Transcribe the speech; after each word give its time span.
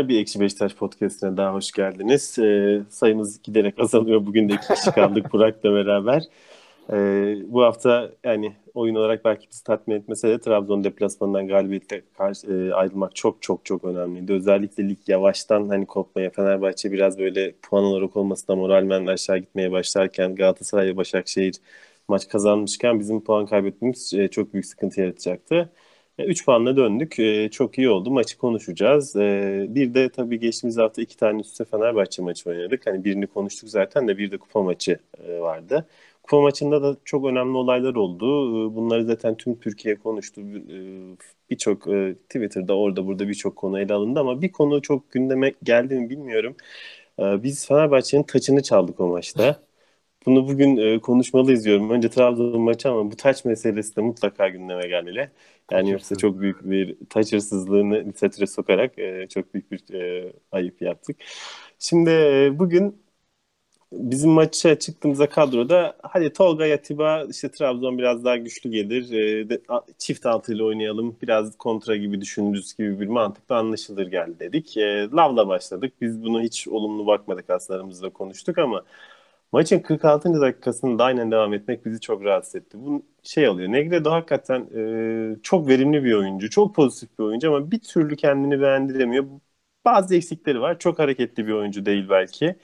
merhabalar. 0.00 0.08
Bir 0.08 0.20
Ekşi 0.20 0.40
Beşiktaş 0.40 0.74
Podcast'ine 0.74 1.36
daha 1.36 1.54
hoş 1.54 1.72
geldiniz. 1.72 2.38
Ee, 2.38 2.82
sayımız 2.90 3.42
giderek 3.42 3.80
azalıyor. 3.80 4.26
Bugün 4.26 4.48
de 4.48 4.54
iki 4.54 4.74
kişi 4.74 4.90
kaldık 4.94 5.32
Burak'la 5.32 5.74
beraber. 5.74 6.22
Ee, 6.92 7.36
bu 7.46 7.62
hafta 7.62 8.10
yani 8.24 8.52
oyun 8.74 8.94
olarak 8.94 9.24
belki 9.24 9.48
bizi 9.50 9.64
tatmin 9.64 9.96
etmese 9.96 10.28
de 10.28 10.38
Trabzon 10.40 10.84
deplasmanından 10.84 11.48
galibiyetle 11.48 12.02
karşı, 12.18 12.46
e, 12.46 12.72
ayrılmak 12.72 13.16
çok 13.16 13.42
çok 13.42 13.64
çok 13.64 13.84
önemliydi. 13.84 14.32
Özellikle 14.32 14.88
lig 14.88 14.98
yavaştan 15.08 15.68
hani 15.68 15.86
kopmaya 15.86 16.30
Fenerbahçe 16.30 16.92
biraz 16.92 17.18
böyle 17.18 17.54
puan 17.62 17.84
olarak 17.84 18.16
olmasına 18.16 18.56
moralmen 18.56 19.06
aşağı 19.06 19.38
gitmeye 19.38 19.72
başlarken 19.72 20.34
Galatasaray 20.34 20.86
ve 20.86 20.96
Başakşehir 20.96 21.54
maç 22.08 22.28
kazanmışken 22.28 23.00
bizim 23.00 23.24
puan 23.24 23.46
kaybetmemiz 23.46 24.14
e, 24.14 24.28
çok 24.28 24.52
büyük 24.52 24.66
sıkıntı 24.66 25.00
yaratacaktı. 25.00 25.70
3 26.26 26.44
puanla 26.44 26.76
döndük. 26.76 27.18
E, 27.18 27.50
çok 27.50 27.78
iyi 27.78 27.90
oldu. 27.90 28.10
Maçı 28.10 28.38
konuşacağız. 28.38 29.16
E, 29.16 29.66
bir 29.68 29.94
de 29.94 30.08
tabii 30.08 30.40
geçtiğimiz 30.40 30.78
hafta 30.78 31.02
iki 31.02 31.16
tane 31.16 31.40
üstte 31.40 31.64
Fenerbahçe 31.64 32.22
maçı 32.22 32.50
oynadık. 32.50 32.86
Hani 32.86 33.04
birini 33.04 33.26
konuştuk 33.26 33.68
zaten 33.70 34.08
de 34.08 34.18
bir 34.18 34.30
de 34.30 34.38
kupa 34.38 34.62
maçı 34.62 34.98
e, 35.28 35.40
vardı. 35.40 35.86
Kupa 36.22 36.40
maçında 36.40 36.82
da 36.82 36.96
çok 37.04 37.26
önemli 37.26 37.56
olaylar 37.56 37.94
oldu. 37.94 38.26
Bunları 38.76 39.04
zaten 39.04 39.36
tüm 39.36 39.60
Türkiye 39.60 39.96
konuştu. 39.96 40.40
Birçok 41.50 41.82
Twitter'da 42.28 42.76
orada 42.76 43.06
burada 43.06 43.28
birçok 43.28 43.56
konu 43.56 43.80
ele 43.80 43.94
alındı 43.94 44.20
ama 44.20 44.42
bir 44.42 44.52
konu 44.52 44.82
çok 44.82 45.10
gündeme 45.12 45.54
geldi 45.62 45.94
mi 45.94 46.10
bilmiyorum. 46.10 46.56
Biz 47.18 47.66
Fenerbahçe'nin 47.68 48.22
taçını 48.22 48.62
çaldık 48.62 49.00
o 49.00 49.06
maçta. 49.08 49.62
Bunu 50.26 50.48
bugün 50.48 50.98
konuşmalıyız 50.98 51.64
diyorum. 51.64 51.90
Önce 51.90 52.10
Trabzon 52.10 52.60
maçı 52.60 52.90
ama 52.90 53.10
bu 53.10 53.16
taç 53.16 53.44
meselesi 53.44 53.96
de 53.96 54.00
mutlaka 54.00 54.48
gündeme 54.48 54.88
gelmeli. 54.88 55.30
Yani 55.70 55.90
yoksa 55.90 56.16
çok 56.16 56.40
büyük 56.40 56.70
bir 56.70 56.96
taç 57.10 57.32
hırsızlığını 57.32 57.94
literatüre 57.94 58.46
sokarak 58.46 58.92
çok 59.30 59.54
büyük 59.54 59.70
bir 59.70 59.82
ayıp 60.52 60.82
yaptık. 60.82 61.16
Şimdi 61.78 62.10
bugün 62.58 63.02
bizim 63.92 64.30
maça 64.30 64.78
çıktığımızda 64.78 65.28
kadroda 65.28 65.96
hadi 66.02 66.32
Tolga 66.32 66.66
Yatiba 66.66 67.24
işte 67.30 67.50
Trabzon 67.50 67.98
biraz 67.98 68.24
daha 68.24 68.36
güçlü 68.36 68.70
gelir. 68.70 69.12
E, 69.12 69.48
de, 69.48 69.60
çift 69.98 70.26
altıyla 70.26 70.64
oynayalım. 70.64 71.16
Biraz 71.22 71.56
kontra 71.58 71.96
gibi 71.96 72.20
düşündüğünüz 72.20 72.74
gibi 72.74 73.00
bir 73.00 73.06
mantıkla 73.06 73.56
anlaşılır 73.56 74.06
geldi 74.06 74.38
dedik. 74.40 74.76
E, 74.76 75.08
Lav'la 75.12 75.48
başladık. 75.48 75.92
Biz 76.00 76.22
bunu 76.22 76.42
hiç 76.42 76.68
olumlu 76.68 77.06
bakmadık 77.06 77.50
aslında 77.50 77.78
aramızda 77.78 78.10
konuştuk 78.10 78.58
ama 78.58 78.84
maçın 79.52 79.78
46. 79.80 80.40
dakikasında 80.40 81.04
aynen 81.04 81.30
devam 81.30 81.54
etmek 81.54 81.84
bizi 81.86 82.00
çok 82.00 82.24
rahatsız 82.24 82.54
etti. 82.54 82.78
Bu 82.80 83.06
şey 83.22 83.48
oluyor. 83.48 83.72
Negredo 83.72 84.10
hakikaten 84.10 84.68
e, 85.38 85.42
çok 85.42 85.68
verimli 85.68 86.04
bir 86.04 86.12
oyuncu. 86.14 86.50
Çok 86.50 86.74
pozitif 86.74 87.18
bir 87.18 87.24
oyuncu 87.24 87.48
ama 87.56 87.70
bir 87.70 87.78
türlü 87.80 88.16
kendini 88.16 88.60
beğendiremiyor. 88.60 89.24
Bazı 89.84 90.16
eksikleri 90.16 90.60
var. 90.60 90.78
Çok 90.78 90.98
hareketli 90.98 91.46
bir 91.46 91.52
oyuncu 91.52 91.86
değil 91.86 92.06
belki. 92.10 92.56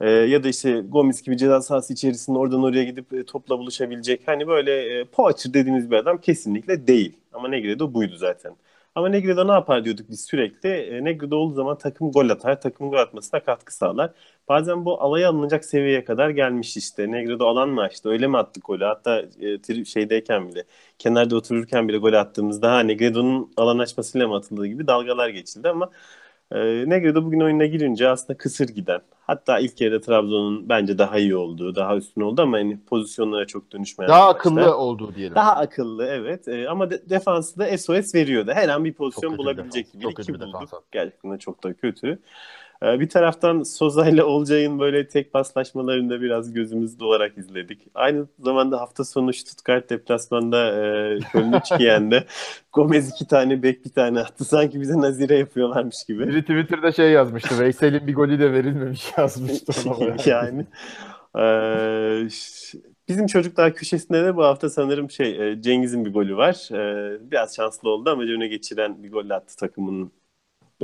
E, 0.00 0.10
ya 0.10 0.44
da 0.44 0.48
işte 0.48 0.80
Gomis 0.80 1.22
gibi 1.22 1.36
ceza 1.36 1.62
sahası 1.62 1.92
içerisinde 1.92 2.38
oradan 2.38 2.62
oraya 2.64 2.84
gidip 2.84 3.12
e, 3.12 3.24
topla 3.26 3.58
buluşabilecek 3.58 4.28
hani 4.28 4.46
böyle 4.48 5.00
e, 5.00 5.04
poacher 5.04 5.54
dediğimiz 5.54 5.90
bir 5.90 5.96
adam 5.96 6.18
kesinlikle 6.20 6.86
değil. 6.86 7.18
Ama 7.32 7.48
Negredo 7.48 7.94
buydu 7.94 8.16
zaten. 8.16 8.56
Ama 8.94 9.08
Negredo 9.08 9.48
ne 9.48 9.52
yapar 9.52 9.84
diyorduk 9.84 10.10
biz 10.10 10.24
sürekli. 10.24 10.68
E, 10.68 11.04
Negredo 11.04 11.36
olduğu 11.36 11.54
zaman 11.54 11.78
takım 11.78 12.12
gol 12.12 12.28
atar. 12.30 12.60
Takım 12.60 12.90
gol 12.90 12.96
atmasına 12.98 13.40
katkı 13.44 13.74
sağlar. 13.76 14.10
Bazen 14.48 14.84
bu 14.84 15.02
alaya 15.02 15.28
alınacak 15.28 15.64
seviyeye 15.64 16.04
kadar 16.04 16.30
gelmiş 16.30 16.76
işte. 16.76 17.10
Negredo 17.10 17.46
alan 17.46 17.68
mı 17.68 17.80
açtı? 17.82 18.08
Öyle 18.08 18.26
mi 18.26 18.38
attık 18.38 18.64
golü? 18.66 18.84
Hatta 18.84 19.22
e, 19.70 19.84
şeydeyken 19.84 20.48
bile 20.48 20.64
kenarda 20.98 21.36
otururken 21.36 21.88
bile 21.88 21.96
gol 21.98 22.12
attığımızda 22.12 22.72
ha 22.72 22.80
Negredo'nun 22.80 23.52
alan 23.56 23.78
açmasıyla 23.78 24.28
mı 24.28 24.36
atıldığı 24.36 24.66
gibi 24.66 24.86
dalgalar 24.86 25.28
geçildi 25.28 25.68
ama 25.68 25.90
e, 26.52 26.58
Negredo 26.90 27.24
bugün 27.24 27.40
oyuna 27.40 27.66
girince 27.66 28.08
aslında 28.08 28.36
kısır 28.36 28.68
giden. 28.68 29.00
Hatta 29.26 29.58
ilk 29.58 29.80
yarıda 29.80 30.00
Trabzon'un 30.00 30.68
bence 30.68 30.98
daha 30.98 31.18
iyi 31.18 31.36
olduğu, 31.36 31.74
daha 31.74 31.96
üstün 31.96 32.20
oldu 32.20 32.42
ama 32.42 32.58
yani 32.58 32.78
pozisyonlara 32.86 33.46
çok 33.46 33.72
dönüşmeyen. 33.72 34.08
Daha 34.08 34.28
akıllı 34.28 34.76
olduğu 34.76 35.14
diyelim. 35.14 35.34
Daha 35.34 35.56
akıllı 35.56 36.06
evet. 36.06 36.48
E, 36.48 36.68
ama 36.68 36.90
de, 36.90 37.10
defansı 37.10 37.58
da 37.58 37.78
SOS 37.78 38.14
veriyordu. 38.14 38.50
Her 38.54 38.68
an 38.68 38.84
bir 38.84 38.92
pozisyon 38.92 39.38
bulabilecek 39.38 39.92
gibi. 39.92 40.02
Çok 40.02 40.16
kötü 40.16 40.34
bulduk. 40.40 40.84
Gerçekten 40.92 41.38
çok 41.38 41.64
da 41.64 41.74
kötü. 41.74 42.18
Ee, 42.84 43.00
bir 43.00 43.08
taraftan 43.08 43.62
Soza 43.62 44.08
ile 44.08 44.24
Olcay'ın 44.24 44.78
böyle 44.78 45.08
tek 45.08 45.32
paslaşmalarında 45.32 46.20
biraz 46.20 46.52
gözümüz 46.52 47.00
dolarak 47.00 47.38
izledik. 47.38 47.82
Aynı 47.94 48.26
zamanda 48.38 48.80
hafta 48.80 49.04
sonu 49.04 49.32
Stuttgart 49.32 49.90
deplasmanda 49.90 50.66
e, 50.66 51.18
Köln'ü 51.32 51.60
çıkıyende 51.60 52.24
Gomez 52.72 53.10
iki 53.10 53.26
tane 53.26 53.62
bek 53.62 53.84
bir 53.84 53.90
tane 53.90 54.20
attı. 54.20 54.44
Sanki 54.44 54.80
bize 54.80 55.00
nazire 55.00 55.38
yapıyorlarmış 55.38 56.04
gibi. 56.08 56.28
Biri 56.28 56.40
Twitter'da 56.40 56.92
şey 56.92 57.10
yazmıştı. 57.10 57.58
Veysel'in 57.58 58.06
bir 58.06 58.14
golü 58.14 58.38
de 58.38 58.52
verilmemiş 58.52 59.12
yazmıştı. 59.18 59.72
yani 60.30 60.66
e, 61.38 62.28
Bizim 63.08 63.26
çocuklar 63.26 63.74
köşesinde 63.74 64.24
de 64.24 64.36
bu 64.36 64.44
hafta 64.44 64.70
sanırım 64.70 65.10
şey 65.10 65.52
e, 65.52 65.62
Cengiz'in 65.62 66.04
bir 66.04 66.12
golü 66.12 66.36
var. 66.36 66.68
E, 66.72 67.30
biraz 67.30 67.56
şanslı 67.56 67.90
oldu 67.90 68.10
ama 68.10 68.22
öne 68.22 68.48
geçiren 68.48 69.02
bir 69.02 69.12
gol 69.12 69.30
attı 69.30 69.56
takımının 69.56 70.12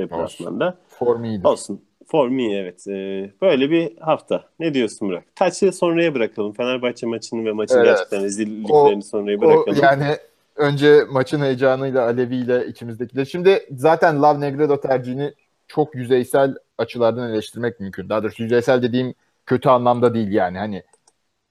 deplasmanda. 0.01 0.77
For 0.87 1.15
me'dir. 1.15 1.43
Olsun. 1.43 1.81
For 2.07 2.29
me 2.29 2.57
evet. 2.57 2.87
Ee, 2.87 3.31
böyle 3.41 3.71
bir 3.71 3.97
hafta. 3.97 4.43
Ne 4.59 4.73
diyorsun 4.73 5.09
Burak? 5.09 5.35
Taçı 5.35 5.71
sonraya 5.71 6.15
bırakalım. 6.15 6.53
Fenerbahçe 6.53 7.07
maçını 7.07 7.45
ve 7.45 7.51
maçın 7.51 7.77
evet. 7.77 7.85
gerçekten 7.85 8.23
rezilliklerini 8.23 9.03
sonraya 9.03 9.41
bırakalım. 9.41 9.79
O, 9.79 9.85
yani 9.85 10.17
önce 10.55 11.01
maçın 11.11 11.41
heyecanıyla, 11.41 12.05
Alevi'yle 12.05 12.67
içimizdekiler. 12.67 13.25
Şimdi 13.25 13.65
zaten 13.71 14.21
Lav 14.21 14.41
Negredo 14.41 14.79
tercihini 14.81 15.33
çok 15.67 15.95
yüzeysel 15.95 16.55
açılardan 16.77 17.31
eleştirmek 17.31 17.79
mümkün. 17.79 18.09
Daha 18.09 18.23
doğrusu 18.23 18.43
yüzeysel 18.43 18.83
dediğim 18.83 19.13
kötü 19.45 19.69
anlamda 19.69 20.13
değil 20.13 20.31
yani. 20.31 20.57
Hani 20.57 20.83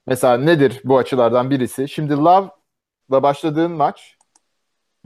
mesela 0.07 0.37
nedir 0.37 0.81
bu 0.83 0.97
açılardan 0.97 1.49
birisi? 1.49 1.89
Şimdi 1.89 2.13
Love'la 2.13 3.23
başladığın 3.23 3.71
maç 3.71 4.17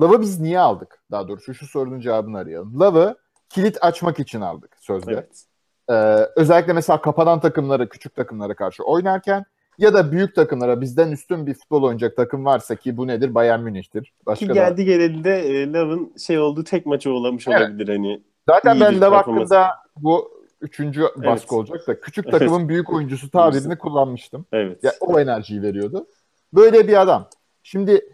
Love'ı 0.02 0.22
biz 0.22 0.40
niye 0.40 0.60
aldık? 0.60 1.00
Daha 1.12 1.28
doğrusu 1.28 1.54
şu 1.54 1.68
sorunun 1.68 2.00
cevabını 2.00 2.38
arayalım. 2.38 2.80
Love'ı 2.80 3.16
kilit 3.50 3.78
açmak 3.82 4.20
için 4.20 4.42
aldık 4.42 4.78
sözde. 4.80 5.14
Evet. 5.14 5.46
Ee, 5.90 5.94
özellikle 6.36 6.74
mesela 6.74 7.02
kapanan 7.02 7.40
takımları, 7.40 7.90
küçük 7.90 8.16
takımlara 8.16 8.56
karşı 8.56 8.84
oynarken 8.84 9.46
ya 9.78 9.94
da 9.94 10.12
büyük 10.12 10.36
takımlara 10.36 10.82
bizden 10.82 11.12
üstün 11.12 11.48
bir 11.48 11.54
futbol 11.54 11.84
oynayacak 11.84 12.16
takım 12.16 12.46
varsa 12.46 12.76
ki 12.76 12.98
bu 12.98 13.08
nedir? 13.08 13.36
Bayern 13.36 13.60
Münih'tir. 13.60 14.14
Başka 14.26 14.46
ki 14.46 14.54
geldi 14.54 14.78
da... 14.78 14.84
geleli 14.84 15.24
de 15.24 15.40
e, 15.40 15.74
Love'ın 15.74 16.14
şey 16.18 16.40
olduğu 16.40 16.64
tek 16.64 16.86
maçı 16.86 17.12
olamış 17.12 17.48
evet. 17.48 17.62
olabilir 17.62 17.88
hani. 17.88 18.24
Zaten 18.50 18.80
ben 18.80 19.02
Love 19.02 19.16
hakkında 19.16 19.70
bu 19.98 20.46
üçüncü 20.62 21.02
baskı 21.02 21.28
evet. 21.28 21.52
olacak 21.52 21.88
da 21.88 22.00
küçük 22.00 22.32
takımın 22.32 22.60
evet. 22.60 22.70
büyük 22.70 22.94
oyuncusu 22.94 23.30
tabirini 23.30 23.78
kullanmıştım. 23.78 24.46
Evet. 24.52 24.84
Ya, 24.84 24.92
o 25.00 25.20
enerjiyi 25.20 25.62
veriyordu. 25.62 26.08
Böyle 26.54 26.88
bir 26.88 27.02
adam. 27.02 27.30
Şimdi 27.64 28.06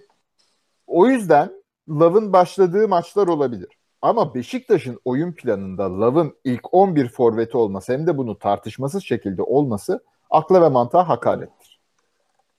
o 0.88 1.08
yüzden 1.08 1.52
Love'ın 1.90 2.34
başladığı 2.34 2.88
maçlar 2.88 3.28
olabilir. 3.28 3.78
Ama 4.02 4.36
Beşiktaş'ın 4.36 5.00
oyun 5.06 5.32
planında 5.32 6.00
Lav'ın 6.02 6.38
ilk 6.44 6.74
11 6.74 7.10
forveti 7.10 7.58
olması 7.58 7.94
hem 7.94 8.08
de 8.08 8.18
bunu 8.18 8.40
tartışmasız 8.40 9.04
şekilde 9.04 9.42
olması 9.42 10.04
akla 10.30 10.62
ve 10.62 10.70
mantığa 10.70 11.10
hakarettir. 11.10 11.80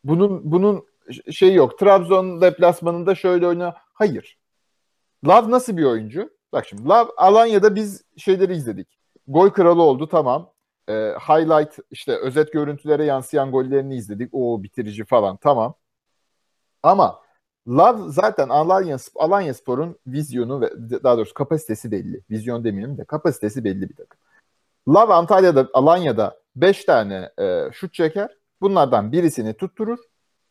Bunun 0.05 0.52
bunun 0.52 0.87
şey 1.31 1.55
yok. 1.55 1.78
Trabzon 1.78 2.40
deplasmanında 2.40 3.14
şöyle 3.14 3.46
oyna. 3.46 3.75
Hayır. 3.93 4.38
Lav 5.26 5.50
nasıl 5.50 5.76
bir 5.76 5.84
oyuncu? 5.84 6.31
Bak 6.52 6.67
şimdi 6.67 6.88
Lav 6.88 7.06
Alanya'da 7.17 7.75
biz 7.75 8.05
şeyleri 8.17 8.55
izledik. 8.55 8.88
Gol 9.28 9.50
kralı 9.50 9.82
oldu 9.82 10.08
tamam. 10.08 10.52
Ee, 10.88 10.93
highlight 11.28 11.78
işte 11.90 12.17
özet 12.17 12.52
görüntülere 12.52 13.05
yansıyan 13.05 13.50
gollerini 13.50 13.96
izledik. 13.96 14.28
O 14.32 14.62
bitirici 14.62 15.05
falan 15.05 15.37
tamam. 15.37 15.75
Ama 16.82 17.21
Love 17.69 18.12
zaten 18.12 18.49
Alanya, 18.49 18.97
Alanya 19.14 19.55
Spor'un 19.55 19.99
vizyonu 20.06 20.61
ve 20.61 20.70
daha 21.03 21.17
doğrusu 21.17 21.35
kapasitesi 21.35 21.91
belli. 21.91 22.20
Vizyon 22.31 22.64
demeyelim 22.64 22.99
de 22.99 23.05
kapasitesi 23.05 23.64
belli 23.64 23.88
bir 23.88 23.97
takım. 23.97 24.20
Love 24.88 25.12
Antalya'da, 25.14 25.69
Alanya'da 25.73 26.41
5 26.56 26.85
tane 26.85 27.31
e, 27.38 27.69
şut 27.73 27.94
çeker. 27.94 28.37
Bunlardan 28.61 29.12
birisini 29.12 29.55
tutturur. 29.55 29.99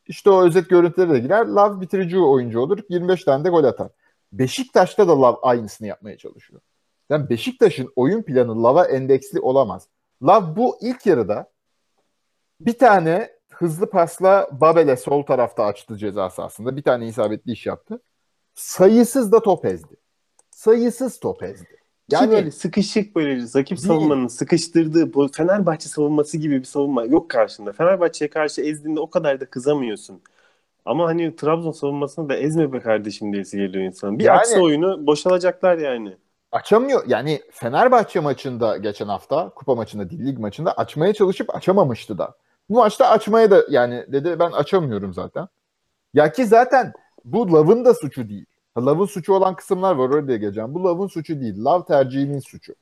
İşte 0.08 0.30
o 0.30 0.44
özet 0.44 0.70
görüntülere 0.70 1.14
de 1.14 1.20
girer. 1.20 1.46
Love 1.46 1.82
bitirici 1.82 2.20
oyuncu 2.20 2.60
olur. 2.60 2.80
25 2.90 3.24
tane 3.24 3.44
de 3.44 3.50
gol 3.50 3.64
atar. 3.64 3.90
Beşiktaş'ta 4.34 5.08
da 5.08 5.22
Love 5.22 5.38
aynısını 5.42 5.88
yapmaya 5.88 6.18
çalışıyor. 6.18 6.62
Yani 7.10 7.30
Beşiktaş'ın 7.30 7.94
oyun 7.96 8.22
planı 8.22 8.64
Love'a 8.64 8.86
endeksli 8.86 9.40
olamaz. 9.40 9.88
Love 10.24 10.56
bu 10.56 10.78
ilk 10.82 11.06
yarıda 11.06 11.52
bir 12.60 12.78
tane 12.78 13.30
hızlı 13.62 13.90
pasla 13.90 14.48
Babel'e 14.52 14.98
sol 14.98 15.24
tarafta 15.24 15.66
açtı 15.66 15.98
ceza 15.98 16.30
sahasında. 16.30 16.78
Bir 16.78 16.84
tane 16.84 17.08
isabetli 17.08 17.52
iş 17.52 17.66
yaptı. 17.66 18.02
Sayısız 18.56 19.32
da 19.32 19.42
top 19.42 19.66
ezdi. 19.66 19.96
Sayısız 20.52 21.20
top 21.20 21.44
ezdi. 21.44 21.78
Yani 22.12 22.26
Ki 22.26 22.32
böyle 22.32 22.52
sıkışık 22.52 23.16
böyle 23.16 23.44
rakip 23.56 23.80
savunmanın 23.80 24.28
sıkıştırdığı 24.28 25.14
bu 25.14 25.28
Fenerbahçe 25.28 25.90
savunması 25.90 26.38
gibi 26.38 26.60
bir 26.60 26.64
savunma 26.64 27.06
yok 27.06 27.30
karşında. 27.30 27.72
Fenerbahçe'ye 27.74 28.30
karşı 28.30 28.62
ezdiğinde 28.62 29.00
o 29.00 29.10
kadar 29.10 29.40
da 29.40 29.46
kızamıyorsun. 29.46 30.22
Ama 30.86 31.06
hani 31.06 31.36
Trabzon 31.36 31.72
savunmasını 31.72 32.30
da 32.30 32.36
ezme 32.36 32.74
be 32.74 32.80
kardeşim 32.80 33.34
diyesi 33.34 33.58
geliyor 33.58 33.84
insan. 33.84 34.20
Bir 34.20 34.24
yani, 34.24 34.40
aksa 34.40 34.60
oyunu 34.60 35.08
boşalacaklar 35.08 35.78
yani. 35.78 36.18
açamıyor. 36.52 37.04
Yani 37.08 37.42
Fenerbahçe 37.52 38.20
maçında 38.20 38.78
geçen 38.78 39.08
hafta 39.08 39.50
kupa 39.50 39.76
maçında 39.76 40.10
değil 40.10 40.26
lig 40.26 40.40
maçında 40.40 40.74
açmaya 40.74 41.14
çalışıp 41.14 41.56
açamamıştı 41.56 42.18
da. 42.18 42.36
Bu 42.72 42.76
maçta 42.76 43.10
açmaya 43.10 43.52
da 43.52 43.66
yani 43.70 44.06
dedi 44.08 44.40
ben 44.40 44.52
açamıyorum 44.52 45.14
zaten. 45.14 45.48
Ya 46.14 46.32
ki 46.32 46.46
zaten 46.46 46.94
bu 47.26 47.52
Love'ın 47.52 47.86
da 47.86 47.94
suçu 47.94 48.30
değil. 48.30 48.46
Love'ın 48.78 49.06
suçu 49.06 49.34
olan 49.34 49.56
kısımlar 49.56 49.96
var 49.96 50.10
oraya 50.10 50.38
geleceğim. 50.38 50.74
Bu 50.74 50.84
Love'ın 50.84 51.08
suçu 51.08 51.42
değil. 51.42 51.64
Love 51.64 51.86
tercihinin 51.86 52.40
suçu. 52.40 52.74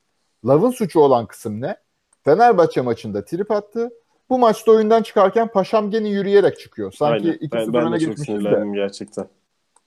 Love'ın 0.45 0.71
suçu 0.71 0.99
olan 0.99 1.25
kısım 1.25 1.61
ne? 1.61 1.77
Fenerbahçe 2.23 2.81
maçında 2.81 3.25
trip 3.25 3.51
attı. 3.51 3.89
Bu 4.29 4.39
maçta 4.39 4.71
oyundan 4.71 5.01
çıkarken 5.01 5.47
Paşam 5.47 5.91
gene 5.91 6.09
yürüyerek 6.09 6.59
çıkıyor. 6.59 6.91
Sanki 6.91 7.29
2-0 7.29 7.73
ben, 7.73 7.85
ben 7.85 7.93
de 7.93 7.99
çok 7.99 8.19
sinirlendim 8.19 8.73
gerçekten. 8.73 9.25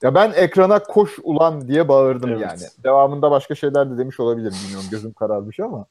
Ya 0.03 0.15
ben 0.15 0.33
ekrana 0.37 0.83
koş 0.83 1.19
ulan 1.23 1.69
diye 1.69 1.89
bağırdım 1.89 2.31
Evet. 2.31 2.41
yani. 2.41 2.63
Devamında 2.85 3.31
başka 3.31 3.55
şeyler 3.55 3.91
de 3.91 3.99
demiş 3.99 4.21
olabilirim 4.21 4.55
bilmiyorum 4.65 4.87
gözüm 4.91 5.13
kararmış 5.13 5.61
ama. 5.61 5.87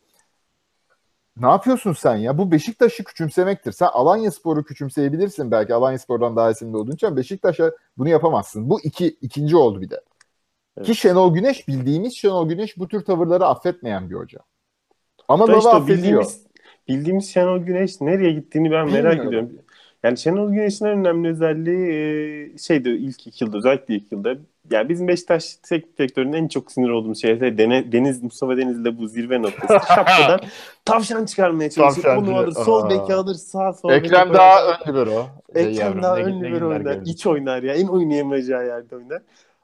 Ne 1.38 1.48
yapıyorsun 1.48 1.94
sen 1.94 2.16
ya? 2.16 2.38
Bu 2.38 2.52
Beşiktaş'ı 2.52 3.04
küçümsemektir. 3.04 3.72
Sen 3.72 3.88
Alanya 3.88 4.32
Spor'u 4.32 4.64
küçümseyebilirsin 4.64 5.52
belki 5.52 5.74
Alanya 5.74 6.00
Spor'dan 6.00 6.36
daha 6.36 6.52
iyisinde 6.52 6.78
olduğun 6.78 6.92
için 6.92 7.18
Beşiktaş'a 7.18 7.72
bunu 7.98 8.10
yapamazsın. 8.10 8.70
Bu 8.70 8.82
iki, 8.82 9.08
ikinci 9.08 9.56
oldu 9.56 9.82
bir 9.82 9.90
de. 9.90 10.02
Evet. 10.78 10.88
Ki 10.88 10.96
Şenol 10.96 11.34
Güneş 11.34 11.68
bildiğimiz 11.68 12.18
Şenol 12.18 12.50
Güneş 12.50 12.78
bu 12.78 12.88
tür 12.88 13.06
tavırları 13.06 13.46
affetmeyen 13.46 14.10
bir 14.10 14.16
hoca. 14.16 14.40
Ama 15.28 15.48
Lava 15.48 15.58
işte 15.58 15.70
affediyor. 15.70 15.98
bildiğimiz, 15.98 16.44
bildiğimiz 16.88 17.30
Şenol 17.30 17.60
Güneş 17.60 18.02
nereye 18.02 18.32
gittiğini 18.32 18.72
ben 18.72 18.92
merak 18.92 19.14
Bilmiyorum. 19.14 19.28
ediyorum. 19.28 19.66
Yani 20.04 20.18
Şenol 20.18 20.52
Güneş'in 20.52 20.86
en 20.86 21.00
önemli 21.00 21.30
özelliği 21.30 21.92
e, 22.54 22.58
şeydi 22.58 22.90
ilk 22.90 23.28
iki 23.28 23.44
yılda 23.44 23.58
özellikle 23.58 23.96
ilk 23.96 24.12
yılda. 24.12 24.38
Yani 24.72 24.90
bizim 24.90 25.08
Beşiktaş 25.08 25.56
teknik 25.56 26.00
direktörünün 26.00 26.34
en 26.34 26.48
çok 26.48 26.72
sinir 26.72 26.90
olduğum 26.90 27.16
şey 27.16 27.42
de 27.42 27.58
Deniz 27.92 28.24
Mustafa 28.24 28.58
Deniz'le 28.58 28.98
bu 29.00 29.08
zirve 29.08 29.42
noktası. 29.42 29.88
Şapkadan 29.88 30.40
tavşan 30.86 31.26
çıkarmaya 31.26 31.70
çalışır. 31.70 32.02
Tavşancı. 32.02 32.32
Onu 32.32 32.38
alır, 32.38 32.52
sol 32.52 32.90
beki 32.90 33.14
alır, 33.14 33.36
sağ 33.36 33.74
sol 33.74 33.92
Ekrem 33.92 34.26
beki 34.30 34.34
daha 34.34 34.68
ön 34.68 34.92
libero. 34.92 35.28
Ey 35.56 35.64
Ekrem 35.64 35.88
yavrum, 35.88 36.04
daha 36.04 36.18
ne- 36.18 36.24
ön 36.24 36.42
libero 36.44 36.68
oynar, 36.68 36.82
gördük. 36.82 37.08
iç 37.08 37.28
oynar 37.28 37.64
ya. 37.64 37.74
En 37.74 37.88
oynayamayacağı 37.88 38.66
yerde 38.66 38.96
oynar. 38.96 39.22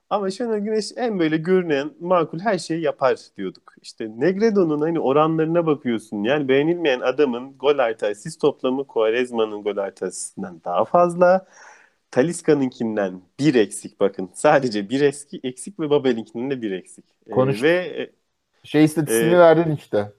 Ama 0.10 0.32
Şenol 0.32 0.58
Güneş 0.58 0.92
en 0.96 1.20
böyle 1.20 1.38
görünen, 1.38 1.92
makul 2.00 2.40
her 2.40 2.58
şeyi 2.58 2.82
yapar 2.82 3.18
diyorduk. 3.38 3.74
İşte 3.82 4.12
Negredo'nun 4.18 4.82
hani 4.82 5.00
oranlarına 5.00 5.66
bakıyorsun. 5.66 6.24
Yani 6.24 6.48
beğenilmeyen 6.48 7.00
adamın 7.00 7.54
gol 7.60 7.78
artı 7.78 8.08
asist 8.08 8.42
toplamı 8.42 8.84
Quaresma'nın 8.84 9.64
gol 9.64 9.78
artı 9.78 10.06
asistinden 10.06 10.62
daha 10.66 10.86
fazla. 10.86 11.46
Taliska'nınkinden 12.12 13.22
bir 13.40 13.56
eksik 13.56 14.00
bakın. 14.00 14.30
Sadece 14.34 14.90
bir 14.90 15.02
eski, 15.02 15.40
eksik 15.44 15.80
ve 15.80 15.90
Babel'inkinden 15.90 16.52
de 16.52 16.62
bir 16.62 16.72
eksik. 16.72 17.06
Ee, 17.28 17.32
Konuştuk. 17.32 17.64
ve 17.64 17.72
e, 17.74 18.12
Şey 18.64 18.84
istatistiğini 18.84 19.36
Ee, 19.36 19.40
verdin 19.40 19.76
işte. 19.76 20.12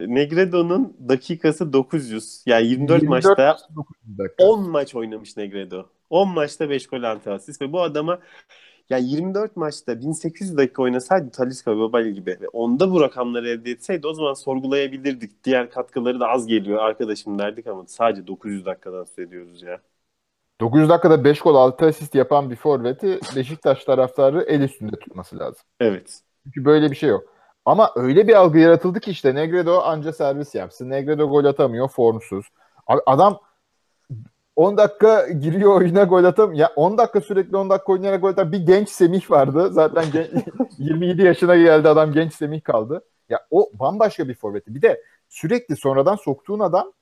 Negredo'nun 0.00 0.96
dakikası 1.08 1.72
900. 1.72 2.42
Yani 2.46 2.66
24, 2.66 3.02
24 3.02 3.38
maçta 3.38 3.58
9 3.76 3.96
dakika. 4.18 4.44
10 4.44 4.70
maç 4.70 4.94
oynamış 4.94 5.36
Negredo. 5.36 5.86
10 6.10 6.28
maçta 6.28 6.70
5 6.70 6.86
gol 6.86 7.02
artı 7.02 7.32
asist 7.32 7.62
ve 7.62 7.72
bu 7.72 7.82
adama 7.82 8.20
ya 8.90 8.98
24 8.98 9.56
maçta 9.56 10.00
1800 10.00 10.56
dakika 10.56 10.82
oynasaydı 10.82 11.30
Talisca 11.30 11.72
ve 11.72 11.78
Babel 11.78 12.10
gibi 12.10 12.38
ve 12.40 12.48
onda 12.48 12.90
bu 12.90 13.00
rakamları 13.00 13.48
elde 13.48 13.70
etseydi 13.70 14.06
o 14.06 14.14
zaman 14.14 14.34
sorgulayabilirdik. 14.34 15.44
Diğer 15.44 15.70
katkıları 15.70 16.20
da 16.20 16.28
az 16.28 16.46
geliyor 16.46 16.78
arkadaşım 16.78 17.38
derdik 17.38 17.66
ama 17.66 17.84
sadece 17.86 18.26
900 18.26 18.66
dakikadan 18.66 19.04
söz 19.04 19.18
ediyoruz 19.18 19.62
ya. 19.62 19.80
900 20.64 20.88
dakikada 20.88 21.24
5 21.24 21.40
gol 21.40 21.54
6 21.54 21.86
asist 21.86 22.14
yapan 22.14 22.50
bir 22.50 22.56
forveti 22.56 23.20
Beşiktaş 23.36 23.84
taraftarı 23.84 24.42
el 24.42 24.60
üstünde 24.60 24.96
tutması 24.96 25.38
lazım. 25.38 25.62
Evet. 25.80 26.20
Çünkü 26.44 26.64
böyle 26.64 26.90
bir 26.90 26.96
şey 26.96 27.08
yok. 27.08 27.24
Ama 27.64 27.90
öyle 27.96 28.28
bir 28.28 28.34
algı 28.34 28.58
yaratıldı 28.58 29.00
ki 29.00 29.10
işte 29.10 29.34
Negredo 29.34 29.82
anca 29.82 30.12
servis 30.12 30.54
yapsın. 30.54 30.90
Negredo 30.90 31.28
gol 31.28 31.44
atamıyor 31.44 31.88
formsuz. 31.88 32.46
Abi 32.86 33.00
adam 33.06 33.40
10 34.56 34.76
dakika 34.76 35.28
giriyor 35.28 35.76
oyuna 35.76 36.04
gol 36.04 36.24
atam. 36.24 36.54
Ya 36.54 36.72
10 36.76 36.98
dakika 36.98 37.20
sürekli 37.20 37.56
10 37.56 37.70
dakika 37.70 37.92
oynayarak 37.92 38.22
gol 38.22 38.28
atan 38.28 38.52
bir 38.52 38.66
genç 38.66 38.88
Semih 38.88 39.30
vardı. 39.30 39.68
Zaten 39.72 40.04
gen- 40.12 40.44
27 40.78 41.22
yaşına 41.22 41.56
geldi 41.56 41.88
adam 41.88 42.12
genç 42.12 42.34
Semih 42.34 42.62
kaldı. 42.62 43.04
Ya 43.28 43.46
o 43.50 43.70
bambaşka 43.74 44.28
bir 44.28 44.34
forveti. 44.34 44.74
Bir 44.74 44.82
de 44.82 45.02
sürekli 45.28 45.76
sonradan 45.76 46.16
soktuğun 46.16 46.60
adam 46.60 46.92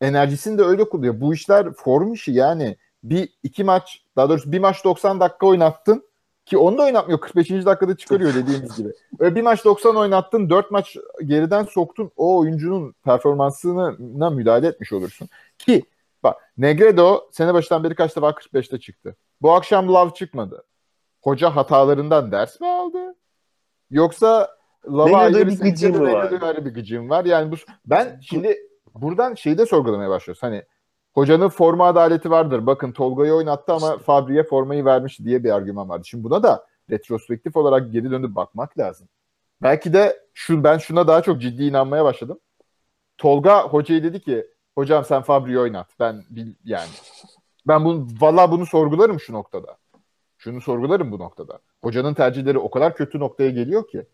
enerjisini 0.00 0.58
de 0.58 0.62
öyle 0.62 0.88
kullanıyor. 0.88 1.20
Bu 1.20 1.34
işler 1.34 1.72
form 1.72 2.12
işi 2.12 2.32
yani. 2.32 2.76
Bir 3.02 3.28
iki 3.42 3.64
maç 3.64 4.04
daha 4.16 4.28
doğrusu 4.28 4.52
bir 4.52 4.58
maç 4.58 4.84
90 4.84 5.20
dakika 5.20 5.46
oynattın 5.46 6.10
ki 6.46 6.58
onu 6.58 6.78
da 6.78 6.82
oynatmıyor. 6.82 7.20
45. 7.20 7.50
dakikada 7.50 7.96
çıkarıyor 7.96 8.34
dediğimiz 8.34 8.76
gibi. 8.76 8.92
Öyle 9.18 9.34
bir 9.34 9.42
maç 9.42 9.64
90 9.64 9.96
oynattın, 9.96 10.50
4 10.50 10.70
maç 10.70 10.96
geriden 11.24 11.64
soktun. 11.64 12.10
O 12.16 12.38
oyuncunun 12.38 12.94
performansına 13.04 14.30
müdahale 14.30 14.66
etmiş 14.66 14.92
olursun. 14.92 15.28
Ki 15.58 15.82
bak 16.22 16.36
Negredo 16.58 17.28
sene 17.32 17.54
başından 17.54 17.84
beri 17.84 17.94
kaç 17.94 18.16
defa 18.16 18.30
45'te 18.30 18.80
çıktı. 18.80 19.16
Bu 19.42 19.52
akşam 19.52 19.88
Love 19.88 20.14
çıkmadı. 20.14 20.64
Hoca 21.22 21.56
hatalarından 21.56 22.32
ders 22.32 22.60
mi 22.60 22.66
aldı? 22.68 23.14
Yoksa 23.90 24.56
Negredo'ya 24.88 25.18
ayrı 25.18 25.48
bir 25.48 25.90
mı 25.90 26.12
var? 26.12 26.40
Ayrı 26.40 26.64
bir 26.64 26.74
gıcığım 26.74 27.10
var. 27.10 27.24
Yani 27.24 27.52
bu 27.52 27.56
ben 27.86 28.20
şimdi 28.22 28.58
buradan 28.94 29.34
şeyi 29.34 29.58
de 29.58 29.66
sorgulamaya 29.66 30.10
başlıyoruz. 30.10 30.42
Hani 30.42 30.64
hocanın 31.14 31.48
forma 31.48 31.86
adaleti 31.86 32.30
vardır. 32.30 32.66
Bakın 32.66 32.92
Tolga'yı 32.92 33.34
oynattı 33.34 33.72
ama 33.72 33.98
Fabri'ye 33.98 34.42
formayı 34.42 34.84
vermiş 34.84 35.20
diye 35.20 35.44
bir 35.44 35.50
argüman 35.50 35.88
vardı. 35.88 36.04
Şimdi 36.06 36.24
buna 36.24 36.42
da 36.42 36.66
retrospektif 36.90 37.56
olarak 37.56 37.92
geri 37.92 38.10
dönüp 38.10 38.34
bakmak 38.36 38.78
lazım. 38.78 39.08
Belki 39.62 39.92
de 39.92 40.20
şu 40.34 40.64
ben 40.64 40.78
şuna 40.78 41.08
daha 41.08 41.22
çok 41.22 41.40
ciddi 41.40 41.64
inanmaya 41.64 42.04
başladım. 42.04 42.40
Tolga 43.18 43.62
hocaya 43.62 44.02
dedi 44.02 44.20
ki 44.20 44.46
hocam 44.74 45.04
sen 45.04 45.22
Fabri'yi 45.22 45.58
oynat. 45.58 45.88
Ben 46.00 46.24
bil, 46.30 46.54
yani 46.64 46.88
ben 47.68 47.84
bunu 47.84 48.06
vallahi 48.20 48.50
bunu 48.50 48.66
sorgularım 48.66 49.20
şu 49.20 49.32
noktada. 49.32 49.76
Şunu 50.38 50.60
sorgularım 50.60 51.12
bu 51.12 51.18
noktada. 51.18 51.58
Hocanın 51.82 52.14
tercihleri 52.14 52.58
o 52.58 52.70
kadar 52.70 52.96
kötü 52.96 53.18
noktaya 53.18 53.50
geliyor 53.50 53.88
ki. 53.88 54.06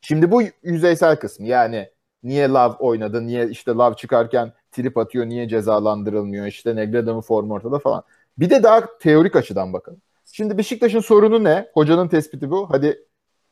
Şimdi 0.00 0.30
bu 0.30 0.42
yüzeysel 0.62 1.16
kısmı 1.16 1.46
yani 1.46 1.90
niye 2.22 2.48
Love 2.48 2.76
oynadı, 2.78 3.26
niye 3.26 3.48
işte 3.48 3.70
Love 3.70 3.94
çıkarken 3.94 4.52
trip 4.72 4.98
atıyor, 4.98 5.26
niye 5.26 5.48
cezalandırılmıyor, 5.48 6.46
işte 6.46 6.76
Negredo'nun 6.76 7.20
formu 7.20 7.54
ortada 7.54 7.78
falan. 7.78 8.02
Bir 8.38 8.50
de 8.50 8.62
daha 8.62 8.98
teorik 8.98 9.36
açıdan 9.36 9.72
bakalım. 9.72 10.00
Şimdi 10.32 10.58
Beşiktaş'ın 10.58 11.00
sorunu 11.00 11.44
ne? 11.44 11.70
Hocanın 11.74 12.08
tespiti 12.08 12.50
bu. 12.50 12.68
Hadi 12.70 13.04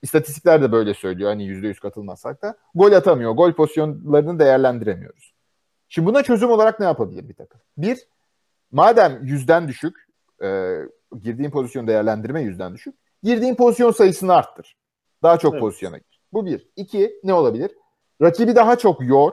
istatistikler 0.02 0.62
de 0.62 0.72
böyle 0.72 0.94
söylüyor. 0.94 1.30
Hani 1.30 1.44
%100 1.44 1.80
katılmazsak 1.80 2.42
da. 2.42 2.56
Gol 2.74 2.92
atamıyor. 2.92 3.32
Gol 3.32 3.52
pozisyonlarını 3.52 4.38
değerlendiremiyoruz. 4.38 5.34
Şimdi 5.88 6.08
buna 6.08 6.22
çözüm 6.22 6.50
olarak 6.50 6.80
ne 6.80 6.86
yapabilir 6.86 7.28
bir 7.28 7.34
takım? 7.34 7.60
Bir, 7.78 7.98
madem 8.72 9.18
yüzden 9.22 9.68
düşük, 9.68 10.08
e, 10.42 10.78
girdiğin 11.22 11.50
pozisyon 11.50 11.86
değerlendirme 11.86 12.42
yüzden 12.42 12.74
düşük, 12.74 12.94
girdiğin 13.22 13.54
pozisyon 13.54 13.90
sayısını 13.90 14.34
arttır. 14.34 14.76
Daha 15.22 15.38
çok 15.38 15.52
Evet. 15.52 15.60
pozisyona 15.60 15.98
gir. 15.98 16.20
Bu 16.32 16.46
bir. 16.46 16.68
İki, 16.76 17.20
ne 17.24 17.32
olabilir? 17.32 17.70
Rakibi 18.22 18.56
daha 18.56 18.76
çok 18.76 19.02
yor. 19.02 19.32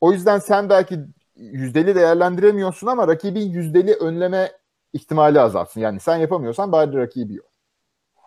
O 0.00 0.12
yüzden 0.12 0.38
sen 0.38 0.68
belki 0.68 1.00
yüzdeli 1.36 1.94
değerlendiremiyorsun 1.94 2.86
ama 2.86 3.08
rakibin 3.08 3.50
yüzdeli 3.50 3.94
önleme 3.94 4.52
ihtimali 4.92 5.40
azalsın. 5.40 5.80
Yani 5.80 6.00
sen 6.00 6.16
yapamıyorsan 6.16 6.72
bari 6.72 6.96
rakibi 6.96 7.34
yor. 7.34 7.44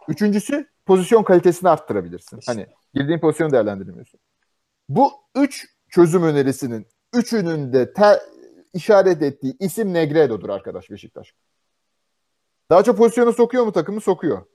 Üçüncüsü 0.08 0.68
pozisyon 0.86 1.24
kalitesini 1.24 1.70
arttırabilirsin. 1.70 2.40
Hani 2.46 2.68
girdiğin 2.94 3.20
pozisyonu 3.20 3.52
değerlendiremiyorsun. 3.52 4.20
Bu 4.90 5.12
üç 5.36 5.66
çözüm 5.90 6.24
önerisinin 6.24 6.88
üçünün 7.14 7.74
de 7.74 7.94
te- 7.94 8.20
işaret 8.74 9.22
ettiği 9.22 9.56
isim 9.60 9.94
Negredo'dur 9.94 10.50
arkadaş 10.50 10.92
Beşiktaş. 10.92 11.34
Daha 12.70 12.84
çok 12.84 12.98
pozisyonu 12.98 13.34
sokuyor 13.34 13.66
mu 13.66 13.72
takımı? 13.72 14.02
Sokuyor. 14.02 14.46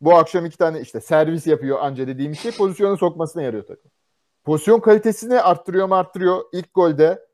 Bu 0.00 0.16
akşam 0.16 0.46
iki 0.46 0.58
tane 0.58 0.80
işte 0.80 1.00
servis 1.00 1.46
yapıyor 1.46 1.78
anca 1.80 2.06
dediğim 2.06 2.34
şey 2.34 2.52
pozisyonu 2.52 2.98
sokmasına 2.98 3.42
yarıyor 3.42 3.66
takım. 3.66 3.90
Pozisyon 4.46 4.80
kalitesini 4.80 5.40
arttırıyor 5.40 5.86
mu 5.88 5.94
arttırıyor. 5.94 6.40
İlk 6.52 6.74
golde 6.74 7.26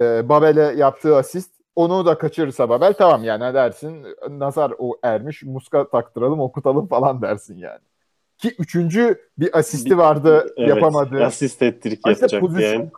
e, 0.00 0.28
Babel'e 0.28 0.60
yaptığı 0.76 1.16
asist 1.16 1.50
onu 1.76 2.06
da 2.06 2.18
kaçırırsa 2.18 2.68
Babel 2.68 2.92
tamam 2.92 3.24
yani 3.24 3.54
dersin 3.54 4.06
nazar 4.30 4.72
o 4.78 4.98
ermiş 5.02 5.42
muska 5.42 5.88
taktıralım 5.88 6.40
okutalım 6.40 6.86
falan 6.86 7.22
dersin 7.22 7.58
yani. 7.58 7.78
Ki 8.38 8.54
üçüncü 8.58 9.20
bir 9.38 9.58
asisti 9.58 9.98
vardı 9.98 10.46
Evet, 10.56 10.68
yapamadı. 10.68 11.24
Asist 11.24 11.62
ettirik 11.62 12.06
yapacak 12.06 12.40
pozisyon 12.40 12.72
yani. 12.72 12.90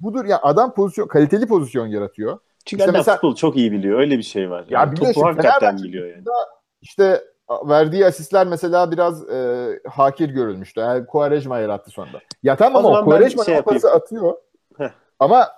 budur 0.00 0.24
ya 0.24 0.40
adam 0.42 0.74
pozisyon 0.74 1.06
kaliteli 1.08 1.46
pozisyon 1.46 1.86
yaratıyor. 1.86 2.38
Çünkü 2.66 2.80
İşte 2.82 2.90
adam 2.90 2.98
mesela- 3.00 3.16
futbol 3.16 3.34
çok 3.34 3.56
iyi 3.56 3.72
biliyor. 3.72 4.00
Öyle 4.00 4.18
bir 4.18 4.22
şey 4.22 4.50
var. 4.50 4.66
Ya 4.68 4.80
Yani 4.80 4.92
biliyor 4.92 5.14
topu 5.14 5.26
hakikaten 5.26 5.76
biliyor 5.78 6.06
yani. 6.06 6.24
İşte 6.82 7.24
verdiği 7.50 8.06
asistler 8.06 8.46
mesela 8.46 8.90
biraz 8.90 9.28
e, 9.28 9.80
hakir 9.88 10.28
görülmüştü. 10.28 10.80
Yani 10.80 11.06
Quaresma 11.06 11.58
yarattı 11.58 11.90
sonunda. 11.90 12.20
Ya 12.42 12.56
tamam 12.56 12.86
ama 12.86 13.04
Quaresma 13.04 13.44
şey 13.44 13.62
pası 13.62 13.90
atıyor. 13.90 14.34
Heh. 14.78 14.90
Ama 15.18 15.48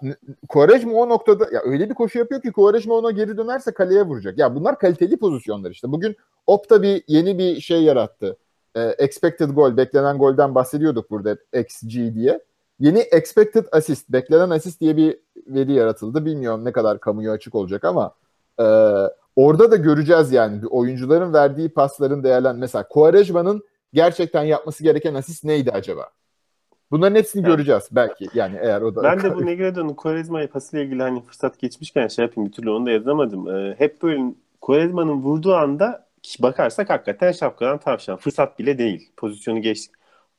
Quaresma 0.49 0.93
o 0.93 1.09
noktada 1.09 1.45
ya 1.53 1.61
öyle 1.65 1.91
bir 1.91 1.95
koşu 1.95 2.19
yapıyor 2.19 2.43
ki 2.43 2.53
Quaresma 2.53 2.95
ona 2.95 3.11
geri 3.11 3.37
dönerse 3.37 3.73
kaleye 3.75 4.03
vuracak. 4.03 4.39
Ya 4.39 4.55
bunlar 4.55 4.79
kaliteli 4.79 5.17
pozisyonlar 5.17 5.71
işte. 5.71 5.93
Bugün 5.93 6.17
Opta 6.47 6.83
bir 6.83 7.05
yeni 7.07 7.39
bir 7.39 7.61
şey 7.61 7.83
yarattı. 7.83 8.37
e, 8.75 8.83
expected 8.99 9.51
goal, 9.51 9.77
beklenen 9.77 10.19
golden 10.19 10.55
bahsediyorduk 10.55 11.11
burada 11.11 11.37
XG 11.53 12.15
diye. 12.15 12.41
Yeni 12.81 12.99
expected 12.99 13.65
assist, 13.73 14.09
beklenen 14.09 14.51
assist 14.51 14.81
diye 14.81 14.97
bir 14.97 15.19
veri 15.47 15.73
yaratıldı. 15.73 16.25
Bilmiyorum 16.25 16.65
ne 16.65 16.73
kadar 16.73 17.01
kamuya 17.01 17.33
açık 17.33 17.55
olacak 17.55 17.85
ama 17.85 18.15
e, 18.61 18.65
orada 19.37 19.71
da 19.71 19.77
göreceğiz 19.77 20.33
yani 20.33 20.67
oyuncuların 20.67 21.33
verdiği 21.33 21.69
pasların 21.69 22.25
değerlen 22.25 22.57
mesela 22.57 22.89
Quaresma'nın 22.89 23.63
gerçekten 23.93 24.43
yapması 24.43 24.83
gereken 24.83 25.15
asist 25.15 25.45
neydi 25.45 25.71
acaba? 25.71 26.11
Bunların 26.91 27.17
hepsini 27.17 27.41
evet. 27.41 27.57
göreceğiz 27.57 27.89
belki 27.93 28.27
yani 28.35 28.59
eğer 28.63 28.81
o 28.81 28.95
da. 28.95 29.03
Ben 29.03 29.23
de 29.23 29.35
bu 29.35 29.47
Negredo'nun 29.47 29.95
Quaresma 29.95 30.47
pasıyla 30.47 30.85
ilgili 30.85 31.03
hani 31.03 31.23
fırsat 31.23 31.59
geçmişken 31.59 32.09
şey 32.09 32.25
yapayım 32.25 32.49
bir 32.49 32.53
türlü 32.53 32.71
onu 32.71 32.87
da 32.87 32.91
yazamadım. 32.91 33.49
Ee, 33.49 33.75
hep 33.79 34.03
böyle 34.03 34.35
Quaresma'nın 34.61 35.23
vurduğu 35.23 35.55
anda 35.55 36.07
bakarsak 36.41 36.91
hakikaten 36.91 37.33
şapkadan 37.33 37.79
tavşan. 37.79 38.17
Fırsat 38.17 38.59
bile 38.59 38.79
değil. 38.79 39.11
Pozisyonu 39.17 39.63
geçtik. 39.63 39.91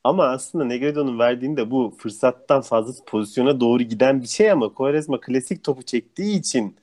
Ama 0.03 0.25
aslında 0.25 0.65
Negredo'nun 0.65 1.19
verdiğinde 1.19 1.71
bu 1.71 1.93
fırsattan 1.97 2.61
fazlası 2.61 3.05
pozisyona 3.05 3.59
doğru 3.59 3.83
giden 3.83 4.21
bir 4.21 4.27
şey 4.27 4.51
ama 4.51 4.73
Quaresma 4.73 5.19
klasik 5.19 5.63
topu 5.63 5.83
çektiği 5.83 6.39
için 6.39 6.75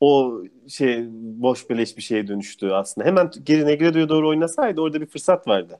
o 0.00 0.42
şey 0.68 1.04
boş 1.12 1.70
beleş 1.70 1.96
bir 1.96 2.02
şeye 2.02 2.28
dönüştü 2.28 2.70
aslında. 2.70 3.06
Hemen 3.06 3.30
geri 3.42 3.66
Negredo'ya 3.66 4.08
doğru 4.08 4.28
oynasaydı 4.28 4.80
orada 4.80 5.00
bir 5.00 5.06
fırsat 5.06 5.48
vardı. 5.48 5.78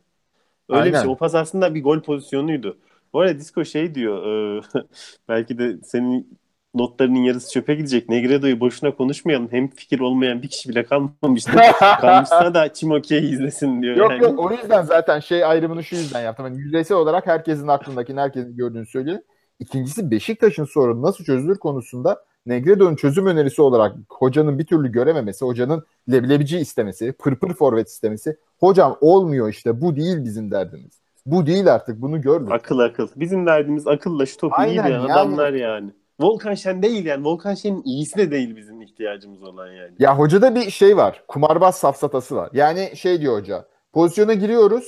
Öyle 0.68 0.80
Aynen. 0.80 0.92
bir 0.92 0.98
şey. 0.98 1.08
O 1.08 1.16
pas 1.16 1.34
aslında 1.34 1.74
bir 1.74 1.82
gol 1.82 2.00
pozisyonuydu. 2.00 2.78
Bu 3.12 3.20
arada 3.20 3.38
Disco 3.38 3.64
şey 3.64 3.94
diyor 3.94 4.26
e, 4.26 4.62
belki 5.28 5.58
de 5.58 5.78
senin 5.84 6.38
notlarının 6.74 7.18
yarısı 7.18 7.52
çöpe 7.52 7.74
gidecek. 7.74 8.08
Negredo'yu 8.08 8.60
boşuna 8.60 8.96
konuşmayalım. 8.96 9.48
Hem 9.50 9.68
fikir 9.68 10.00
olmayan 10.00 10.42
bir 10.42 10.48
kişi 10.48 10.68
bile 10.68 10.84
kalmamıştı. 10.84 11.52
Kalmışsa 12.00 12.54
da 12.54 12.72
Çimoke'yi 12.72 13.32
izlesin 13.32 13.82
diyor. 13.82 13.96
Yok 13.96 14.10
yani. 14.10 14.22
yok 14.22 14.38
o 14.38 14.52
yüzden 14.52 14.82
zaten 14.82 15.20
şey 15.20 15.44
ayrımını 15.44 15.84
şu 15.84 15.96
yüzden 15.96 16.20
yaptım. 16.20 16.46
Yani 16.46 16.58
yüzeysel 16.58 16.96
olarak 16.96 17.26
herkesin 17.26 17.68
aklındakini 17.68 18.20
herkesin 18.20 18.56
gördüğünü 18.56 18.86
söyleyeyim. 18.86 19.22
İkincisi 19.58 20.10
Beşiktaş'ın 20.10 20.64
sorunu 20.64 21.02
nasıl 21.02 21.24
çözülür 21.24 21.58
konusunda 21.58 22.24
Negredo'nun 22.48 22.96
çözüm 22.96 23.26
önerisi 23.26 23.62
olarak 23.62 23.96
hocanın 24.08 24.58
bir 24.58 24.66
türlü 24.66 24.92
görememesi, 24.92 25.44
hocanın 25.44 25.84
leblebici 26.12 26.58
istemesi, 26.58 27.12
pırpır 27.12 27.54
forvet 27.54 27.88
istemesi. 27.88 28.36
Hocam 28.60 28.96
olmuyor 29.00 29.48
işte 29.48 29.80
bu 29.80 29.96
değil 29.96 30.24
bizim 30.24 30.50
derdimiz. 30.50 31.00
Bu 31.26 31.46
değil 31.46 31.74
artık 31.74 32.02
bunu 32.02 32.20
gördük. 32.20 32.52
Akıl 32.52 32.78
akıl. 32.78 33.08
Bizim 33.16 33.46
derdimiz 33.46 33.86
akılla 33.86 34.26
şu 34.26 34.36
topu 34.36 34.54
Aynen, 34.58 34.72
iyi 34.72 34.86
diyen 34.86 35.00
yani, 35.00 35.12
adamlar 35.12 35.52
yani. 35.52 35.90
Volkan 36.20 36.54
Şen 36.54 36.82
değil 36.82 37.04
yani. 37.04 37.24
Volkan 37.24 37.54
Şen'in 37.54 37.82
iyisi 37.82 38.18
de 38.18 38.30
değil 38.30 38.56
bizim 38.56 38.82
ihtiyacımız 38.82 39.42
olan 39.42 39.66
yani. 39.66 39.92
Ya 39.98 40.18
hocada 40.18 40.54
bir 40.54 40.70
şey 40.70 40.96
var. 40.96 41.22
Kumarbaz 41.28 41.76
safsatası 41.76 42.36
var. 42.36 42.50
Yani 42.52 42.90
şey 42.94 43.20
diyor 43.20 43.40
hoca. 43.40 43.64
Pozisyona 43.92 44.34
giriyoruz. 44.34 44.84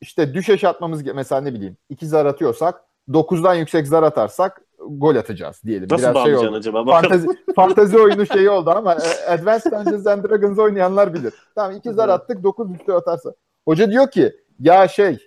İşte 0.00 0.34
düşeş 0.34 0.64
atmamız 0.64 1.06
mesela 1.14 1.40
ne 1.40 1.54
bileyim. 1.54 1.76
iki 1.88 2.06
zar 2.06 2.26
atıyorsak 2.26 2.84
9'dan 3.08 3.54
yüksek 3.54 3.86
zar 3.86 4.02
atarsak 4.02 4.62
gol 4.88 5.16
atacağız 5.16 5.62
diyelim. 5.64 5.88
Nasıl 5.90 6.10
Biraz 6.10 6.24
şey 6.24 6.36
oldu. 6.36 6.56
acaba? 6.56 6.84
Fantazi, 6.84 7.28
fantazi 7.56 7.98
oyunu 7.98 8.26
şeyi 8.26 8.50
oldu 8.50 8.70
ama 8.70 8.94
e, 8.94 9.30
Advanced 9.30 9.72
Dungeons 9.72 10.06
and 10.06 10.24
Dragons 10.24 10.58
oynayanlar 10.58 11.14
bilir. 11.14 11.34
Tamam 11.54 11.76
iki 11.76 11.92
zar 11.92 12.08
attık 12.08 12.42
9 12.42 12.74
üstü 12.74 12.92
atarsa. 12.92 13.34
Hoca 13.64 13.90
diyor 13.90 14.10
ki 14.10 14.32
ya 14.60 14.88
şey 14.88 15.18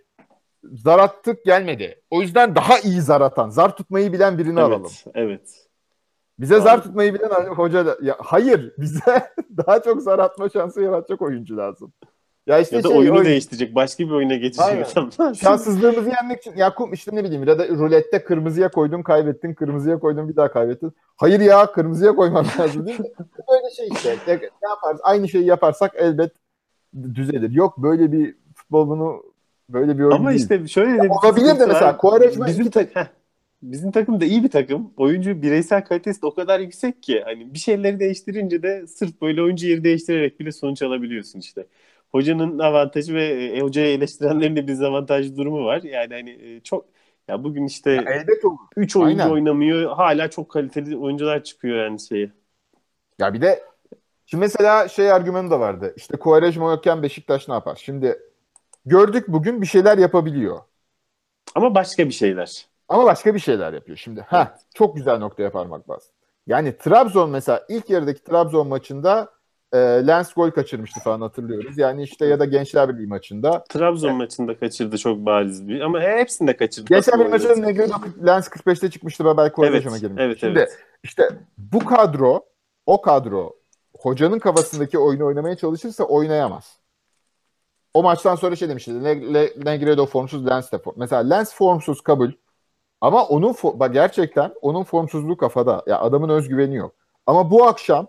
zar 0.64 1.00
attık 1.00 1.46
gelmedi. 1.46 2.02
O 2.10 2.22
yüzden 2.22 2.56
daha 2.56 2.80
iyi 2.80 3.02
zar 3.02 3.22
atan, 3.22 3.50
zar 3.50 3.76
tutmayı 3.76 4.14
bilen 4.14 4.38
birini 4.38 4.60
evet, 4.60 4.70
alalım. 4.70 4.92
Evet. 5.14 5.66
Bize 6.40 6.56
Doğru. 6.56 6.62
zar 6.62 6.84
tutmayı 6.84 7.14
bilen 7.14 7.46
hoca 7.46 7.86
da, 7.86 7.98
ya 8.02 8.16
hayır 8.20 8.74
bize 8.78 9.32
daha 9.58 9.82
çok 9.82 10.02
zar 10.02 10.20
atma 10.20 10.50
şansı 10.50 10.82
yaratacak 10.82 11.22
oyuncu 11.22 11.58
lazım. 11.58 11.94
Ya 12.50 12.60
işte 12.60 12.76
ya 12.76 12.84
da 12.84 12.88
şey, 12.88 12.98
oyunu 12.98 13.16
oyun... 13.16 13.26
değiştirecek. 13.26 13.76
Başka 13.76 14.04
bir 14.04 14.12
oyuna 14.12 14.36
geçecek 14.36 14.98
adamlar. 14.98 15.34
Şanssızlığımızı 15.34 16.10
yenmek 16.10 16.40
için 16.40 16.56
ya 16.56 16.76
işte 16.94 17.16
ne 17.16 17.24
bileyim 17.24 17.44
ya 17.44 17.60
da 17.60 17.68
rulette 17.68 18.24
kırmızıya 18.24 18.72
koydun 18.72 19.02
kaybettin, 19.02 19.54
kırmızıya 19.54 20.00
koydun 20.00 20.30
bir 20.30 20.36
daha 20.36 20.52
kaybettin. 20.52 20.94
Hayır 21.16 21.40
ya 21.40 21.72
kırmızıya 21.72 22.16
koymam 22.16 22.46
lazım 22.60 22.88
değil 22.88 23.00
mi? 23.00 23.06
Böyle 23.52 23.76
şey 23.76 23.88
işte. 23.94 24.18
Ne 24.28 24.70
yaparız? 24.70 25.02
Aynı 25.04 25.30
şeyi 25.30 25.46
yaparsak 25.46 25.92
elbet 25.96 26.32
düzelir. 27.16 27.52
Yok 27.52 27.78
böyle 27.78 28.12
bir 28.12 28.36
futbolunu 28.56 29.24
Böyle 29.70 29.98
bir 29.98 30.04
oyun 30.04 30.12
Ama 30.12 30.30
değil. 30.30 30.42
işte 30.42 30.68
şöyle 30.68 31.04
de 31.04 31.10
olabilir 31.10 31.60
de 31.60 31.66
mesela 31.66 31.98
Quaresma 31.98 32.48
bizim 32.48 32.66
heh, 32.66 33.08
bizim 33.62 33.92
takım 33.92 34.22
da 34.22 34.26
iyi 34.26 34.44
bir 34.44 34.50
takım. 34.50 34.94
Oyuncu 34.98 35.42
bireysel 35.42 35.86
kalitesi 35.86 36.22
de 36.22 36.26
o 36.26 36.34
kadar 36.34 36.60
yüksek 36.60 37.04
ki 37.04 37.22
hani 37.26 37.54
bir 37.54 37.60
şeyleri 37.60 38.00
değiştirince 38.00 38.64
de 38.64 38.88
sırf 38.88 39.22
böyle 39.22 39.42
oyuncu 39.42 39.68
yeri 39.68 39.84
değiştirerek 39.84 40.40
bile 40.40 40.52
sonuç 40.52 40.82
alabiliyorsun 40.82 41.40
işte. 41.40 41.66
Hocanın 42.12 42.60
avantajı 42.60 43.14
ve 43.14 43.26
e, 43.26 43.62
hocayı 43.62 43.98
eleştirenlerin 43.98 44.56
de 44.56 44.64
bir 44.64 44.68
dezavantajlı 44.68 45.38
durumu 45.38 45.66
var. 45.66 45.82
Yani 45.84 46.14
hani 46.14 46.30
e, 46.30 46.60
çok 46.60 46.86
ya 47.28 47.44
bugün 47.44 47.66
işte 47.66 47.92
ya 47.92 48.02
elbet 48.02 48.44
3 48.78 48.96
oyuncu 48.96 49.24
Aynen. 49.24 49.34
oynamıyor. 49.34 49.92
Hala 49.96 50.30
çok 50.30 50.50
kaliteli 50.50 50.98
oyuncular 50.98 51.44
çıkıyor 51.44 51.84
yani 51.84 52.00
şeyi. 52.00 52.32
Ya 53.20 53.34
bir 53.34 53.42
de 53.42 53.64
şimdi 54.26 54.42
mesela 54.42 54.88
şey 54.88 55.12
argümanı 55.12 55.52
da 55.52 55.60
vardı. 55.60 55.94
İşte 55.96 56.18
Quaresma 56.18 56.72
yokken 56.72 57.04
Beşiktaş 57.04 57.48
ne 57.48 57.54
yapar? 57.54 57.80
Şimdi 57.84 58.20
gördük 58.86 59.28
bugün 59.28 59.62
bir 59.62 59.68
şeyler 59.68 59.98
yapabiliyor. 59.98 60.60
Ama 61.56 61.76
başka 61.76 62.06
bir 62.06 62.14
şeyler. 62.14 62.66
Ama 62.90 63.06
başka 63.06 63.34
bir 63.34 63.40
şeyler 63.40 63.74
yapıyor 63.74 63.98
şimdi. 63.98 64.20
Evet. 64.20 64.48
Heh, 64.48 64.48
çok 64.74 64.96
güzel 64.96 65.18
noktaya 65.18 65.52
parmak 65.52 65.88
bastı. 65.88 66.14
Yani 66.48 66.78
Trabzon 66.78 67.30
mesela 67.30 67.66
ilk 67.70 67.90
yarıdaki 67.90 68.24
Trabzon 68.24 68.68
maçında 68.68 69.30
e, 69.74 69.78
Lens 69.78 70.34
gol 70.34 70.52
kaçırmıştı 70.52 71.00
falan 71.00 71.22
hatırlıyoruz. 71.22 71.78
Yani 71.78 72.04
işte 72.04 72.26
ya 72.26 72.40
da 72.40 72.46
Gençler 72.46 72.90
Birliği 72.90 73.08
maçında. 73.08 73.64
Trabzon 73.70 74.10
evet. 74.10 74.18
maçında 74.18 74.60
kaçırdı 74.60 74.98
çok 74.98 75.18
bariz 75.18 75.68
bir 75.68 75.82
ama 75.82 76.02
hepsinde 76.02 76.58
kaçırdı. 76.58 76.88
Gençler 76.90 77.20
Birliği 77.20 77.30
maçında 77.30 77.56
Negredo 77.56 77.94
Lens 78.26 78.48
45'te 78.48 78.90
çıkmıştı 78.90 79.26
ve 79.26 79.38
belki 79.38 79.62
evet, 79.64 79.84
girmiş. 79.84 80.02
Evet, 80.18 80.40
Şimdi 80.40 80.60
evet. 80.60 80.78
işte 81.04 81.30
bu 81.58 81.86
kadro 81.86 82.46
o 82.86 83.02
kadro 83.02 83.56
hocanın 83.98 84.40
kafasındaki 84.40 85.00
oyunu 85.00 85.26
oynamaya 85.26 85.56
çalışırsa 85.56 86.04
oynayamaz 86.04 86.80
o 87.94 88.04
maçtan 88.04 88.36
sonra 88.36 88.56
şey 88.56 88.70
demişti. 88.70 89.04
Negredo 89.66 90.06
formsuz, 90.06 90.48
Lens 90.48 90.72
de 90.72 90.78
form. 90.78 90.96
Mesela 90.98 91.22
Lens 91.22 91.54
formsuz 91.54 92.02
kabul. 92.02 92.32
Ama 93.02 93.26
onun 93.26 93.56
bak 93.64 93.94
gerçekten 93.94 94.54
onun 94.62 94.84
formsuzluğu 94.84 95.38
kafada. 95.38 95.84
Ya 95.88 96.00
adamın 96.00 96.30
özgüveni 96.30 96.76
yok. 96.76 96.96
Ama 97.26 97.52
bu 97.52 97.68
akşam 97.68 98.08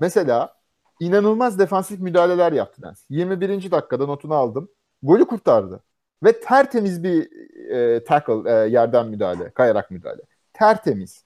mesela 0.00 0.54
inanılmaz 1.00 1.58
defansif 1.58 2.00
müdahaleler 2.00 2.52
yaptı 2.52 2.82
Lens. 2.82 3.04
21. 3.10 3.70
dakikada 3.70 4.06
notunu 4.06 4.34
aldım. 4.34 4.68
Golü 5.02 5.24
kurtardı. 5.24 5.82
Ve 6.24 6.40
tertemiz 6.40 7.02
bir 7.02 7.28
e, 7.70 8.04
tackle 8.04 8.50
e, 8.50 8.68
yerden 8.68 9.08
müdahale, 9.08 9.50
kayarak 9.50 9.90
müdahale. 9.90 10.22
Tertemiz. 10.52 11.24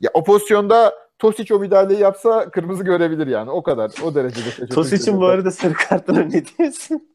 Ya 0.00 0.10
o 0.14 0.24
pozisyonda 0.24 1.06
Tosic 1.18 1.54
o 1.54 1.58
müdahaleyi 1.58 2.00
yapsa 2.00 2.50
kırmızı 2.50 2.84
görebilir 2.84 3.26
yani. 3.26 3.50
O 3.50 3.62
kadar. 3.62 3.90
O 4.04 4.14
derecede. 4.14 4.66
Tosic'in 4.66 5.20
bu 5.20 5.26
arada 5.26 5.50
sarı 5.50 5.72
kartına 5.72 6.20
ne 6.20 6.42
diyorsun? 6.46 7.08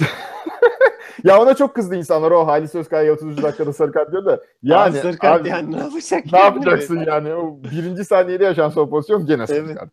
ya 1.24 1.42
ona 1.42 1.54
çok 1.54 1.74
kızdı 1.74 1.96
insanlar 1.96 2.30
o 2.30 2.46
Halis 2.46 2.74
Özkaya 2.74 3.12
30. 3.12 3.42
dakikada 3.42 3.72
sarı 3.72 3.92
kart 3.92 4.12
diyor 4.12 4.24
da. 4.24 4.40
Yani, 4.62 4.90
abi, 4.90 4.98
sarı 4.98 5.18
kart 5.18 5.40
abi, 5.40 5.48
yani 5.48 5.72
ne 5.72 5.78
yapacak? 5.78 6.32
Ne 6.32 6.38
yapacaksın 6.38 7.04
yani? 7.06 7.34
O 7.34 7.62
birinci 7.62 8.04
saniyede 8.04 8.44
yaşanan 8.44 8.68
son 8.68 8.90
pozisyon 8.90 9.26
gene 9.26 9.46
sarı 9.46 9.58
evet. 9.58 9.78
kart. 9.78 9.90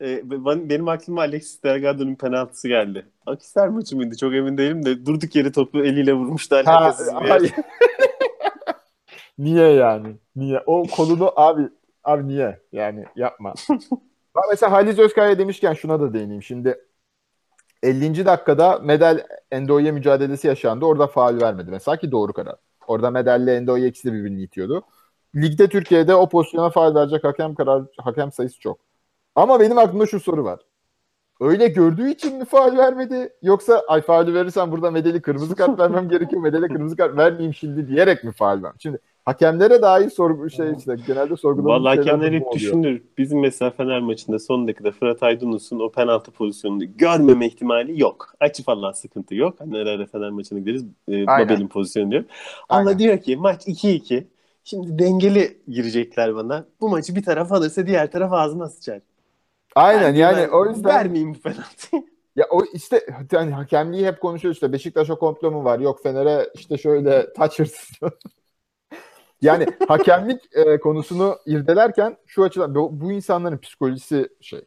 Ee, 0.00 0.30
benim 0.70 0.88
aklıma 0.88 1.20
Alexis 1.20 1.62
Delgado'nun 1.62 2.14
penaltısı 2.14 2.68
geldi. 2.68 3.06
Akisar 3.26 3.68
maçı 3.68 3.96
mıydı? 3.96 4.16
Çok 4.16 4.34
emin 4.34 4.58
değilim 4.58 4.84
de 4.84 5.06
durduk 5.06 5.36
yeri 5.36 5.52
topu 5.52 5.84
eliyle 5.84 6.12
vurmuştu 6.12 6.56
alakasız 6.56 7.08
niye 9.38 9.68
yani? 9.68 10.16
Niye? 10.36 10.60
O 10.66 10.82
kolunu 10.86 11.32
abi 11.36 11.68
abi 12.04 12.28
niye? 12.28 12.60
Yani 12.72 13.04
yapma. 13.16 13.54
mesela 14.50 14.72
Halis 14.72 14.98
Özkaya 14.98 15.38
demişken 15.38 15.72
şuna 15.74 16.00
da 16.00 16.14
değineyim. 16.14 16.42
Şimdi 16.42 16.78
50. 17.82 18.26
dakikada 18.26 18.78
Medel 18.78 19.26
Endoye 19.50 19.92
mücadelesi 19.92 20.46
yaşandı. 20.46 20.84
Orada 20.84 21.06
faal 21.06 21.40
vermedi. 21.40 21.70
Mesela 21.70 21.96
ki 21.96 22.10
doğru 22.10 22.32
karar. 22.32 22.56
Orada 22.86 23.10
Medel 23.10 23.40
ile 23.40 23.56
Endoye 23.56 23.88
ikisi 23.88 24.08
de 24.08 24.12
birbirini 24.12 24.42
itiyordu. 24.42 24.82
Ligde 25.36 25.68
Türkiye'de 25.68 26.14
o 26.14 26.28
pozisyona 26.28 26.70
faal 26.70 26.94
verecek 26.94 27.24
hakem 27.24 27.54
karar 27.54 27.82
hakem 27.96 28.32
sayısı 28.32 28.60
çok. 28.60 28.83
Ama 29.34 29.60
benim 29.60 29.78
aklımda 29.78 30.06
şu 30.06 30.20
soru 30.20 30.44
var. 30.44 30.60
Öyle 31.40 31.68
gördüğü 31.68 32.10
için 32.10 32.36
mi 32.36 32.44
faal 32.44 32.76
vermedi? 32.76 33.32
Yoksa 33.42 33.82
ay 33.88 34.02
faali 34.02 34.34
verirsen 34.34 34.72
burada 34.72 34.90
Medel'i 34.90 35.22
kırmızı 35.22 35.54
kart 35.56 35.78
vermem 35.78 36.08
gerekiyor. 36.08 36.42
Medel'e 36.42 36.68
kırmızı 36.68 36.96
kart 36.96 37.16
vermeyeyim 37.16 37.54
şimdi 37.54 37.88
diyerek 37.88 38.24
mi 38.24 38.32
faal 38.32 38.56
vermem? 38.56 38.74
Şimdi 38.78 38.98
Hakemlere 39.24 39.82
dair 39.82 40.10
sorgu 40.10 40.50
şey 40.50 40.72
işte 40.78 40.96
genelde 41.06 41.36
sorgulanan 41.36 41.70
Vallahi 41.70 41.96
hakemler 41.96 42.32
hep 42.32 42.52
düşünür. 42.52 43.02
Bizim 43.18 43.40
mesela 43.40 43.70
Fener 43.70 44.00
maçında 44.00 44.38
son 44.38 44.68
dakikada 44.68 44.90
Fırat 44.90 45.22
Aydınus'un 45.22 45.80
o 45.80 45.90
penaltı 45.90 46.30
pozisyonunu 46.30 46.96
görmeme 46.96 47.46
ihtimali 47.46 48.00
yok. 48.00 48.34
Açı 48.40 48.62
falan 48.62 48.92
sıkıntı 48.92 49.34
yok. 49.34 49.60
Hani 49.60 49.78
ara 49.78 49.90
ara 49.90 50.06
Fener 50.06 50.30
maçına 50.30 50.58
gideriz. 50.58 50.84
E, 51.08 51.26
Babel'in 51.26 51.68
pozisyonu 51.68 52.10
diyor. 52.10 52.24
Ama 52.68 52.98
diyor 52.98 53.18
ki 53.18 53.36
maç 53.36 53.66
2-2. 53.68 54.24
Şimdi 54.64 54.98
dengeli 54.98 55.58
girecekler 55.68 56.34
bana. 56.36 56.64
Bu 56.80 56.88
maçı 56.88 57.16
bir 57.16 57.22
taraf 57.22 57.52
alırsa 57.52 57.86
diğer 57.86 58.10
taraf 58.10 58.32
ağzına 58.32 58.68
sıçar. 58.68 59.00
Aynen 59.74 60.14
ben 60.14 60.18
yani 60.18 60.48
o 60.48 60.66
yüzden 60.66 60.84
vermeyeyim 60.84 61.34
bu 61.34 61.40
penaltıyı. 61.40 62.02
Ya 62.36 62.46
o 62.50 62.64
işte 62.72 63.06
hani 63.32 63.50
hakemliği 63.50 64.06
hep 64.06 64.20
konuşuyoruz 64.20 64.56
işte 64.56 64.72
Beşiktaş'a 64.72 65.14
komplo 65.14 65.50
mu 65.50 65.64
var? 65.64 65.78
Yok 65.78 66.02
Fener'e 66.02 66.50
işte 66.54 66.78
şöyle 66.78 67.32
taç 67.32 67.58
hırsızı. 67.58 68.10
yani 69.42 69.66
hakemlik 69.88 70.56
e, 70.56 70.80
konusunu 70.80 71.38
irdelerken 71.46 72.16
şu 72.26 72.44
açıdan 72.44 72.74
bu, 72.74 73.00
bu 73.00 73.12
insanların 73.12 73.58
psikolojisi 73.58 74.28
şey. 74.40 74.60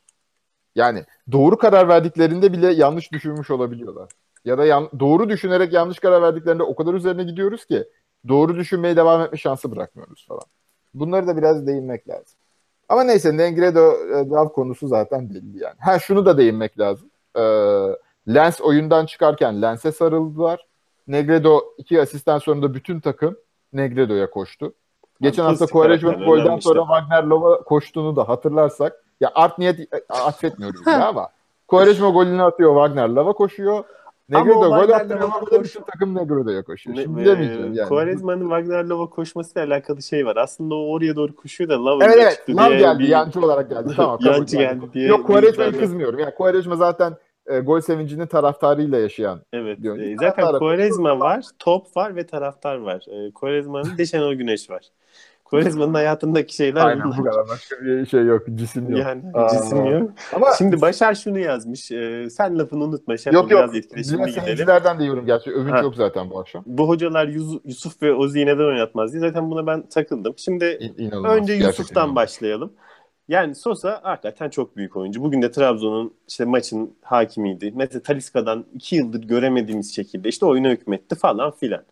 Yani 0.76 1.06
doğru 1.32 1.58
karar 1.58 1.88
verdiklerinde 1.88 2.54
bile 2.54 2.74
yanlış 2.74 3.12
düşünmüş 3.12 3.52
olabiliyorlar. 3.52 4.12
Ya 4.46 4.58
da 4.58 4.66
yan, 4.66 4.90
doğru 5.00 5.30
düşünerek 5.30 5.74
yanlış 5.74 6.00
karar 6.00 6.22
verdiklerinde 6.22 6.64
o 6.64 6.76
kadar 6.76 6.94
üzerine 6.94 7.24
gidiyoruz 7.24 7.66
ki 7.66 7.84
doğru 8.28 8.56
düşünmeye 8.56 8.96
devam 8.98 9.22
etme 9.22 9.38
şansı 9.38 9.72
bırakmıyoruz 9.72 10.28
falan. 10.28 10.46
Bunları 10.94 11.28
da 11.28 11.38
biraz 11.38 11.68
değinmek 11.68 12.10
lazım. 12.10 12.40
Ama 12.90 13.04
neyse 13.04 13.38
Negredo 13.38 13.92
e, 13.92 14.30
Lav 14.30 14.48
konusu 14.48 14.88
zaten 14.88 15.30
belli 15.30 15.64
yani. 15.64 15.76
Ha 15.80 16.00
şunu 16.00 16.26
da 16.26 16.38
değinmek 16.38 16.80
lazım. 16.80 17.10
Ee, 17.36 17.42
Lens 18.28 18.62
oyundan 18.62 19.06
çıkarken 19.06 19.62
Lens'e 19.62 19.92
sarıldılar. 19.92 20.68
Negredo 21.08 21.62
iki 21.78 22.02
asistan 22.02 22.38
sonunda 22.40 22.74
bütün 22.74 23.00
takım 23.00 23.38
Negredo'ya 23.74 24.30
koştu. 24.30 24.74
Geçen 25.22 25.44
hafta 25.44 25.66
Quaresma'nın 25.66 26.26
golden 26.26 26.60
sonra 26.60 26.80
Wagner 26.80 27.24
Lova 27.24 27.64
koştuğunu 27.64 28.16
da 28.16 28.30
hatırlarsak 28.30 29.04
ya 29.22 29.32
art 29.36 29.58
niyet 29.58 29.80
e, 29.80 29.88
atfetmiyoruz 30.10 30.88
ya 30.88 31.08
ama 31.08 31.30
Quaresma 31.68 32.10
golünü 32.10 32.44
atıyor 32.44 32.76
Wagner 32.76 33.10
Lava 33.10 33.34
koşuyor. 33.34 33.84
Negredo 34.30 34.60
gol 34.60 34.90
attı 34.90 35.20
ama 35.24 35.40
koş... 35.40 35.64
bütün 35.64 35.82
takım 35.82 36.16
Negredo'ya 36.16 36.64
koşuyor. 36.64 36.98
Ne, 36.98 37.04
Şimdi 37.04 37.18
bilemeyeceğim 37.22 37.74
yani. 37.74 37.90
Quaresma'nın 37.90 38.42
Wagner 38.42 38.84
Lava 38.84 39.10
koşmasıyla 39.10 39.68
alakalı 39.68 40.02
şey 40.02 40.26
var. 40.26 40.36
Aslında 40.36 40.76
o 40.76 40.92
oraya 40.92 41.16
doğru 41.16 41.36
koşuyor 41.36 41.70
da 41.70 41.86
Lava 41.86 42.06
evet, 42.06 42.18
evet. 42.22 42.34
çıktı 42.36 42.58
Lav 42.58 42.70
diye. 42.70 42.80
geldi. 42.80 43.00
Bir... 43.00 43.08
Yancı 43.08 43.40
olarak 43.42 43.70
geldi. 43.70 43.94
Tamam. 43.96 44.20
yancı 44.22 44.58
geldi 44.58 44.86
diye. 44.94 45.08
Yok 45.08 45.28
Quaresma'yı 45.28 45.80
kızmıyorum. 45.80 46.20
Yani 46.20 46.34
Quaresma 46.36 46.76
zaten 46.76 47.18
e, 47.46 47.60
gol 47.60 47.80
sevincini 47.80 48.28
taraftarıyla 48.28 49.00
yaşayan. 49.00 49.42
Evet. 49.54 49.80
E, 49.86 50.16
zaten 50.20 50.58
Quaresma 50.58 51.20
var, 51.20 51.46
top 51.60 51.98
var 51.98 52.16
ve 52.16 52.26
taraftar 52.26 52.78
var. 52.78 53.06
E, 53.08 53.32
Quaresma'nın 53.32 53.98
de 53.98 54.06
Şenol 54.06 54.34
Güneş 54.34 54.70
var. 54.70 54.82
Quaresma'nın 55.50 55.94
hayatındaki 56.02 56.56
şeyler 56.56 56.86
Aynen 56.86 57.04
bunlar. 57.06 57.18
bu 57.18 57.24
kadar. 57.24 57.48
Başka 57.50 57.76
bir 57.86 58.06
şey 58.06 58.26
yok. 58.26 58.44
Cisim 58.56 58.90
yok. 58.90 59.00
Yani 59.00 59.22
Aa. 59.34 59.50
cisim 59.50 59.86
yok. 59.86 60.12
Ama 60.36 60.48
Şimdi 60.58 60.82
Başar 60.82 61.16
şunu 61.16 61.40
yazmış. 61.40 61.92
E, 61.92 62.30
sen 62.30 62.60
lafını 62.60 62.84
unutma. 62.84 63.18
Şenol 63.18 63.34
yok 63.36 63.52
yok. 63.52 63.74
Biraz 63.74 64.34
seyircilerden 64.34 65.00
de 65.00 65.04
yorum 65.04 65.26
gerçi. 65.26 65.52
Övünç 65.52 65.74
ha. 65.74 65.80
yok 65.80 65.96
zaten 65.96 66.30
bu 66.30 66.40
akşam. 66.40 66.64
Bu 66.66 66.88
hocalar 66.90 67.28
Yus- 67.28 67.60
Yusuf 67.66 68.02
ve 68.02 68.14
Ozi'yi 68.14 68.46
neden 68.46 68.64
oynatmaz 68.64 69.12
diye. 69.14 69.20
Zaten 69.20 69.52
buna 69.52 69.68
ben 69.68 69.88
takıldım. 69.90 70.34
Şimdi 70.38 70.66
İn- 70.98 71.12
önce 71.26 71.54
Yusuf'tan 71.54 72.16
başlayalım. 72.16 72.74
Yani 73.28 73.56
Sosa 73.56 74.00
hakikaten 74.04 74.50
çok 74.50 74.78
büyük 74.78 74.96
oyuncu. 74.98 75.22
Bugün 75.24 75.42
de 75.42 75.52
Trabzon'un 75.52 76.14
işte 76.28 76.46
maçın 76.46 76.94
hakimiydi. 77.02 77.74
Mesela 77.76 78.02
Taliska'dan 78.04 78.66
iki 78.74 78.96
yıldır 78.96 79.24
göremediğimiz 79.24 79.96
şekilde 79.96 80.30
işte 80.30 80.46
oyuna 80.46 80.70
hükmetti 80.70 81.16
falan 81.16 81.52
filan. 81.52 81.84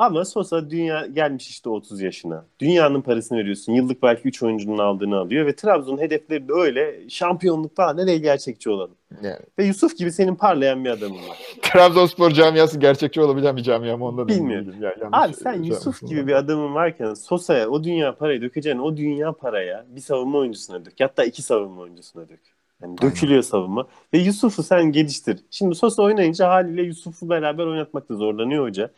Ama 0.00 0.24
Sosa 0.24 0.70
dünya 0.70 1.06
gelmiş 1.06 1.48
işte 1.48 1.68
30 1.68 2.00
yaşına. 2.00 2.44
Dünyanın 2.60 3.00
parasını 3.00 3.38
veriyorsun. 3.38 3.72
Yıllık 3.72 4.02
belki 4.02 4.28
3 4.28 4.42
oyuncunun 4.42 4.78
aldığını 4.78 5.16
alıyor 5.16 5.46
ve 5.46 5.56
Trabzon'un 5.56 5.98
hedefleri 5.98 6.48
de 6.48 6.52
öyle 6.52 7.10
şampiyonluk 7.10 7.76
falan 7.76 7.96
nereye 7.96 8.18
gerçekçi 8.18 8.70
olalım. 8.70 8.94
Yani. 9.22 9.38
Ve 9.58 9.64
Yusuf 9.64 9.98
gibi 9.98 10.12
senin 10.12 10.34
parlayan 10.34 10.84
bir 10.84 10.90
adamın 10.90 11.16
var. 11.16 11.38
Trabzonspor 11.62 12.30
camiası 12.30 12.78
gerçekçi 12.78 13.20
olabilen 13.20 13.56
bir 13.56 13.62
camia 13.62 13.96
mı 13.96 14.04
ondan 14.04 14.28
Bilmiyorum. 14.28 14.74
Yani, 14.80 14.94
Abi 15.12 15.34
sen 15.34 15.62
Yusuf 15.62 16.08
gibi 16.08 16.26
bir 16.26 16.32
adamın 16.32 16.74
varken 16.74 17.14
Sosa'ya 17.14 17.68
o 17.68 17.84
dünya 17.84 18.14
parayı 18.14 18.42
dökeceğin 18.42 18.78
o 18.78 18.96
dünya 18.96 19.32
paraya 19.32 19.86
bir 19.88 20.00
savunma 20.00 20.38
oyuncusuna 20.38 20.84
dök. 20.84 20.94
Hatta 21.00 21.24
iki 21.24 21.42
savunma 21.42 21.80
oyuncusuna 21.80 22.28
dök. 22.28 22.40
Yani 22.82 22.98
dökülüyor 23.02 23.42
savunma. 23.42 23.86
Ve 24.14 24.18
Yusuf'u 24.18 24.62
sen 24.62 24.92
geliştir. 24.92 25.40
Şimdi 25.50 25.74
Sosa 25.74 26.02
oynayınca 26.02 26.48
haliyle 26.48 26.82
Yusuf'u 26.82 27.28
beraber 27.28 27.66
oynatmakta 27.66 28.14
zorlanıyor 28.14 28.64
hoca. 28.64 28.90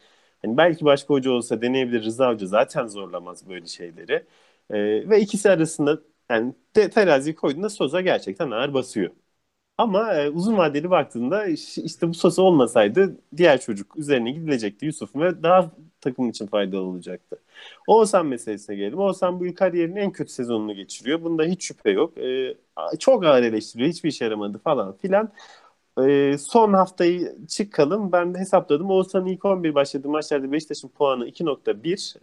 Hani 0.45 0.57
belki 0.57 0.85
başka 0.85 1.15
hoca 1.15 1.31
olsa 1.31 1.63
deneyebilir. 1.63 2.05
Rıza 2.05 2.31
Hoca 2.33 2.47
zaten 2.47 2.87
zorlamaz 2.87 3.49
böyle 3.49 3.67
şeyleri. 3.67 4.13
E, 4.71 5.09
ve 5.11 5.21
ikisi 5.21 5.51
arasında 5.51 6.01
yani 6.31 6.55
te, 6.75 6.91
terazi 6.91 7.35
koyduğunda 7.35 7.69
Sosa 7.71 8.01
gerçekten 8.01 8.51
ağır 8.51 8.75
basıyor. 8.75 9.11
Ama 9.79 10.15
e, 10.15 10.31
uzun 10.31 10.57
vadeli 10.59 10.91
baktığında 10.91 11.47
işte 11.47 12.09
bu 12.09 12.15
Sosa 12.15 12.43
olmasaydı 12.43 13.17
diğer 13.37 13.61
çocuk 13.61 13.97
üzerine 13.99 14.31
gidilecekti 14.31 14.87
Yusuf 14.87 15.17
ve 15.17 15.43
daha 15.43 15.71
takım 16.01 16.29
için 16.31 16.47
faydalı 16.47 16.81
olacaktı. 16.83 17.39
Oğuzhan 17.87 18.27
meselesine 18.27 18.77
gelelim. 18.77 18.99
Oğuzhan 18.99 19.41
bu 19.41 19.55
kariyerinin 19.55 19.97
en 19.97 20.13
kötü 20.13 20.33
sezonunu 20.33 20.75
geçiriyor. 20.75 21.23
Bunda 21.23 21.45
hiç 21.45 21.65
şüphe 21.65 21.91
yok. 21.91 22.19
E, 22.19 22.55
çok 22.99 23.25
ağır 23.25 23.43
eleştiriyor. 23.43 23.91
Hiçbir 23.91 24.09
işe 24.09 24.25
yaramadı 24.25 24.59
falan 24.59 24.97
filan. 24.97 25.33
E, 26.01 26.39
son 26.39 26.73
haftayı 26.73 27.37
çıkalım. 27.49 28.13
Ben 28.13 28.35
de 28.35 28.39
hesapladım. 28.39 28.91
Oğuzhan'ın 28.91 29.27
ilk 29.27 29.45
11 29.45 29.75
başladığı 29.75 30.09
maçlarda 30.09 30.53
Beşiktaş'ın 30.53 30.89
puanı 30.89 31.29
2.1 31.29 32.17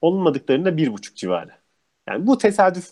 olmadıklarında 0.00 0.70
1.5 0.70 1.14
civarı. 1.14 1.50
Yani 2.08 2.26
bu 2.26 2.38
tesadüf 2.38 2.90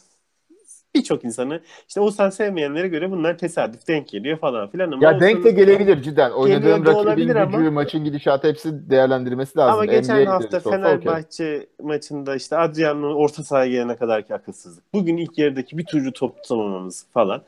birçok 0.95 1.25
insanı 1.25 1.61
işte 1.89 2.01
Oğuzhan 2.01 2.31
sevmeyenlere 2.31 2.89
göre 2.89 3.11
bunlar 3.11 3.39
tesadüf 3.39 3.89
denk 3.89 4.09
geliyor 4.09 4.39
falan 4.39 4.71
filan 4.71 4.93
ama 4.93 5.05
ya 5.05 5.21
denk 5.21 5.45
de 5.45 5.51
gelebilir 5.51 6.03
cidden. 6.03 6.31
Oynadığın 6.31 6.85
rakibin 6.85 7.27
gücü, 7.27 7.39
ama, 7.39 7.71
maçın 7.71 8.05
gidişatı 8.05 8.49
hepsi 8.49 8.91
değerlendirmesi 8.91 9.59
lazım. 9.59 9.75
Ama 9.75 9.85
geçen 9.85 10.17
NBA'de 10.17 10.31
hafta 10.31 10.61
Fenerbahçe 10.61 11.57
okay. 11.57 11.87
maçında 11.87 12.37
işte 12.37 12.57
Adriano'nun 12.57 13.15
orta 13.15 13.45
sahaya 13.45 13.71
gelene 13.71 13.97
kadarki 13.97 14.35
akılsızlık. 14.35 14.95
Bugün 14.95 15.17
ilk 15.17 15.39
yarıdaki 15.39 15.79
bir 15.79 15.85
türlü 15.85 16.13
top 16.13 16.43
tutamamamız 16.43 17.07
falan. 17.13 17.43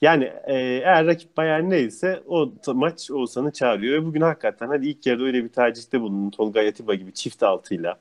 Yani 0.00 0.24
e, 0.24 0.54
eğer 0.54 1.06
rakip 1.06 1.36
Bayern 1.36 1.70
neyse 1.70 2.22
o 2.26 2.52
maç 2.66 3.10
Oğuzhan'ı 3.10 3.52
çağırıyor. 3.52 4.02
Ve 4.02 4.06
bugün 4.06 4.20
hakikaten 4.20 4.68
hadi 4.68 4.88
ilk 4.88 5.06
yarıda 5.06 5.24
öyle 5.24 5.44
bir 5.44 5.48
tercihte 5.48 6.00
bulundun 6.00 6.30
Tolga 6.30 6.68
Atiba 6.68 6.94
gibi 6.94 7.14
çift 7.14 7.42
altıyla. 7.42 7.98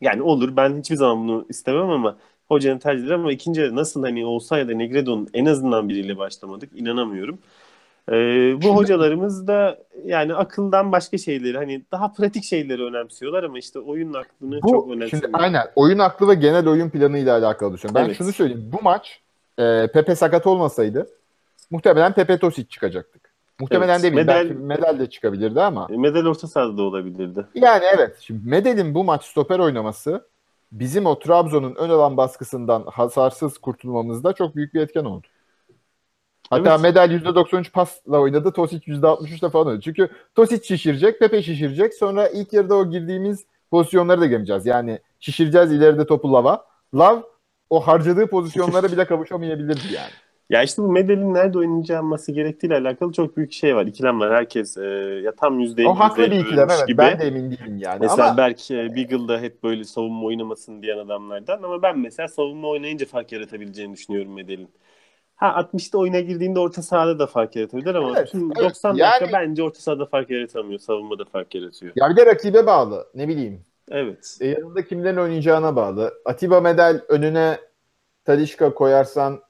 Yani 0.00 0.22
olur 0.22 0.56
ben 0.56 0.78
hiçbir 0.78 0.96
zaman 0.96 1.28
bunu 1.28 1.46
istemem 1.48 1.90
ama 1.90 2.16
hocanın 2.48 2.78
tercihleri 2.78 3.14
ama 3.14 3.32
ikinci 3.32 3.60
yarı 3.60 3.76
nasıl 3.76 4.02
hani 4.02 4.24
olsaydı 4.24 4.78
Negredo'nun 4.78 5.28
en 5.34 5.46
azından 5.46 5.88
biriyle 5.88 6.18
başlamadık 6.18 6.70
inanamıyorum. 6.74 7.38
Ee, 8.08 8.12
bu 8.56 8.62
Şimdi, 8.62 8.74
hocalarımız 8.74 9.46
da 9.46 9.78
yani 10.04 10.34
akıldan 10.34 10.92
başka 10.92 11.18
şeyleri 11.18 11.56
hani 11.56 11.84
daha 11.92 12.12
pratik 12.12 12.44
şeyleri 12.44 12.82
önemsiyorlar 12.82 13.44
ama 13.44 13.58
işte 13.58 13.78
oyun 13.78 14.14
aklını 14.14 14.62
bu, 14.62 14.70
çok 14.70 14.90
önemsiyorlar. 14.90 15.28
Şimdi 15.28 15.36
aynen 15.36 15.66
oyun 15.76 15.98
aklı 15.98 16.28
ve 16.28 16.34
genel 16.34 16.68
oyun 16.68 16.90
planı 16.90 17.18
ile 17.18 17.32
alakalı 17.32 17.74
düşünüyorum. 17.74 18.00
Ben 18.00 18.06
evet. 18.06 18.18
şunu 18.18 18.32
söyleyeyim. 18.32 18.70
Bu 18.72 18.82
maç 18.82 19.20
e, 19.58 19.86
Pepe 19.92 20.16
sakat 20.16 20.46
olmasaydı 20.46 21.08
muhtemelen 21.70 22.12
Pepe 22.12 22.38
Tosic 22.38 22.68
çıkacaktık. 22.68 23.34
Muhtemelen 23.60 23.92
evet, 23.92 24.02
demeyeyim. 24.02 24.26
Medel, 24.26 24.48
belki 24.48 24.54
Medel 24.54 24.98
de 24.98 25.10
çıkabilirdi 25.10 25.60
ama. 25.60 25.88
E, 25.90 25.96
Medel 25.96 26.26
orta 26.26 26.46
sahada 26.46 26.76
da 26.76 26.82
olabilirdi. 26.82 27.46
Yani 27.54 27.84
evet. 27.94 28.16
Şimdi 28.20 28.48
Medel'in 28.48 28.94
bu 28.94 29.04
maç 29.04 29.24
stoper 29.24 29.58
oynaması 29.58 30.26
bizim 30.72 31.06
o 31.06 31.18
Trabzon'un 31.18 31.74
ön 31.74 31.90
alan 31.90 32.16
baskısından 32.16 32.84
hasarsız 32.92 33.58
kurtulmamızda 33.58 34.32
çok 34.32 34.56
büyük 34.56 34.74
bir 34.74 34.80
etken 34.80 35.04
oldu. 35.04 35.26
Hatta 36.50 36.70
evet. 36.70 36.80
Medel 36.80 37.10
%93 37.10 37.70
pasla 37.70 38.20
oynadı. 38.20 38.52
Tosic 38.52 38.92
%63'le 38.92 39.50
falan 39.50 39.66
oynadı. 39.66 39.82
Çünkü 39.84 40.08
Tosic 40.34 40.64
şişirecek, 40.66 41.18
Pepe 41.18 41.42
şişirecek. 41.42 41.94
Sonra 41.94 42.28
ilk 42.28 42.52
yarıda 42.52 42.74
o 42.74 42.90
girdiğimiz 42.90 43.44
pozisyonları 43.70 44.20
da 44.20 44.26
göreceğiz. 44.26 44.66
Yani 44.66 44.98
şişireceğiz 45.20 45.72
ileride 45.72 46.06
topu 46.06 46.32
Lava. 46.32 46.64
Lav 46.94 47.22
o 47.74 47.80
harcadığı 47.80 48.26
pozisyonlara 48.26 48.92
bile 48.92 49.06
kavuşamayabilirdi 49.06 49.94
yani. 49.94 50.10
Ya 50.50 50.62
işte 50.62 50.82
bu 50.82 50.92
Medel'in 50.92 51.34
nerede 51.34 51.58
oynayacağıması 51.58 52.32
gerektiğiyle 52.32 52.76
alakalı 52.76 53.12
çok 53.12 53.36
büyük 53.36 53.52
şey 53.52 53.76
var. 53.76 53.86
İkilem 53.86 54.20
var. 54.20 54.34
Herkes 54.34 54.76
e, 54.76 54.84
ya 55.24 55.32
tam 55.34 55.60
yüzde 55.60 55.88
O 55.88 55.94
haklı 55.94 56.30
bir 56.30 56.40
ikilem 56.40 56.68
evet. 56.70 56.88
Gibi. 56.88 56.98
Ben 56.98 57.18
de 57.18 57.24
emin 57.24 57.50
değilim 57.50 57.78
yani. 57.78 57.98
Mesela 58.00 58.28
ama... 58.28 58.36
Berk 58.36 58.70
e, 58.70 58.94
Beagle'da 58.96 59.40
hep 59.40 59.62
böyle 59.62 59.84
savunma 59.84 60.26
oynamasın 60.26 60.82
diyen 60.82 60.98
adamlardan 60.98 61.62
ama 61.62 61.82
ben 61.82 61.98
mesela 61.98 62.28
savunma 62.28 62.68
oynayınca 62.68 63.06
fark 63.06 63.32
yaratabileceğini 63.32 63.92
düşünüyorum 63.92 64.34
Medel'in. 64.34 64.68
Ha 65.36 65.46
60'ta 65.46 65.98
oyuna 65.98 66.20
girdiğinde 66.20 66.58
orta 66.58 66.82
sahada 66.82 67.18
da 67.18 67.26
fark 67.26 67.56
yaratabilir 67.56 67.94
ama 67.94 68.18
evet, 68.18 68.30
tüm 68.30 68.44
evet. 68.46 68.56
90 68.56 68.94
yani... 68.94 69.10
dakika 69.10 69.38
bence 69.38 69.62
orta 69.62 69.80
sahada 69.80 70.06
fark 70.06 70.30
yaratamıyor. 70.30 70.78
Savunmada 70.80 71.24
fark 71.24 71.54
yaratıyor. 71.54 71.92
Ya 71.96 72.10
bir 72.10 72.16
de 72.16 72.26
rakibe 72.26 72.66
bağlı. 72.66 73.06
Ne 73.14 73.28
bileyim. 73.28 73.64
Evet. 73.90 74.38
E, 74.40 74.46
yanında 74.46 74.84
kimlerin 74.84 75.16
oynayacağına 75.16 75.76
bağlı. 75.76 76.14
Atiba 76.24 76.60
Medel 76.60 77.02
önüne 77.08 77.58
Talişka 78.24 78.74
koyarsan 78.74 79.42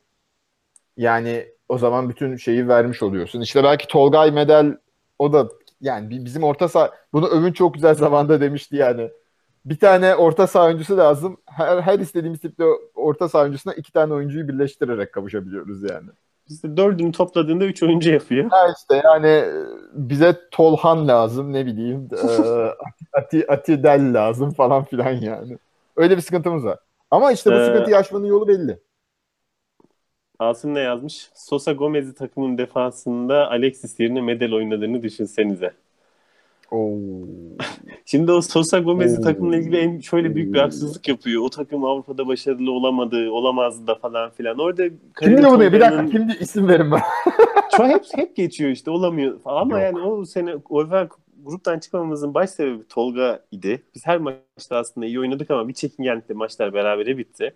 yani 0.96 1.46
o 1.68 1.78
zaman 1.78 2.08
bütün 2.08 2.36
şeyi 2.36 2.68
vermiş 2.68 3.02
oluyorsun. 3.02 3.40
İşte 3.40 3.64
belki 3.64 3.88
Tolgay 3.88 4.30
Medel 4.30 4.78
o 5.18 5.32
da 5.32 5.48
yani 5.80 6.24
bizim 6.24 6.44
orta 6.44 6.68
saha 6.68 6.90
bunu 7.12 7.26
Övün 7.26 7.52
çok 7.52 7.74
güzel 7.74 7.94
zamanda 7.94 8.40
demişti 8.40 8.76
yani. 8.76 9.10
Bir 9.64 9.78
tane 9.78 10.14
orta 10.14 10.46
saha 10.46 10.66
oyuncusu 10.66 10.96
lazım. 10.96 11.36
Her, 11.46 11.80
her 11.80 11.98
istediğimiz 11.98 12.40
tipte 12.40 12.64
orta 12.94 13.28
saha 13.28 13.42
oyuncusuna 13.42 13.74
iki 13.74 13.92
tane 13.92 14.14
oyuncuyu 14.14 14.48
birleştirerek 14.48 15.12
kavuşabiliyoruz 15.12 15.82
yani. 15.90 16.10
İşte 16.48 16.76
dördünü 16.76 17.12
topladığında 17.12 17.64
üç 17.64 17.82
oyuncu 17.82 18.12
yapıyor. 18.12 18.50
Ha 18.50 18.66
işte 18.78 19.02
yani 19.04 19.44
bize 19.92 20.36
Tolhan 20.50 21.08
lazım 21.08 21.52
ne 21.52 21.66
bileyim 21.66 22.08
Ati, 23.12 23.50
Ati 23.50 23.82
Del 23.82 24.14
lazım 24.14 24.50
falan 24.50 24.84
filan 24.84 25.12
yani. 25.12 25.58
Öyle 25.96 26.16
bir 26.16 26.22
sıkıntımız 26.22 26.64
var. 26.64 26.78
Ama 27.10 27.32
işte 27.32 27.50
bu 27.50 27.54
ee, 27.54 27.64
sıkıntıyı 27.64 27.96
aşmanın 27.96 28.26
yolu 28.26 28.48
belli. 28.48 28.78
Asım 30.38 30.74
ne 30.74 30.80
yazmış? 30.80 31.30
Sosa 31.34 31.72
Gomez'i 31.72 32.14
takımın 32.14 32.58
defansında 32.58 33.50
Alexis 33.50 34.00
yerine 34.00 34.20
Medel 34.20 34.52
oynadığını 34.52 35.02
düşünsenize. 35.02 35.72
Oo. 36.70 36.98
Şimdi 38.04 38.32
o 38.32 38.42
Sosa 38.42 38.78
Gomez'i 38.78 39.20
takımla 39.20 39.56
ilgili 39.56 39.76
en 39.76 40.00
şöyle 40.00 40.34
büyük 40.34 40.54
bir 40.54 40.58
haksızlık 40.58 41.08
yapıyor. 41.08 41.42
O 41.42 41.50
takım 41.50 41.84
Avrupa'da 41.84 42.26
başarılı 42.26 42.72
olamadı, 42.72 43.30
olamazdı 43.30 43.86
da 43.86 43.94
falan 43.94 44.30
filan. 44.30 44.58
Orada 44.58 44.82
Kimdi 45.20 45.44
bu? 45.44 45.60
Bir 45.60 45.80
dakika 45.80 46.06
kimdi 46.06 46.36
isim 46.40 46.68
verin 46.68 46.90
bana. 46.90 47.02
Şu 47.76 47.84
hep 47.84 48.02
hep 48.14 48.36
geçiyor 48.36 48.70
işte 48.70 48.90
olamıyor 48.90 49.40
falan. 49.40 49.62
ama 49.62 49.80
Yok. 49.80 49.82
yani 49.82 50.06
o 50.06 50.24
sene 50.24 50.54
UEFA 50.68 51.08
gruptan 51.44 51.78
çıkmamamızın 51.78 52.34
baş 52.34 52.50
sebebi 52.50 52.88
Tolga 52.88 53.40
idi. 53.50 53.82
Biz 53.94 54.06
her 54.06 54.18
maçta 54.18 54.76
aslında 54.76 55.06
iyi 55.06 55.20
oynadık 55.20 55.50
ama 55.50 55.68
bir 55.68 55.74
çekingenlikle 55.74 56.34
maçlar 56.34 56.74
berabere 56.74 57.18
bitti. 57.18 57.54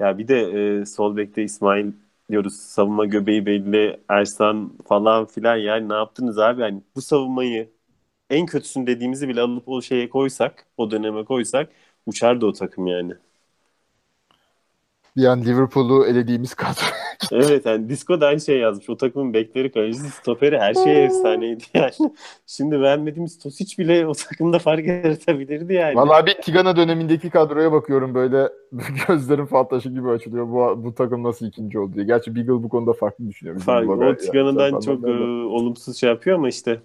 Ya 0.00 0.18
bir 0.18 0.28
de 0.28 0.40
e, 0.40 0.86
sol 0.86 1.16
bekte 1.16 1.42
İsmail 1.42 1.92
diyoruz 2.30 2.54
savunma 2.54 3.04
göbeği 3.06 3.46
belli 3.46 4.00
Ersan 4.08 4.72
falan 4.88 5.24
filan 5.26 5.56
yani 5.56 5.88
ne 5.88 5.94
yaptınız 5.94 6.38
abi 6.38 6.62
yani 6.62 6.82
bu 6.96 7.00
savunmayı 7.02 7.68
en 8.30 8.46
kötüsün 8.46 8.86
dediğimizi 8.86 9.28
bile 9.28 9.40
alıp 9.40 9.68
o 9.68 9.82
şeye 9.82 10.08
koysak 10.10 10.66
o 10.76 10.90
döneme 10.90 11.24
koysak 11.24 11.70
uçardı 12.06 12.46
o 12.46 12.52
takım 12.52 12.86
yani. 12.86 13.14
Bir 15.16 15.24
an 15.24 15.44
Liverpool'u 15.44 16.06
elediğimiz 16.06 16.54
kadro. 16.54 16.86
Evet 17.32 17.66
yani 17.66 17.88
Disco 17.88 18.20
da 18.20 18.26
aynı 18.26 18.40
şey 18.40 18.58
yazmış. 18.58 18.90
O 18.90 18.96
takımın 18.96 19.34
bekleri, 19.34 19.72
kalecisi, 19.72 20.10
stoperi 20.10 20.58
her 20.58 20.74
şey 20.74 21.04
efsaneydi 21.04 21.64
yani. 21.74 21.92
Şimdi 22.46 22.80
vermediğimiz 22.80 23.38
Tosic 23.38 23.82
bile 23.82 24.06
o 24.06 24.12
takımda 24.12 24.58
fark 24.58 24.86
yaratabilirdi 24.86 25.72
yani. 25.72 25.96
Vallahi 25.96 26.26
bir 26.26 26.34
Tigana 26.34 26.76
dönemindeki 26.76 27.30
kadroya 27.30 27.72
bakıyorum 27.72 28.14
böyle 28.14 28.48
gözlerim 29.08 29.46
fal 29.46 29.64
taşı 29.64 29.88
gibi 29.88 30.08
açılıyor. 30.08 30.48
Bu, 30.48 30.84
bu 30.84 30.94
takım 30.94 31.22
nasıl 31.22 31.46
ikinci 31.46 31.78
oldu 31.78 31.94
diye. 31.94 32.04
Gerçi 32.04 32.36
Beagle 32.36 32.52
bu 32.52 32.68
konuda 32.68 32.92
farklı 32.92 33.28
düşünüyor. 33.28 33.56
bizim 33.56 33.66
Fark- 33.66 33.88
Logan 33.88 33.98
o 33.98 34.04
yani. 34.04 34.16
Tigana'dan 34.16 34.70
Sen 34.70 34.80
çok 34.80 35.08
e, 35.08 35.10
olumsuz 35.46 35.96
şey 35.96 36.08
yapıyor 36.10 36.36
ama 36.36 36.48
işte 36.48 36.80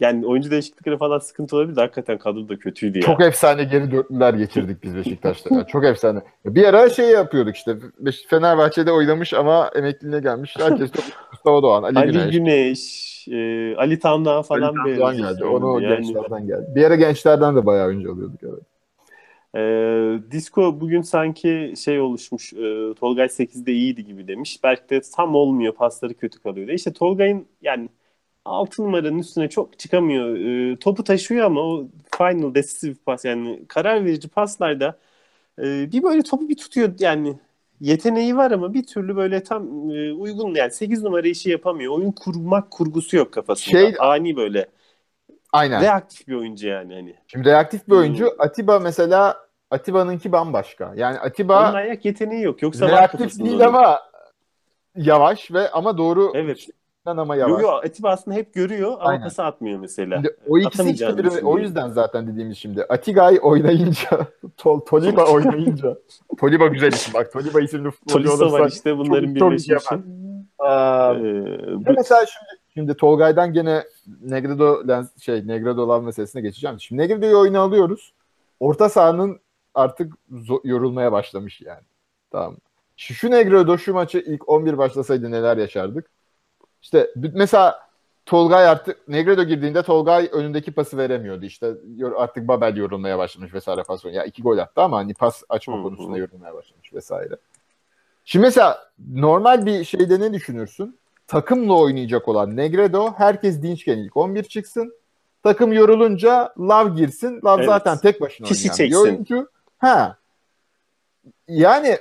yani 0.00 0.26
oyuncu 0.26 0.50
değişiklikleri 0.50 0.98
falan 0.98 1.18
sıkıntı 1.18 1.56
olabilir 1.56 1.76
de 1.76 1.80
hakikaten 1.80 2.18
kadro 2.18 2.48
da 2.48 2.58
kötüydü 2.58 2.98
ya. 2.98 3.04
Çok 3.04 3.20
efsane 3.20 3.64
geri 3.64 3.90
dörtlüler 3.90 4.34
geçirdik 4.34 4.82
biz 4.82 4.96
Beşiktaş'ta. 4.96 5.54
Ya. 5.54 5.66
Çok 5.66 5.84
efsane. 5.84 6.20
Bir 6.44 6.64
ara 6.64 6.90
şey 6.90 7.10
yapıyorduk 7.10 7.56
işte. 7.56 7.76
Fenerbahçe'de 8.28 8.92
oynamış 8.92 9.34
ama 9.34 9.70
emekliliğine 9.74 10.20
gelmiş. 10.20 10.54
Herkes 10.58 10.92
çok 10.92 11.04
Mustafa 11.32 11.62
Doğan, 11.62 11.82
Ali, 11.82 11.98
Ali 11.98 12.12
Güneş. 12.12 12.32
Güneş, 12.32 13.28
e, 13.28 13.76
Ali 13.76 13.98
Tamdağ 13.98 14.42
falan 14.42 14.74
Ali 14.84 14.98
Doğan 14.98 15.16
geldi. 15.16 15.44
Onu 15.44 15.82
yani. 15.82 15.96
gençlerden 15.96 16.46
geldi. 16.46 16.66
Bir 16.74 16.84
ara 16.84 16.94
gençlerden 16.94 17.56
de 17.56 17.66
bayağı 17.66 17.86
oyuncu 17.86 18.12
alıyorduk 18.12 18.40
evet. 18.42 18.62
E, 19.56 19.60
Disco 20.30 20.80
bugün 20.80 21.02
sanki 21.02 21.74
şey 21.84 22.00
oluşmuş. 22.00 22.52
E, 22.52 22.94
Tolgay 23.00 23.26
8'de 23.26 23.72
iyiydi 23.72 24.04
gibi 24.04 24.28
demiş. 24.28 24.58
Belki 24.64 24.90
de 24.90 25.00
tam 25.16 25.34
olmuyor. 25.34 25.72
Pasları 25.72 26.14
kötü 26.14 26.42
kalıyor. 26.42 26.68
İşte 26.68 26.92
Tolgay'ın 26.92 27.46
yani 27.62 27.88
6 28.44 28.82
numaranın 28.82 29.18
üstüne 29.18 29.48
çok 29.48 29.78
çıkamıyor. 29.78 30.36
E, 30.36 30.76
topu 30.76 31.04
taşıyor 31.04 31.44
ama 31.46 31.60
o 31.60 31.86
final 32.18 32.54
decisive 32.54 32.94
pas 33.06 33.24
yani 33.24 33.62
karar 33.68 34.04
verici 34.04 34.28
paslarda 34.28 34.98
e, 35.58 35.92
bir 35.92 36.02
böyle 36.02 36.22
topu 36.22 36.48
bir 36.48 36.56
tutuyor 36.56 36.92
yani 36.98 37.38
yeteneği 37.80 38.36
var 38.36 38.50
ama 38.50 38.74
bir 38.74 38.86
türlü 38.86 39.16
böyle 39.16 39.42
tam 39.42 39.90
e, 39.90 40.12
uygun 40.12 40.54
yani 40.54 40.70
8 40.70 41.02
numara 41.02 41.28
işi 41.28 41.50
yapamıyor. 41.50 41.92
Oyun 41.98 42.12
kurmak 42.12 42.70
kurgusu 42.70 43.16
yok 43.16 43.32
kafasında. 43.32 43.78
Şey- 43.78 43.94
Ani 43.98 44.36
böyle 44.36 44.66
Aynen. 45.52 45.82
reaktif 45.82 46.28
bir 46.28 46.34
oyuncu 46.34 46.68
yani 46.68 46.94
hani. 46.94 47.14
Şimdi 47.26 47.48
reaktif 47.48 47.86
bir 47.88 47.92
Hmm. 47.92 47.98
oyuncu. 47.98 48.30
Atiba 48.38 48.78
mesela 48.78 49.36
Atiba'nınki 49.70 50.32
bambaşka. 50.32 50.92
Yani 50.96 51.18
Atiba 51.18 51.68
Onun 51.68 51.74
ayak 51.74 52.04
yeteneği 52.04 52.42
yok. 52.42 52.62
Yoksa 52.62 52.88
reaktif 52.88 53.38
değil 53.38 53.66
ama 53.66 53.98
yavaş 54.96 55.50
ve 55.52 55.70
ama 55.70 55.98
doğru 55.98 56.32
Evet. 56.34 56.66
Ama 57.06 57.36
yavaş. 57.36 57.62
yo, 57.62 57.68
Atiba 57.68 58.10
aslında 58.10 58.36
hep 58.36 58.54
görüyor 58.54 58.90
ama 58.92 59.00
Aynen. 59.00 59.22
pası 59.24 59.44
atmıyor 59.44 59.78
mesela. 59.80 60.16
Şimdi 60.16 60.36
o 60.48 60.58
ikisi 60.58 60.90
işte 60.90 61.18
bir- 61.18 61.42
o 61.42 61.58
yüzden 61.58 61.88
zaten 61.88 62.26
dediğimiz 62.26 62.58
şimdi. 62.58 62.84
Atigay 62.84 63.38
oynayınca, 63.42 64.26
Tol, 64.56 64.80
Toliba 64.80 65.24
oynayınca. 65.32 65.98
Toliba 66.40 66.66
güzel 66.66 66.92
isim 66.92 67.14
bak. 67.14 67.32
Toliba 67.32 67.60
isimli 67.60 67.90
futbolcu 67.90 68.28
var 68.30 68.46
olursa. 68.46 68.66
işte 68.66 68.98
bunların 68.98 69.34
çok- 69.34 69.58
çok. 69.84 69.98
Aa, 70.58 71.14
Ee, 71.14 71.92
mesela 71.96 72.26
şimdi, 72.26 72.60
şimdi 72.74 72.94
Tolgay'dan 72.94 73.52
gene 73.52 73.82
Negredo 74.22 74.88
lens, 74.88 75.18
şey 75.22 75.46
Negredo 75.46 75.88
Lav 75.88 76.02
meselesine 76.02 76.42
geçeceğim. 76.42 76.80
Şimdi 76.80 77.02
Negredo'yu 77.02 77.38
oyuna 77.38 77.60
alıyoruz. 77.60 78.12
Orta 78.60 78.88
sahanın 78.88 79.40
artık 79.74 80.12
yorulmaya 80.64 81.12
başlamış 81.12 81.60
yani. 81.60 81.82
Tamam. 82.30 82.56
Şu, 82.96 83.14
şu 83.14 83.30
Negredo 83.30 83.78
şu 83.78 83.94
maçı 83.94 84.18
ilk 84.18 84.48
11 84.48 84.78
başlasaydı 84.78 85.30
neler 85.30 85.56
yaşardık? 85.56 86.06
İşte 86.84 87.10
mesela 87.32 87.80
Tolgay 88.26 88.68
artık 88.68 89.08
Negredo 89.08 89.42
girdiğinde 89.42 89.82
Tolgay 89.82 90.28
önündeki 90.32 90.72
pası 90.72 90.96
veremiyordu. 90.96 91.44
İşte 91.44 91.74
artık 92.16 92.48
Babel 92.48 92.76
yorulmaya 92.76 93.18
başlamış 93.18 93.54
vesaire 93.54 93.82
pas 93.82 94.04
Ya 94.04 94.24
iki 94.24 94.42
gol 94.42 94.58
attı 94.58 94.80
ama 94.82 94.96
hani 94.96 95.14
pas 95.14 95.42
açma 95.48 95.82
konusunda 95.82 96.18
yorulmaya 96.18 96.54
başlamış 96.54 96.94
vesaire. 96.94 97.36
Şimdi 98.24 98.46
mesela 98.46 98.78
normal 99.12 99.66
bir 99.66 99.84
şeyde 99.84 100.20
ne 100.20 100.32
düşünürsün? 100.32 100.98
Takımla 101.26 101.78
oynayacak 101.78 102.28
olan 102.28 102.56
Negredo 102.56 103.12
herkes 103.16 103.62
dinçken 103.62 103.98
ilk 103.98 104.16
11 104.16 104.42
çıksın. 104.42 104.94
Takım 105.42 105.72
yorulunca 105.72 106.54
Lav 106.58 106.96
girsin. 106.96 107.40
Lav 107.44 107.58
Evet. 107.58 107.66
zaten 107.66 107.98
tek 107.98 108.20
başına 108.20 108.46
Kişi 108.46 108.70
oynayan 108.70 108.90
bir 108.90 108.96
oyuncu. 108.96 109.48
Ha. 109.78 110.16
Yani 111.48 111.98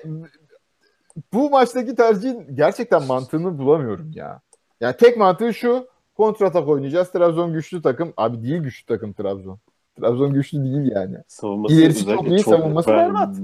bu 1.34 1.50
maçtaki 1.50 1.96
tercihin 1.96 2.56
gerçekten 2.56 3.04
mantığını 3.04 3.58
bulamıyorum 3.58 4.12
ya. 4.16 4.42
Yani 4.84 4.96
tek 4.98 5.18
mantığı 5.18 5.54
şu. 5.54 5.88
Kontratak 6.18 6.68
oynayacağız. 6.68 7.12
Trabzon 7.12 7.54
güçlü 7.54 7.82
takım. 7.82 8.14
Abi 8.18 8.44
değil 8.44 8.62
güçlü 8.62 8.86
takım 8.86 9.14
Trabzon. 9.14 9.60
Trabzon 10.00 10.34
güçlü 10.34 10.64
değil 10.64 10.92
yani. 10.96 11.18
savunması 11.28 11.76
İlerisi 11.76 12.06
çok 12.06 12.28
iyi, 12.28 12.40
savunması 12.40 12.90
ben- 12.90 12.98
berbat. 12.98 13.36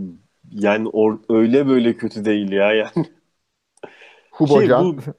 Yani 0.51 0.87
or- 0.87 1.19
öyle 1.29 1.67
böyle 1.67 1.93
kötü 1.93 2.25
değil 2.25 2.51
ya 2.51 2.73
yani. 2.73 2.91
Hubocan. 4.31 4.91
Ki 4.91 4.97
bu 4.97 5.13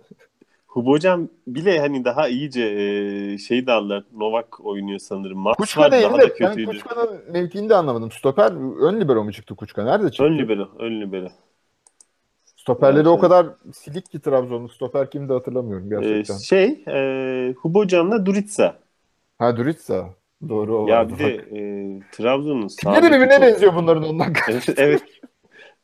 Hubocan 0.67 1.29
bile 1.47 1.81
hani 1.81 2.05
daha 2.05 2.29
iyice 2.29 2.63
e, 2.63 3.39
şey 3.39 3.67
de 3.67 3.73
aldılar. 3.73 4.05
Novak 4.13 4.67
oynuyor 4.67 4.99
sanırım. 4.99 5.39
Max 5.39 5.57
Kuçka 5.57 5.93
değil 5.93 6.05
daha 6.05 6.19
da 6.19 6.19
ben 6.19 6.35
kötüydü. 6.35 6.71
Kuçka'nın 6.71 7.21
mevkiini 7.33 7.69
de 7.69 7.75
anlamadım. 7.75 8.11
Stoper 8.11 8.53
ön 8.81 9.01
libero 9.01 9.25
mu 9.25 9.33
çıktı 9.33 9.57
Kuçka? 9.57 9.85
Nerede 9.85 10.11
çıktı? 10.11 10.25
Ön 10.25 10.39
libero, 10.39 10.69
ön 10.79 11.01
libero. 11.01 11.29
Stoperleri 12.75 13.09
o 13.09 13.19
kadar 13.19 13.47
silik 13.73 14.11
ki 14.11 14.21
Trabzon'un. 14.21 14.67
Stoper 14.67 15.11
kimdi 15.11 15.33
hatırlamıyorum 15.33 15.87
Ee, 15.93 16.01
gerçekten. 16.01 16.37
şey, 16.37 16.85
e, 16.89 17.55
Hubocan'la 17.59 18.27
Duritsa. 18.27 18.79
ha 19.39 19.57
Duritsa. 19.57 20.15
Doğru 20.49 20.79
o 20.79 20.89
Ya 20.89 21.09
bir 21.09 21.19
de 21.19 21.35
e, 21.35 21.61
Trabzon'un 22.13 22.69
sağ 22.69 23.03
birbirine 23.03 23.31
çok- 23.31 23.43
benziyor 23.43 23.75
bunların 23.75 24.03
ondan. 24.03 24.33
evet, 24.49 24.65
evet. 24.77 25.03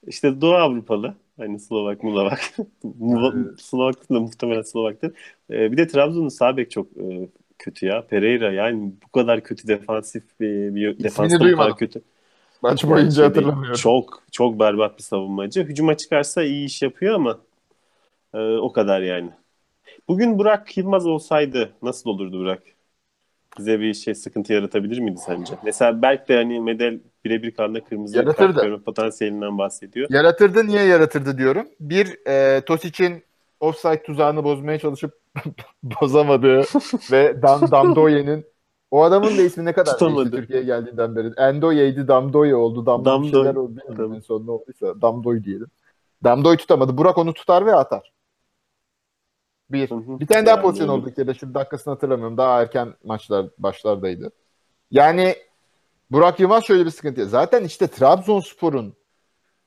İşte 0.07 0.41
Doğu 0.41 0.55
Avrupalı. 0.55 1.15
Hani 1.37 1.61
Slovak, 1.61 2.03
Mulavak. 2.03 2.41
Slovak 3.59 4.11
da 4.11 4.21
muhtemelen 4.21 4.63
Slovaktır. 4.63 5.13
Ee, 5.51 5.73
bir 5.73 5.77
de 5.77 5.87
Trabzon'un 5.87 6.29
sağ 6.29 6.57
bek 6.57 6.71
çok 6.71 6.87
e, 6.97 7.29
kötü 7.59 7.87
ya. 7.87 8.07
Pereira 8.07 8.53
yani 8.53 8.93
bu 9.07 9.09
kadar 9.13 9.41
kötü 9.45 9.69
defansif 9.69 10.23
bir, 10.41 10.75
bir 10.75 10.99
bu 10.99 11.41
duymadım. 11.41 11.57
kadar 11.59 11.77
kötü. 11.77 12.03
Maç 12.63 12.85
boyunca 12.85 13.25
hatırlamıyorum. 13.25 13.75
Çok 13.77 14.23
çok 14.33 14.61
berbat 14.61 14.99
bir 14.99 15.03
savunmacı. 15.03 15.65
Hücuma 15.65 15.97
çıkarsa 15.97 16.43
iyi 16.43 16.67
iş 16.67 16.83
yapıyor 16.83 17.15
ama 17.15 17.39
e, 18.35 18.39
o 18.39 18.73
kadar 18.73 19.01
yani. 19.01 19.31
Bugün 20.09 20.39
Burak 20.39 20.77
Yılmaz 20.77 21.07
olsaydı 21.07 21.73
nasıl 21.83 22.11
olurdu 22.11 22.39
Burak? 22.41 22.63
Bize 23.59 23.81
bir 23.81 23.95
şey 23.95 24.15
sıkıntı 24.15 24.53
yaratabilir 24.53 24.99
miydi 24.99 25.21
sence? 25.27 25.55
Mesela 25.65 26.03
Berk 26.03 26.29
de 26.29 26.37
hani 26.37 26.61
Medel 26.61 27.01
birebir 27.25 27.51
kanda 27.51 27.85
kırmızı 27.85 28.17
Yaratırdı. 28.17 28.83
potansiyelinden 28.85 29.59
bahsediyor. 29.59 30.09
Yaratırdı. 30.11 30.67
Niye 30.67 30.83
yaratırdı 30.83 31.39
diyorum. 31.39 31.69
Bir, 31.81 32.27
e, 32.27 32.61
Tosic'in 32.61 33.25
offside 33.61 34.03
tuzağını 34.03 34.45
bozmaya 34.45 34.79
çalışıp 34.79 35.19
bozamadığı 35.83 36.65
ve 37.13 37.43
Dam 37.43 37.71
Damdoye'nin 37.71 38.47
o 38.91 39.03
adamın 39.03 39.39
da 39.39 39.43
ismi 39.43 39.65
ne 39.65 39.73
kadar 39.73 40.01
değişti 40.01 40.31
Türkiye'ye 40.31 40.65
geldiğinden 40.65 41.17
beri. 41.17 41.33
Endoye'ydi, 41.37 42.09
Damdoye 42.09 42.55
oldu. 42.55 42.87
Damdoy, 42.87 43.13
Damdoy. 43.13 43.31
şeyler 43.31 43.55
oldu. 43.55 43.77
Bilmiyorum 43.77 44.15
en 44.15 44.21
son 44.21 44.47
ne 44.47 44.51
olduysa. 44.51 45.01
Damdoy 45.03 45.45
diyelim. 45.45 45.69
Damdoy 46.25 46.57
tutamadı. 46.57 46.99
Burak 46.99 47.19
onu 47.19 47.35
tutar 47.35 47.67
ve 47.67 47.75
atar. 47.75 48.13
Bir. 49.71 49.91
Hı 49.91 49.95
hı. 49.95 50.21
Bir 50.21 50.27
tane 50.27 50.47
daha 50.47 50.57
Yani 50.57 50.63
pozisyon 50.63 50.89
oldu 50.89 51.11
ya 51.17 51.27
da 51.27 51.35
şimdi 51.35 51.55
dakikasını 51.55 51.95
hatırlamıyorum. 51.95 52.37
Daha 52.37 52.63
erken 52.63 52.95
maçlar 53.05 53.47
başlardaydı. 53.59 54.33
Yani 54.91 55.37
Burak 56.11 56.41
Yılmaz 56.41 56.65
şöyle 56.65 56.85
bir 56.85 56.91
sıkıntı. 56.91 57.27
Zaten 57.27 57.65
işte 57.65 57.87
Trabzonspor'un 57.87 58.95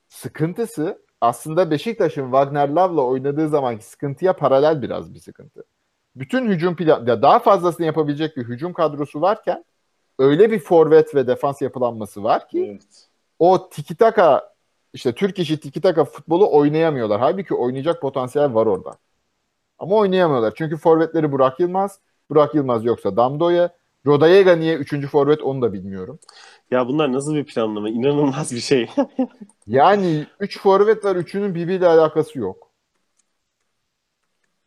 sıkıntısı 0.07 1.01
aslında 1.21 1.71
Beşiktaş'ın 1.71 2.23
Wagner 2.23 2.69
Love'la 2.69 3.01
oynadığı 3.01 3.49
zamanki 3.49 3.85
sıkıntıya 3.85 4.33
paralel 4.33 4.81
biraz 4.81 5.13
bir 5.13 5.19
sıkıntı. 5.19 5.63
Bütün 6.19 6.47
hücum 6.49 6.75
plan 6.75 7.05
ya 7.05 7.21
daha 7.21 7.39
fazlasını 7.39 7.85
yapabilecek 7.85 8.37
bir 8.37 8.43
hücum 8.43 8.73
kadrosu 8.73 9.21
varken 9.21 9.65
öyle 10.19 10.51
bir 10.51 10.59
forvet 10.59 11.15
ve 11.15 11.27
defans 11.27 11.61
yapılanması 11.61 12.23
var 12.23 12.49
ki 12.49 12.65
Evet. 12.71 13.07
o 13.39 13.69
tiki 13.69 13.95
taka 13.95 14.53
işte 14.93 15.11
Türk 15.13 15.39
işi 15.39 15.59
tiki 15.59 15.81
taka 15.81 16.05
futbolu 16.05 16.51
oynayamıyorlar. 16.51 17.19
Halbuki 17.19 17.55
oynayacak 17.55 18.01
potansiyel 18.01 18.53
var 18.53 18.65
orada. 18.65 18.91
Ama 19.79 19.95
oynayamıyorlar. 19.95 20.53
Çünkü 20.57 20.77
forvetleri 20.77 21.31
Burak 21.31 21.59
Yılmaz. 21.59 21.99
Burak 22.29 22.55
Yılmaz 22.55 22.85
yoksa 22.85 23.17
Damdoya. 23.17 23.69
Rodayega 24.05 24.55
niye 24.55 24.75
3. 24.75 25.07
forvet 25.07 25.41
onu 25.41 25.61
da 25.61 25.73
bilmiyorum. 25.73 26.19
Ya 26.71 26.87
bunlar 26.87 27.13
nasıl 27.13 27.35
bir 27.35 27.45
planlama? 27.45 27.89
İnanılmaz 27.89 28.51
bir 28.51 28.59
şey. 28.59 28.89
yani 29.67 30.25
3 30.39 30.59
forvet 30.59 31.05
var. 31.05 31.15
Üçünün 31.15 31.55
birbiriyle 31.55 31.87
alakası 31.87 32.39
yok. 32.39 32.68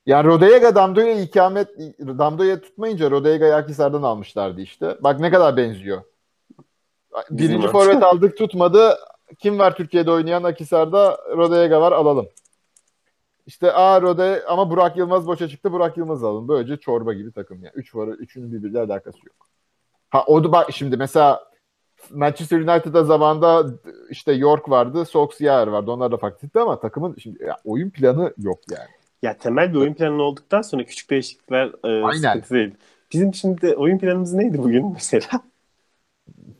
Yani 0.06 0.26
Rodayega 0.26 0.74
Damdoya 0.74 1.20
ikamet 1.20 1.68
Damdoya 1.98 2.60
tutmayınca 2.60 3.10
Rodayega'yı 3.10 3.54
Akhisar'dan 3.54 4.02
almışlardı 4.02 4.60
işte. 4.60 4.98
Bak 5.00 5.20
ne 5.20 5.30
kadar 5.30 5.56
benziyor. 5.56 6.02
Birinci 7.30 7.68
forvet 7.68 8.02
aldık 8.02 8.36
tutmadı. 8.36 8.98
Kim 9.38 9.58
var 9.58 9.76
Türkiye'de 9.76 10.10
oynayan 10.10 10.42
Akhisar'da? 10.42 11.18
Rodayega 11.36 11.80
var 11.80 11.92
alalım. 11.92 12.28
İşte 13.46 13.72
A 13.72 14.02
Rode 14.02 14.44
ama 14.48 14.70
Burak 14.70 14.96
Yılmaz 14.96 15.26
boşa 15.26 15.48
çıktı. 15.48 15.72
Burak 15.72 15.96
Yılmaz 15.96 16.24
alın. 16.24 16.48
Böylece 16.48 16.76
çorba 16.76 17.12
gibi 17.12 17.32
takım 17.32 17.62
yani. 17.62 17.72
Üç 17.74 17.94
var, 17.94 18.08
üçünün 18.08 18.52
birbiriyle 18.52 18.80
alakası 18.80 19.18
yok. 19.18 19.48
Ha 20.10 20.24
o 20.26 20.44
da 20.44 20.52
bak 20.52 20.72
şimdi 20.72 20.96
mesela 20.96 21.44
Manchester 22.10 22.58
United'da 22.58 23.04
zamanda 23.04 23.66
işte 24.10 24.32
York 24.32 24.70
vardı, 24.70 25.04
Solskjaer 25.04 25.66
vardı. 25.66 25.90
Onlar 25.90 26.12
da 26.12 26.16
farklıydı 26.16 26.60
ama 26.60 26.80
takımın 26.80 27.16
şimdi 27.18 27.44
ya, 27.44 27.56
oyun 27.64 27.90
planı 27.90 28.34
yok 28.38 28.58
yani. 28.70 28.88
Ya 29.22 29.38
temel 29.38 29.72
bir 29.72 29.78
oyun 29.78 29.94
planı 29.94 30.22
olduktan 30.22 30.62
sonra 30.62 30.84
küçük 30.84 31.10
değişiklikler 31.10 31.66
e, 31.84 32.04
Aynen. 32.06 32.14
sıkıntı 32.14 32.54
değil. 32.54 32.74
Bizim 33.12 33.34
şimdi 33.34 33.74
oyun 33.76 33.98
planımız 33.98 34.32
neydi 34.34 34.58
bugün 34.58 34.92
mesela? 34.92 35.28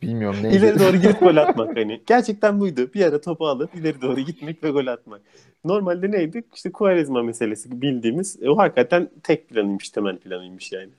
Bilmiyorum 0.01 0.43
neydi. 0.43 0.55
İleri 0.55 0.79
doğru 0.79 0.97
gidip 0.97 1.19
gol 1.19 1.35
atmak 1.37 1.77
hani. 1.77 2.03
Gerçekten 2.05 2.59
buydu. 2.59 2.93
Bir 2.93 3.05
ara 3.05 3.21
topu 3.21 3.47
alıp 3.47 3.75
ileri 3.75 4.01
doğru 4.01 4.19
gitmek 4.19 4.63
ve 4.63 4.69
gol 4.69 4.87
atmak. 4.87 5.21
Normalde 5.65 6.11
neydi? 6.11 6.43
İşte 6.55 6.71
Quaresma 6.71 7.23
meselesi 7.23 7.81
bildiğimiz. 7.81 8.37
E, 8.43 8.49
o 8.49 8.57
hakikaten 8.57 9.09
tek 9.23 9.49
planıymış, 9.49 9.89
temel 9.89 10.17
planıymış 10.19 10.71
yani. 10.71 10.91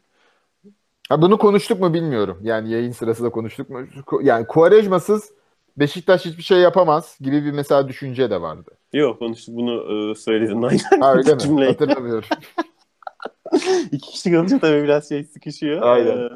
Ha, 1.09 1.23
bunu 1.23 1.39
konuştuk 1.39 1.81
mu 1.81 1.95
bilmiyorum. 1.95 2.39
Yani 2.43 2.71
yayın 2.71 2.93
sırasında 2.93 3.31
konuştuk 3.31 3.71
mu? 3.71 3.87
Yani 4.23 4.47
Quaresma'sız 4.47 5.33
Beşiktaş 5.77 6.25
hiçbir 6.25 6.43
şey 6.43 6.59
yapamaz 6.59 7.19
gibi 7.21 7.45
bir 7.45 7.53
mesela 7.53 7.89
düşünce 7.89 8.31
de 8.31 8.41
vardı. 8.41 8.71
Yok 8.93 9.19
konuştuk 9.19 9.57
bunu 9.57 10.11
e, 10.11 10.15
söyledin 10.15 10.63
aynen. 10.63 11.01
Ha 11.01 11.15
öyle 11.15 11.35
mi? 11.35 11.41
Cümleyi. 11.41 11.69
Hatırlamıyorum. 11.69 12.29
İki 13.93 14.11
kişi 14.11 14.33
kalınca 14.33 14.59
tabii 14.59 14.83
biraz 14.83 15.09
şey 15.09 15.25
sıkışıyor. 15.25 15.83
Aynen. 15.83 16.31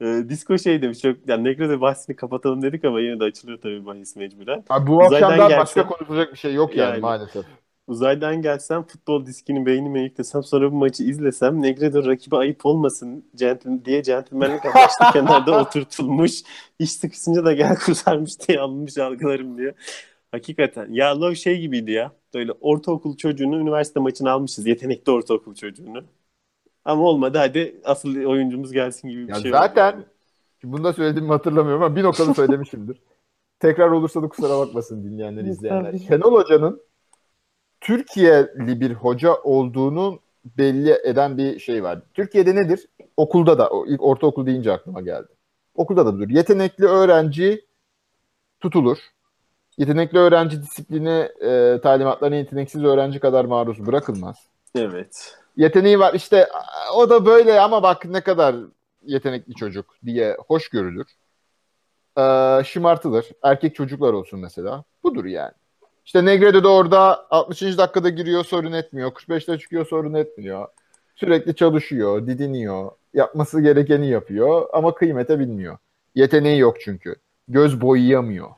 Ee, 0.00 0.06
e, 0.06 0.28
disco 0.28 0.58
şey 0.58 0.82
demiş 0.82 1.00
çok 1.00 1.16
yani 1.28 1.44
Negredo 1.44 1.80
bahsini 1.80 2.16
kapatalım 2.16 2.62
dedik 2.62 2.84
ama 2.84 3.00
yine 3.00 3.20
de 3.20 3.24
açılıyor 3.24 3.58
tabii 3.60 3.86
bahis 3.86 4.16
mecburen. 4.16 4.64
Abi 4.68 4.86
bu 4.86 5.02
akşam 5.02 5.38
daha 5.38 5.58
başka 5.58 5.86
konuşacak 5.86 6.32
bir 6.32 6.38
şey 6.38 6.54
yok 6.54 6.76
yani, 6.76 6.90
yani 6.90 7.00
maalesef. 7.00 7.44
Uzaydan 7.86 8.42
gelsem 8.42 8.82
futbol 8.82 9.26
diskini 9.26 9.66
beynime 9.66 10.00
yüklesem 10.00 10.42
sonra 10.42 10.72
bu 10.72 10.76
maçı 10.76 11.02
izlesem 11.02 11.62
Negredo 11.62 12.06
rakibi 12.06 12.36
ayıp 12.36 12.66
olmasın 12.66 13.24
gentleman, 13.34 13.84
diye 13.84 14.02
centilmenlik 14.02 14.66
amaçlı 14.66 15.04
kenarda 15.12 15.60
oturtulmuş. 15.60 16.42
İş 16.78 16.92
sıkışınca 16.92 17.44
da 17.44 17.52
gel 17.52 17.76
kurtarmış 17.76 18.48
diye 18.48 18.60
alınmış 18.60 18.98
algılarım 18.98 19.58
diye. 19.58 19.74
Hakikaten. 20.30 20.88
Ya 20.92 21.20
Love 21.20 21.34
şey 21.34 21.60
gibiydi 21.60 21.90
ya. 21.92 22.12
Böyle 22.34 22.52
ortaokul 22.52 23.16
çocuğunu 23.16 23.56
üniversite 23.56 24.00
maçına 24.00 24.32
almışız. 24.32 24.66
Yetenekli 24.66 25.12
ortaokul 25.12 25.54
çocuğunu. 25.54 26.04
Ama 26.84 27.02
olmadı 27.02 27.38
hadi 27.38 27.80
asıl 27.84 28.16
oyuncumuz 28.16 28.72
gelsin 28.72 29.08
gibi 29.08 29.28
bir 29.28 29.32
ya 29.32 29.40
şey 29.40 29.50
Zaten 29.50 29.92
oldu. 29.92 30.04
bunu 30.64 30.84
da 30.84 30.92
söylediğimi 30.92 31.28
hatırlamıyorum 31.28 31.82
ama 31.82 31.96
bir 31.96 32.02
noktada 32.02 32.34
söylemişimdir. 32.34 33.02
Tekrar 33.60 33.88
olursa 33.88 34.22
da 34.22 34.28
kusura 34.28 34.58
bakmasın 34.58 35.04
dinleyenler, 35.04 35.44
izleyenler. 35.44 35.98
Şenol 35.98 36.32
Hoca'nın 36.32 36.82
Türkiye'li 37.84 38.80
bir 38.80 38.92
hoca 38.92 39.34
olduğunu 39.34 40.20
belli 40.58 40.98
eden 41.04 41.38
bir 41.38 41.58
şey 41.58 41.82
var. 41.82 41.98
Türkiye'de 42.14 42.54
nedir? 42.54 42.88
Okulda 43.16 43.58
da, 43.58 43.70
ilk 43.86 44.02
ortaokul 44.02 44.46
deyince 44.46 44.72
aklıma 44.72 45.00
geldi. 45.00 45.28
Okulda 45.74 46.06
da 46.06 46.14
budur. 46.14 46.28
Yetenekli 46.28 46.84
öğrenci 46.84 47.64
tutulur. 48.60 48.98
Yetenekli 49.78 50.18
öğrenci 50.18 50.62
disiplini 50.62 51.28
e, 51.40 51.80
talimatlarına 51.82 52.36
yeteneksiz 52.36 52.84
öğrenci 52.84 53.20
kadar 53.20 53.44
maruz 53.44 53.86
bırakılmaz. 53.86 54.36
Evet 54.74 55.36
yeteneği 55.56 55.98
var 55.98 56.14
işte 56.14 56.48
o 56.94 57.10
da 57.10 57.26
böyle 57.26 57.60
ama 57.60 57.82
bak 57.82 58.04
ne 58.04 58.20
kadar 58.20 58.56
yetenekli 59.02 59.54
çocuk 59.54 59.86
diye 60.04 60.36
hoş 60.48 60.68
görülür. 60.68 61.06
Ee, 62.18 62.64
şımartılır. 62.64 63.26
Erkek 63.42 63.74
çocuklar 63.74 64.12
olsun 64.12 64.40
mesela. 64.40 64.84
Budur 65.02 65.24
yani. 65.24 65.52
İşte 66.04 66.24
Negredo 66.24 66.64
da 66.64 66.72
orada 66.72 67.26
60. 67.30 67.62
dakikada 67.62 68.08
giriyor 68.08 68.44
sorun 68.44 68.72
etmiyor. 68.72 69.10
45'te 69.10 69.58
çıkıyor 69.58 69.86
sorun 69.86 70.14
etmiyor. 70.14 70.68
Sürekli 71.16 71.54
çalışıyor, 71.54 72.26
didiniyor. 72.26 72.90
Yapması 73.14 73.60
gerekeni 73.60 74.08
yapıyor 74.08 74.66
ama 74.72 74.94
kıymete 74.94 75.38
bilmiyor. 75.38 75.78
Yeteneği 76.14 76.58
yok 76.58 76.76
çünkü. 76.80 77.16
Göz 77.48 77.80
boyayamıyor. 77.80 78.50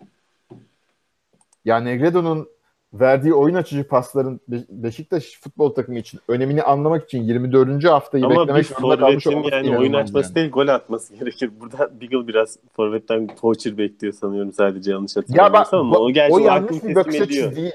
Ya 1.65 1.81
Negredo'nun 1.81 2.49
verdiği 2.95 3.35
oyun 3.35 3.55
açıcı 3.55 3.89
pasların 3.89 4.41
Beşiktaş 4.69 5.41
futbol 5.41 5.75
takımı 5.75 5.99
için 5.99 6.21
önemini 6.29 6.63
anlamak 6.63 7.05
için 7.05 7.23
24. 7.23 7.85
haftayı 7.85 8.25
Ama 8.25 8.41
beklemek 8.41 8.67
zorunda 8.67 8.99
kalmış 8.99 9.27
olması 9.27 9.55
yani 9.55 9.79
oyun 9.79 9.93
açması 9.93 10.29
yani. 10.29 10.35
değil 10.35 10.51
gol 10.51 10.69
atması 10.69 11.15
gerekir. 11.21 11.51
Burada 11.61 12.01
Beagle 12.01 12.29
biraz 12.29 12.59
forvetten 12.73 13.27
poacher 13.27 13.79
bekliyor 13.79 14.15
sanıyorum 14.15 14.53
sadece 14.53 14.91
yanlış 14.91 15.17
hatırlamıyorsam 15.17 15.81
ama 15.81 15.99
o 15.99 16.11
gerçi 16.11 16.35
o 16.35 16.39
yanlış 16.39 16.85
bir 16.85 16.95
bakış 16.95 17.21
açısı 17.21 17.57
değil. 17.57 17.73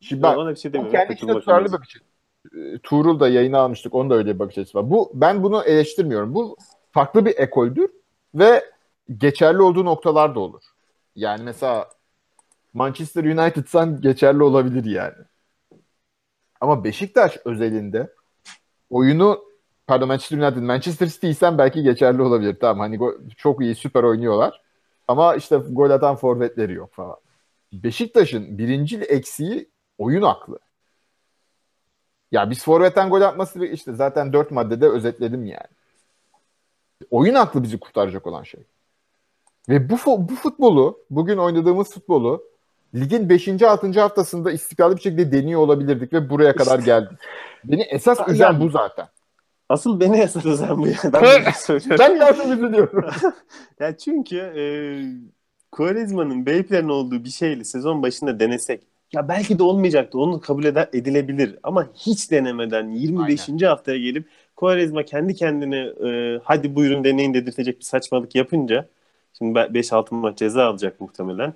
Şimdi 0.00 0.22
bak, 0.22 0.48
bir 0.48 0.56
şey 0.56 0.72
kendi 0.72 1.12
içinde 1.12 1.32
tutarlı 1.32 1.72
bakış 1.72 1.96
açısı. 1.96 2.12
Ee, 2.56 2.78
Tuğrul 2.78 3.20
da 3.20 3.28
yayını 3.28 3.58
almıştık. 3.58 3.94
Onun 3.94 4.10
da 4.10 4.14
öyle 4.14 4.34
bir 4.34 4.38
bakış 4.38 4.58
açısı 4.58 4.78
var. 4.78 4.90
Bu, 4.90 5.10
ben 5.14 5.42
bunu 5.42 5.62
eleştirmiyorum. 5.64 6.34
Bu 6.34 6.56
farklı 6.92 7.26
bir 7.26 7.36
ekoldür 7.36 7.90
ve 8.34 8.64
geçerli 9.18 9.62
olduğu 9.62 9.84
noktalar 9.84 10.34
da 10.34 10.40
olur. 10.40 10.62
Yani 11.16 11.42
mesela 11.44 11.88
Manchester 12.74 13.24
United'san 13.24 14.00
geçerli 14.00 14.42
olabilir 14.42 14.84
yani. 14.84 15.24
Ama 16.60 16.84
Beşiktaş 16.84 17.38
özelinde 17.44 18.14
oyunu 18.90 19.44
pardon 19.86 20.08
Manchester 20.08 20.38
United, 20.38 20.62
Manchester 20.62 21.06
City'ysen 21.06 21.58
belki 21.58 21.82
geçerli 21.82 22.22
olabilir. 22.22 22.56
Tamam 22.60 22.78
hani 22.78 22.98
çok 23.36 23.62
iyi 23.62 23.74
süper 23.74 24.02
oynuyorlar. 24.02 24.62
Ama 25.08 25.34
işte 25.34 25.56
gol 25.56 25.90
atan 25.90 26.16
forvetleri 26.16 26.72
yok 26.72 26.92
falan. 26.92 27.16
Beşiktaş'ın 27.72 28.58
birinci 28.58 28.98
eksiği 29.00 29.70
oyun 29.98 30.22
aklı. 30.22 30.58
Ya 32.32 32.50
biz 32.50 32.64
forvetten 32.64 33.10
gol 33.10 33.20
atması 33.20 33.66
işte 33.66 33.92
zaten 33.92 34.32
dört 34.32 34.50
maddede 34.50 34.88
özetledim 34.88 35.46
yani. 35.46 35.68
Oyun 37.10 37.34
aklı 37.34 37.62
bizi 37.62 37.80
kurtaracak 37.80 38.26
olan 38.26 38.42
şey. 38.42 38.64
Ve 39.68 39.90
bu, 39.90 39.96
bu 40.06 40.34
futbolu, 40.34 41.04
bugün 41.10 41.38
oynadığımız 41.38 41.90
futbolu 41.90 42.51
ligin 42.94 43.28
5. 43.28 43.62
6. 43.62 44.00
haftasında 44.00 44.52
istikrarlı 44.52 44.96
bir 44.96 45.00
şekilde 45.00 45.32
deniyor 45.32 45.60
olabilirdik 45.60 46.12
ve 46.12 46.30
buraya 46.30 46.56
kadar 46.56 46.78
geldik. 46.78 47.18
Beni 47.64 47.82
esas 47.82 48.18
yani, 48.18 48.32
üzen 48.32 48.60
bu 48.60 48.68
zaten. 48.68 49.06
Asıl 49.68 50.00
beni 50.00 50.20
esas 50.20 50.46
üzen 50.46 50.78
bu. 50.78 50.86
Yani. 50.86 51.12
Ben 51.12 51.44
ben 51.98 52.20
asıl 52.20 52.50
üzülüyorum. 52.50 53.04
ya 53.80 53.96
çünkü 53.96 54.36
e, 54.36 54.64
Quaresma'nın 55.72 56.46
Beypler'in 56.46 56.88
olduğu 56.88 57.24
bir 57.24 57.30
şeyle 57.30 57.64
sezon 57.64 58.02
başında 58.02 58.40
denesek 58.40 58.82
ya 59.12 59.28
belki 59.28 59.58
de 59.58 59.62
olmayacaktı. 59.62 60.18
Onu 60.18 60.40
kabul 60.40 60.64
eder, 60.64 60.88
edilebilir. 60.92 61.58
Ama 61.62 61.88
hiç 61.94 62.30
denemeden 62.30 62.88
25. 62.88 63.48
Aynen. 63.48 63.66
haftaya 63.66 63.98
gelip 63.98 64.28
Quaresma 64.56 65.02
kendi 65.02 65.34
kendine 65.34 65.78
e, 65.78 66.40
hadi 66.44 66.74
buyurun 66.74 67.04
deneyin 67.04 67.34
dedirtecek 67.34 67.78
bir 67.78 67.84
saçmalık 67.84 68.34
yapınca 68.34 68.88
şimdi 69.38 69.58
5-6 69.58 70.14
maç 70.14 70.38
ceza 70.38 70.64
alacak 70.64 71.00
muhtemelen. 71.00 71.54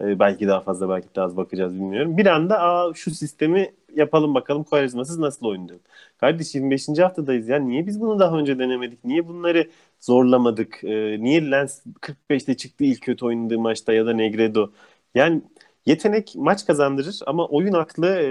E, 0.00 0.18
belki 0.18 0.48
daha 0.48 0.60
fazla 0.60 0.88
belki 0.88 1.08
daha 1.16 1.24
az 1.26 1.36
bakacağız 1.36 1.74
bilmiyorum. 1.74 2.16
Bir 2.16 2.26
anda 2.26 2.60
Aa, 2.60 2.94
şu 2.94 3.10
sistemi 3.10 3.72
yapalım 3.96 4.34
bakalım 4.34 4.64
Koalizmasız 4.64 5.18
nasıl 5.18 5.46
oynuyor. 5.46 5.78
Kardeş 6.18 6.54
25. 6.54 6.88
haftadayız 6.98 7.48
ya. 7.48 7.58
Niye 7.58 7.86
biz 7.86 8.00
bunu 8.00 8.18
daha 8.18 8.38
önce 8.38 8.58
denemedik? 8.58 9.04
Niye 9.04 9.28
bunları 9.28 9.70
zorlamadık? 10.00 10.84
E, 10.84 11.22
niye 11.22 11.50
Lens 11.50 11.86
45'te 12.00 12.56
çıktı 12.56 12.84
ilk 12.84 13.02
kötü 13.02 13.24
oynadığı 13.24 13.58
maçta 13.58 13.92
ya 13.92 14.06
da 14.06 14.12
Negredo? 14.12 14.70
Yani 15.14 15.42
yetenek 15.86 16.32
maç 16.36 16.66
kazandırır 16.66 17.20
ama 17.26 17.46
oyun 17.46 17.72
aklı 17.72 18.06
e, 18.06 18.28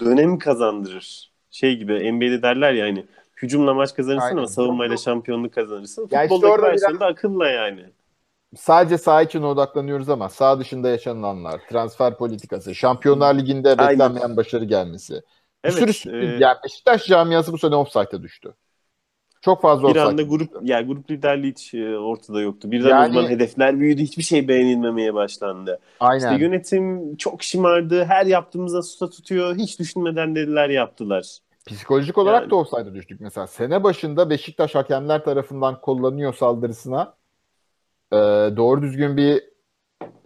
dönem 0.00 0.38
kazandırır. 0.38 1.32
Şey 1.50 1.76
gibi 1.76 2.12
NBA'de 2.12 2.42
derler 2.42 2.72
ya 2.72 2.86
hani 2.86 3.04
hücumla 3.42 3.74
maç 3.74 3.94
kazanırsın 3.94 4.26
Aynen. 4.26 4.36
ama 4.36 4.46
savunmayla 4.46 4.96
şampiyonluk 4.96 5.54
kazanırsın. 5.54 6.08
Ya 6.10 6.28
Futboldaki 6.28 6.56
işte 6.56 6.62
versiyonu 6.62 7.00
biraz... 7.00 7.10
akılla 7.12 7.48
yani 7.48 7.84
sadece 8.56 8.98
saha 8.98 9.22
için 9.22 9.42
odaklanıyoruz 9.42 10.08
ama 10.08 10.28
sağ 10.28 10.60
dışında 10.60 10.88
yaşananlar, 10.88 11.60
transfer 11.70 12.16
politikası, 12.16 12.74
Şampiyonlar 12.74 13.34
Ligi'nde 13.34 13.78
beklenmeyen 13.78 14.36
başarı 14.36 14.64
gelmesi. 14.64 15.22
Evet, 15.64 15.86
bir 15.86 15.92
sürü 15.92 16.26
e... 16.26 16.38
yani 16.38 16.56
Beşiktaş 16.64 17.06
camiası 17.06 17.52
bu 17.52 17.58
sene 17.58 17.74
offside'a 17.74 18.22
düştü. 18.22 18.54
Çok 19.40 19.62
fazla 19.62 19.88
Bir 19.88 19.96
anda 19.96 20.22
grup 20.22 20.50
yani 20.62 20.86
grup 20.86 21.10
liderliği 21.10 21.50
hiç 21.52 21.74
e, 21.74 21.98
ortada 21.98 22.40
yoktu. 22.40 22.70
Birden 22.70 22.88
Yani- 22.88 23.10
o 23.10 23.12
zaman 23.12 23.30
hedefler 23.30 23.80
büyüdü. 23.80 24.02
Hiçbir 24.02 24.22
şey 24.22 24.48
beğenilmemeye 24.48 25.14
başlandı. 25.14 25.78
Aynen. 26.00 26.32
İşte 26.32 26.44
yönetim 26.44 27.16
çok 27.16 27.42
şımardı. 27.42 28.04
Her 28.04 28.26
yaptığımıza 28.26 28.82
susa 28.82 29.10
tutuyor. 29.10 29.56
Hiç 29.56 29.78
düşünmeden 29.78 30.34
dediler 30.34 30.68
yaptılar. 30.68 31.38
Psikolojik 31.66 32.18
olarak 32.18 32.42
Yani- 32.42 32.50
da 32.50 32.56
offside'a 32.56 32.94
düştük 32.94 33.20
mesela. 33.20 33.46
Sene 33.46 33.84
başında 33.84 34.30
Beşiktaş 34.30 34.74
hakemler 34.74 35.24
tarafından 35.24 35.80
kullanıyor 35.80 36.34
saldırısına. 36.34 37.17
Ee, 38.12 38.16
doğru 38.56 38.82
düzgün 38.82 39.16
bir 39.16 39.42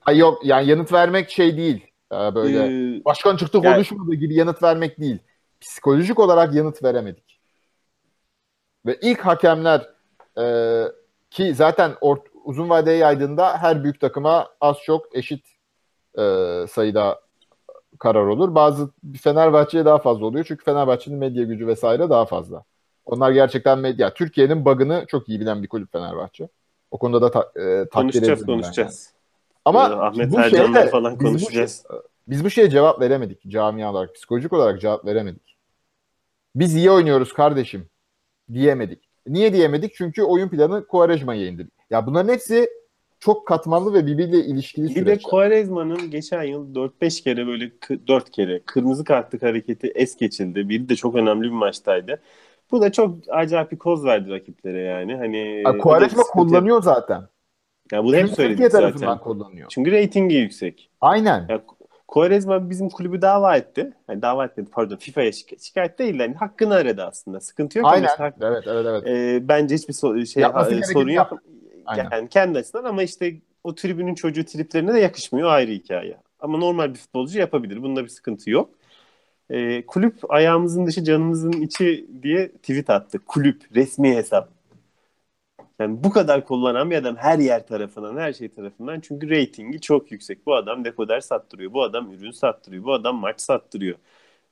Ay 0.07 0.19
yok 0.19 0.47
yani 0.47 0.69
yanıt 0.69 0.93
vermek 0.93 1.31
şey 1.31 1.57
değil. 1.57 1.87
Ee, 2.13 2.35
böyle 2.35 2.59
Ee, 2.99 3.05
başkan 3.05 3.37
çıktı 3.37 3.61
yani- 3.63 3.75
konuşmadı 3.75 4.15
gibi 4.15 4.35
yanıt 4.35 4.63
vermek 4.63 5.01
değil. 5.01 5.19
Psikolojik 5.61 6.19
olarak 6.19 6.55
yanıt 6.55 6.83
veremedik. 6.85 7.41
Ve 8.87 8.99
ilk 9.03 9.21
hakemler 9.21 9.89
e, 10.39 10.45
ki 11.31 11.55
zaten 11.55 11.91
ort- 12.01 12.29
uzun 12.45 12.71
vadeye 12.71 12.97
yaydığında 12.97 13.59
her 13.59 13.85
büyük 13.85 14.01
takıma 14.01 14.49
az 14.61 14.77
çok 14.85 15.17
eşit 15.17 15.47
e, 16.19 16.23
sayıda 16.69 17.21
karar 17.99 18.27
olur. 18.27 18.55
Bazı 18.55 18.91
Fenerbahçe'ye 19.23 19.85
daha 19.85 19.99
fazla 19.99 20.27
oluyor. 20.27 20.45
Çünkü 20.49 20.65
Fenerbahçe'nin 20.65 21.19
medya 21.19 21.45
gücü 21.45 21.67
vesaire 21.67 22.11
daha 22.11 22.25
fazla. 22.25 22.65
Onlar 23.05 23.31
gerçekten 23.31 23.79
medya. 23.79 24.15
Türkiye'nin 24.15 24.65
bug'ını 24.65 25.05
çok 25.09 25.29
iyi 25.29 25.41
bilen 25.41 25.63
bir 25.63 25.69
kulüp 25.69 25.93
Fenerbahçe. 25.93 26.49
O 26.93 26.99
konuda 26.99 27.23
da 27.23 27.31
ta, 27.31 27.41
e, 27.57 27.63
takdir 27.63 27.91
konuşacağız 27.91 28.41
yani. 28.41 28.47
konuşacağız. 28.47 29.13
Ama 29.65 29.89
Ee, 29.89 29.93
Ahmet 29.93 30.31
bu 30.33 30.43
şeyde 30.43 30.89
falan 30.91 31.13
biz 31.13 31.21
bu 31.21 31.25
konuşacağız. 31.25 31.85
şey- 31.91 31.99
biz 32.29 32.45
bu 32.45 32.51
şeye 32.51 32.71
cevap 32.71 33.01
veremedik 33.01 33.49
camia 33.49 33.91
olarak. 33.91 34.15
Psikolojik 34.15 34.53
olarak 34.53 34.81
cevap 34.81 35.05
veremedik. 35.05 35.57
Biz 36.55 36.75
iyi 36.75 36.91
oynuyoruz 36.91 37.33
kardeşim 37.33 37.87
diyemedik. 38.53 39.09
Niye 39.27 39.53
diyemedik? 39.53 39.95
Çünkü 39.95 40.23
oyun 40.23 40.49
planı 40.49 40.87
Quaresma'ya 40.87 41.47
indirdik. 41.47 41.73
Ya 41.91 42.07
bunların 42.07 42.33
hepsi 42.33 42.71
çok 43.21 43.47
katmanlı 43.47 43.95
ve 43.95 44.07
birbiriyle 44.07 44.45
ilişkili 44.45 44.85
Bir 44.85 44.95
de 44.95 44.95
süreçler. 45.01 45.23
Quaresma'nın 45.31 46.11
geçen 46.11 46.43
yıl 46.43 46.75
4-5 46.75 47.23
kere 47.23 47.47
böyle 47.47 47.71
4 48.09 48.31
kere 48.31 48.63
kırmızı 48.67 49.05
kartlık 49.05 49.43
hareketi 49.43 49.93
es 49.95 50.17
geçildi. 50.17 50.69
Biri 50.69 50.89
de 50.89 50.97
çok 50.97 51.15
önemli 51.15 51.43
bir 51.43 51.51
maçtaydı. 51.51 52.21
Bu 52.73 52.83
da 52.83 52.93
çok 52.93 53.19
acayip 53.29 53.73
bir 53.73 53.79
koz 53.79 54.05
verdi 54.05 54.31
rakiplere 54.31 54.81
yani. 54.81 55.17
Hani 55.17 55.63
da 55.65 55.79
Quaresma 55.79 56.23
kullanıyor 56.23 56.83
zaten. 56.83 57.23
Ya 57.93 58.05
bunu 58.05 58.17
hep 58.17 58.27
Çünkü 58.27 58.37
Türkiye 58.37 58.57
söyledik 58.57 58.73
tarafından 58.73 59.07
zaten. 59.07 59.25
kullanıyor. 59.25 59.69
Çünkü 59.71 59.91
reytingi 59.91 60.35
yüksek. 60.37 60.91
Aynen. 61.01 61.47
Ya 61.49 61.61
Quaresma 62.09 62.71
bizim 62.71 62.89
kulübü 62.89 63.23
dava 63.23 63.57
etti. 63.57 63.93
Yani 64.09 64.23
dava 64.23 64.45
etmedi 64.45 64.71
pardon 64.71 64.97
FIFA'ya 64.97 65.29
şik- 65.31 65.65
şikayet 65.65 65.99
değil. 65.99 66.21
Yani 66.21 66.35
hakkını 66.35 66.75
aradı 66.75 67.03
aslında. 67.05 67.41
Sıkıntı 67.41 67.79
yok. 67.79 67.87
Aynen. 67.91 68.07
hak- 68.19 68.35
Evet, 68.41 68.65
evet, 68.67 68.87
evet. 68.89 69.07
e, 69.07 69.49
bence 69.49 69.75
hiçbir 69.75 69.95
so- 69.95 70.27
şey 70.27 70.43
Yapması 70.43 70.81
sorun 70.93 71.11
yok. 71.11 71.33
Aynen. 71.87 72.09
Yani 72.13 72.29
kendi 72.29 72.59
açısından 72.59 72.85
ama 72.85 73.03
işte 73.03 73.35
o 73.65 73.75
tribünün 73.75 74.15
çocuğu 74.15 74.45
triplerine 74.45 74.95
de 74.95 75.01
yakışmıyor 75.01 75.49
ayrı 75.49 75.71
hikaye. 75.71 76.17
Ama 76.41 76.59
normal 76.59 76.91
bir 76.95 76.99
futbolcu 76.99 77.39
yapabilir. 77.39 77.83
Bunda 77.83 78.03
bir 78.05 78.09
sıkıntı 78.09 78.51
yok. 78.51 78.71
E, 79.51 79.87
kulüp 79.87 80.33
ayağımızın 80.33 80.87
dışı 80.87 81.05
canımızın 81.05 81.53
içi 81.53 82.07
diye 82.23 82.49
tweet 82.53 82.91
attı. 82.91 83.19
Kulüp 83.27 83.77
resmi 83.77 84.17
hesap. 84.17 84.49
Yani 85.81 86.05
bu 86.05 86.11
kadar 86.11 86.45
kullanan 86.47 86.91
bir 86.91 86.97
adam 86.97 87.17
her 87.17 87.39
yer 87.39 87.67
tarafından, 87.67 88.17
her 88.17 88.33
şey 88.33 88.49
tarafından. 88.49 89.01
Çünkü 89.01 89.29
reytingi 89.31 89.81
çok 89.81 90.13
yüksek. 90.13 90.47
Bu 90.47 90.55
adam 90.55 90.85
dekoder 90.85 91.21
sattırıyor. 91.21 91.73
Bu 91.73 91.83
adam 91.83 92.13
ürün 92.13 92.31
sattırıyor. 92.31 92.85
Bu 92.85 92.93
adam 92.93 93.17
maç 93.17 93.41
sattırıyor. 93.41 93.97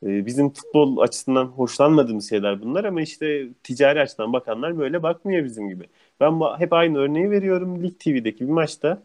Ee, 0.07 0.27
bizim 0.27 0.51
futbol 0.51 0.99
açısından 0.99 1.45
hoşlanmadığımız 1.47 2.29
şeyler 2.31 2.63
bunlar 2.63 2.85
ama 2.85 3.03
işte 3.03 3.49
ticari 3.65 4.01
açıdan 4.01 4.33
bakanlar 4.33 4.79
böyle 4.79 5.03
bakmıyor 5.03 5.45
bizim 5.45 5.69
gibi. 5.69 5.85
Ben 6.21 6.41
hep 6.59 6.73
aynı 6.73 6.99
örneği 6.99 7.31
veriyorum. 7.31 7.83
Lig 7.83 8.01
TV'deki 8.01 8.41
bir 8.47 8.53
maçta 8.53 9.03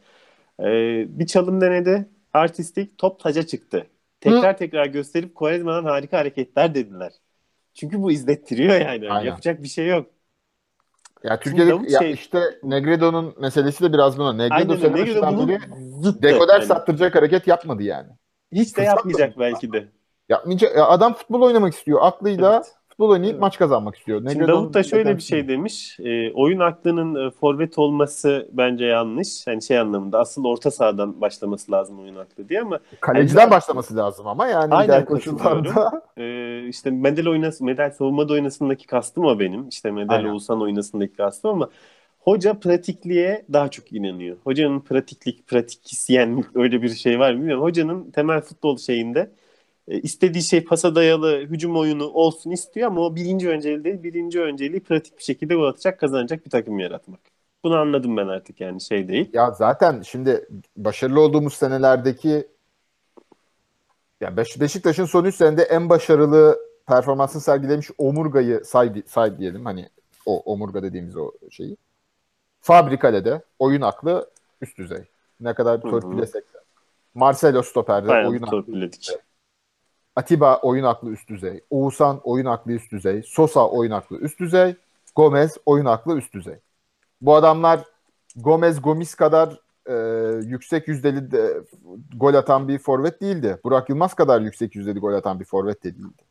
ee, 0.59 1.05
bir 1.09 1.27
çalım 1.27 1.61
denedi. 1.61 2.09
Artistik 2.33 2.97
top 2.97 3.19
taca 3.19 3.43
çıktı. 3.47 3.87
Tekrar 4.33 4.57
tekrar 4.57 4.85
gösterip 4.85 5.35
Quaresma'dan 5.35 5.85
harika 5.85 6.17
hareketler 6.17 6.75
dediler. 6.75 7.13
Çünkü 7.73 8.01
bu 8.01 8.11
izlettiriyor 8.11 8.75
yani. 8.81 9.11
Aynen. 9.11 9.25
Yapacak 9.25 9.63
bir 9.63 9.67
şey 9.67 9.87
yok. 9.87 10.07
Ya 11.23 11.39
Türkiye'de 11.39 11.91
ya 11.91 11.99
şey- 11.99 12.11
işte 12.11 12.41
Negredo'nun 12.63 13.35
meselesi 13.39 13.83
de 13.83 13.93
biraz 13.93 14.17
buna. 14.17 14.33
Negredo 14.33 14.73
Aynen. 14.73 14.93
Negredo 14.93 15.47
zıttı. 16.01 16.21
dekoder 16.21 16.53
Yani 16.53 16.65
sattıracak 16.65 17.15
hareket 17.15 17.47
yapmadı 17.47 17.83
yani. 17.83 18.09
Hiç 18.51 18.77
de 18.77 18.81
Fırsat 18.81 18.95
yapmayacak 18.97 19.35
da- 19.35 19.39
belki 19.39 19.73
de. 19.73 19.87
Yapmayacak. 20.29 20.75
Ya 20.75 20.85
adam 20.87 21.13
futbol 21.13 21.41
oynamak 21.41 21.73
istiyor. 21.73 21.99
Aklıyla 22.01 22.55
Evet. 22.55 22.75
Futbol 22.95 23.09
oynayıp 23.09 23.31
Evet. 23.33 23.41
maç 23.41 23.57
kazanmak 23.57 23.95
istiyor. 23.95 24.17
Şimdi 24.19 24.29
Negredo'nun 24.29 24.63
Davut 24.63 24.73
da 24.73 24.83
şöyle 24.83 25.17
bir 25.17 25.21
şey 25.21 25.47
demiş. 25.47 25.99
E, 25.99 26.31
oyun 26.33 26.59
aklının 26.59 27.27
e, 27.27 27.31
forvet 27.31 27.77
olması 27.77 28.49
bence 28.51 28.85
yanlış. 28.85 29.47
Hani 29.47 29.61
şey 29.61 29.79
anlamında 29.79 30.19
asıl 30.19 30.45
orta 30.45 30.71
sahadan 30.71 31.21
başlaması 31.21 31.71
lazım 31.71 31.99
oyun 31.99 32.15
aklı 32.15 32.49
diye 32.49 32.61
ama 32.61 32.79
Kaleciden 32.99 33.41
Yani- 33.41 33.51
başlaması 33.51 33.97
lazım 33.97 34.27
ama 34.27 34.47
yani 34.47 34.73
Aynen 34.73 35.05
koşullarda. 35.05 36.01
e, 36.17 36.67
işte 36.67 36.91
Medel 36.91 37.27
oynasın, 37.27 37.65
Medel 37.65 37.91
savunmada 37.91 38.33
oynasındaki 38.33 38.87
kastım 38.87 39.25
o 39.25 39.39
benim. 39.39 39.69
İşte 39.69 39.91
Medel 39.91 40.15
Aynen. 40.15 40.29
Oğuzhan 40.29 40.61
oynasındaki 40.61 41.13
kastım 41.15 41.51
ama 41.51 41.69
hoca 42.19 42.53
pratikliğe 42.59 43.45
daha 43.53 43.67
çok 43.69 43.93
inanıyor. 43.93 44.37
Hocanın 44.43 44.79
pratiklik, 44.79 45.47
pratikisyenlik 45.47 46.45
öyle 46.55 46.81
bir 46.81 46.89
şey 46.89 47.19
var 47.19 47.31
mı 47.33 47.39
bilmiyorum. 47.39 47.63
Hocanın 47.63 48.11
temel 48.11 48.41
futbol 48.41 48.77
şeyinde 48.77 49.31
e, 49.87 50.01
istediği 50.01 50.43
şey 50.43 50.63
pasa 50.63 50.95
dayalı 50.95 51.39
hücum 51.39 51.77
oyunu 51.77 52.07
olsun 52.07 52.51
istiyor 52.51 52.87
ama 52.87 53.01
o 53.01 53.15
birinci 53.15 53.49
önceliği 53.49 53.83
değil. 53.83 54.03
Birinci 54.03 54.41
önceliği 54.41 54.79
pratik 54.83 55.17
bir 55.17 55.23
şekilde 55.23 55.55
gol 55.55 55.67
atacak, 55.67 55.99
kazanacak 55.99 56.45
bir 56.45 56.51
takım 56.51 56.79
yaratmak. 56.79 57.19
Bunu 57.63 57.77
anladım 57.77 58.17
ben 58.17 58.27
artık 58.27 58.61
yani 58.61 58.81
şey 58.81 59.07
değil. 59.07 59.29
Ya 59.33 59.51
zaten 59.51 60.01
şimdi 60.01 60.47
başarılı 60.77 61.19
olduğumuz 61.21 61.53
senelerdeki 61.53 62.47
yani 64.21 64.37
Beş- 64.37 64.61
Beşiktaş'ın 64.61 65.05
son 65.05 65.25
3 65.25 65.35
senede 65.35 65.63
en 65.63 65.89
başarılı 65.89 66.59
performansını 66.87 67.41
sergilemiş 67.41 67.91
omurgayı 67.97 68.61
say, 68.65 69.03
say 69.07 69.37
diyelim 69.37 69.65
hani 69.65 69.89
o 70.25 70.39
omurga 70.39 70.83
dediğimiz 70.83 71.17
o 71.17 71.31
şeyi. 71.51 71.77
Fabrikale'de 72.61 73.41
oyun 73.59 73.81
aklı 73.81 74.29
üst 74.61 74.77
düzey. 74.77 75.03
Ne 75.39 75.53
kadar 75.53 75.81
törpülesek 75.81 76.53
de. 76.53 76.57
Marcelo 77.13 77.61
Stoper'de 77.63 78.07
Bayağı 78.07 78.29
oyun 78.29 78.41
aklı. 78.41 78.89
Atiba 80.15 80.59
oyun 80.61 80.83
aklı 80.83 81.11
üst 81.11 81.29
düzey. 81.29 81.61
Oğuzhan 81.69 82.21
oyun 82.23 82.45
aklı 82.45 82.71
üst 82.71 82.91
düzey. 82.91 83.23
Sosa 83.25 83.69
oyun 83.69 83.91
aklı 83.91 84.17
üst 84.17 84.39
düzey. 84.39 84.75
Gomez 85.15 85.57
oyun 85.65 85.85
aklı 85.85 86.17
üst 86.17 86.33
düzey. 86.33 86.59
Bu 87.21 87.35
adamlar 87.35 87.83
Gomez 88.35 88.81
Gomis 88.81 89.15
kadar 89.15 89.59
e, 89.89 89.95
yüksek 90.45 90.87
yüzdeli 90.87 91.31
de, 91.31 91.61
gol 92.15 92.33
atan 92.33 92.67
bir 92.67 92.79
forvet 92.79 93.21
değildi. 93.21 93.59
Burak 93.63 93.89
Yılmaz 93.89 94.13
kadar 94.13 94.41
yüksek 94.41 94.75
yüzdeli 94.75 94.99
gol 94.99 95.13
atan 95.13 95.39
bir 95.39 95.45
forvet 95.45 95.83
de 95.83 95.95
değildi. 95.95 96.23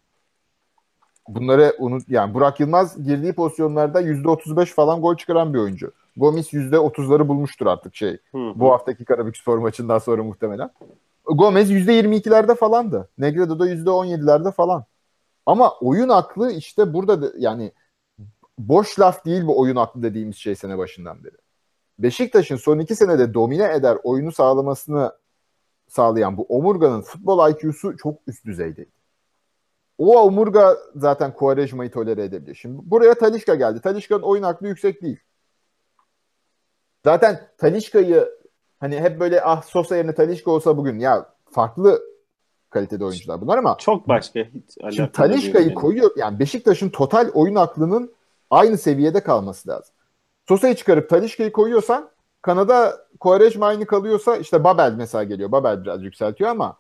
Bunları 1.29 1.75
unut 1.79 2.09
yani 2.09 2.35
Burak 2.35 2.61
Yılmaz 2.61 3.05
girdiği 3.05 3.33
pozisyonlarda 3.33 4.01
%35 4.01 4.67
falan 4.67 5.01
gol 5.01 5.17
çıkaran 5.17 5.55
bir 5.55 5.59
oyuncu. 5.59 5.93
Gomis 6.17 6.53
%30'ları 6.53 7.29
bulmuştur 7.29 7.67
artık 7.67 7.97
şey. 7.97 8.19
Hı 8.33 8.39
hı. 8.39 8.53
Bu 8.55 8.73
haftaki 8.73 9.05
Karabükspor 9.05 9.59
maçından 9.59 9.99
sonra 9.99 10.23
muhtemelen. 10.23 10.71
Gomez 11.25 11.71
%22'lerde 11.71 12.55
falandı. 12.55 13.09
Negredo 13.19 13.59
da 13.59 13.69
%17'lerde 13.69 14.53
falan. 14.53 14.85
Ama 15.47 15.79
oyun 15.81 16.09
aklı 16.09 16.53
işte 16.53 16.95
burada 16.95 17.23
da, 17.23 17.33
yani 17.39 17.73
boş 18.59 19.01
laf 19.01 19.25
değil 19.25 19.47
bu 19.47 19.61
oyun 19.61 19.77
aklı 19.77 20.03
dediğimiz 20.03 20.37
şey 20.37 20.55
sene 20.55 20.79
başından 20.79 21.25
beri. 21.25 21.37
Beşiktaş'ın 21.99 22.57
son 22.57 22.79
iki 22.79 22.97
senede 22.97 23.35
domine 23.35 23.75
eder 23.75 23.99
oyunu 24.03 24.33
sağlamasını 24.33 25.13
sağlayan 25.89 26.37
bu 26.37 26.43
omurganın 26.43 27.01
futbol 27.01 27.51
IQ'su 27.51 27.97
çok 27.97 28.21
üst 28.27 28.45
düzeydeydi. 28.45 28.91
O 29.99 30.23
omurga 30.23 30.77
zaten 30.97 31.33
Quaresma'yı 31.35 31.91
tolere 31.91 32.25
edebilir. 32.25 32.55
Şimdi 32.55 32.91
buraya 32.91 33.15
Talişka 33.15 33.55
geldi. 33.55 33.81
Talişka'nın 33.81 34.23
oyun 34.23 34.43
aklı 34.43 34.69
yüksek 34.69 35.03
değil. 35.03 35.21
Zaten 37.05 37.49
Talişka'yı 37.59 38.29
hani 38.81 39.01
hep 39.01 39.21
böyle 39.21 39.43
ah 39.43 39.63
Sosa 39.63 39.97
yerine 39.97 40.15
Talişka 40.15 40.51
olsa 40.51 40.77
bugün 40.77 40.99
ya 40.99 41.27
farklı 41.51 42.03
kalitede 42.71 43.05
oyuncular 43.05 43.41
bunlar 43.41 43.59
ama 43.59 43.77
Çok 43.79 44.09
başka. 44.09 44.41
Hiç 44.41 44.95
şimdi 44.97 45.13
Talişka'yı 45.13 45.75
koyuyor 45.75 46.11
yani 46.17 46.39
Beşiktaş'ın 46.39 46.89
total 46.89 47.31
oyun 47.35 47.55
aklının 47.55 48.13
aynı 48.51 48.79
seviyede 48.79 49.21
kalması 49.21 49.69
lazım. 49.69 49.95
Sosa'yı 50.49 50.75
çıkarıp 50.75 51.11
Talişka'yı 51.11 51.53
koyuyorsan 51.53 52.11
Kanada 52.43 53.07
Quaresma 53.21 53.67
aynı 53.67 53.87
kalıyorsa 53.87 54.37
işte 54.37 54.65
Babel 54.65 54.93
mesela 54.97 55.25
geliyor. 55.25 55.53
Babel 55.53 55.83
biraz 55.83 56.03
yükseltiyor 56.03 56.51
ama 56.51 56.77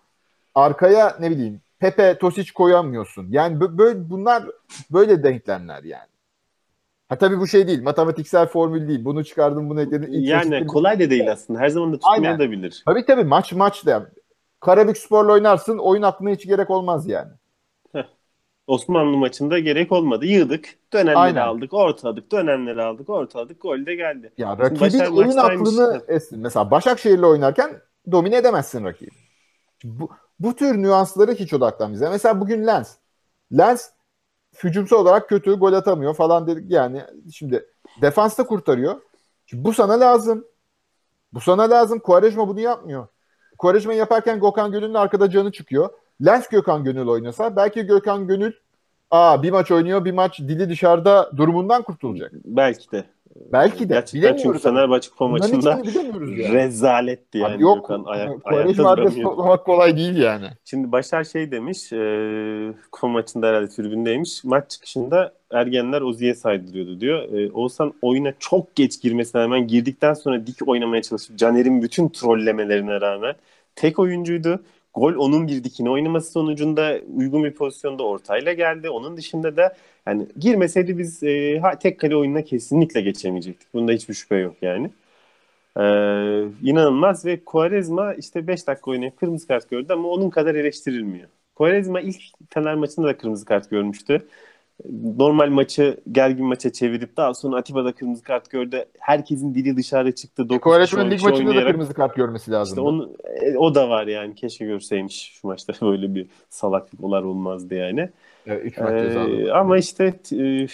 arkaya 0.55 1.17
ne 1.21 1.31
bileyim 1.31 1.61
Pepe, 1.79 2.19
Tosic 2.19 2.53
koyamıyorsun. 2.53 3.27
Yani 3.31 3.59
bö- 3.59 3.79
böyle 3.79 4.11
bunlar 4.11 4.45
böyle 4.91 5.23
denklemler 5.23 5.83
yani. 5.85 6.14
Ha 7.09 7.19
tabii 7.19 7.39
bu 7.41 7.47
şey 7.47 7.67
değil. 7.67 7.83
Matematiksel 7.83 8.47
formül 8.47 8.89
değil. 8.89 9.05
Bunu 9.05 9.25
çıkardım, 9.25 9.71
bunu 9.71 9.81
ekledim. 9.83 10.13
İlk 10.13 10.29
Yani 10.29 10.67
kolay 10.67 11.01
da 11.01 11.11
değil 11.11 11.33
aslında. 11.33 11.61
Her 11.61 11.69
zaman 11.69 11.93
da 11.93 11.99
tutmayabilir. 11.99 12.83
Tabii 12.87 13.05
tabii 13.05 13.25
maç 13.25 13.53
maç 13.53 13.87
da. 13.87 14.11
Karabük 14.61 14.99
Spor'la 14.99 15.33
oynarsın. 15.33 15.79
Oyun 15.79 16.03
aklına 16.03 16.31
hiç 16.31 16.47
gerek 16.47 16.71
olmaz 16.71 17.09
yani. 17.09 17.31
Heh. 17.93 18.05
Osmanlı 18.67 19.17
maçında 19.17 19.59
gerek 19.59 19.93
olmadı. 19.93 20.27
Yığdık, 20.27 20.69
dönemleri 20.93 21.19
Aynen. 21.19 21.41
aldık, 21.41 21.75
ortaladık, 21.75 22.33
dönemleri 22.33 22.83
aldık, 22.83 23.11
ortaladık, 23.11 23.63
gol 23.63 23.87
de 23.87 23.95
geldi. 23.95 24.33
Ya 24.39 24.59
rakibin 24.59 25.17
oyun 25.17 25.37
aklını 25.37 26.03
esin. 26.09 26.39
Mesela 26.39 26.71
Başakşehir'le 26.71 27.23
oynarken 27.23 27.81
domine 28.13 28.37
edemezsin 28.37 28.85
rakibi. 28.85 29.11
Bu, 29.85 30.11
bu 30.41 30.57
tür 30.57 30.83
nüansları 30.83 31.33
hiç 31.33 31.55
odaklanmayacağız. 31.55 32.13
Mesela 32.13 32.41
bugün 32.41 32.67
Lens. 32.67 32.97
Lens 33.53 33.91
hücumsal 34.63 34.97
olarak 34.97 35.29
kötü, 35.29 35.55
gol 35.55 35.73
atamıyor 35.73 36.15
falan 36.15 36.47
dedik 36.47 36.71
yani. 36.71 37.03
Şimdi 37.33 37.67
defansta 38.03 38.47
kurtarıyor. 38.47 39.01
Şimdi 39.47 39.65
bu 39.65 39.73
sana 39.73 40.01
lazım. 40.01 40.45
Bu 41.33 41.41
sana 41.41 41.71
lazım. 41.71 41.99
Quaresma 41.99 42.49
bunu 42.49 42.61
yapmıyor. 42.61 43.07
Quaresma 43.59 43.93
yaparken 43.93 44.41
Gökhan 44.41 44.73
Gönül'ün 44.73 44.95
arkada 44.95 45.31
canı 45.31 45.53
çıkıyor. 45.53 45.91
Lens 46.25 46.49
Gökhan 46.49 46.85
Gönül 46.85 47.07
oynasa 47.07 47.57
belki 47.57 47.83
Gökhan 47.83 48.27
Gönül 48.27 48.53
aa 49.11 49.43
bir 49.43 49.51
maç 49.51 49.71
oynuyor 49.71 50.05
bir 50.05 50.13
maç 50.13 50.39
dili 50.39 50.69
dışarıda 50.69 51.31
durumundan 51.37 51.83
kurtulacak. 51.83 52.33
Belki 52.33 52.91
de. 52.93 53.05
Belki 53.53 53.89
de. 53.89 53.95
Gerçekten 53.95 54.21
bilemiyoruz. 54.21 54.43
Çünkü 54.43 54.59
Fenerbahçe 54.59 55.11
kupa 55.11 55.29
maçında 55.29 55.83
rezaletti 56.53 57.39
yani. 57.39 57.55
Abi 57.55 57.63
yok, 57.63 57.77
Gökhan 57.77 58.05
ay- 58.07 58.29
ayakta 58.45 58.97
duramıyor. 58.97 59.59
kolay 59.59 59.97
değil 59.97 60.17
yani. 60.17 60.47
Şimdi 60.65 60.93
Başar 60.93 61.25
şey 61.25 61.51
demiş 61.51 61.93
e, 61.93 61.99
kupa 62.93 63.09
maçında 63.09 63.47
herhalde 63.47 63.69
tribündeymiş. 63.69 64.45
Maç 64.45 64.71
çıkışında 64.71 65.33
ergenler 65.51 66.01
Ozi'ye 66.01 66.35
saydırıyordu 66.35 67.01
diyor. 67.01 67.33
E, 67.33 67.53
Oğuzhan 67.53 67.93
oyuna 68.03 68.33
çok 68.39 68.75
geç 68.77 69.03
girmesine 69.03 69.43
rağmen 69.43 69.67
girdikten 69.67 70.15
sonra 70.15 70.47
dik 70.47 70.69
oynamaya 70.69 71.03
çalışıp 71.03 71.39
Caner'in 71.39 71.83
bütün 71.83 72.09
trollemelerine 72.09 73.01
rağmen 73.01 73.35
tek 73.77 73.99
oyuncuydu. 73.99 74.61
Gol 74.95 75.15
onun 75.15 75.49
bir 75.49 75.65
dikine 75.65 75.91
oynaması 75.91 76.33
sonucunda 76.33 76.99
uygun 77.17 77.45
bir 77.45 77.55
pozisyonda 77.55 78.03
ortayla 78.03 78.53
geldi. 78.53 78.91
Onun 78.91 79.17
dışında 79.17 79.57
da 79.57 79.77
yani 80.07 80.27
girmeseydi 80.39 80.99
biz 80.99 81.23
e, 81.23 81.63
tek 81.81 82.01
kale 82.01 82.17
oyununa 82.17 82.43
kesinlikle 82.43 83.01
geçemeyecektik. 83.01 83.75
Bunda 83.75 83.93
hiçbir 83.93 84.15
şüphe 84.15 84.37
yok 84.37 84.55
yani. 84.63 84.91
Ee, 85.77 85.81
inanılmaz 86.63 87.25
ve 87.25 87.45
Quaresma 87.45 88.15
işte 88.15 88.47
5 88.47 88.67
dakika 88.67 88.91
oynayıp 88.91 89.17
kırmızı 89.17 89.47
kart 89.47 89.71
gördü 89.71 89.93
ama 89.93 90.09
onun 90.09 90.31
kadar 90.31 90.55
eleştirilmiyor. 90.55 91.29
Quaresma 91.55 92.01
ilk 92.01 92.21
Fener 92.51 92.75
maçında 92.75 93.07
da 93.07 93.17
kırmızı 93.17 93.45
kart 93.45 93.71
görmüştü 93.71 94.29
normal 95.19 95.49
maçı 95.49 96.01
gergin 96.13 96.47
maça 96.47 96.73
çevirip 96.73 97.17
daha 97.17 97.35
sonra 97.35 97.57
Atiba'da 97.57 97.93
kırmızı 97.93 98.23
kart 98.23 98.51
gördü. 98.51 98.85
Herkesin 98.99 99.55
dili 99.55 99.77
dışarı 99.77 100.15
çıktı. 100.15 100.49
Kovalec'in 100.49 101.11
lig 101.11 101.23
maçında 101.23 101.49
oynayarak... 101.49 101.69
da 101.69 101.71
kırmızı 101.73 101.95
kart 101.95 102.17
görmesi 102.17 102.51
lazım. 102.51 102.73
İşte 102.73 102.81
onu, 102.81 103.13
e, 103.43 103.57
o 103.57 103.75
da 103.75 103.89
var 103.89 104.07
yani. 104.07 104.35
Keşke 104.35 104.65
görseymiş 104.67 105.39
şu 105.41 105.47
maçta 105.49 105.73
böyle 105.87 106.15
bir 106.15 106.27
salaklıklar 106.49 107.23
olmazdı 107.23 107.75
yani. 107.75 108.11
Evet, 108.47 108.65
üç 108.65 108.79
maç 108.79 108.93
ee, 108.93 109.53
ama 109.53 109.79
işte 109.79 110.15
e, 110.33 110.67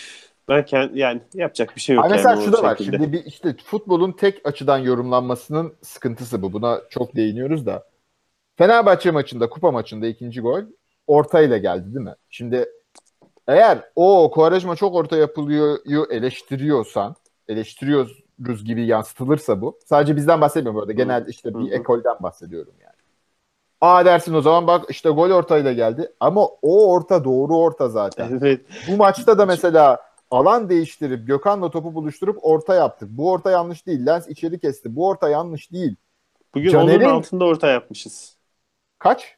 ben 0.49 0.65
kend, 0.65 0.95
yani 0.95 1.21
yapacak 1.35 1.77
bir 1.77 1.81
şey 1.81 1.97
yok. 1.97 2.05
Yani 2.05 2.13
mesela 2.13 2.37
şu 2.37 2.53
da 2.53 2.63
var. 2.63 2.77
Şimdi 2.77 3.13
bir, 3.13 3.25
işte 3.25 3.57
futbolun 3.65 4.13
tek 4.13 4.49
açıdan 4.49 4.79
yorumlanmasının 4.79 5.75
sıkıntısı 5.83 6.43
bu. 6.43 6.53
Buna 6.53 6.81
çok 6.91 7.17
değiniyoruz 7.17 7.67
da. 7.67 7.85
Fenerbahçe 8.57 9.11
maçında, 9.11 9.51
kupa 9.51 9.71
maçında 9.71 10.07
ikinci 10.07 10.41
gol 10.41 10.63
ortayla 11.07 11.59
geldi 11.59 11.95
değil 11.95 12.07
mi? 12.07 12.15
Şimdi 12.31 12.67
eğer 13.51 13.91
o 13.97 14.31
Quaresma 14.31 14.77
çok 14.77 14.95
orta 14.95 15.17
yapılıyor 15.17 15.79
eleştiriyorsan, 16.11 17.17
eleştiriyoruz 17.49 18.65
gibi 18.65 18.87
yansıtılırsa 18.87 19.61
bu. 19.61 19.79
Sadece 19.87 20.17
bizden 20.17 20.41
bahsetmiyorum 20.41 20.81
burada. 20.81 20.93
Genel 20.93 21.27
işte 21.29 21.55
bir 21.55 21.73
ekolden 21.73 22.17
bahsediyorum 22.21 22.75
yani. 22.81 22.95
Aa 23.81 24.05
dersin 24.05 24.35
o 24.35 24.41
zaman 24.41 24.67
bak 24.67 24.85
işte 24.89 25.11
gol 25.11 25.31
ortayla 25.31 25.73
geldi. 25.73 26.13
Ama 26.21 26.47
o 26.47 26.93
orta 26.93 27.25
doğru 27.25 27.57
orta 27.57 27.89
zaten. 27.89 28.39
Evet. 28.43 28.61
Bu 28.89 28.97
maçta 28.97 29.39
da 29.39 29.47
mesela 29.47 29.99
alan 30.31 30.69
değiştirip 30.69 31.27
Gökhan'la 31.27 31.71
topu 31.71 31.95
buluşturup 31.95 32.39
orta 32.43 32.75
yaptık. 32.75 33.09
Bu 33.13 33.31
orta 33.31 33.51
yanlış 33.51 33.87
değil. 33.87 34.07
Lens 34.07 34.29
içeri 34.29 34.61
kesti. 34.61 34.97
Bu 34.97 35.09
orta 35.09 35.29
yanlış 35.29 35.73
değil. 35.73 35.97
Bugün 36.55 36.71
Caner'in... 36.71 37.05
onun 37.05 37.15
altında 37.15 37.45
orta 37.45 37.67
yapmışız. 37.67 38.37
Kaç? 38.99 39.37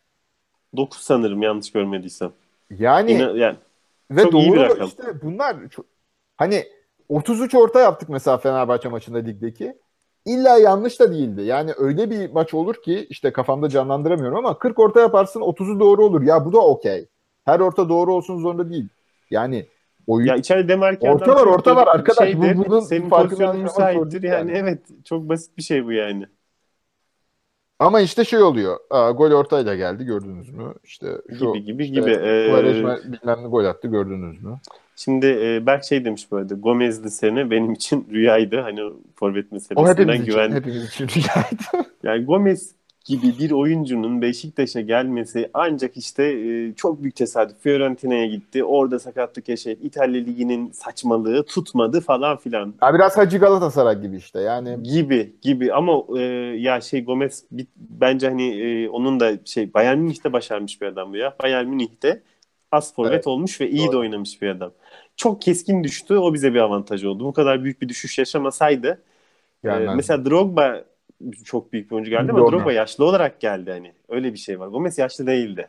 9 0.77 1.01
sanırım 1.01 1.43
yanlış 1.43 1.73
görmediysem. 1.73 2.33
Yani, 2.71 3.13
Yine, 3.13 3.23
yani 3.23 3.57
ve 4.17 4.23
Çok 4.23 4.33
doğru 4.33 4.85
işte 4.85 5.23
bunlar 5.23 5.57
çok, 5.71 5.87
hani 6.37 6.65
33 7.09 7.55
orta 7.55 7.81
yaptık 7.81 8.09
mesela 8.09 8.39
Fenerbahçe 8.39 8.89
maçında 8.89 9.19
ligdeki. 9.19 9.75
İlla 10.27 10.59
yanlış 10.59 11.01
da 11.01 11.13
değildi. 11.13 11.43
Yani 11.43 11.73
öyle 11.79 12.11
bir 12.11 12.31
maç 12.31 12.55
olur 12.55 12.75
ki 12.75 13.07
işte 13.11 13.33
kafamda 13.33 13.69
canlandıramıyorum 13.69 14.37
ama 14.37 14.59
40 14.59 14.79
orta 14.79 15.01
yaparsın 15.01 15.41
30'u 15.41 15.81
doğru 15.81 16.05
olur. 16.05 16.23
Ya 16.23 16.45
bu 16.45 16.53
da 16.53 16.59
okey. 16.59 17.09
Her 17.45 17.61
orta 17.61 17.89
doğru 17.89 18.15
olsun 18.15 18.39
zorunda 18.39 18.71
değil. 18.71 18.89
Yani 19.31 19.67
oyun... 20.07 20.27
Ya 20.27 20.37
içeride 20.37 20.69
demerken 20.69 21.13
orta 21.13 21.35
var 21.35 21.47
orta 21.47 21.77
var 21.77 21.87
arkadaş. 21.87 22.29
Şeydir, 22.29 22.59
bu, 22.59 22.65
bunun 22.65 22.81
senin 22.81 23.11
pozisyonun 23.11 23.61
müsaittir 23.61 24.23
yani. 24.23 24.51
yani. 24.51 24.53
Evet 24.59 24.79
çok 25.05 25.29
basit 25.29 25.59
bir 25.59 25.63
şey 25.63 25.85
bu 25.85 25.93
yani. 25.93 26.27
Ama 27.83 28.01
işte 28.01 28.25
şey 28.25 28.43
oluyor. 28.43 28.79
Aa, 28.91 29.11
gol 29.11 29.31
ortayla 29.31 29.77
geldi 29.77 30.05
gördünüz 30.05 30.51
mü? 30.51 30.75
İşte 30.85 31.07
şu 31.39 31.53
gibi 31.53 31.65
gibi 31.65 31.85
işte, 31.85 32.01
gibi. 32.01 32.11
Ee, 32.11 33.13
bilmem 33.13 33.43
ne 33.43 33.49
gol 33.49 33.65
attı 33.65 33.89
gördünüz 33.89 34.43
mü? 34.43 34.61
Şimdi 34.97 35.27
e, 35.27 35.67
Berk 35.67 35.85
şey 35.85 36.05
demiş 36.05 36.33
böyle 36.33 36.55
Gomez'li 36.55 37.11
sene 37.11 37.51
benim 37.51 37.73
için 37.73 38.09
rüyaydı. 38.13 38.61
Hani 38.61 38.81
forvet 39.17 39.53
meselesinden 39.53 39.83
o 39.83 39.89
hepimiz 39.89 40.25
güven. 40.25 40.49
Için, 40.49 40.57
hepimiz 40.57 40.89
için 40.89 41.09
rüyaydı. 41.09 41.89
yani 42.03 42.25
Gomez 42.25 42.75
gibi 43.05 43.39
bir 43.39 43.51
oyuncunun 43.51 44.23
Beşiktaş'a 44.23 44.81
gelmesi 44.81 45.51
ancak 45.55 45.97
işte 45.97 46.25
e, 46.25 46.75
çok 46.75 47.03
büyük 47.03 47.17
tesadüf. 47.17 47.57
Fiorentina'ya 47.61 48.27
gitti. 48.27 48.65
Orada 48.65 48.99
sakatlık 48.99 49.49
yaşayıp 49.49 49.85
İtalya 49.85 50.23
Ligi'nin 50.23 50.71
saçmalığı 50.71 51.47
tutmadı 51.47 52.01
falan 52.01 52.37
filan. 52.37 52.75
Ya 52.83 52.95
biraz 52.95 53.17
Hacı 53.17 53.39
Galatasaray 53.39 54.01
gibi 54.01 54.17
işte 54.17 54.41
yani. 54.41 54.83
Gibi 54.83 55.33
gibi 55.43 55.73
ama 55.73 56.19
e, 56.19 56.23
ya 56.59 56.81
şey 56.81 57.05
Gomez 57.05 57.45
bence 57.77 58.29
hani 58.29 58.61
e, 58.61 58.89
onun 58.89 59.21
da 59.21 59.33
şey 59.45 59.75
Bayern 59.75 59.99
Münih'te 59.99 60.33
başarmış 60.33 60.81
bir 60.81 60.87
adam 60.87 61.13
bu 61.13 61.17
ya. 61.17 61.35
Bayern 61.43 61.67
Münih'te 61.67 62.23
as 62.73 62.95
forvet 62.95 63.13
evet. 63.13 63.27
olmuş 63.27 63.61
ve 63.61 63.71
iyi 63.71 63.87
Doğru. 63.87 63.93
de 63.93 63.97
oynamış 63.97 64.43
bir 64.43 64.49
adam. 64.49 64.73
Çok 65.17 65.43
keskin 65.43 65.85
düştü. 65.85 66.17
O 66.17 66.35
bize 66.35 66.55
bir 66.55 66.61
avantaj 66.61 67.05
oldu. 67.05 67.25
Bu 67.25 67.33
kadar 67.33 67.65
büyük 67.65 67.83
bir 67.83 67.89
düşüş 67.89 68.19
yaşamasaydı 68.19 68.99
e, 69.65 69.69
mesela 69.79 70.25
Drogba 70.25 70.85
çok 71.45 71.73
büyük 71.73 71.91
bir 71.91 71.95
oyuncu 71.95 72.11
geldi 72.11 72.33
ama. 72.33 72.53
Drogba 72.53 72.73
yaşlı 72.73 73.05
olarak 73.05 73.41
geldi 73.41 73.71
hani. 73.71 73.93
Öyle 74.09 74.33
bir 74.33 74.39
şey 74.39 74.61
var. 74.61 74.69
Gomez 74.69 74.99
yaşlı 74.99 75.27
değildi. 75.27 75.69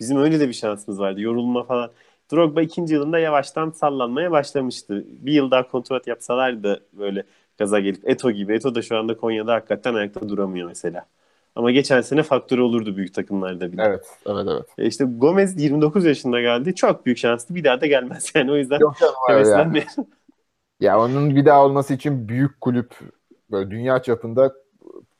Bizim 0.00 0.18
öyle 0.18 0.40
de 0.40 0.48
bir 0.48 0.52
şansımız 0.52 1.00
vardı. 1.00 1.20
Yorulma 1.20 1.62
falan. 1.62 1.90
Drogba 2.32 2.62
ikinci 2.62 2.94
yılında 2.94 3.18
yavaştan 3.18 3.70
sallanmaya 3.70 4.30
başlamıştı. 4.30 5.04
Bir 5.08 5.32
yıl 5.32 5.50
daha 5.50 5.68
kontrat 5.68 6.06
yapsalardı 6.06 6.84
böyle 6.92 7.24
gaza 7.58 7.80
gelip 7.80 8.08
Eto 8.08 8.30
gibi. 8.30 8.54
Eto 8.54 8.74
da 8.74 8.82
şu 8.82 8.96
anda 8.96 9.16
Konya'da 9.16 9.54
hakikaten 9.54 9.94
ayakta 9.94 10.28
duramıyor 10.28 10.68
mesela. 10.68 11.06
Ama 11.56 11.70
geçen 11.70 12.00
sene 12.00 12.22
faktörü 12.22 12.60
olurdu 12.60 12.96
büyük 12.96 13.14
takımlarda 13.14 13.72
bile. 13.72 13.82
Evet, 13.82 14.06
evet, 14.26 14.46
evet. 14.50 14.66
E 14.78 14.86
işte 14.86 15.04
Gomez 15.04 15.62
29 15.62 16.04
yaşında 16.04 16.40
geldi. 16.40 16.74
Çok 16.74 17.06
büyük 17.06 17.18
şanslı. 17.18 17.54
Bir 17.54 17.64
daha 17.64 17.80
da 17.80 17.86
gelmez 17.86 18.32
yani. 18.34 18.52
O 18.52 18.56
yüzden 18.56 18.78
Yok 18.78 18.96
canım, 19.00 19.74
ya. 19.74 19.84
ya 20.80 21.00
onun 21.00 21.36
bir 21.36 21.44
daha 21.44 21.64
olması 21.64 21.94
için 21.94 22.28
büyük 22.28 22.60
kulüp 22.60 22.94
böyle 23.50 23.70
dünya 23.70 24.02
çapında 24.02 24.54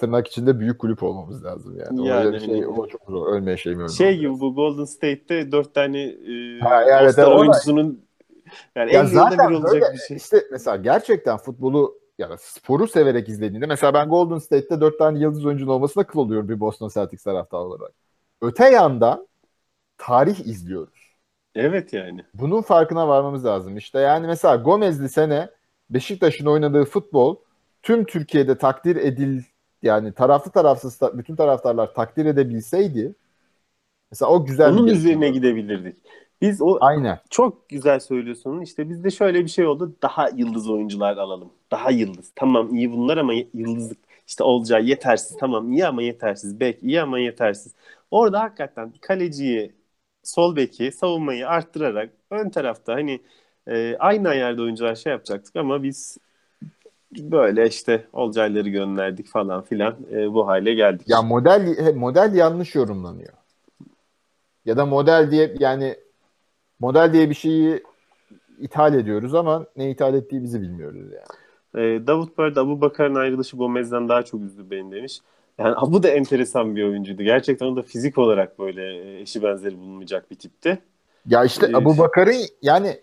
tırnak 0.02 0.28
içinde 0.28 0.60
büyük 0.60 0.78
kulüp 0.78 1.02
olmamız 1.02 1.44
lazım 1.44 1.78
yani. 1.78 2.08
yani 2.08 2.26
öyle 2.26 2.36
bir 2.36 2.40
şey 2.40 2.66
o 2.66 2.86
çok 2.86 3.02
zor. 3.08 3.32
Ölmeye 3.32 3.56
şey 3.56 3.74
mi 3.74 3.90
Şey 3.90 4.18
gibi 4.18 4.40
bu 4.40 4.54
Golden 4.54 4.84
State'te 4.84 5.52
dört 5.52 5.74
tane 5.74 6.02
e, 6.02 6.58
ha, 6.60 6.84
evet, 6.84 7.14
evet, 7.18 7.28
oyuncusunun 7.28 8.04
yani 8.76 8.94
ya 8.94 9.00
en 9.00 9.06
zaten 9.06 9.50
bir 9.50 9.54
olacak 9.54 9.82
böyle, 9.82 9.92
bir 9.92 9.98
şey. 9.98 10.16
İşte 10.16 10.42
mesela 10.52 10.76
gerçekten 10.76 11.36
futbolu 11.36 11.98
yani 12.18 12.34
sporu 12.38 12.88
severek 12.88 13.28
izlediğinde 13.28 13.66
mesela 13.66 13.94
ben 13.94 14.08
Golden 14.08 14.38
State'te 14.38 14.80
dört 14.80 14.98
tane 14.98 15.18
yıldız 15.18 15.46
oyuncunun 15.46 15.70
olmasına 15.70 16.04
kıl 16.04 16.18
oluyorum 16.18 16.48
bir 16.48 16.60
Boston 16.60 16.88
Celtics 16.88 17.24
taraftarı 17.24 17.62
olarak. 17.62 17.92
Öte 18.40 18.68
yandan 18.68 19.28
tarih 19.98 20.40
izliyoruz. 20.40 21.16
Evet 21.54 21.92
yani. 21.92 22.24
Bunun 22.34 22.62
farkına 22.62 23.08
varmamız 23.08 23.44
lazım. 23.44 23.76
İşte 23.76 24.00
yani 24.00 24.26
mesela 24.26 24.56
Gomez'li 24.56 25.08
sene 25.08 25.50
Beşiktaş'ın 25.90 26.46
oynadığı 26.46 26.84
futbol 26.84 27.36
tüm 27.82 28.04
Türkiye'de 28.04 28.58
takdir 28.58 28.96
edil 28.96 29.42
yani 29.82 30.12
taraflı 30.14 30.50
tarafsız 30.52 31.00
bütün 31.14 31.36
taraftarlar 31.36 31.94
takdir 31.94 32.26
edebilseydi 32.26 33.14
mesela 34.12 34.30
o 34.32 34.44
güzel 34.46 34.74
Onun 34.74 34.86
üzerine 34.88 35.28
olur. 35.28 35.30
gidebilirdik. 35.30 35.96
Biz 36.40 36.62
o 36.62 36.80
Aynen. 36.80 37.20
çok 37.30 37.68
güzel 37.68 38.00
söylüyorsun. 38.00 38.60
İşte 38.60 38.88
bizde 38.88 39.10
şöyle 39.10 39.44
bir 39.44 39.48
şey 39.48 39.66
oldu. 39.66 39.96
Daha 40.02 40.28
yıldız 40.28 40.70
oyuncular 40.70 41.16
alalım. 41.16 41.52
Daha 41.70 41.90
yıldız. 41.90 42.32
Tamam 42.36 42.74
iyi 42.74 42.92
bunlar 42.92 43.16
ama 43.16 43.32
yıldızlık 43.54 43.98
işte 44.26 44.44
olacağı 44.44 44.82
yetersiz. 44.82 45.36
Tamam 45.36 45.72
iyi 45.72 45.86
ama 45.86 46.02
yetersiz. 46.02 46.60
Bek 46.60 46.82
iyi 46.82 47.00
ama 47.02 47.18
yetersiz. 47.18 47.74
Orada 48.10 48.40
hakikaten 48.40 48.92
kaleciyi, 49.00 49.74
sol 50.22 50.56
beki, 50.56 50.92
savunmayı 50.92 51.48
arttırarak 51.48 52.12
ön 52.30 52.50
tarafta 52.50 52.92
hani 52.94 53.20
e, 53.66 53.96
aynı 53.98 54.28
ayarda 54.28 54.62
oyuncular 54.62 54.94
şey 54.94 55.12
yapacaktık 55.12 55.56
ama 55.56 55.82
biz 55.82 56.18
böyle 57.18 57.68
işte 57.68 58.04
Olcayları 58.12 58.68
gönderdik 58.68 59.26
falan 59.26 59.62
filan 59.62 59.96
e, 60.12 60.32
bu 60.32 60.46
hale 60.46 60.74
geldik. 60.74 61.08
Ya 61.08 61.22
model 61.22 61.94
model 61.94 62.34
yanlış 62.34 62.74
yorumlanıyor. 62.74 63.32
Ya 64.64 64.76
da 64.76 64.86
model 64.86 65.30
diye 65.30 65.54
yani 65.58 65.96
model 66.80 67.12
diye 67.12 67.30
bir 67.30 67.34
şeyi 67.34 67.82
ithal 68.58 68.94
ediyoruz 68.94 69.34
ama 69.34 69.66
ne 69.76 69.90
ithal 69.90 70.14
ettiği 70.14 70.42
bizi 70.42 70.62
bilmiyoruz 70.62 71.06
yani. 71.12 71.42
E, 71.74 72.06
Davut 72.06 72.38
Bard 72.38 72.56
Abu 72.56 72.80
Bakar'ın 72.80 73.14
ayrılışı 73.14 73.56
Gomez'den 73.56 74.08
daha 74.08 74.22
çok 74.22 74.42
üzdü 74.42 74.70
beni 74.70 74.92
demiş. 74.92 75.20
Yani 75.58 75.74
Abu 75.76 76.02
da 76.02 76.08
enteresan 76.08 76.76
bir 76.76 76.84
oyuncuydu. 76.84 77.22
Gerçekten 77.22 77.66
o 77.66 77.76
da 77.76 77.82
fizik 77.82 78.18
olarak 78.18 78.58
böyle 78.58 79.20
eşi 79.20 79.42
benzeri 79.42 79.78
bulunmayacak 79.78 80.30
bir 80.30 80.36
tipti. 80.36 80.78
Ya 81.26 81.44
işte 81.44 81.66
ee, 81.66 81.76
Abu 81.76 81.98
Bakar'ın 81.98 82.40
yani 82.62 82.96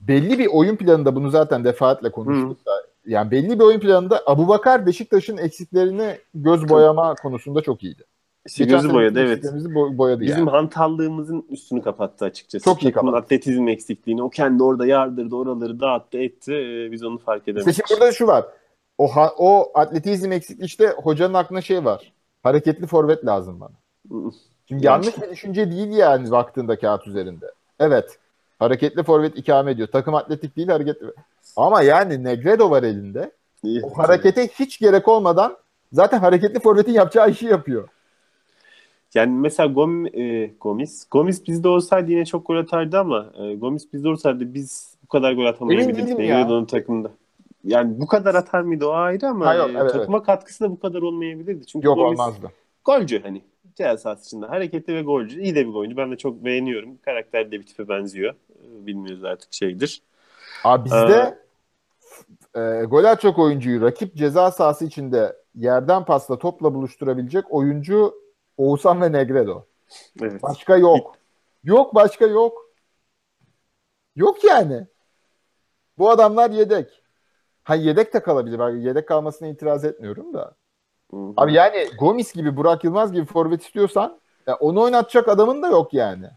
belli 0.00 0.38
bir 0.38 0.46
oyun 0.46 0.76
planında 0.76 1.16
bunu 1.16 1.30
zaten 1.30 1.64
defaatle 1.64 2.10
konuştuk 2.10 2.66
da 2.66 2.75
yani 3.06 3.30
belli 3.30 3.58
bir 3.58 3.64
oyun 3.64 3.80
planında 3.80 4.22
Abu 4.26 4.48
Bakar 4.48 4.86
Beşiktaş'ın 4.86 5.36
eksiklerini 5.36 6.18
göz 6.34 6.68
boyama 6.68 7.14
konusunda 7.14 7.60
çok 7.60 7.82
iyiydi. 7.82 8.04
İşte 8.46 8.64
gözü 8.64 8.92
boyadı 8.92 9.20
evet. 9.20 9.44
boyadı 9.74 10.20
Bizim 10.20 10.38
yani. 10.38 10.50
hantallığımızın 10.50 11.46
üstünü 11.50 11.82
kapattı 11.82 12.24
açıkçası. 12.24 12.64
Çok 12.64 12.82
iyi 12.82 12.92
kapattı. 12.92 13.16
Atletizm 13.16 13.68
eksikliğini. 13.68 14.22
O 14.22 14.30
kendi 14.30 14.62
orada 14.62 14.86
yardırdı, 14.86 15.36
oraları 15.36 15.80
dağıttı, 15.80 16.18
etti. 16.18 16.54
Ee, 16.54 16.92
biz 16.92 17.04
onu 17.04 17.18
fark 17.18 17.42
edemedik. 17.48 17.68
İşte 17.68 17.82
şimdi 17.88 18.00
burada 18.00 18.12
şu 18.12 18.26
var. 18.26 18.44
O, 18.98 19.08
ha, 19.08 19.32
o 19.38 19.70
atletizm 19.74 20.32
eksikliği 20.32 20.66
işte 20.66 20.94
hocanın 21.02 21.34
aklına 21.34 21.60
şey 21.60 21.84
var. 21.84 22.12
Hareketli 22.42 22.86
forvet 22.86 23.26
lazım 23.26 23.60
bana. 23.60 23.74
Şimdi 24.68 24.86
yanlış 24.86 25.22
bir 25.22 25.30
düşünce 25.30 25.70
değil 25.70 25.88
yani 25.88 26.30
vaktinde 26.30 26.76
kağıt 26.76 27.06
üzerinde. 27.06 27.46
Evet. 27.80 28.18
Hareketli 28.58 29.02
forvet 29.02 29.38
ikame 29.38 29.70
ediyor. 29.70 29.88
Takım 29.88 30.14
atletik 30.14 30.56
değil 30.56 30.68
hareketli. 30.68 31.06
Ama 31.56 31.82
yani 31.82 32.24
Negredo 32.24 32.70
var 32.70 32.82
elinde. 32.82 33.30
İyi. 33.62 33.82
O 33.82 33.98
harekete 33.98 34.48
hiç 34.48 34.78
gerek 34.78 35.08
olmadan 35.08 35.56
zaten 35.92 36.18
hareketli 36.18 36.60
forvetin 36.60 36.92
yapacağı 36.92 37.30
işi 37.30 37.46
yapıyor. 37.46 37.88
Yani 39.14 39.38
mesela 39.38 39.66
Gom, 39.72 40.06
e, 40.06 40.50
Gomis, 40.60 41.06
Gomis 41.10 41.46
bizde 41.46 41.68
olsaydı 41.68 42.10
yine 42.10 42.24
çok 42.24 42.46
gol 42.46 42.56
atardı 42.56 42.98
ama 42.98 43.32
e, 43.38 43.54
Gomis 43.54 43.92
bizde 43.92 44.08
olsaydı 44.08 44.54
biz 44.54 44.94
bu 45.02 45.08
kadar 45.08 45.32
gol 45.32 45.44
atamayabilirdik 45.44 46.18
Negredo'nun 46.18 46.64
takımında. 46.64 47.10
Yani 47.64 48.00
bu 48.00 48.06
kadar 48.06 48.34
atar 48.34 48.60
mıydı 48.60 48.86
o 48.86 48.92
ayrı 48.92 49.26
ama 49.26 49.46
Hayır, 49.46 49.74
e, 49.74 49.78
evet, 49.78 49.92
takıma 49.92 50.16
evet. 50.16 50.26
katkısı 50.26 50.64
da 50.64 50.70
bu 50.70 50.80
kadar 50.80 51.02
olmayabilirdi. 51.02 51.66
Çünkü 51.66 51.86
Yok 51.86 51.96
Gomis, 51.96 52.20
olmazdı. 52.20 52.52
Golcü 52.84 53.22
hani. 53.22 53.42
Cihaz 53.76 54.00
sahası 54.00 54.26
içinde 54.26 54.46
hareketli 54.46 54.94
ve 54.94 55.02
golcü. 55.02 55.42
İyi 55.42 55.54
de 55.54 55.66
bir 55.66 55.74
oyuncu. 55.74 55.96
Ben 55.96 56.12
de 56.12 56.16
çok 56.16 56.44
beğeniyorum. 56.44 56.98
Karakter 57.04 57.50
de 57.52 57.60
bir 57.60 57.66
tipe 57.66 57.88
benziyor. 57.88 58.34
E, 58.50 58.86
bilmiyoruz 58.86 59.24
artık 59.24 59.54
şeydir. 59.54 60.02
Abi 60.64 60.84
bizde 60.84 60.96
ee, 60.96 61.45
e, 62.56 62.84
gol 62.84 63.16
çok 63.16 63.38
oyuncuyu 63.38 63.80
rakip 63.80 64.16
ceza 64.16 64.50
sahası 64.50 64.84
içinde 64.84 65.36
yerden 65.54 66.04
pasla 66.04 66.38
topla 66.38 66.74
buluşturabilecek 66.74 67.44
oyuncu 67.50 68.14
Oğuzhan 68.56 69.00
ve 69.00 69.12
Negredo. 69.12 69.66
Evet. 70.22 70.42
Başka 70.42 70.76
yok. 70.76 71.16
Yok 71.64 71.94
başka 71.94 72.26
yok. 72.26 72.70
Yok 74.16 74.44
yani. 74.44 74.86
Bu 75.98 76.10
adamlar 76.10 76.50
yedek. 76.50 77.02
Ha 77.64 77.74
yedek 77.74 78.14
de 78.14 78.22
kalabilir. 78.22 78.58
Ben 78.58 78.70
yedek 78.70 79.08
kalmasına 79.08 79.48
itiraz 79.48 79.84
etmiyorum 79.84 80.34
da. 80.34 80.54
Hı-hı. 81.10 81.32
Abi 81.36 81.52
yani 81.52 81.88
Gomis 81.98 82.32
gibi, 82.32 82.56
Burak 82.56 82.84
Yılmaz 82.84 83.12
gibi 83.12 83.26
forvet 83.26 83.62
istiyorsan 83.62 84.20
ya 84.46 84.56
onu 84.56 84.80
oynatacak 84.80 85.28
adamın 85.28 85.62
da 85.62 85.66
yok 85.66 85.94
yani. 85.94 86.30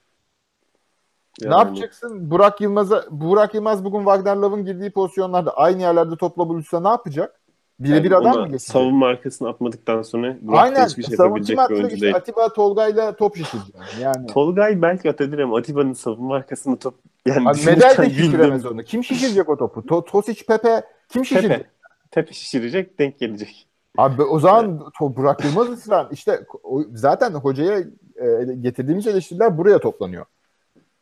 Yani. 1.41 1.53
Ne 1.53 1.57
yapacaksın? 1.57 2.31
Burak 2.31 2.61
Yılmaz'a 2.61 3.05
Burak 3.11 3.53
Yılmaz 3.53 3.85
bugün 3.85 3.99
Wagner 3.99 4.35
Love'ın 4.35 4.65
girdiği 4.65 4.91
pozisyonlarda 4.91 5.57
aynı 5.57 5.81
yerlerde 5.81 6.17
topla 6.17 6.49
buluşsa 6.49 6.81
ne 6.81 6.87
yapacak? 6.87 7.39
Birebir 7.79 8.11
yani 8.11 8.27
adam 8.27 8.41
mı 8.41 8.47
geçecek? 8.47 8.71
Savunma 8.71 9.07
arkasını 9.07 9.49
atmadıktan 9.49 10.01
sonra 10.01 10.37
Burak 10.41 10.63
Aynen. 10.63 10.85
hiçbir 10.85 11.03
şey 11.03 11.11
yapabilecek 11.11 11.57
bir 11.57 11.73
oyuncu 11.73 11.93
işte, 11.93 12.01
değil. 12.01 12.15
Atiba 12.15 12.53
Tolga'yla 12.53 13.15
top 13.15 13.37
şişirecek. 13.37 13.75
Yani. 14.01 14.27
Tolgay 14.27 14.81
belki 14.81 15.09
atabilir 15.09 15.39
ama 15.39 15.57
Atiba'nın 15.57 15.93
savunma 15.93 16.35
arkasını 16.35 16.77
top 16.77 16.95
yani 17.25 17.49
Abi 17.49 17.65
medal 17.65 17.97
de 17.97 18.09
şişiremez 18.09 18.65
onu. 18.65 18.83
Kim 18.83 19.03
şişirecek 19.03 19.49
o 19.49 19.57
topu? 19.57 19.85
To 19.85 20.05
Tosic, 20.05 20.45
Pepe 20.45 20.83
kim 21.09 21.25
şişirecek? 21.25 21.51
Pepe. 21.51 21.69
Pepe 22.11 22.33
şişirecek 22.33 22.99
denk 22.99 23.19
gelecek. 23.19 23.67
Abi 23.97 24.23
o 24.23 24.39
zaman 24.39 24.81
evet. 24.83 25.17
Burak 25.17 25.45
Yılmaz 25.45 25.69
ısrar. 25.69 26.07
İşte 26.11 26.45
o, 26.63 26.83
zaten 26.93 27.33
hocaya 27.33 27.79
e, 28.15 28.53
getirdiğimiz 28.61 29.07
eleştiriler 29.07 29.57
buraya 29.57 29.79
toplanıyor. 29.79 30.25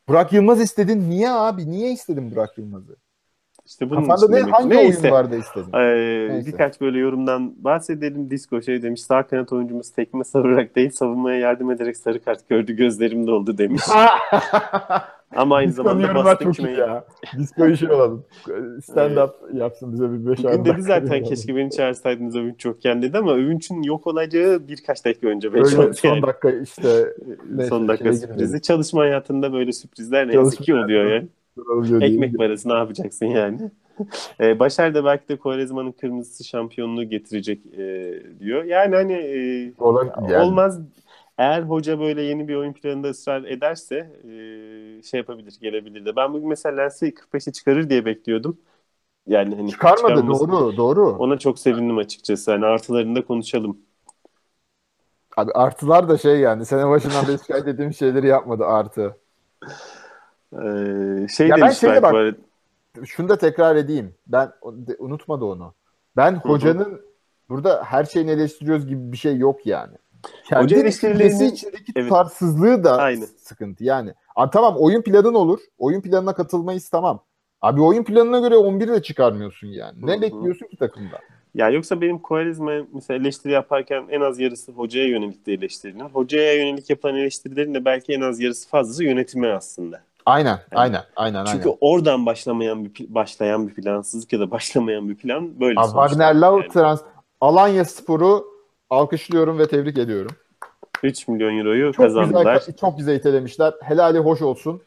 Burak 0.08 0.34
Yılmaz 0.34 0.62
istedin. 0.62 1.10
Niye 1.10 1.30
abi? 1.30 1.70
Niye 1.70 1.92
istedin 1.92 2.32
Burak 2.32 2.58
Yılmaz'ı? 2.58 2.96
İşte 3.66 3.90
bunun 3.90 4.08
Kafanda 4.08 4.28
ne, 4.36 4.52
hangi 4.52 4.70
Neyse. 4.70 5.02
oyun 5.02 5.14
vardı 5.14 5.38
istedin? 5.38 5.74
Ee, 5.74 6.46
birkaç 6.46 6.82
böyle 6.82 7.00
yorumdan 7.00 7.64
bahsedelim. 7.64 8.30
Disco 8.32 8.62
şey 8.62 8.82
demiş. 8.82 9.02
Sağ 9.02 9.28
kanat 9.28 9.54
oyuncumuz 9.54 9.90
tekme 9.90 10.24
savurarak 10.24 10.76
değil 10.76 10.90
savunmaya 10.90 11.40
yardım 11.40 11.72
ederek 11.72 11.98
sarı 11.98 12.24
kart 12.24 12.50
gördü. 12.50 12.74
Gözlerim 12.74 13.28
doldu 13.28 13.58
demiş. 13.58 13.82
Ama 15.36 15.56
aynı 15.56 15.72
zamanda 15.72 16.16
bastı 16.16 16.52
kime 16.52 16.72
ya. 16.72 17.06
Disco 17.38 17.68
işi 17.68 17.90
olalım. 17.92 18.26
Stand 18.84 19.18
up 19.18 19.32
yapsın 19.54 19.94
bize 19.94 20.12
bir 20.12 20.32
5 20.32 20.44
Bugün 20.44 20.66
dedi 20.66 20.82
zaten 20.82 21.24
keşke 21.24 21.56
beni 21.56 21.72
çağırsaydınız 21.72 22.36
Övünç 22.36 22.66
yokken 22.66 23.02
dedi 23.02 23.18
ama 23.18 23.34
Övünç'ün 23.34 23.84
yok 23.84 24.08
olacağı 24.08 24.68
birkaç 24.68 25.06
dakika 25.06 25.28
önce. 25.28 25.50
Öyle 25.54 25.66
son 25.66 26.10
yani. 26.10 26.22
dakika 26.22 26.50
işte. 26.50 27.14
son 27.70 27.88
dakika 27.88 28.14
sürprizi. 28.14 28.62
Çalışma 28.62 29.02
hayatında 29.02 29.54
böyle 29.54 29.72
sürprizler 29.72 30.28
ne 30.28 30.34
yazık 30.34 30.60
ki 30.60 30.76
oluyor 30.76 31.06
yani. 31.06 31.28
Ekmek 32.04 32.38
parası 32.38 32.70
ne 32.70 32.74
yapacaksın 32.74 33.26
yani? 33.26 33.72
ee, 34.40 34.60
Başar 34.60 34.96
da 34.96 35.06
belki 35.06 35.30
de 35.30 35.36
Kovarezma'nın 35.36 35.92
kırmızısı 35.92 36.44
şampiyonluğu 36.44 37.04
getirecek 37.04 37.60
e, 37.78 38.14
diyor. 38.40 38.64
Yani 38.64 38.96
hani 38.96 39.14
e, 39.14 39.74
Olan, 39.80 40.12
yani. 40.30 40.38
olmaz 40.38 40.82
eğer 41.38 41.62
hoca 41.62 42.00
böyle 42.00 42.22
yeni 42.22 42.48
bir 42.48 42.56
oyun 42.56 42.74
planında 42.74 43.10
ısrar 43.10 43.44
ederse 43.44 43.96
e, 44.24 44.30
şey 45.04 45.18
yapabilir, 45.18 45.58
gelebilir 45.62 46.06
de. 46.06 46.16
Ben 46.16 46.34
bugün 46.34 46.50
mesela 46.50 46.76
Lens'i 46.82 47.14
45'e 47.14 47.52
çıkarır 47.52 47.90
diye 47.90 48.06
bekliyordum. 48.06 48.58
Yani 49.28 49.56
hani 49.56 49.72
çıkarmadı 49.72 50.28
doğru 50.28 50.78
doğru. 50.78 51.10
Ona 51.10 51.40
çok 51.40 51.60
sevindim 51.60 51.98
açıkçası. 51.98 52.52
Hani 52.52 52.66
artılarını 52.66 53.16
da 53.16 53.26
konuşalım. 53.26 53.78
Abi 55.38 55.52
artılar 55.52 56.10
da 56.10 56.18
şey 56.18 56.40
yani 56.40 56.66
sene 56.66 56.90
başından 56.90 57.28
beri 57.28 57.40
şikayet 57.40 57.68
ettiğim 57.68 57.94
şeyleri 57.94 58.28
yapmadı 58.28 58.66
artı. 58.66 59.18
Ee, 60.54 61.28
şey 61.36 61.48
ya 61.48 61.56
ben 61.62 62.04
bak, 62.04 62.14
böyle... 62.14 62.38
şunu 63.06 63.30
da 63.30 63.38
tekrar 63.38 63.76
edeyim. 63.76 64.14
Ben 64.28 64.52
unutmadı 65.00 65.46
onu. 65.46 65.74
Ben 66.16 66.36
hocanın 66.36 66.86
Hı-hı. 66.86 67.02
burada 67.50 67.84
her 67.84 68.04
şeyini 68.04 68.32
eleştiriyoruz 68.32 68.88
gibi 68.88 69.12
bir 69.12 69.18
şey 69.18 69.38
yok 69.38 69.66
yani. 69.66 69.98
Kendi 70.50 70.64
Hoca 70.64 70.78
eleştirilerinin 70.78 71.52
içindeki 71.52 71.92
evet. 71.96 72.10
tutarsızlığı 72.10 72.84
da 72.84 72.98
Aynı. 72.98 73.28
sıkıntı 73.28 73.84
yani. 73.84 74.14
Abi 74.36 74.52
tamam 74.52 74.76
oyun 74.78 75.02
planın 75.02 75.34
olur. 75.34 75.60
Oyun 75.78 76.02
planına 76.02 76.34
katılmayız 76.34 76.90
tamam. 76.90 77.24
Abi 77.62 77.82
oyun 77.82 78.04
planına 78.04 78.40
göre 78.40 78.56
11 78.56 78.88
de 78.88 79.02
çıkarmıyorsun 79.02 79.68
yani. 79.68 80.06
Ne 80.06 80.12
Hı-hı. 80.14 80.22
bekliyorsun 80.22 80.68
ki 80.68 80.78
takımda? 80.78 81.20
Ya 81.56 81.70
yoksa 81.70 82.02
benim 82.02 82.20
Koalizm'e 82.20 82.82
mesela 82.94 83.20
eleştiri 83.20 83.54
yaparken 83.54 84.06
en 84.10 84.22
az 84.22 84.40
yarısı 84.40 84.72
hocaya 84.72 85.08
yönelik 85.08 85.46
de 85.46 85.54
eleştirinin. 85.54 86.10
Hocaya 86.10 86.54
yönelik 86.54 86.90
yapılan 86.90 87.16
eleştirilerin 87.16 87.74
de 87.74 87.86
belki 87.86 88.14
en 88.14 88.22
az 88.22 88.40
yarısı 88.40 88.70
fazlası 88.70 89.04
yönetime 89.04 89.54
aslında. 89.54 90.02
Aynen, 90.26 90.50
yani, 90.50 90.62
aynen, 90.76 91.04
aynen. 91.16 91.46
Çünkü 91.46 91.70
aynen. 91.70 91.78
oradan 91.82 92.26
başlamayan 92.26 92.86
bir 92.86 92.92
başlayan 93.10 93.68
bir 93.68 93.74
plansızlık 93.74 94.34
ya 94.34 94.40
da 94.40 94.52
başlamayan 94.52 95.10
bir 95.10 95.16
plan 95.16 95.60
böyle. 95.60 95.82
Wagner 95.82 96.36
Love 96.36 96.62
yani. 96.62 96.74
trans 96.74 97.02
Alanya 97.42 97.86
Sporu 97.86 98.57
alkışlıyorum 98.90 99.60
ve 99.60 99.68
tebrik 99.68 99.98
ediyorum. 99.98 100.32
3 101.04 101.28
milyon 101.28 101.58
euroyu 101.58 101.94
çok 101.94 102.06
kazandılar. 102.06 102.60
Güzel, 102.60 102.76
çok 102.76 102.98
güzel 102.98 103.16
itelemişler. 103.16 103.74
Helali 103.82 104.20
hoş 104.20 104.42
olsun. 104.42 104.82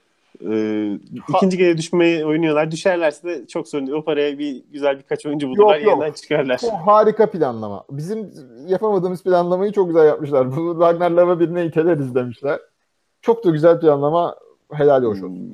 Ee, 0.50 0.98
ikinci 1.28 1.58
kere 1.58 1.78
düşmeyi 1.78 2.24
oynuyorlar. 2.24 2.70
Düşerlerse 2.70 3.28
de 3.28 3.46
çok 3.46 3.68
sorun 3.68 3.86
değil. 3.86 3.98
O 3.98 4.04
paraya 4.04 4.38
bir 4.38 4.62
güzel 4.72 4.98
birkaç 4.98 5.26
oyuncu 5.26 5.48
bulurlar. 5.48 5.78
Yok, 5.78 5.92
yeniden 5.92 6.12
çıkarlar. 6.12 6.58
Çok 6.58 6.72
harika 6.72 7.30
planlama. 7.30 7.84
Bizim 7.90 8.30
yapamadığımız 8.66 9.22
planlamayı 9.22 9.72
çok 9.72 9.88
güzel 9.88 10.06
yapmışlar. 10.06 10.56
Bu 10.56 10.72
Wagner 10.72 11.10
Lava 11.10 11.40
birine 11.40 11.66
iteleriz 11.66 12.14
demişler. 12.14 12.60
Çok 13.22 13.44
da 13.44 13.50
güzel 13.50 13.80
planlama 13.80 14.36
helal 14.72 15.04
hoş 15.04 15.18
olsun. 15.18 15.36
Hmm. 15.36 15.52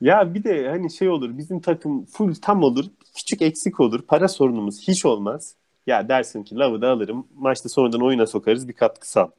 Ya 0.00 0.34
bir 0.34 0.44
de 0.44 0.68
hani 0.68 0.90
şey 0.90 1.08
olur 1.08 1.38
bizim 1.38 1.60
takım 1.60 2.04
full 2.04 2.34
tam 2.42 2.62
olur. 2.62 2.84
Küçük 3.16 3.42
eksik 3.42 3.80
olur. 3.80 4.02
Para 4.02 4.28
sorunumuz 4.28 4.88
hiç 4.88 5.04
olmaz. 5.06 5.54
Ya 5.86 6.08
dersin 6.08 6.42
ki 6.42 6.56
Love'ı 6.56 6.82
da 6.82 6.90
alırım. 6.90 7.28
Maçta 7.34 7.68
sonradan 7.68 8.00
oyuna 8.00 8.26
sokarız 8.26 8.68
bir 8.68 8.72
katkı 8.72 9.10
sağ. 9.10 9.30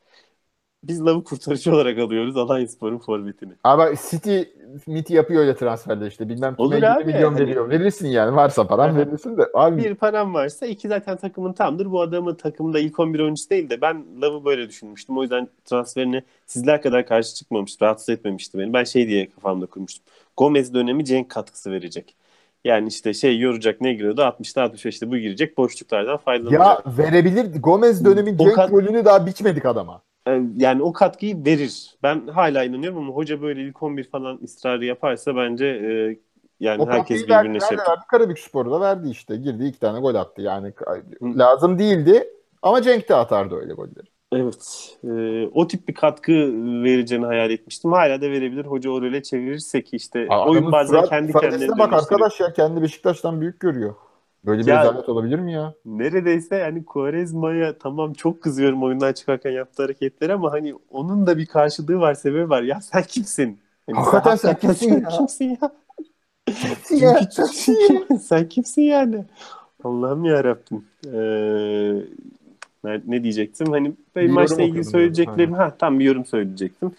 Biz 0.83 1.01
Love'ı 1.01 1.23
kurtarıcı 1.23 1.75
olarak 1.75 1.99
alıyoruz 1.99 2.37
Alanya 2.37 2.67
Spor'un 2.67 2.97
forvetini. 2.97 3.53
Abi 3.63 3.95
City 4.11 4.41
Miti 4.87 5.13
yapıyor 5.13 5.41
öyle 5.41 5.55
transferde 5.55 6.07
işte. 6.07 6.29
Bilmem 6.29 6.55
Olur 6.57 6.83
abi. 6.83 7.05
milyon 7.05 7.33
hani... 7.33 7.41
veriyor. 7.41 7.69
Verirsin 7.69 8.07
yani. 8.07 8.35
Varsa 8.35 8.67
param 8.67 8.97
verirsin 8.97 9.37
de. 9.37 9.47
Abi... 9.53 9.83
Bir 9.83 9.95
param 9.95 10.33
varsa 10.33 10.65
iki 10.65 10.87
zaten 10.87 11.17
takımın 11.17 11.53
tamdır. 11.53 11.91
Bu 11.91 12.01
adamı 12.01 12.37
takımda 12.37 12.79
ilk 12.79 12.99
11 12.99 13.19
oyuncusu 13.19 13.49
değil 13.49 13.69
de 13.69 13.81
ben 13.81 14.05
Love'ı 14.21 14.45
böyle 14.45 14.69
düşünmüştüm. 14.69 15.17
O 15.17 15.21
yüzden 15.21 15.47
transferini 15.65 16.23
sizler 16.45 16.81
kadar 16.81 17.07
karşı 17.07 17.35
çıkmamıştı. 17.35 17.85
Rahatsız 17.85 18.09
etmemişti 18.09 18.57
beni. 18.57 18.73
Ben 18.73 18.83
şey 18.83 19.07
diye 19.07 19.29
kafamda 19.29 19.65
kurmuştum. 19.65 20.05
Gomez 20.37 20.73
dönemi 20.73 21.05
Cenk 21.05 21.29
katkısı 21.29 21.71
verecek. 21.71 22.15
Yani 22.65 22.87
işte 22.87 23.13
şey 23.13 23.39
yoracak 23.39 23.81
ne 23.81 23.93
giriyordu 23.93 24.21
60'ta 24.21 24.65
65'te 24.65 25.11
bu 25.11 25.17
girecek 25.17 25.57
boşluklardan 25.57 26.17
faydalanacak. 26.17 26.61
Ya 26.61 26.93
verebilir. 26.97 27.61
Gomez 27.61 28.05
dönemin 28.05 28.37
Cenk 28.37 28.55
kat... 28.55 28.71
rolünü 28.71 29.05
daha 29.05 29.25
biçmedik 29.25 29.65
adama. 29.65 30.01
e, 30.27 30.41
yani 30.57 30.83
o 30.83 30.93
katkıyı 30.93 31.45
verir. 31.45 31.95
Ben 32.03 32.27
hala 32.27 32.63
inanıyorum 32.63 32.97
ama 32.97 33.13
hoca 33.13 33.41
böyle 33.41 33.61
ilk 33.61 33.83
11 33.83 34.09
falan 34.09 34.39
ısrarı 34.43 34.85
yaparsa 34.85 35.35
bence 35.35 35.65
e, 35.65 36.17
yani 36.59 36.81
o 36.81 36.89
herkes 36.89 37.23
birbirine 37.23 37.59
şey 37.59 37.77
verdi? 37.77 37.89
Karabük 38.07 38.39
Spor'da 38.39 38.81
verdi 38.81 39.09
işte. 39.09 39.35
Girdi 39.35 39.65
iki 39.65 39.79
tane 39.79 39.99
gol 39.99 40.15
attı. 40.15 40.41
Yani 40.41 40.73
lazım 41.21 41.79
değildi 41.79 42.27
ama 42.61 42.81
Cenk 42.81 43.09
de 43.09 43.15
atardı 43.15 43.55
öyle 43.55 43.73
golleri. 43.73 44.14
Evet. 44.31 44.97
E, 45.03 45.09
o 45.53 45.67
tip 45.67 45.87
bir 45.87 45.93
katkı 45.93 46.31
vereceğini 46.83 47.25
hayal 47.25 47.51
etmiştim. 47.51 47.91
Hala 47.91 48.21
da 48.21 48.25
verebilir. 48.31 48.65
Hoca 48.65 48.89
o 48.89 49.01
role 49.01 49.23
çevirirse 49.23 49.83
ki 49.83 49.95
işte 49.95 50.27
Aa, 50.29 50.49
oyun 50.49 50.71
bazen 50.71 50.87
surat 50.91 51.09
kendi 51.09 51.33
kendine 51.33 51.77
bak 51.77 51.93
arkadaş 51.93 52.39
ya 52.39 52.53
kendi 52.53 52.81
Beşiktaş'tan 52.81 53.41
büyük 53.41 53.59
görüyor. 53.59 53.95
Böyle 54.45 54.61
bir 54.61 54.67
rezalet 54.67 55.09
olabilir 55.09 55.39
mi 55.39 55.53
ya? 55.53 55.73
Neredeyse 55.85 56.55
yani 56.55 56.85
Quaresma'ya 56.85 57.77
tamam 57.77 58.13
çok 58.13 58.41
kızıyorum 58.41 58.83
oyundan 58.83 59.13
çıkarken 59.13 59.51
yaptığı 59.51 59.83
hareketleri 59.83 60.33
ama 60.33 60.51
hani 60.51 60.73
onun 60.89 61.27
da 61.27 61.37
bir 61.37 61.45
karşılığı 61.45 61.99
var, 61.99 62.13
sebebi 62.13 62.49
var. 62.49 62.61
Ya 62.61 62.81
sen 62.81 63.03
kimsin? 63.03 63.59
Yani 63.87 63.99
Hakikaten 63.99 64.35
sen 64.35 64.55
kimsin 64.55 65.01
ya? 65.01 65.09
kimsin 65.09 65.57
ya? 65.61 65.71
Ya, 66.89 67.19
sen 68.21 68.49
kimsin 68.49 68.81
yani? 68.81 69.25
Allah'ım 69.83 70.25
ya 70.25 70.43
Rabbim. 70.43 70.85
ne, 71.05 72.03
ne 73.07 73.23
diyecektim? 73.23 73.67
Hani 73.67 73.91
yorum 74.15 74.31
maçla 74.31 74.61
ilgili 74.61 74.83
söyleyeceklerim 74.83 75.53
ha 75.53 75.75
tam 75.79 75.99
bir 75.99 76.05
yorum 76.05 76.25
söyleyecektim. 76.25 76.91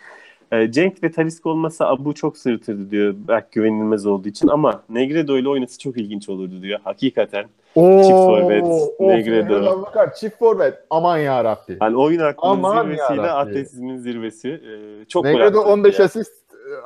Ee, 0.53 0.73
Cenk 0.73 1.03
ve 1.03 1.13
Taliska 1.13 1.51
olmasa 1.51 1.87
Abu 1.87 2.15
çok 2.15 2.39
sırıtırdı 2.39 2.91
diyor. 2.91 3.15
Belki 3.29 3.49
güvenilmez 3.53 4.07
olduğu 4.07 4.29
için 4.29 4.49
ama 4.49 4.83
Negredo 4.89 5.39
ile 5.39 5.49
oynası 5.49 5.79
çok 5.79 5.97
ilginç 5.97 6.29
olurdu 6.29 6.63
diyor. 6.63 6.81
Hakikaten. 6.85 7.45
Oo, 7.75 8.03
Çift 8.03 8.13
forvet, 8.13 8.63
of, 8.63 9.01
Negredo. 9.01 9.83
Bakar, 9.83 10.15
çift 10.15 10.39
forvet. 10.39 10.75
Aman 10.91 11.19
ya 11.19 11.45
Rabbi. 11.45 11.79
Yani 11.81 11.97
oyun 11.97 12.21
aklının 12.21 12.53
Aman 12.53 12.85
zirvesiyle 12.85 13.31
atletizmin 13.31 13.97
zirvesi. 13.97 14.49
Ee, 14.49 15.05
çok 15.05 15.25
Negredo 15.25 15.61
attı 15.61 15.71
15 15.73 15.99
ya. 15.99 16.05
asist, 16.05 16.33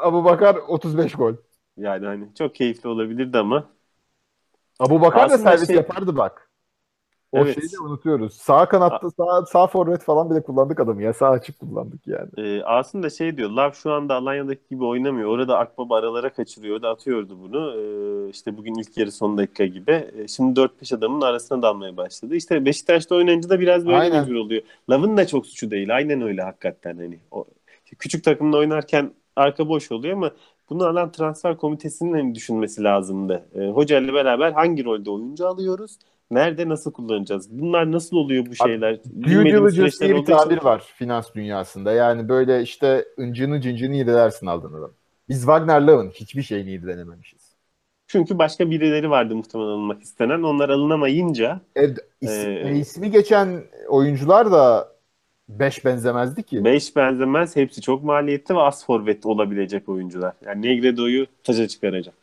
Abu 0.02 0.24
Bakar 0.24 0.56
35 0.68 1.14
gol. 1.14 1.34
Yani 1.76 2.06
hani 2.06 2.24
çok 2.38 2.54
keyifli 2.54 2.88
olabilirdi 2.88 3.38
ama 3.38 3.64
Abu 4.80 5.00
Bakar 5.00 5.30
da 5.30 5.34
Aslında 5.34 5.50
servis 5.50 5.66
şey- 5.66 5.76
yapardı 5.76 6.16
bak. 6.16 6.49
O 7.32 7.38
Evet. 7.38 7.54
şeyi 7.54 7.72
de 7.72 7.80
unutuyoruz. 7.84 8.34
Sağ 8.34 8.68
kanatta 8.68 9.10
sağ, 9.10 9.46
sağ 9.46 9.66
forvet 9.66 10.02
falan 10.02 10.30
bile 10.30 10.42
kullandık 10.42 10.80
adamı 10.80 11.02
ya. 11.02 11.12
Sağ 11.12 11.28
açık 11.30 11.58
kullandık 11.60 12.06
yani. 12.06 12.28
Ee, 12.38 12.62
aslında 12.62 13.10
şey 13.10 13.36
diyor, 13.36 13.50
Lav 13.50 13.72
şu 13.72 13.92
anda 13.92 14.14
Alanya'daki 14.14 14.62
gibi 14.70 14.84
oynamıyor. 14.84 15.28
Orada 15.28 15.58
Akbaba 15.58 15.96
aralara 15.96 16.32
kaçırıyor. 16.32 16.76
O 16.76 16.82
da 16.82 16.88
atıyordu 16.88 17.38
bunu. 17.42 17.74
Ee, 17.76 18.30
işte 18.30 18.56
bugün 18.56 18.74
ilk 18.74 18.96
yarı 18.96 19.12
son 19.12 19.38
dakika 19.38 19.66
gibi. 19.66 19.90
Ee, 19.92 20.28
şimdi 20.28 20.60
4-5 20.60 20.92
adamın 20.96 21.20
arasına 21.20 21.62
dalmaya 21.62 21.96
başladı. 21.96 22.34
İşte 22.34 22.64
Beşiktaş'ta 22.64 23.14
oynayınca 23.14 23.48
da 23.50 23.60
biraz 23.60 23.86
böyle 23.86 23.96
Aynen. 23.98 24.26
bir 24.26 24.34
oluyor. 24.34 24.62
Lav'ın 24.90 25.16
da 25.16 25.26
çok 25.26 25.46
suçu 25.46 25.70
değil. 25.70 25.96
Aynen 25.96 26.22
öyle 26.22 26.42
hakikaten. 26.42 26.96
Hani 26.96 27.18
o, 27.30 27.44
küçük 27.98 28.24
takımla 28.24 28.56
oynarken 28.56 29.12
arka 29.36 29.68
boş 29.68 29.92
oluyor 29.92 30.16
ama 30.16 30.30
bunu 30.70 30.84
alan 30.86 31.12
transfer 31.12 31.56
komitesinin 31.56 32.12
hani 32.12 32.34
düşünmesi 32.34 32.82
lazımdı. 32.84 33.48
Ee, 33.54 33.66
Hoca 33.68 33.98
ile 34.00 34.14
beraber 34.14 34.52
hangi 34.52 34.84
rolde 34.84 35.10
oyuncu 35.10 35.46
alıyoruz? 35.46 35.98
Nerede 36.30 36.68
nasıl 36.68 36.92
kullanacağız? 36.92 37.48
Bunlar 37.50 37.92
nasıl 37.92 38.16
oluyor 38.16 38.46
bu 38.46 38.54
şeyler? 38.54 38.98
Due 39.04 39.44
diligence 39.44 39.98
diye 40.00 40.10
bir 40.10 40.14
olduğu 40.14 40.22
için- 40.22 40.32
tabir 40.36 40.62
var 40.62 40.82
finans 40.96 41.34
dünyasında. 41.34 41.92
Yani 41.92 42.28
böyle 42.28 42.62
işte 42.62 43.04
ıncını 43.18 43.60
cıncını 43.60 43.96
irdelersin 43.96 44.46
aldığın 44.46 44.72
adam. 44.72 44.90
Biz 45.28 45.38
Wagner 45.40 45.80
Love'ın 45.82 46.10
hiçbir 46.10 46.42
şeyini 46.42 46.70
irdelememişiz. 46.70 47.40
Çünkü 48.06 48.38
başka 48.38 48.70
birileri 48.70 49.10
vardı 49.10 49.36
muhtemelen 49.36 49.68
alınmak 49.68 50.02
istenen. 50.02 50.42
Onlar 50.42 50.68
alınamayınca 50.68 51.60
E, 51.76 51.84
is- 52.22 52.64
Ee, 52.66 52.68
e, 52.68 52.76
ismi 52.78 53.10
geçen 53.10 53.62
oyuncular 53.88 54.52
da 54.52 54.88
beş 55.48 55.84
benzemezdi 55.84 56.42
ki. 56.42 56.64
beş 56.64 56.96
benzemez. 56.96 57.56
Hepsi 57.56 57.80
çok 57.80 58.04
maliyetli 58.04 58.54
ve 58.54 58.58
az 58.60 58.86
forvet 58.86 59.26
olabilecek 59.26 59.88
oyuncular. 59.88 60.32
Yani 60.46 60.62
Negredo'yu 60.66 61.26
taca 61.44 61.68
çıkaracak. 61.68 62.14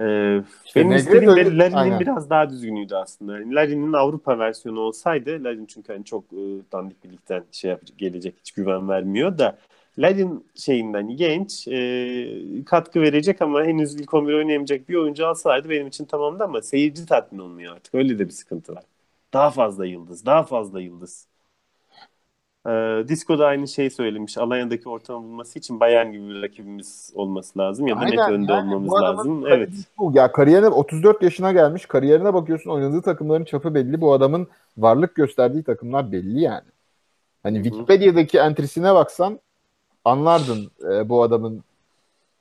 Ee, 0.00 0.42
İşte 0.64 0.80
benim 0.80 0.96
istediğim 0.96 1.30
aynen. 1.74 2.00
biraz 2.00 2.30
daha 2.30 2.50
düzgünüydü 2.50 2.94
aslında. 2.94 3.38
Yani 3.38 3.54
Larin'in 3.54 3.92
Avrupa 3.92 4.38
versiyonu 4.38 4.80
olsaydı 4.80 5.44
Larin 5.44 5.66
çünkü 5.66 5.92
hani 5.92 6.04
çok 6.04 6.24
e, 6.32 6.42
dandik 6.72 7.04
bir 7.04 7.12
ligden 7.12 7.44
şey 7.52 7.70
yapacak, 7.70 7.98
gelecek 7.98 8.34
hiç 8.40 8.52
güven 8.52 8.88
vermiyor 8.88 9.38
da 9.38 9.58
Larin 9.98 10.46
şeyinden 10.54 11.16
genç 11.16 11.68
e, 11.68 12.64
katkı 12.66 13.00
verecek 13.00 13.42
ama 13.42 13.64
henüz 13.64 13.94
ilk 13.94 14.14
11 14.14 14.34
oynayamayacak 14.34 14.88
bir 14.88 14.94
oyuncu 14.94 15.26
alsaydı 15.26 15.70
benim 15.70 15.86
için 15.86 16.04
tamamdı 16.04 16.44
ama 16.44 16.62
seyirci 16.62 17.06
tatmin 17.06 17.38
olmuyor 17.38 17.76
artık. 17.76 17.94
Öyle 17.94 18.18
de 18.18 18.24
bir 18.24 18.32
sıkıntı 18.32 18.74
var. 18.74 18.84
Daha 19.32 19.50
fazla 19.50 19.86
yıldız, 19.86 20.26
daha 20.26 20.42
fazla 20.42 20.80
yıldız. 20.80 21.26
Ee, 22.66 23.04
Disco 23.08 23.38
da 23.38 23.46
aynı 23.46 23.68
şeyi 23.68 23.90
söylemiş. 23.90 24.38
Alanya'daki 24.38 24.88
ortamı 24.88 25.24
bulması 25.24 25.58
için 25.58 25.80
Bayern 25.80 26.12
gibi 26.12 26.28
bir 26.28 26.42
rakibimiz 26.42 27.12
olması 27.14 27.58
lazım 27.58 27.86
ya 27.86 27.96
da 27.96 28.00
net 28.00 28.18
Aynen, 28.18 28.32
önde 28.32 28.52
yani 28.52 28.74
olmamız 28.74 29.02
lazım. 29.02 29.46
Evet. 29.46 29.70
Ya 30.12 30.32
kariyerine 30.32 30.68
34 30.68 31.22
yaşına 31.22 31.52
gelmiş. 31.52 31.86
Kariyerine 31.86 32.34
bakıyorsun 32.34 32.70
oynadığı 32.70 33.02
takımların 33.02 33.44
çapı 33.44 33.74
belli. 33.74 34.00
Bu 34.00 34.12
adamın 34.12 34.48
varlık 34.78 35.14
gösterdiği 35.14 35.62
takımlar 35.62 36.12
belli 36.12 36.40
yani. 36.40 36.64
Hani. 37.42 37.62
Wikipedia'daki 37.62 38.38
entrisine 38.38 38.94
baksan 38.94 39.40
anlardın 40.04 40.70
e, 40.92 41.08
bu 41.08 41.22
adamın 41.22 41.64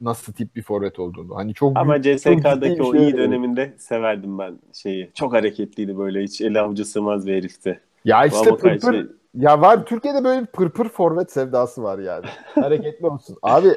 nasıl 0.01 0.33
tip 0.33 0.55
bir 0.55 0.61
forvet 0.61 0.99
olduğunu. 0.99 1.35
Hani 1.35 1.53
çok 1.53 1.77
Ama 1.77 2.03
büyük- 2.03 2.19
çok 2.23 2.33
CSK'daki 2.33 2.75
bir 2.75 2.79
o 2.79 2.93
şey 2.93 3.03
iyi 3.03 3.17
döneminde 3.17 3.73
severdim 3.77 4.39
ben 4.39 4.59
şeyi. 4.73 5.11
Çok 5.13 5.33
hareketliydi 5.33 5.97
böyle. 5.97 6.23
Hiç 6.23 6.41
ele 6.41 6.61
avucu 6.61 6.85
sığmaz 6.85 7.27
bir 7.27 7.35
herifti. 7.35 7.79
Ya 8.05 8.25
işte 8.25 8.49
Ama 8.49 8.57
pırpır 8.57 8.93
şey- 8.93 9.05
ya 9.35 9.61
var 9.61 9.85
Türkiye'de 9.85 10.23
böyle 10.23 10.41
bir 10.41 10.45
pırpır 10.45 10.89
forvet 10.89 11.31
sevdası 11.31 11.83
var 11.83 11.99
yani. 11.99 12.25
Hareketli 12.55 13.07
olsun. 13.07 13.37
Abi 13.41 13.69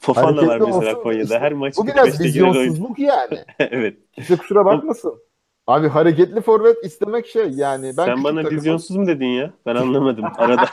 Fofana 0.00 0.46
var 0.46 0.58
mesela 0.60 0.90
olsun. 0.90 1.02
Konya'da. 1.02 1.38
Her 1.40 1.52
maç 1.52 1.74
bu 1.76 1.84
45 1.84 2.04
biraz 2.04 2.20
vizyonsuzluk 2.20 2.98
yani. 2.98 3.38
evet. 3.58 3.96
Kimse 4.12 4.36
kusura 4.36 4.64
bakmasın. 4.64 5.14
Abi 5.66 5.88
hareketli 5.88 6.40
forvet 6.40 6.84
istemek 6.84 7.26
şey 7.26 7.50
yani. 7.50 7.94
Ben 7.96 8.04
Sen 8.04 8.24
bana 8.24 8.42
takımım- 8.42 8.56
vizyonsuz 8.56 8.96
mu 8.96 9.06
dedin 9.06 9.26
ya? 9.26 9.50
Ben 9.66 9.76
anlamadım. 9.76 10.24
Arada. 10.36 10.64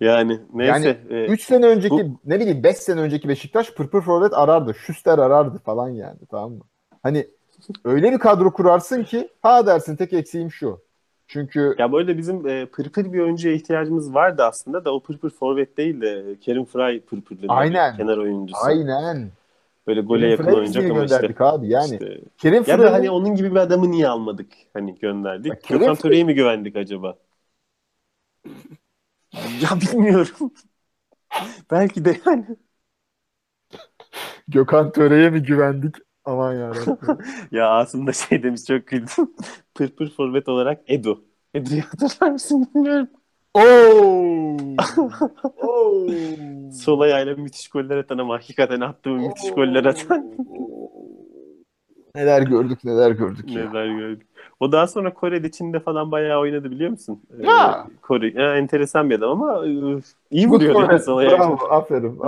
yani 0.00 0.40
neyse. 0.54 1.00
e, 1.10 1.24
3 1.26 1.42
sene 1.44 1.66
önceki 1.66 1.94
Bu- 1.94 2.20
ne 2.24 2.40
bileyim 2.40 2.62
5 2.62 2.76
sene 2.76 3.00
önceki 3.00 3.28
Beşiktaş 3.28 3.70
pırpır 3.74 4.00
forvet 4.02 4.34
arardı. 4.34 4.74
Şüster 4.74 5.18
arardı 5.18 5.58
falan 5.58 5.88
yani 5.88 6.18
tamam 6.30 6.52
mı? 6.52 6.62
Hani 7.02 7.26
öyle 7.84 8.12
bir 8.12 8.18
kadro 8.18 8.52
kurarsın 8.52 9.04
ki 9.04 9.28
ha 9.42 9.66
dersin 9.66 9.96
tek 9.96 10.12
eksiğim 10.12 10.50
şu. 10.50 10.80
Çünkü 11.28 11.74
Ya 11.78 11.92
böyle 11.92 12.18
bizim 12.18 12.48
e, 12.48 12.66
pırpır 12.66 13.12
bir 13.12 13.20
oyuncuya 13.20 13.54
ihtiyacımız 13.54 14.14
vardı 14.14 14.42
aslında 14.44 14.84
da 14.84 14.94
o 14.94 15.02
pırpır 15.02 15.30
forvet 15.30 15.76
değil 15.76 16.00
de 16.00 16.36
Kerim 16.40 16.64
Fry 16.64 17.00
pırpırlı 17.00 17.46
Aynen. 17.48 17.96
kenar 17.96 18.18
oyuncusu. 18.18 18.60
aynen. 18.64 19.30
Böyle 19.86 20.00
gole 20.00 20.26
yakın 20.28 20.44
oynayacak 20.44 20.90
ama 20.90 21.04
işte. 21.04 21.34
abi 21.38 21.68
yani. 21.68 21.92
işte- 21.92 22.20
Kerim 22.38 22.64
Ya 22.66 22.78
da 22.78 22.92
hani 22.92 23.10
onun 23.10 23.34
gibi 23.34 23.50
bir 23.50 23.56
adamı 23.56 23.90
niye 23.90 24.08
almadık? 24.08 24.48
Hani 24.74 24.98
gönderdik. 24.98 25.62
Kerim 25.62 25.80
Gökhan 25.80 25.96
Töre'ye 25.96 26.24
mi 26.24 26.34
güvendik 26.34 26.76
acaba? 26.76 27.16
ya 29.62 29.80
bilmiyorum. 29.80 30.50
Belki 31.70 32.04
de 32.04 32.20
yani. 32.26 32.44
Gökhan 34.48 34.92
Töre'ye 34.92 35.30
mi 35.30 35.42
güvendik? 35.42 35.94
Aman 36.24 36.52
yarabbim. 36.54 36.96
Ya 37.50 37.70
aslında 37.70 38.12
şey 38.12 38.42
demiş 38.42 38.64
çok 38.64 38.86
güldüm. 38.86 39.34
Pırpır 39.74 40.10
forvet 40.10 40.48
olarak 40.48 40.80
Edu. 40.86 41.24
Edu'yu 41.54 41.82
hatırlar 41.82 42.30
mısın 42.32 42.68
bilmiyorum. 42.74 43.08
Oo! 43.54 44.56
Oo! 45.66 46.06
Sol 46.72 47.00
ayağıyla 47.00 47.34
müthiş 47.36 47.68
goller 47.68 47.96
atan 47.96 48.18
ama 48.18 48.34
hakikaten 48.34 48.80
attığı 48.80 49.10
müthiş 49.10 49.50
goller 49.50 49.84
atan. 49.84 50.34
Neler 52.14 52.42
gördük 52.42 52.84
neler 52.84 53.10
gördük 53.10 53.50
ya. 53.50 53.70
Neler 53.70 53.86
gördük. 53.86 54.26
O 54.60 54.72
daha 54.72 54.86
sonra 54.86 55.14
Kore'de, 55.14 55.50
Çin'de 55.50 55.80
falan 55.80 56.12
bayağı 56.12 56.40
oynadı 56.40 56.70
biliyor 56.70 56.90
musun? 56.90 57.22
Ee, 57.40 57.46
Ya. 57.46 57.86
Kore, 58.02 58.42
ya, 58.42 58.56
enteresan 58.56 59.10
bir 59.10 59.14
adam 59.14 59.42
ama 59.42 59.66
e, 59.66 59.70
iyi 60.30 60.48
vuruyor. 60.48 60.74
Bravo, 60.74 61.58
aferin. 61.70 62.20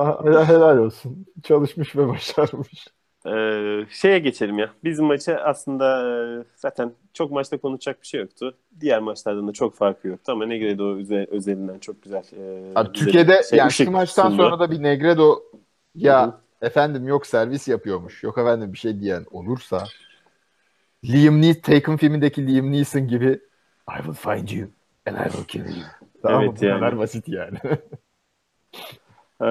Helal 0.45 0.79
olsun. 0.79 1.27
Çalışmış 1.43 1.97
ve 1.97 2.09
başarmış. 2.09 2.89
Ee, 3.27 3.87
şeye 3.91 4.19
geçelim 4.19 4.59
ya. 4.59 4.71
Bizim 4.85 5.05
maçı 5.05 5.39
aslında 5.39 6.09
e, 6.41 6.45
zaten 6.57 6.93
çok 7.15 7.31
maçta 7.31 7.59
konuşacak 7.59 8.03
bir 8.03 8.07
şey 8.07 8.21
yoktu. 8.21 8.55
Diğer 8.81 9.01
maçlardan 9.01 9.49
da 9.49 9.53
çok 9.53 9.75
farkı 9.75 10.09
yoktu 10.09 10.33
ama 10.33 10.47
Negredo 10.47 10.97
öze- 10.99 11.31
özelinden 11.31 11.79
çok 11.79 12.03
güzel. 12.03 12.23
e, 12.33 12.75
Abi, 12.77 12.93
Türkiye'de 12.93 13.43
şey, 13.51 13.59
yani 13.59 13.73
şu 13.73 13.91
maçtan 13.91 14.29
sundu. 14.29 14.43
sonra 14.43 14.61
da 14.61 14.71
bir 14.71 14.83
Negredo 14.83 15.43
ya 15.95 16.25
Hı 16.25 16.27
hı. 16.27 16.35
efendim 16.63 17.09
yok 17.09 17.27
servis 17.27 17.69
yapıyormuş. 17.69 18.23
Yok 18.23 18.39
efendim 18.39 18.73
bir 18.73 18.79
şey 18.79 19.01
diyen 19.01 19.25
olursa 19.31 19.85
Liam 21.05 21.43
Neeson 21.43 21.61
Taken 21.61 21.97
filmindeki 21.97 22.47
Liam 22.47 22.73
Neeson 22.73 23.09
gibi 23.09 23.41
I 23.89 24.03
will 24.03 24.15
find 24.15 24.49
you 24.49 24.69
and 25.07 25.17
I 25.17 25.31
will 25.31 25.45
kill 25.45 25.77
you. 25.77 25.87
Tamam 26.23 26.45
mı? 26.45 26.51
Evet 26.51 26.61
Bu 26.61 26.65
yani. 26.65 26.81
kadar 26.81 26.99
basit 26.99 27.29
yani. 27.29 27.59
Ee, 29.43 29.47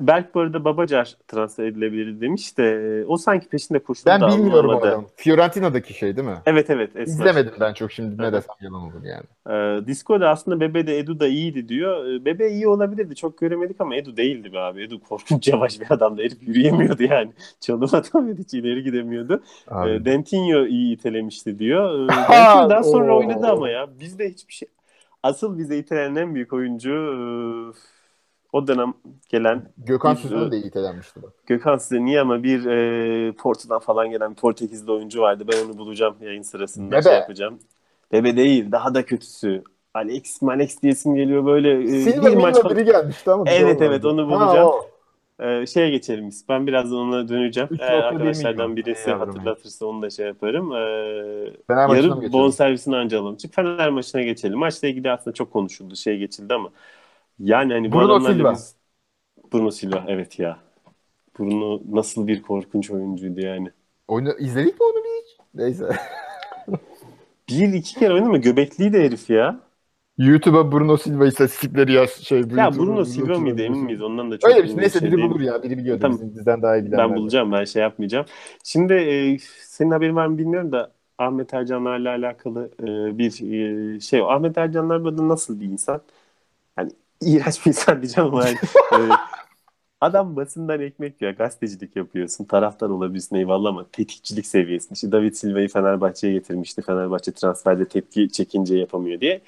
Berk 0.00 0.34
bu 0.34 0.40
arada 0.40 0.64
Babacar 0.64 1.16
transfer 1.28 1.64
edilebilir 1.64 2.20
demiş 2.20 2.58
de 2.58 2.64
e, 2.64 3.04
o 3.04 3.16
sanki 3.16 3.48
peşinde 3.48 3.78
koştu 3.78 4.06
Ben 4.06 4.20
bilmiyorum 4.20 4.70
o 4.70 4.78
adamı. 4.78 5.04
Fiorentina'daki 5.16 5.94
şey 5.94 6.16
değil 6.16 6.28
mi? 6.28 6.36
Evet 6.46 6.70
evet. 6.70 6.96
Esmer. 6.96 7.04
İzlemedim 7.04 7.52
ben 7.60 7.72
çok 7.72 7.92
şimdi 7.92 8.22
ne 8.22 8.32
desem 8.32 8.54
yalan 8.60 8.82
olur 8.82 9.02
yani. 9.04 9.24
Ee, 9.50 9.86
Disco'da 9.86 10.28
aslında 10.28 10.60
Bebe 10.60 10.86
de 10.86 10.98
Edu 10.98 11.20
da 11.20 11.26
iyiydi 11.26 11.68
diyor. 11.68 12.06
Ee, 12.06 12.24
Bebe 12.24 12.50
iyi 12.50 12.68
olabilirdi 12.68 13.14
çok 13.14 13.38
göremedik 13.38 13.80
ama 13.80 13.96
Edu 13.96 14.16
değildi 14.16 14.52
be 14.52 14.58
abi. 14.58 14.82
Edu 14.82 15.00
korkunç 15.00 15.48
yavaş 15.48 15.80
bir 15.80 15.90
adamdı. 15.90 16.22
Herif 16.22 16.42
yürüyemiyordu 16.42 17.02
yani. 17.02 17.32
Çalım 17.60 17.94
atamıyordu 17.94 18.40
hiç 18.40 18.54
ileri 18.54 18.82
gidemiyordu. 18.82 19.42
Ee, 19.70 20.04
Dentinho 20.04 20.66
iyi 20.66 20.94
itelemişti 20.94 21.58
diyor. 21.58 22.08
Dentinho 22.08 22.70
daha 22.70 22.82
sonra 22.82 23.16
oynadı 23.16 23.46
ama 23.46 23.68
ya. 23.68 23.88
Bizde 24.00 24.30
hiçbir 24.30 24.52
şey 24.52 24.68
Asıl 25.22 25.58
bize 25.58 25.78
itelenen 25.78 26.16
en 26.16 26.34
büyük 26.34 26.52
oyuncu 26.52 26.90
o 28.52 28.66
dönem 28.66 28.94
gelen 29.28 29.72
Gökhan 29.78 30.14
Süzün'ü 30.14 30.50
de 30.52 30.56
iyi 30.56 30.64
itelenmişti 30.66 31.22
bak. 31.22 31.32
Gökhan 31.46 31.76
Süzün 31.76 32.06
niye 32.06 32.20
ama 32.20 32.42
bir 32.42 32.66
e, 32.66 33.32
Porto'dan 33.32 33.78
falan 33.78 34.10
gelen 34.10 34.30
bir 34.30 34.36
Portekizli 34.36 34.92
oyuncu 34.92 35.20
vardı. 35.20 35.44
Ben 35.52 35.64
onu 35.66 35.78
bulacağım 35.78 36.16
yayın 36.20 36.42
sırasında 36.42 36.92
Bebe. 36.92 37.02
şey 37.02 37.12
yapacağım. 37.14 37.58
Bebe 38.12 38.36
değil 38.36 38.72
daha 38.72 38.94
da 38.94 39.04
kötüsü. 39.04 39.62
Alex 39.94 40.42
Malex 40.42 40.82
diyesim 40.82 41.14
geliyor 41.14 41.46
böyle. 41.46 41.82
E, 41.82 42.00
Silva 42.00 42.26
bir 42.26 42.36
maç 42.36 42.56
biri 42.70 42.84
gelmişti 42.84 43.30
ama. 43.30 43.44
Evet 43.50 43.82
evet 43.82 44.04
onu 44.04 44.26
bulacağım. 44.26 44.68
Ha, 44.68 44.80
Ee, 45.42 45.66
şeye 45.66 45.90
geçelim 45.90 46.28
biz. 46.28 46.44
Ben 46.48 46.66
birazdan 46.66 46.98
ona 46.98 47.28
döneceğim. 47.28 47.68
Eğer 47.80 47.92
arkadaşlardan 48.02 48.76
birisi 48.76 49.10
hatırlatırsa 49.10 49.86
onu 49.86 50.02
da 50.02 50.10
şey 50.10 50.26
yaparım. 50.26 50.72
Ee, 50.72 51.52
Fener 51.66 51.88
yarı 51.88 52.32
bon 52.32 52.50
servisini 52.50 52.96
anca 52.96 53.20
alalım. 53.20 53.36
Çünkü 53.36 53.54
Fener 53.54 53.90
maçına 53.90 54.22
geçelim. 54.22 54.58
Maçla 54.58 54.88
ilgili 54.88 55.10
aslında 55.10 55.34
çok 55.34 55.52
konuşuldu. 55.52 55.96
Şey 55.96 56.18
geçildi 56.18 56.54
ama 56.54 56.70
yani 57.40 57.72
hani 57.72 57.92
Bruno 57.92 58.20
Silva. 58.20 58.52
Biz... 58.52 58.74
Bruno 59.52 59.70
Silva 59.70 60.04
evet 60.08 60.38
ya. 60.38 60.58
Bruno 61.38 61.80
nasıl 61.90 62.26
bir 62.26 62.42
korkunç 62.42 62.90
oyuncuydu 62.90 63.40
yani. 63.40 63.68
Oyunu 64.08 64.32
izledik 64.38 64.80
mi 64.80 64.86
onu 64.86 65.04
bir 65.04 65.24
hiç? 65.24 65.38
Neyse. 65.54 65.96
bir 67.48 67.72
iki 67.72 67.94
kere 67.98 68.14
oynadı 68.14 68.30
mı? 68.30 68.38
Göbekliydi 68.38 68.98
herif 68.98 69.30
ya. 69.30 69.60
YouTube'a 70.18 70.72
Bruno 70.72 70.96
Silva 70.96 71.26
istatistikleri 71.26 71.92
yaz. 71.92 72.10
Şey, 72.10 72.38
ya 72.38 72.44
YouTube'a, 72.46 72.72
Bruno 72.72 73.04
Silva 73.04 73.38
mıydı 73.38 73.62
emin 73.62 73.84
miyiz? 73.84 74.02
Ondan 74.02 74.30
da 74.30 74.38
çok 74.38 74.50
Öyle 74.50 74.62
bir 74.62 74.68
şey. 74.68 74.76
Neyse 74.76 75.02
biri 75.02 75.22
bulur 75.22 75.40
ya. 75.40 75.62
Biri 75.62 75.78
biliyordu. 75.78 76.00
Tamam. 76.00 76.18
Bizim 76.18 76.34
bizden 76.34 76.62
daha 76.62 76.76
iyi 76.76 76.84
bilenler. 76.84 77.10
Ben 77.10 77.16
bulacağım. 77.16 77.52
Ben 77.52 77.64
şey 77.64 77.82
yapmayacağım. 77.82 78.26
Şimdi 78.64 78.92
e, 78.92 79.38
senin 79.60 79.90
haberin 79.90 80.16
var 80.16 80.26
mı 80.26 80.38
bilmiyorum 80.38 80.72
da 80.72 80.92
Ahmet 81.18 81.54
Ercanlar'la 81.54 82.10
alakalı 82.10 82.70
e, 82.82 83.18
bir 83.18 83.52
e, 83.96 84.00
şey. 84.00 84.20
Ahmet 84.20 84.58
Ercanlar 84.58 85.04
böyle 85.04 85.28
nasıl 85.28 85.60
bir 85.60 85.66
insan? 85.66 86.00
Yani 86.78 86.90
iğrenç 87.22 87.66
bir 87.66 87.70
insan 87.70 88.02
diyeceğim 88.02 88.34
ama 88.34 88.46
yani, 88.46 88.58
e, 88.92 88.98
adam 90.00 90.36
basından 90.36 90.80
ekmek 90.80 91.22
ya 91.22 91.30
gazetecilik 91.30 91.96
yapıyorsun 91.96 92.44
taraftar 92.44 92.90
olabilirsin 92.90 93.36
eyvallah 93.36 93.68
ama 93.70 93.90
tetikçilik 93.92 94.46
seviyesinde. 94.46 94.94
İşte 94.94 95.12
David 95.12 95.34
Silva'yı 95.34 95.68
Fenerbahçe'ye 95.68 96.32
getirmişti. 96.32 96.82
Fenerbahçe 96.82 97.32
transferde 97.32 97.88
tepki 97.88 98.30
çekince 98.32 98.76
yapamıyor 98.76 99.20
diye. 99.20 99.42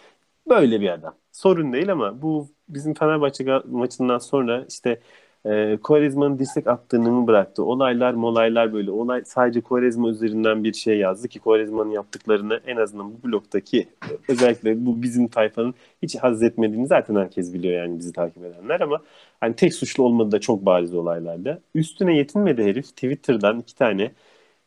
Böyle 0.48 0.80
bir 0.80 0.88
adam. 0.88 1.14
Sorun 1.32 1.72
değil 1.72 1.92
ama 1.92 2.22
bu 2.22 2.48
bizim 2.68 2.94
Fenerbahçe 2.94 3.44
maçından 3.66 4.18
sonra 4.18 4.64
işte 4.68 5.00
e, 5.46 5.78
Quaresma'nın 5.82 6.38
dirsek 6.38 6.66
attığını 6.66 7.10
mı 7.12 7.26
bıraktı? 7.26 7.64
Olaylar 7.64 8.14
molaylar 8.14 8.72
böyle. 8.72 8.90
Olay 8.90 9.22
sadece 9.24 9.60
Quaresma 9.60 10.08
üzerinden 10.10 10.64
bir 10.64 10.72
şey 10.72 10.98
yazdı 10.98 11.28
ki 11.28 11.38
Quaresma'nın 11.40 11.90
yaptıklarını 11.90 12.60
en 12.66 12.76
azından 12.76 13.12
bu 13.14 13.28
bloktaki 13.28 13.88
özellikle 14.28 14.86
bu 14.86 15.02
bizim 15.02 15.28
tayfanın 15.28 15.74
hiç 16.02 16.16
haz 16.16 16.42
etmediğini 16.42 16.86
zaten 16.86 17.14
herkes 17.16 17.54
biliyor 17.54 17.74
yani 17.82 17.98
bizi 17.98 18.12
takip 18.12 18.44
edenler 18.44 18.80
ama 18.80 19.00
hani 19.40 19.56
tek 19.56 19.74
suçlu 19.74 20.04
olmadı 20.04 20.32
da 20.32 20.40
çok 20.40 20.66
bariz 20.66 20.94
olaylarda. 20.94 21.60
Üstüne 21.74 22.16
yetinmedi 22.16 22.64
herif. 22.64 22.86
Twitter'dan 22.86 23.60
iki 23.60 23.74
tane 23.74 24.12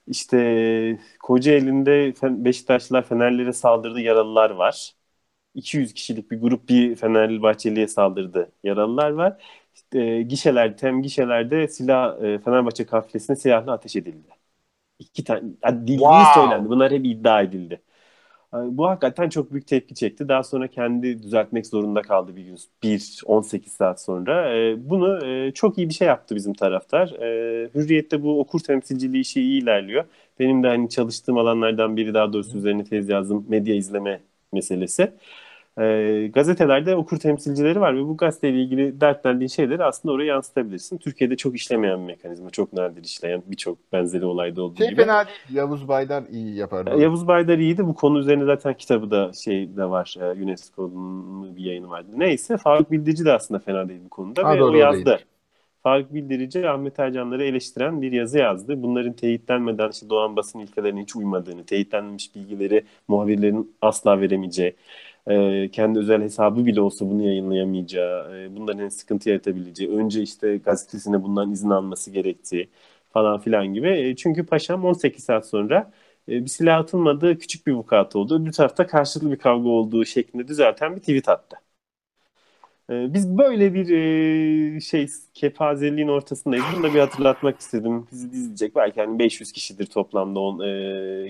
işte 0.08 1.00
Kocaeli'nde 1.20 2.14
Beşiktaşlılar 2.46 3.04
Fenerlere 3.08 3.54
saldırdı 3.54 4.00
yaralılar 4.02 4.50
var. 4.50 4.92
200 5.56 5.94
kişilik 5.94 6.32
bir 6.32 6.42
grup 6.42 6.70
bir 6.70 6.96
Fenerbahçeli'ye 6.96 7.88
saldırdı. 7.88 8.52
Yaralılar 8.64 9.10
var. 9.12 9.44
İşte, 9.76 10.00
e, 10.02 10.22
gişeler, 10.22 10.78
tem 10.78 11.02
gişelerde 11.02 11.68
silah 11.68 12.24
e, 12.24 12.40
Fenerbahçe 12.40 12.86
kafilesine 12.86 13.36
silahla 13.36 13.72
ateş 13.74 13.96
edildi. 13.96 14.28
İki 15.00 15.24
tane 15.24 15.44
dilini 15.88 15.98
wow. 15.98 16.42
söylendi. 16.42 16.70
Bunlar 16.70 16.92
hep 16.92 17.06
iddia 17.06 17.42
edildi. 17.42 17.82
Bu 18.54 18.88
hakikaten 18.88 19.30
çok 19.30 19.52
büyük 19.52 19.68
tepki 19.68 19.96
çekti. 19.96 20.30
Daha 20.30 20.44
sonra 20.44 20.68
kendi 20.68 21.24
düzeltmek 21.24 21.68
zorunda 21.68 22.02
kaldı 22.02 22.36
bir 22.36 22.44
gün. 22.44 22.58
Bir 22.84 23.22
18 23.26 23.74
saat 23.74 24.02
sonra. 24.02 24.56
E, 24.58 24.90
bunu 24.90 25.26
e, 25.28 25.52
çok 25.52 25.78
iyi 25.78 25.90
bir 25.90 25.94
şey 25.94 26.08
yaptı 26.08 26.36
bizim 26.36 26.54
taraftar. 26.54 27.10
E, 27.10 27.70
Hürriyet'te 27.76 28.24
bu 28.24 28.40
okur 28.40 28.60
temsilciliği 28.60 29.22
işi 29.22 29.42
iyi 29.42 29.62
ilerliyor. 29.64 30.06
Benim 30.40 30.64
de 30.64 30.68
hani 30.68 30.90
çalıştığım 30.90 31.38
alanlardan 31.38 31.98
biri 31.98 32.14
daha 32.14 32.34
doğrusu 32.34 32.58
üzerine 32.58 32.84
tez 32.84 33.10
yazdım. 33.10 33.46
Medya 33.50 33.76
izleme 33.76 34.22
meselesi 34.54 35.14
e, 35.82 36.28
gazetelerde 36.34 36.96
okur 36.96 37.18
temsilcileri 37.18 37.82
var 37.82 37.96
ve 37.96 38.02
bu 38.02 38.18
gazeteyle 38.18 38.62
ilgili 38.62 39.02
dertlendiğin 39.02 39.48
şeyleri 39.48 39.84
aslında 39.84 40.14
oraya 40.14 40.26
yansıtabilirsin. 40.26 40.98
Türkiye'de 40.98 41.36
çok 41.36 41.56
işlemeyen 41.56 42.00
bir 42.00 42.06
mekanizma. 42.06 42.50
Çok 42.50 42.74
nadir 42.74 43.04
işleyen 43.04 43.44
birçok 43.48 43.78
benzeri 43.94 44.26
olayda 44.26 44.62
olduğu 44.62 44.78
şey 44.78 44.90
gibi. 44.90 45.02
fena 45.02 45.26
değil. 45.26 45.38
Yavuz 45.50 45.88
Baydar 45.88 46.24
iyi 46.32 46.56
yapar. 46.56 46.88
E, 46.88 47.02
Yavuz 47.02 47.28
Baydar 47.28 47.58
iyiydi. 47.58 47.88
Bu 47.88 47.96
konu 47.96 48.20
üzerine 48.20 48.46
zaten 48.46 48.74
kitabı 48.74 49.12
da 49.12 49.34
şey 49.34 49.78
de 49.78 49.90
var. 49.90 50.16
E, 50.20 50.44
UNESCO'nun 50.44 51.56
bir 51.56 51.64
yayını 51.64 51.90
vardı. 51.90 52.08
Neyse 52.16 52.58
Faruk 52.58 52.92
Bildirici 52.92 53.26
de 53.26 53.32
aslında 53.32 53.60
fena 53.60 53.90
değil 53.90 54.02
bu 54.06 54.10
konuda 54.10 54.44
ha, 54.44 54.56
ve 54.56 54.60
doğru, 54.60 54.72
o 54.72 54.76
yazdı. 54.76 55.06
Değil. 55.06 55.26
Faruk 55.84 56.14
Bildirici 56.14 56.70
Ahmet 56.70 57.00
Ercanları 57.00 57.44
eleştiren 57.44 58.02
bir 58.02 58.12
yazı 58.12 58.38
yazdı. 58.38 58.84
Bunların 58.84 59.14
teyitlenmeden 59.14 59.90
işte 59.90 60.10
Doğan 60.10 60.36
basın 60.36 60.60
ilkelerine 60.60 61.02
hiç 61.02 61.16
uymadığını, 61.16 61.66
teyitlenmemiş 61.66 62.36
bilgileri 62.36 62.86
muhabirlerin 63.08 63.76
asla 63.82 64.22
veremeyeceği, 64.22 64.76
e, 65.28 65.70
kendi 65.72 66.00
özel 66.00 66.22
hesabı 66.22 66.66
bile 66.66 66.82
olsa 66.82 67.06
bunu 67.10 67.24
yayınlayamayacağı, 67.24 68.38
e, 68.40 68.56
bunların 68.56 68.80
en 68.84 68.90
sıkıntı 68.90 69.30
yaratabileceği, 69.30 69.90
önce 69.92 70.22
işte 70.22 70.58
gazetesine 70.58 71.24
bundan 71.24 71.52
izin 71.52 71.70
alması 71.70 72.12
gerektiği 72.12 72.70
falan 73.10 73.40
filan 73.40 73.68
gibi. 73.74 73.90
E, 73.90 74.16
çünkü 74.16 74.46
paşam 74.46 74.86
18 74.86 75.24
saat 75.24 75.48
sonra 75.48 75.92
e, 76.30 76.32
bir 76.42 76.48
silah 76.48 76.80
atılmadığı 76.80 77.38
küçük 77.38 77.68
bir 77.68 77.72
vukuat 77.74 78.16
oldu. 78.16 78.46
Bir 78.46 78.52
tarafta 78.52 78.88
karşılıklı 78.88 79.32
bir 79.32 79.38
kavga 79.40 79.70
olduğu 79.70 80.06
şeklinde 80.06 80.48
düzelten 80.48 80.96
bir 80.96 81.02
tweet 81.02 81.30
attı. 81.30 81.58
Ee, 82.90 83.14
biz 83.14 83.38
böyle 83.38 83.74
bir 83.74 83.90
e, 84.76 84.80
şey 84.82 85.08
kepazeliğin 85.34 86.08
ortasındayız. 86.08 86.66
Bunu 86.76 86.84
da 86.84 86.94
bir 86.94 87.00
hatırlatmak 87.00 87.60
istedim. 87.60 88.08
Bizi 88.12 88.28
izleyecek 88.28 88.76
belki 88.76 89.02
hani 89.02 89.20
500 89.20 89.52
kişidir 89.52 89.86
toplamda 89.86 90.40
on, 90.40 90.60
e, 90.60 90.68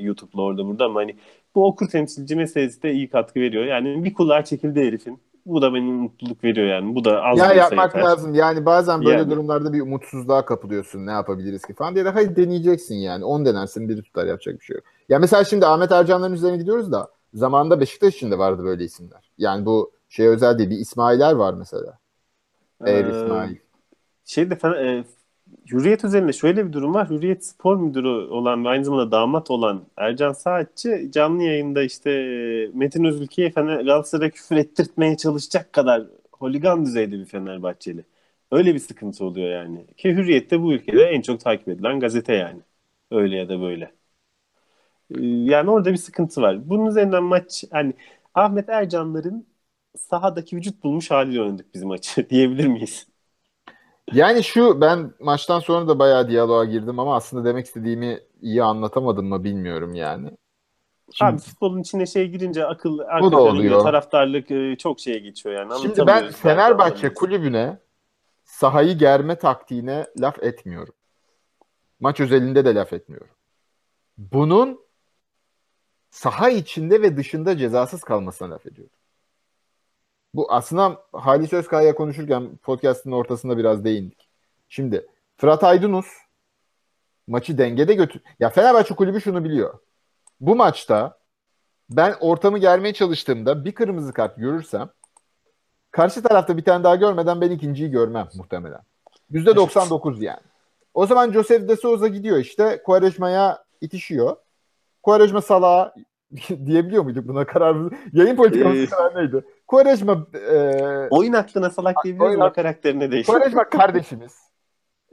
YouTube'la 0.02 0.42
orada 0.42 0.66
burada 0.68 0.86
ama 0.86 1.00
hani 1.00 1.16
bu 1.56 1.68
okur 1.68 1.88
temsilci 1.88 2.36
meselesi 2.36 2.84
de 2.84 2.92
iyi 2.92 3.10
katkı 3.10 3.40
veriyor. 3.40 3.66
Yani 3.66 4.04
bir 4.04 4.14
kulağa 4.14 4.46
çekildi 4.46 4.80
herifin. 4.80 5.20
Bu 5.46 5.62
da 5.62 5.74
benim 5.74 5.94
mutluluk 5.94 6.44
veriyor 6.44 6.68
yani. 6.68 6.96
Bu 6.96 7.06
da 7.06 7.22
az 7.24 7.38
ya 7.38 7.54
yapmak 7.54 7.96
yeter. 7.96 8.10
lazım. 8.10 8.34
Yani 8.34 8.66
bazen 8.66 9.06
böyle 9.06 9.18
yani. 9.18 9.32
durumlarda 9.32 9.74
bir 9.74 9.82
umutsuzluğa 9.82 10.46
kapılıyorsun. 10.46 11.06
Ne 11.06 11.12
yapabiliriz 11.12 11.62
ki 11.62 11.74
falan 11.74 11.96
diye 11.96 12.06
de 12.06 12.10
hayır 12.10 12.36
deneyeceksin 12.36 12.96
yani. 12.96 13.26
10 13.26 13.46
denersin 13.46 13.90
biri 13.90 14.04
tutar 14.04 14.26
yapacak 14.26 14.60
bir 14.60 14.66
şey 14.66 14.76
yok. 14.76 14.86
Ya 15.10 15.20
mesela 15.20 15.44
şimdi 15.44 15.66
Ahmet 15.66 15.92
Ercanların 15.92 16.34
üzerine 16.34 16.58
gidiyoruz 16.58 16.92
da 16.92 17.10
zamanında 17.34 17.80
Beşiktaş 17.80 18.16
için 18.16 18.32
de 18.32 18.38
vardı 18.38 18.64
böyle 18.64 18.84
isimler. 18.84 19.32
Yani 19.38 19.66
bu 19.66 19.92
şey 20.10 20.28
özel 20.28 20.58
değil. 20.58 20.70
Bir 20.70 20.78
İsmailer 20.78 21.34
var 21.34 21.54
mesela. 21.54 21.98
Ee, 22.86 23.00
İsmail. 23.00 23.56
Şeyde 24.26 24.54
e, 24.54 25.04
Hürriyet 25.72 26.04
üzerinde 26.06 26.34
şöyle 26.34 26.68
bir 26.68 26.74
durum 26.74 26.94
var. 26.94 27.10
Hürriyet 27.10 27.46
spor 27.46 27.78
müdürü 27.78 28.08
olan 28.08 28.66
ve 28.66 28.70
aynı 28.70 28.86
zamanda 28.86 29.12
damat 29.12 29.52
olan 29.52 29.86
Ercan 29.98 30.34
Saatçı 30.34 31.12
canlı 31.12 31.44
yayında 31.44 31.84
işte 31.84 32.10
Metin 32.74 33.04
Özülke'ye 33.04 33.52
Fener, 33.52 33.76
Galatasaray'a 33.82 34.30
küfür 34.32 34.56
ettirtmeye 34.56 35.18
çalışacak 35.18 35.74
kadar 35.74 36.04
holigan 36.32 36.86
düzeyde 36.86 37.20
bir 37.20 37.26
Fenerbahçeli. 37.26 38.06
Öyle 38.52 38.74
bir 38.74 38.80
sıkıntı 38.80 39.26
oluyor 39.26 39.50
yani. 39.50 39.86
Ki 39.98 40.10
Hürriyet 40.16 40.52
de 40.52 40.62
bu 40.62 40.74
ülkede 40.74 41.04
en 41.04 41.22
çok 41.22 41.40
takip 41.40 41.68
edilen 41.70 42.00
gazete 42.00 42.34
yani. 42.34 42.62
Öyle 43.12 43.36
ya 43.38 43.50
da 43.50 43.62
böyle. 43.62 43.92
Ee, 45.12 45.22
yani 45.26 45.70
orada 45.72 45.92
bir 45.92 45.98
sıkıntı 45.98 46.42
var. 46.42 46.70
Bunun 46.70 46.86
üzerinden 46.86 47.24
maç 47.24 47.64
hani 47.72 47.94
Ahmet 48.34 48.70
Ercanların 48.70 49.48
sahadaki 49.98 50.56
vücut 50.58 50.84
bulmuş 50.84 51.12
haliyle 51.12 51.42
oynadık 51.42 51.74
bizim 51.74 51.88
maçı 51.88 52.30
diyebilir 52.30 52.68
miyiz? 52.68 53.08
Yani 54.14 54.44
şu 54.44 54.82
ben 54.82 55.14
maçtan 55.20 55.60
sonra 55.60 55.88
da 55.88 56.00
bayağı 56.00 56.30
diyaloğa 56.30 56.66
girdim 56.66 57.00
ama 57.00 57.16
aslında 57.16 57.46
demek 57.46 57.66
istediğimi 57.66 58.20
iyi 58.42 58.64
anlatamadım 58.64 59.26
mı 59.26 59.44
bilmiyorum 59.44 59.96
yani. 59.96 60.32
Şimdi, 61.12 61.32
Abi 61.32 61.38
futbolun 61.38 61.82
içine 61.82 62.06
şey 62.06 62.28
girince 62.28 62.66
akıl, 62.66 63.00
akıl 63.00 63.32
da 63.32 63.40
oluyor. 63.42 63.84
taraftarlık 63.84 64.52
e, 64.52 64.76
çok 64.78 65.00
şeye 65.00 65.20
geçiyor 65.20 65.56
yani. 65.56 65.82
Şimdi 65.82 66.08
ben 66.08 66.32
Fenerbahçe 66.32 67.14
kulübüne 67.14 67.78
sahayı 68.44 68.98
germe 68.98 69.36
taktiğine 69.36 70.06
laf 70.20 70.44
etmiyorum. 70.44 70.94
Maç 72.00 72.20
özelinde 72.20 72.66
de 72.66 72.76
laf 72.76 72.94
etmiyorum. 72.94 73.30
Bunun 74.18 74.80
saha 76.10 76.50
içinde 76.50 77.02
ve 77.02 77.18
dışında 77.18 77.58
cezasız 77.58 78.04
kalmasına 78.04 78.50
laf 78.52 78.66
ediyorum. 78.66 78.96
Bu 80.36 80.52
aslında 80.52 81.02
Halis 81.14 81.54
Özkaya 81.54 81.96
konuşurken 81.96 82.58
podcast'ın 82.58 83.12
ortasında 83.12 83.58
biraz 83.58 83.84
değindik. 83.84 84.30
Şimdi 84.70 85.08
Fırat 85.38 85.64
Aydınus 85.64 86.06
maçı 87.28 87.58
dengede 87.58 87.94
götür. 87.94 88.22
Ya 88.40 88.50
Fenerbahçe 88.50 88.96
kulübü 88.96 89.22
şunu 89.22 89.44
biliyor. 89.44 89.80
Bu 90.40 90.56
maçta 90.56 91.20
ben 91.90 92.16
ortamı 92.20 92.58
germeye 92.58 92.94
çalıştığımda 92.94 93.66
bir 93.66 93.72
kırmızı 93.72 94.14
kart 94.14 94.38
görürsem 94.38 94.90
karşı 95.92 96.24
tarafta 96.24 96.58
bir 96.58 96.64
tane 96.64 96.84
daha 96.84 96.96
görmeden 96.96 97.42
ben 97.42 97.52
ikinciyi 97.52 97.92
görmem 97.92 98.30
muhtemelen. 98.36 98.82
%99 99.32 100.24
yani. 100.24 100.42
O 100.94 101.06
zaman 101.06 101.32
Joseph 101.32 101.68
de 101.68 101.76
Souza 101.76 102.08
gidiyor 102.08 102.38
işte 102.38 102.82
Quaresma'ya 102.86 103.64
itişiyor. 103.82 104.36
Quaresma 105.04 105.42
Salah'a 105.42 105.94
diyebiliyor 106.66 107.04
muyduk 107.04 107.28
buna 107.28 107.46
karar? 107.46 107.94
Yayın 108.14 108.36
politikamız 108.36 108.80
ee, 108.80 108.86
karar 108.86 109.16
neydi? 109.16 109.46
Quaresma 109.68 110.28
e, 110.34 110.58
oyun 111.10 111.34
aklına 111.34 111.70
salak 111.70 111.96
diyebiliyoruz 112.04 112.36
ama 112.36 112.54
karakterine 112.54 113.12
değil. 113.12 113.26
Quaresma 113.26 113.64
kardeşimiz. 113.70 114.40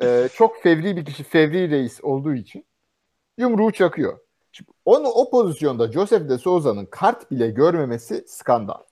e, 0.03 0.29
çok 0.35 0.63
fevri 0.63 0.97
bir 0.97 1.05
kişi, 1.05 1.25
fevri 1.25 1.71
reis 1.71 2.05
olduğu 2.05 2.35
için 2.35 2.65
yumruğu 3.39 3.73
çakıyor. 3.73 4.19
Şimdi 4.53 4.71
onu 4.85 5.09
o 5.09 5.31
pozisyonda 5.31 5.93
Joseph 5.93 6.29
de 6.29 6.39
Souza'nın 6.39 6.87
kart 6.87 7.31
bile 7.31 7.51
görmemesi 7.51 8.25
skandal. 8.27 8.83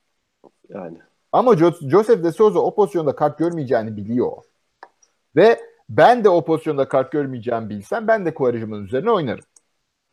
Yani. 0.68 0.98
Ama 1.32 1.52
jo- 1.52 1.90
Joseph 1.90 2.24
de 2.24 2.32
Souza 2.32 2.58
o 2.58 2.74
pozisyonda 2.74 3.16
kart 3.16 3.38
görmeyeceğini 3.38 3.96
biliyor. 3.96 4.32
Ve 5.36 5.60
ben 5.88 6.24
de 6.24 6.28
o 6.28 6.44
pozisyonda 6.44 6.88
kart 6.88 7.12
görmeyeceğimi 7.12 7.68
bilsem 7.68 8.08
ben 8.08 8.26
de 8.26 8.34
Quaresma'nın 8.34 8.84
üzerine 8.84 9.10
oynarım. 9.10 9.44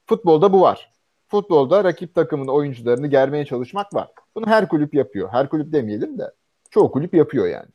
Futbolda 0.05 0.53
bu 0.53 0.61
var. 0.61 0.91
Futbolda 1.27 1.83
rakip 1.83 2.15
takımın 2.15 2.47
oyuncularını 2.47 3.07
germeye 3.07 3.45
çalışmak 3.45 3.93
var. 3.93 4.07
Bunu 4.35 4.47
her 4.47 4.67
kulüp 4.67 4.93
yapıyor. 4.93 5.29
Her 5.31 5.49
kulüp 5.49 5.73
demeyelim 5.73 6.17
de 6.17 6.31
çoğu 6.69 6.91
kulüp 6.91 7.13
yapıyor 7.13 7.47
yani. 7.47 7.69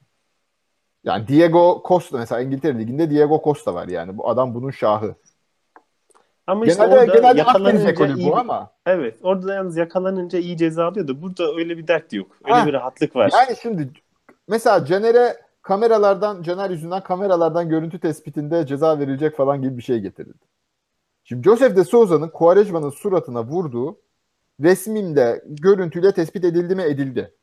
Yani 1.05 1.29
Diego 1.29 1.83
Costa 1.89 2.19
mesela 2.19 2.41
İngiltere 2.41 2.79
Ligi'nde 2.79 3.11
Diego 3.11 3.41
Costa 3.45 3.75
var 3.75 3.89
yani. 3.89 4.19
Bu 4.19 4.29
adam 4.29 4.55
bunun 4.55 4.71
şahı. 4.71 5.15
Ama 6.47 6.67
işte 6.67 6.85
genelde, 6.85 7.01
orada 7.01 7.15
genelde 7.15 7.39
yakalanınca 7.39 8.07
iyi, 8.07 8.31
bu 8.31 8.37
ama. 8.37 8.71
Evet. 8.87 9.19
Orada 9.23 9.55
yalnız 9.55 9.77
yakalanınca 9.77 10.39
iyi 10.39 10.57
ceza 10.57 10.85
alıyordu. 10.85 11.23
Burada 11.23 11.55
öyle 11.57 11.79
bir 11.79 11.89
dert 11.89 12.13
yok. 12.13 12.27
Öyle 12.45 12.55
ha, 12.55 12.67
bir 12.67 12.73
rahatlık 12.73 13.17
var. 13.17 13.31
Yani 13.33 13.57
şimdi 13.63 13.91
mesela 14.49 14.85
Caner'e 14.85 15.37
kameralardan 15.63 16.43
Caner 16.43 16.71
yüzünden 16.71 17.03
kameralardan 17.03 17.69
görüntü 17.69 18.01
tespitinde 18.01 18.67
ceza 18.67 18.99
verilecek 18.99 19.37
falan 19.37 19.63
gibi 19.63 19.77
bir 19.77 19.83
şey 19.83 20.01
getirildi. 20.01 20.52
Şimdi 21.33 21.45
Joseph 21.45 21.77
de 21.77 21.85
Souza'nın 21.85 22.29
Quaresma'nın 22.29 22.91
suratına 22.91 23.45
vurduğu 23.45 23.99
resmimde 24.63 25.45
görüntüyle 25.47 26.13
tespit 26.13 26.45
edildi 26.45 26.75
mi 26.75 26.83
edildi. 26.83 27.35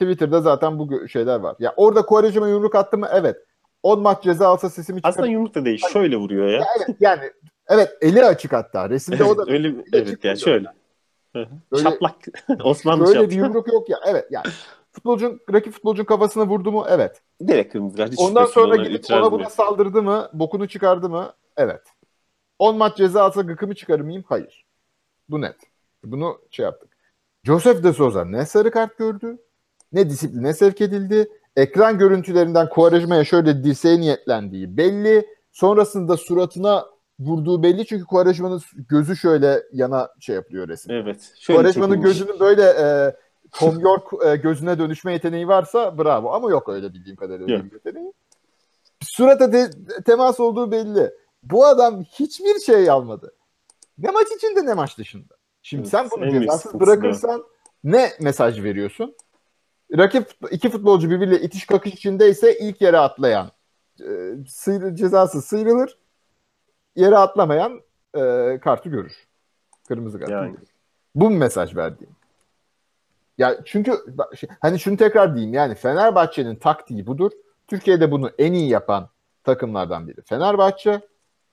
Twitter'da 0.00 0.40
zaten 0.40 0.78
bu 0.78 1.08
şeyler 1.08 1.40
var. 1.40 1.56
Ya 1.58 1.74
orada 1.76 2.02
Quaresma 2.02 2.48
yumruk 2.48 2.74
attı 2.74 2.98
mı? 2.98 3.08
Evet. 3.12 3.36
10 3.82 4.00
maç 4.00 4.22
ceza 4.22 4.48
alsa 4.48 4.70
sesimi 4.70 4.98
çıkar. 4.98 5.08
Aslında 5.08 5.26
yumruk 5.26 5.54
da 5.54 5.64
değil. 5.64 5.82
Şöyle 5.92 6.16
vuruyor 6.16 6.46
ya. 6.46 6.58
ya 6.58 6.66
evet, 6.76 6.96
yani 7.00 7.20
evet 7.68 7.90
eli 8.00 8.24
açık 8.24 8.52
hatta. 8.52 8.90
Resimde 8.90 9.24
o 9.24 9.38
da 9.38 9.44
öyle 9.52 9.74
evet 9.92 10.24
yani 10.24 10.40
şöyle. 10.40 10.68
Böyle, 11.34 11.82
Çaplak. 11.82 12.14
Osmanlı 12.64 13.06
Böyle 13.06 13.30
bir 13.30 13.34
yumruk 13.34 13.68
yok 13.72 13.88
ya. 13.88 13.98
Evet 14.06 14.26
yani 14.30 14.46
futbolcun 14.92 15.40
rakip 15.52 15.72
futbolcun 15.72 16.04
kafasına 16.04 16.46
vurdu 16.46 16.72
mu? 16.72 16.86
Evet. 16.88 17.22
Direkt 17.46 17.72
kırmızı 17.72 18.08
Ondan 18.18 18.46
sonra 18.46 18.76
gidip 18.76 19.04
ona 19.10 19.32
buna 19.32 19.50
saldırdı 19.50 20.02
mı? 20.02 20.30
Bokunu 20.32 20.68
çıkardı 20.68 21.08
mı? 21.08 21.32
Evet. 21.56 21.82
10 22.60 22.76
maç 22.76 22.96
ceza 22.96 23.22
alsa 23.22 23.42
gıkımı 23.42 23.74
çıkarır 23.74 24.00
mıyım? 24.00 24.24
Hayır. 24.26 24.64
Bu 25.28 25.40
net. 25.40 25.56
Bunu 26.04 26.38
şey 26.50 26.64
yaptık. 26.64 26.90
Joseph 27.44 27.82
de 27.82 27.92
Souza 27.92 28.24
ne 28.24 28.46
sarı 28.46 28.70
kart 28.70 28.98
gördü 28.98 29.38
ne 29.92 30.10
disipline 30.10 30.54
sevk 30.54 30.80
edildi. 30.80 31.28
Ekran 31.56 31.98
görüntülerinden 31.98 32.68
Quaresma'ya 32.68 33.24
şöyle 33.24 33.64
dirseğe 33.64 34.00
niyetlendiği 34.00 34.76
belli. 34.76 35.26
Sonrasında 35.52 36.16
suratına 36.16 36.86
vurduğu 37.18 37.62
belli 37.62 37.86
çünkü 37.86 38.04
Quaresma'nın 38.04 38.60
gözü 38.88 39.16
şöyle 39.16 39.62
yana 39.72 40.08
şey 40.20 40.34
yapıyor 40.34 40.68
resim. 40.68 40.92
Evet. 40.92 41.34
Quaresma'nın 41.46 42.00
gözünün 42.00 42.40
böyle 42.40 42.62
e, 42.62 43.16
Tom 43.52 43.80
York 43.80 44.04
e, 44.26 44.36
gözüne 44.36 44.78
dönüşme 44.78 45.12
yeteneği 45.12 45.48
varsa 45.48 45.98
bravo 45.98 46.32
ama 46.32 46.50
yok 46.50 46.68
öyle 46.68 46.94
bildiğim 46.94 47.16
kadarıyla 47.16 47.54
öyle 47.54 47.64
bir 47.64 47.72
yeteneği. 47.72 48.12
Surata 49.02 49.52
de, 49.52 49.70
temas 50.06 50.40
olduğu 50.40 50.70
belli. 50.70 51.10
Bu 51.42 51.66
adam 51.66 52.02
hiçbir 52.02 52.60
şey 52.60 52.90
almadı. 52.90 53.34
Ne 53.98 54.10
maç 54.10 54.28
içinde 54.36 54.66
ne 54.66 54.74
maç 54.74 54.98
dışında. 54.98 55.34
Şimdi 55.62 55.80
evet, 55.80 55.90
sen 55.90 56.08
bunu 56.10 56.30
cezasız 56.30 56.80
bırakırsan 56.80 57.44
ne 57.84 58.12
mesaj 58.20 58.62
veriyorsun? 58.62 59.16
Rakip 59.98 60.32
iki 60.50 60.70
futbolcu 60.70 61.10
birbiriyle 61.10 61.40
itiş 61.40 61.66
kakış 61.66 61.94
içindeyse 61.94 62.58
ilk 62.58 62.80
yere 62.80 62.98
atlayan 62.98 63.50
e, 64.00 64.34
sıyrı, 64.48 64.94
cezası 64.94 65.42
sıyrılır. 65.42 65.98
Yere 66.96 67.16
atlamayan 67.16 67.80
e, 68.14 68.58
kartı 68.62 68.88
görür. 68.88 69.28
Kırmızı 69.88 70.18
kart. 70.18 70.30
Yani. 70.30 70.56
Bu 71.14 71.30
mu 71.30 71.36
mesaj 71.36 71.76
verdiğim? 71.76 72.16
Ya 73.38 73.58
çünkü 73.64 73.92
şey, 74.36 74.50
hani 74.60 74.80
şunu 74.80 74.96
tekrar 74.96 75.34
diyeyim 75.34 75.54
yani 75.54 75.74
Fenerbahçe'nin 75.74 76.56
taktiği 76.56 77.06
budur. 77.06 77.30
Türkiye'de 77.66 78.10
bunu 78.10 78.30
en 78.38 78.52
iyi 78.52 78.68
yapan 78.68 79.08
takımlardan 79.44 80.08
biri 80.08 80.22
Fenerbahçe. 80.22 81.00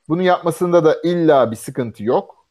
Bunu 0.09 0.21
yapmasında 0.21 0.85
da 0.85 0.95
illa 1.03 1.51
bir 1.51 1.55
sıkıntı 1.55 2.03
yok. 2.03 2.45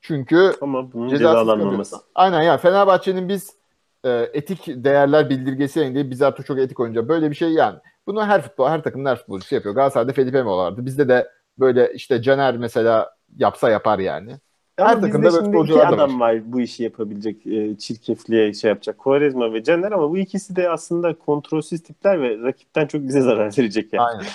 Çünkü 0.00 0.52
ama 0.60 0.92
bunun 0.92 1.08
cezalanmaması. 1.08 1.96
Aynen 2.14 2.42
ya 2.42 2.58
Fenerbahçe'nin 2.58 3.28
biz 3.28 3.56
e, 4.04 4.30
etik 4.32 4.66
değerler 4.66 5.30
bildirgesi 5.30 5.78
yayınlayıp 5.78 6.10
biz 6.10 6.22
artık 6.22 6.46
çok 6.46 6.58
etik 6.58 6.80
oyuncu. 6.80 7.08
Böyle 7.08 7.30
bir 7.30 7.34
şey 7.34 7.50
yani. 7.50 7.78
Bunu 8.06 8.26
her 8.26 8.42
futbol, 8.42 8.68
her 8.68 8.82
takımın 8.82 9.10
her 9.10 9.16
futbolcusu 9.16 9.54
yapıyor. 9.54 9.74
Galatasaray'da 9.74 10.12
Felipe 10.12 10.42
mi 10.42 10.48
vardı. 10.48 10.86
Bizde 10.86 11.08
de 11.08 11.28
böyle 11.58 11.92
işte 11.94 12.22
Caner 12.22 12.56
mesela 12.56 13.10
yapsa 13.36 13.70
yapar 13.70 13.98
yani. 13.98 14.32
Ama 14.78 14.90
her 14.90 15.00
takımda 15.00 15.32
böyle 15.32 15.44
futbolcular 15.44 15.92
adam 15.92 16.20
var. 16.20 16.52
bu 16.52 16.60
işi 16.60 16.82
yapabilecek 16.82 17.46
e, 17.46 17.76
çirkefliğe 17.78 18.54
şey 18.54 18.68
yapacak. 18.68 18.98
Quaresma 18.98 19.52
ve 19.52 19.62
Caner 19.62 19.92
ama 19.92 20.10
bu 20.10 20.18
ikisi 20.18 20.56
de 20.56 20.70
aslında 20.70 21.18
kontrolsüz 21.18 21.82
tipler 21.82 22.22
ve 22.22 22.38
rakipten 22.42 22.86
çok 22.86 23.02
bize 23.02 23.20
zarar 23.20 23.58
verecek 23.58 23.92
yani. 23.92 24.06
Aynen. 24.06 24.26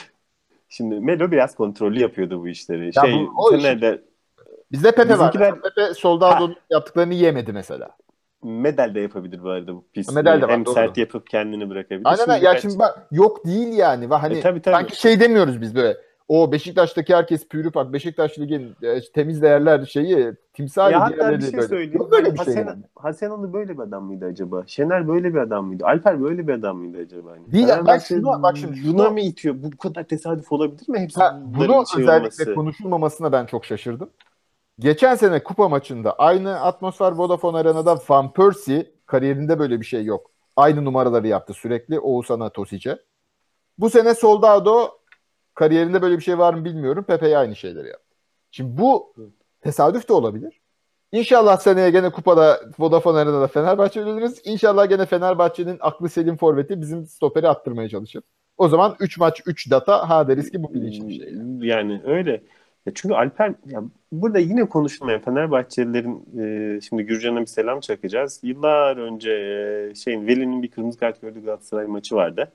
Şimdi 0.69 0.99
Melo 0.99 1.31
biraz 1.31 1.55
kontrollü 1.55 1.99
yapıyordu 1.99 2.41
bu 2.41 2.47
işleri. 2.47 2.85
Ya 2.95 3.01
şey, 3.03 3.13
bu, 3.13 3.33
o 3.37 3.51
Fener'de 3.51 4.01
Bizde 4.71 4.91
Pepe 4.91 5.13
Bizimkiler... 5.13 5.51
var. 5.51 5.61
Pepe 5.61 5.93
Soldado'nun 5.93 6.55
yaptıklarını 6.69 7.13
yemedi 7.13 7.53
mesela. 7.53 7.89
Medel 8.43 8.95
de 8.95 8.99
yapabilir 8.99 9.43
bu 9.43 9.49
arada 9.49 9.75
bu 9.75 9.85
pis. 9.93 10.13
Medel 10.13 10.41
de 10.41 10.41
var, 10.41 10.51
Hem 10.51 10.65
doğru. 10.65 10.73
sert 10.73 10.97
yapıp 10.97 11.27
kendini 11.27 11.69
bırakabilir. 11.69 12.05
Aynen 12.05 12.25
şimdi 12.33 12.45
ya 12.45 12.57
şimdi 12.57 12.79
bak 12.79 13.07
yok 13.11 13.45
değil 13.45 13.77
yani. 13.77 14.07
Hani 14.07 14.37
e, 14.37 14.41
tabii, 14.41 14.61
tabii. 14.61 14.75
sanki 14.75 15.01
şey 15.01 15.19
demiyoruz 15.19 15.61
biz 15.61 15.75
böyle. 15.75 15.97
O 16.29 16.51
Beşiktaş'taki 16.51 17.15
herkes 17.15 17.47
pürüpak. 17.47 17.93
Beşiktaş 17.93 18.39
Ligi'nin 18.39 18.75
e, 18.81 19.01
temiz 19.13 19.41
değerler 19.41 19.85
şeyi 19.85 20.33
timsali 20.53 20.93
ya 20.93 21.01
hatta 21.01 21.31
bir 21.31 21.41
şey 21.41 21.53
böyle. 21.53 21.67
söyleyeyim. 21.67 22.07
Böyle 22.11 22.33
bir 22.33 22.37
Hasan, 22.37 22.53
şey 22.53 22.63
yani. 22.63 22.83
Hasan 22.95 23.53
böyle 23.53 23.77
bir 23.77 23.83
adam 23.83 24.03
mıydı 24.03 24.25
acaba? 24.25 24.63
Şener 24.67 25.07
böyle 25.07 25.33
bir 25.33 25.39
adam 25.39 25.65
mıydı? 25.65 25.85
Alper 25.85 26.23
böyle 26.23 26.47
bir 26.47 26.53
adam 26.53 26.77
mıydı 26.77 26.97
acaba? 26.97 27.29
Yani? 27.35 27.51
Değil 27.51 27.67
yani 27.67 27.87
bak 27.87 28.01
şunu 28.01 28.43
bak 28.43 28.57
şimdi. 28.57 28.77
Şunu, 28.77 28.93
buna 28.93 29.09
mı 29.09 29.19
itiyor? 29.19 29.55
Bu 29.63 29.77
kadar 29.77 30.03
tesadüf 30.03 30.51
olabilir 30.51 30.89
mi? 30.89 30.99
Hepsi 30.99 31.19
ha, 31.19 31.41
bunu 31.45 31.83
şey 31.93 32.03
özellikle 32.03 32.43
olması. 32.43 32.55
konuşulmamasına 32.55 33.31
ben 33.31 33.45
çok 33.45 33.65
şaşırdım. 33.65 34.09
Geçen 34.79 35.15
sene 35.15 35.43
kupa 35.43 35.69
maçında 35.69 36.13
aynı 36.13 36.59
atmosfer 36.59 37.11
Vodafone 37.11 37.57
Arena'da 37.57 37.99
Van 38.09 38.33
Persie 38.33 38.91
kariyerinde 39.05 39.59
böyle 39.59 39.79
bir 39.79 39.85
şey 39.85 40.05
yok. 40.05 40.31
Aynı 40.55 40.85
numaraları 40.85 41.27
yaptı 41.27 41.53
sürekli 41.53 41.99
Oğuzhan'a 41.99 42.49
Tosic'e. 42.49 42.99
Bu 43.77 43.89
sene 43.89 44.13
Soldado 44.13 44.98
kariyerinde 45.59 46.01
böyle 46.01 46.17
bir 46.17 46.23
şey 46.23 46.37
var 46.37 46.53
mı 46.53 46.65
bilmiyorum. 46.65 47.03
Pepe'ye 47.03 47.37
aynı 47.37 47.55
şeyleri 47.55 47.87
yaptı. 47.87 48.15
Şimdi 48.51 48.77
bu 48.77 49.13
tesadüf 49.61 50.09
de 50.09 50.13
olabilir. 50.13 50.61
İnşallah 51.11 51.57
seneye 51.57 51.89
gene 51.89 52.09
kupada 52.09 52.61
Vodafone 52.79 53.17
Arena'da 53.17 53.47
Fenerbahçe 53.47 54.01
ölürüz. 54.01 54.41
İnşallah 54.45 54.89
gene 54.89 55.05
Fenerbahçe'nin 55.05 55.77
aklı 55.79 56.09
selim 56.09 56.37
forveti 56.37 56.81
bizim 56.81 57.05
stoperi 57.05 57.47
attırmaya 57.47 57.89
çalışır. 57.89 58.23
O 58.57 58.67
zaman 58.67 58.95
3 58.99 59.17
maç 59.17 59.41
3 59.45 59.71
data 59.71 60.09
ha 60.09 60.27
deriz 60.27 60.51
ki 60.51 60.63
bu 60.63 60.73
bilinçli 60.73 61.07
bir 61.07 61.19
şey. 61.19 61.33
Yani, 61.33 61.67
yani 61.67 62.01
öyle. 62.05 62.31
Ya 62.85 62.93
çünkü 62.95 63.15
Alper 63.15 63.53
ya 63.65 63.83
burada 64.11 64.39
yine 64.39 64.69
konuşulmayan 64.69 65.21
Fenerbahçelilerin 65.21 66.25
e, 66.39 66.81
şimdi 66.81 67.03
Gürcan'a 67.03 67.41
bir 67.41 67.45
selam 67.45 67.79
çakacağız. 67.79 68.39
Yıllar 68.43 68.97
önce 68.97 69.31
e, 69.31 69.95
şeyin 69.95 70.27
Veli'nin 70.27 70.63
bir 70.63 70.71
kırmızı 70.71 70.99
kart 70.99 71.21
gördüğü 71.21 71.45
Galatasaray 71.45 71.85
maçı 71.85 72.15
vardı. 72.15 72.51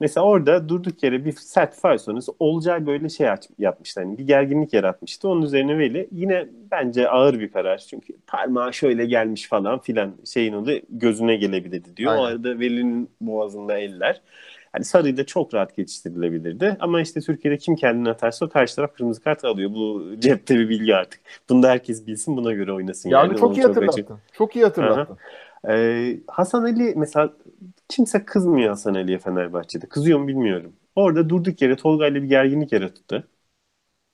Mesela 0.00 0.26
orada 0.26 0.68
durduk 0.68 1.02
yere 1.02 1.24
bir 1.24 1.32
sert 1.32 1.74
faul 1.74 1.98
sonrası 1.98 2.32
Olcay 2.38 2.86
böyle 2.86 3.08
şey 3.08 3.28
yapmıştı. 3.58 4.00
Hani 4.00 4.18
bir 4.18 4.26
gerginlik 4.26 4.72
yaratmıştı. 4.72 5.28
Onun 5.28 5.42
üzerine 5.42 5.78
Veli 5.78 6.08
yine 6.12 6.46
bence 6.70 7.08
ağır 7.08 7.40
bir 7.40 7.52
karar. 7.52 7.78
Çünkü 7.78 8.12
parmağı 8.26 8.74
şöyle 8.74 9.06
gelmiş 9.06 9.48
falan 9.48 9.78
filan 9.78 10.12
şeyin 10.32 10.52
oldu 10.52 10.70
gözüne 10.88 11.36
gelebilirdi 11.36 11.96
diyor. 11.96 12.12
Aynen. 12.12 12.22
O 12.22 12.24
arada 12.24 12.58
Veli'nin 12.58 13.10
boğazında 13.20 13.78
eller. 13.78 14.20
Hani 14.72 14.84
sarıyla 14.84 15.26
çok 15.26 15.54
rahat 15.54 15.76
geçiştirilebilirdi. 15.76 16.76
Ama 16.80 17.00
işte 17.00 17.20
Türkiye'de 17.20 17.58
kim 17.58 17.76
kendini 17.76 18.10
atarsa 18.10 18.48
karşı 18.48 18.76
taraf 18.76 18.94
kırmızı 18.94 19.22
kart 19.22 19.44
alıyor. 19.44 19.70
Bu 19.74 20.04
cepte 20.18 20.58
bir 20.58 20.68
bilgi 20.68 20.96
artık. 20.96 21.20
Bunu 21.48 21.62
da 21.62 21.68
herkes 21.68 22.06
bilsin 22.06 22.36
buna 22.36 22.52
göre 22.52 22.72
oynasın. 22.72 23.10
Yani, 23.10 23.28
yani 23.28 23.38
çok 23.40 23.56
iyi 23.56 23.62
hatırlattın. 23.62 24.02
Çok, 24.02 24.18
çok 24.32 24.56
iyi 24.56 24.64
hatırlattın. 24.64 25.16
Ee, 25.68 26.16
Hasan 26.26 26.62
Ali 26.62 26.94
mesela 26.96 27.32
Kimse 27.90 28.24
kızmıyor 28.24 28.68
Hasan 28.68 28.94
Ali'ye 28.94 29.18
Fenerbahçe'de. 29.18 29.86
Kızıyor 29.88 30.18
mu 30.18 30.28
bilmiyorum. 30.28 30.72
Orada 30.96 31.28
durduk 31.28 31.62
yere 31.62 31.76
Tolga 31.76 32.06
ile 32.06 32.22
bir 32.22 32.28
gerginlik 32.28 32.72
yarattı. 32.72 33.28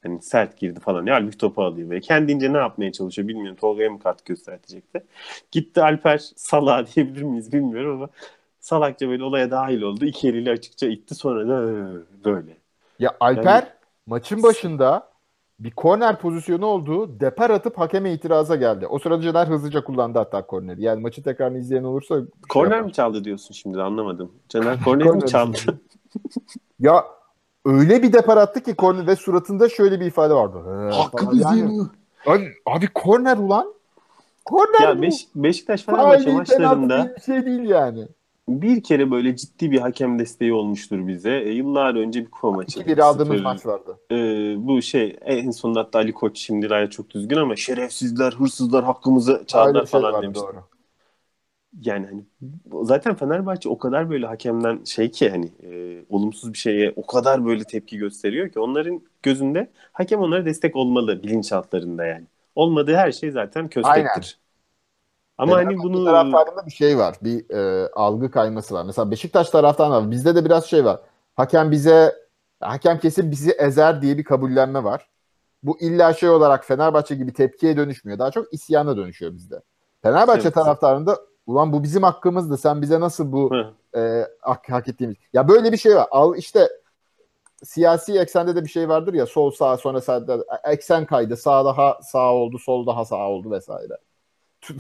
Hani 0.03 0.23
sert 0.23 0.59
girdi 0.59 0.81
falan. 0.81 1.07
Ya 1.07 1.15
halbuki 1.15 1.39
topu 1.39 1.63
alıyor 1.63 1.91
ve 1.91 2.01
kendince 2.01 2.53
ne 2.53 2.59
yapmaya 2.59 2.93
çalışıyor 2.93 3.29
bilmiyorum. 3.29 3.57
Tolga'ya 3.61 3.91
mı 3.91 3.99
kart 3.99 4.25
göstertecekti. 4.25 5.05
Gitti 5.53 5.83
Alper 5.83 6.19
Salah 6.37 6.87
diyebilir 6.97 7.23
miyiz 7.23 7.53
bilmiyorum 7.53 7.97
ama 7.97 8.09
salakça 8.61 9.09
böyle 9.09 9.25
olaya 9.25 9.51
dahil 9.51 9.83
oldu. 9.83 10.05
İki 10.05 10.29
eliyle 10.29 10.51
açıkça 10.51 10.87
itti 10.87 11.15
sonra 11.15 11.49
da 11.49 11.67
böyle. 12.25 12.57
Ya 12.99 13.17
Alper 13.21 13.63
yani, 13.63 13.69
maçın 14.07 14.43
başında 14.43 15.16
bir 15.61 15.71
korner 15.71 16.19
pozisyonu 16.21 16.67
oldu. 16.67 17.21
Depar 17.21 17.51
atıp 17.51 17.79
hakeme 17.79 18.13
itiraza 18.13 18.57
geldi. 18.57 18.87
O 18.87 18.99
sırada 18.99 19.23
Caner 19.23 19.47
hızlıca 19.47 19.85
kullandı 19.85 20.19
hatta 20.19 20.47
korneri. 20.47 20.83
Yani 20.83 21.01
maçı 21.01 21.23
tekrarını 21.23 21.59
izleyen 21.59 21.85
olursa... 21.85 22.15
Şey 22.15 22.25
korner 22.49 22.71
yapar. 22.71 22.87
mi 22.87 22.93
çaldı 22.93 23.25
diyorsun 23.25 23.55
şimdi 23.55 23.83
anlamadım. 23.83 24.33
Caner 24.49 24.85
korner 24.85 25.07
mi 25.07 25.27
çaldı? 25.27 25.59
ya 26.81 27.05
öyle 27.65 28.03
bir 28.03 28.13
depar 28.13 28.37
attı 28.37 28.63
ki 28.63 28.75
korner 28.75 29.07
ve 29.07 29.17
suratında 29.17 29.69
şöyle 29.69 30.01
bir 30.01 30.07
ifade 30.07 30.35
vardı. 30.35 30.59
Hakkımız 30.93 31.41
yani, 31.41 31.81
Abi, 32.27 32.53
abi 32.67 32.87
korner 32.95 33.37
ulan. 33.37 33.77
Korner 34.45 34.89
ya 34.89 35.03
Beş, 35.03 35.27
Beşiktaş 35.35 35.83
Fenerbahçe 35.83 36.33
maçlarında 36.33 37.15
bir 37.17 37.23
şey 37.23 37.47
değil 37.47 37.69
yani 37.69 38.09
bir 38.49 38.83
kere 38.83 39.11
böyle 39.11 39.37
ciddi 39.37 39.71
bir 39.71 39.79
hakem 39.79 40.19
desteği 40.19 40.53
olmuştur 40.53 41.07
bize. 41.07 41.31
E, 41.31 41.53
yıllar 41.53 41.95
önce 41.95 42.21
bir 42.21 42.31
kupa 42.31 42.51
maçı. 42.51 42.87
Bir 42.87 42.99
aldığımız 42.99 43.41
maç 43.41 43.67
vardı. 43.67 43.99
E, 44.11 44.17
bu 44.67 44.83
şey 44.83 45.17
en 45.25 45.51
sonunda 45.51 45.81
hatta 45.81 45.99
Ali 45.99 46.13
Koç 46.13 46.39
şimdi 46.39 46.69
hala 46.69 46.91
çok 46.91 47.11
düzgün 47.11 47.37
ama 47.37 47.57
şerefsizler, 47.57 48.33
hırsızlar 48.33 48.85
hakkımızı 48.85 49.45
çaldılar 49.47 49.87
şey 49.87 50.01
falan 50.01 50.23
demiş. 50.23 50.39
Doğru. 50.39 50.65
Yani 51.81 52.07
hani 52.07 52.25
zaten 52.83 53.15
Fenerbahçe 53.15 53.69
o 53.69 53.79
kadar 53.79 54.11
böyle 54.11 54.27
hakemden 54.27 54.85
şey 54.85 55.11
ki 55.11 55.31
hani 55.31 55.51
e, 55.63 56.05
olumsuz 56.09 56.53
bir 56.53 56.59
şeye 56.59 56.93
o 56.97 57.07
kadar 57.07 57.47
böyle 57.47 57.65
tepki 57.65 57.99
gösteriyor 57.99 58.49
ki 58.49 58.61
onların 58.61 59.03
gözünde 59.23 59.71
hakem 59.93 60.21
onlara 60.21 60.45
destek 60.45 60.77
olmalı 60.77 61.23
bilinçaltlarında 61.23 62.07
yani. 62.07 62.25
Olmadığı 62.55 62.95
her 62.95 63.13
şey 63.13 63.31
zaten 63.31 63.69
köstektir. 63.69 64.03
Aynen. 64.03 64.46
Ama 65.39 65.53
yani 65.53 65.65
hani 65.65 65.79
bunu 65.79 66.05
taraftarında 66.05 66.67
bir 66.67 66.71
şey 66.71 66.99
var. 66.99 67.17
Bir 67.23 67.51
e, 67.51 67.89
algı 67.93 68.31
kayması 68.31 68.75
var. 68.75 68.85
Mesela 68.85 69.11
Beşiktaş 69.11 69.51
taraftarında 69.51 70.03
var. 70.03 70.11
Bizde 70.11 70.35
de 70.35 70.45
biraz 70.45 70.67
şey 70.67 70.85
var. 70.85 71.01
Hakem 71.35 71.71
bize 71.71 72.15
hakem 72.61 72.99
kesin 72.99 73.31
bizi 73.31 73.51
ezer 73.51 74.03
diye 74.03 74.19
bir 74.19 74.25
kabullenme 74.25 74.85
var. 74.85 75.09
Bu 75.63 75.81
illa 75.81 76.13
şey 76.13 76.29
olarak 76.29 76.65
Fenerbahçe 76.65 77.15
gibi 77.15 77.33
tepkiye 77.33 77.77
dönüşmüyor. 77.77 78.19
Daha 78.19 78.31
çok 78.31 78.55
isyana 78.55 78.97
dönüşüyor 78.97 79.35
bizde. 79.35 79.63
Fenerbahçe 80.03 80.43
evet. 80.43 80.55
taraftarında 80.55 81.19
ulan 81.47 81.73
bu 81.73 81.83
bizim 81.83 82.03
hakkımızdı. 82.03 82.59
Sen 82.59 82.83
bize 82.83 83.01
nasıl 83.01 83.33
bu 83.33 83.51
e, 83.97 84.27
hak, 84.41 84.71
hak 84.71 84.89
ettiğimiz. 84.89 85.17
Ya 85.33 85.49
böyle 85.49 85.73
bir 85.73 85.77
şey 85.77 85.97
var. 85.97 86.07
Al 86.11 86.37
işte 86.37 86.69
siyasi 87.65 88.19
eksende 88.19 88.57
de 88.57 88.65
bir 88.65 88.69
şey 88.69 88.89
vardır 88.89 89.15
ya 89.15 89.27
sol 89.27 89.51
sağ 89.51 89.77
sonra 89.77 90.01
sağda 90.01 90.45
eksen 90.65 91.07
kaydı. 91.07 91.37
Sağ 91.37 91.65
daha 91.65 91.99
sağ 92.03 92.35
oldu, 92.35 92.59
sol 92.59 92.87
daha 92.87 93.05
sağ 93.05 93.29
oldu 93.29 93.51
vesaire 93.51 93.99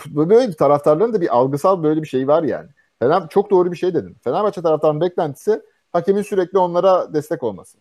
böyle 0.07 0.53
taraftarların 0.53 1.13
da 1.13 1.21
bir 1.21 1.37
algısal 1.37 1.83
böyle 1.83 2.03
bir 2.03 2.09
şey 2.09 2.29
var 2.29 2.43
yani. 2.43 2.69
Fener 2.99 3.29
çok 3.29 3.51
doğru 3.51 3.73
bir 3.73 3.77
şey 3.77 3.95
dedin. 3.95 4.17
Fenerbahçe 4.25 4.63
taraftarının 4.63 5.01
beklentisi 5.01 5.63
hakemin 5.93 6.23
sürekli 6.23 6.59
onlara 6.59 7.15
destek 7.15 7.43
olması. 7.43 7.79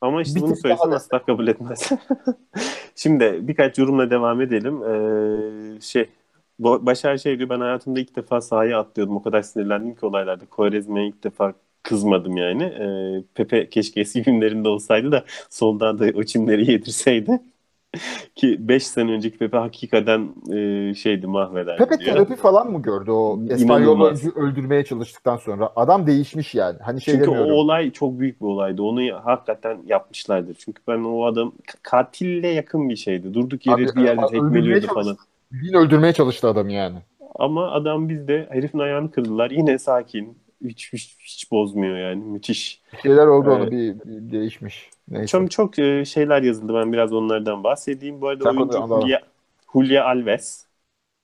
Ama 0.00 0.22
işte 0.22 0.36
bir 0.36 0.40
bunu 0.40 0.56
söylesem 0.56 0.92
asla 0.92 1.24
kabul 1.24 1.48
etmez. 1.48 1.90
Şimdi 2.94 3.38
birkaç 3.42 3.78
yorumla 3.78 4.10
devam 4.10 4.40
edelim. 4.40 4.82
Ee, 4.84 5.80
şey 5.80 6.08
Başar 6.58 7.16
şey 7.16 7.38
diyor 7.38 7.48
ben 7.48 7.60
hayatımda 7.60 8.00
ilk 8.00 8.16
defa 8.16 8.40
sahaya 8.40 8.80
atlıyordum. 8.80 9.16
O 9.16 9.22
kadar 9.22 9.42
sinirlendim 9.42 9.94
ki 9.94 10.06
olaylarda. 10.06 10.46
Kovarezmi'ye 10.46 11.08
ilk 11.08 11.24
defa 11.24 11.54
kızmadım 11.82 12.36
yani. 12.36 12.62
Ee, 12.62 13.24
Pepe 13.34 13.70
keşke 13.70 14.00
eski 14.00 14.22
günlerinde 14.22 14.68
olsaydı 14.68 15.12
da 15.12 15.24
soldan 15.50 15.98
da 15.98 16.06
o 16.14 16.22
çimleri 16.22 16.70
yedirseydi. 16.72 17.40
Ki 18.34 18.68
5 18.68 18.86
sene 18.86 19.12
önceki 19.12 19.38
Pepe 19.38 19.56
hakikaten 19.56 20.28
e, 20.52 20.94
şeydi 20.94 21.26
mahveder. 21.26 21.76
Pepe 21.76 21.98
diyor. 21.98 22.14
terapi 22.14 22.36
falan 22.36 22.70
mı 22.70 22.82
gördü 22.82 23.10
o 23.10 23.40
İspanyol 23.50 24.00
oyuncu 24.00 24.32
öldürmeye 24.36 24.84
çalıştıktan 24.84 25.36
sonra? 25.36 25.70
Adam 25.76 26.06
değişmiş 26.06 26.54
yani. 26.54 26.78
Hani 26.82 27.00
şey 27.00 27.14
Çünkü 27.14 27.26
demiyorum. 27.26 27.52
o 27.52 27.54
olay 27.54 27.90
çok 27.90 28.18
büyük 28.18 28.40
bir 28.40 28.46
olaydı. 28.46 28.82
Onu 28.82 29.00
hakikaten 29.24 29.78
yapmışlardır. 29.86 30.54
Çünkü 30.54 30.82
ben 30.88 31.04
o 31.04 31.24
adam 31.24 31.52
katille 31.82 32.48
yakın 32.48 32.88
bir 32.88 32.96
şeydi. 32.96 33.34
Durduk 33.34 33.66
yere 33.66 33.76
Abi, 33.76 33.96
bir 33.96 34.02
yerde 34.02 34.26
tekmeliyordu 34.30 34.86
falan. 34.86 35.16
Bin 35.52 35.72
öldürmeye 35.72 36.12
çalıştı 36.12 36.48
adam 36.48 36.68
yani. 36.68 36.98
Ama 37.34 37.70
adam 37.70 38.08
bizde 38.08 38.46
herifin 38.50 38.78
ayağını 38.78 39.10
kırdılar. 39.10 39.50
Yine 39.50 39.78
sakin. 39.78 40.38
Hiç, 40.64 40.92
hiç, 40.92 41.16
hiç 41.20 41.50
bozmuyor 41.50 41.96
yani. 41.96 42.24
Müthiş. 42.24 42.82
Bir 42.92 42.98
şeyler 42.98 43.26
oldu 43.26 43.50
ee, 43.50 43.52
ona 43.52 43.70
bir, 43.70 43.94
bir 43.94 44.32
değişmiş. 44.32 44.90
Neyse. 45.08 45.26
Çok 45.26 45.50
çok 45.50 45.78
e, 45.78 46.04
şeyler 46.04 46.42
yazıldı. 46.42 46.74
Ben 46.74 46.92
biraz 46.92 47.12
onlardan 47.12 47.64
bahsedeyim. 47.64 48.20
Bu 48.20 48.28
arada 48.28 48.44
Sen 48.44 48.56
oyuncu 48.56 49.02
Julia, 49.02 49.20
Julia 49.72 50.04
Alves. 50.04 50.66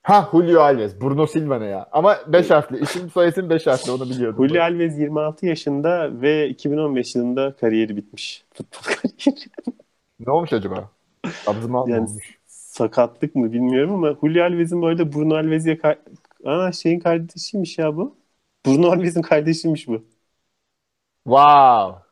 Ha 0.03 0.28
Julio 0.33 0.61
Alves. 0.61 1.01
Bruno 1.01 1.26
Silva 1.26 1.59
ne 1.59 1.66
ya? 1.66 1.89
Ama 1.93 2.18
5 2.26 2.51
harfli. 2.51 2.78
İsim 2.80 3.11
soyisim 3.11 3.51
5 3.51 3.66
harfli 3.66 3.93
onu 3.93 4.11
biliyordum. 4.11 4.49
Julio 4.49 4.62
Alves 4.62 4.99
26 4.99 5.47
yaşında 5.47 6.20
ve 6.20 6.49
2015 6.49 7.14
yılında 7.14 7.57
kariyeri 7.57 7.97
bitmiş. 7.97 8.45
Futbol 8.55 8.80
kariyeri. 8.83 9.41
ne 10.20 10.33
olmuş 10.33 10.53
acaba? 10.53 10.91
Abzıma 11.47 11.85
yani, 11.89 12.01
olmuş. 12.01 12.39
Sakatlık 12.47 13.35
mı 13.35 13.53
bilmiyorum 13.53 13.95
ama 13.95 14.16
Julio 14.22 14.45
Alves'in 14.45 14.83
bu 14.83 14.87
arada 14.87 15.12
Bruno 15.12 15.35
Alves'e 15.35 15.78
kar- 15.78 15.99
Aa 16.45 16.72
şeyin 16.72 17.01
kardeşiymiş 17.01 17.78
ya 17.78 17.97
bu. 17.97 18.16
Bruno 18.66 18.90
Alves'in 18.92 19.22
kardeşiymiş 19.22 19.88
bu. 19.88 20.04
Wow. 21.24 22.02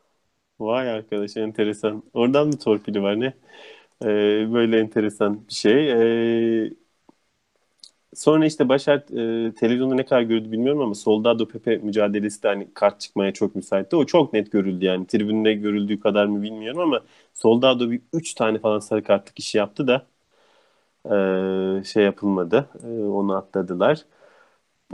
Vay 0.60 0.90
arkadaş 0.90 1.36
enteresan. 1.36 2.02
Oradan 2.14 2.46
mı 2.48 2.58
torpili 2.58 3.02
var 3.02 3.20
ne? 3.20 3.26
Ee, 4.04 4.06
böyle 4.54 4.80
enteresan 4.80 5.48
bir 5.48 5.54
şey. 5.54 5.92
Ee, 6.66 6.70
sonra 8.14 8.46
işte 8.46 8.68
Başar 8.68 8.96
e, 9.48 9.54
televizyonda 9.54 9.94
ne 9.94 10.04
kadar 10.04 10.22
gördü 10.22 10.52
bilmiyorum 10.52 10.80
ama 10.82 10.94
Soldado 10.94 11.48
Pepe 11.48 11.76
mücadelesi 11.76 12.42
de 12.42 12.48
hani 12.48 12.68
kart 12.74 13.00
çıkmaya 13.00 13.32
çok 13.32 13.54
müsaitti. 13.56 13.96
O 13.96 14.06
çok 14.06 14.32
net 14.32 14.52
görüldü 14.52 14.84
yani. 14.84 15.06
Tribünde 15.06 15.54
görüldüğü 15.54 16.00
kadar 16.00 16.26
mı 16.26 16.42
bilmiyorum 16.42 16.80
ama 16.80 17.00
Soldado 17.34 17.90
bir 17.90 18.00
3 18.12 18.34
tane 18.34 18.58
falan 18.58 18.78
sarı 18.78 19.02
kartlık 19.04 19.38
işi 19.38 19.58
yaptı 19.58 19.86
da 19.86 20.06
e, 21.80 21.84
şey 21.84 22.04
yapılmadı. 22.04 22.68
E, 22.84 22.86
onu 23.04 23.36
atladılar 23.36 24.04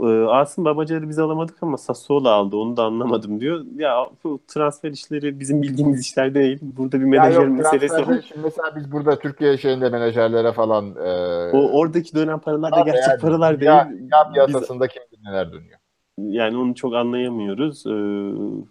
Asım 0.05 0.65
Babacar'ı 0.65 1.09
biz 1.09 1.19
alamadık 1.19 1.55
ama 1.61 1.77
Sassuolo 1.77 2.29
aldı 2.29 2.57
onu 2.57 2.77
da 2.77 2.83
anlamadım 2.83 3.39
diyor. 3.39 3.65
Ya 3.75 4.05
bu 4.23 4.39
transfer 4.47 4.91
işleri 4.91 5.39
bizim 5.39 5.61
bildiğimiz 5.61 6.01
işler 6.01 6.33
değil. 6.33 6.59
Burada 6.61 6.99
bir 6.99 7.05
menajer 7.05 7.41
yok, 7.41 7.57
meselesi 7.57 8.07
var. 8.07 8.25
Şimdi 8.27 8.41
mesela 8.43 8.75
biz 8.75 8.91
burada 8.91 9.19
Türkiye 9.19 9.57
şeyinde 9.57 9.89
menajerlere 9.89 10.51
falan 10.51 10.95
e, 10.95 11.09
o 11.57 11.79
oradaki 11.79 12.15
dönem 12.15 12.39
paralar 12.39 12.71
da 12.71 12.81
gerçek 12.81 13.09
yani, 13.09 13.21
paralar 13.21 13.59
değil. 13.59 13.71
Ya, 13.71 13.91
ya 14.11 14.31
piyasasında 14.33 14.87
kim 14.87 15.01
neler 15.25 15.53
dönüyor. 15.53 15.79
Yani 16.17 16.57
onu 16.57 16.75
çok 16.75 16.95
anlayamıyoruz. 16.95 17.85
Ee, 17.85 17.91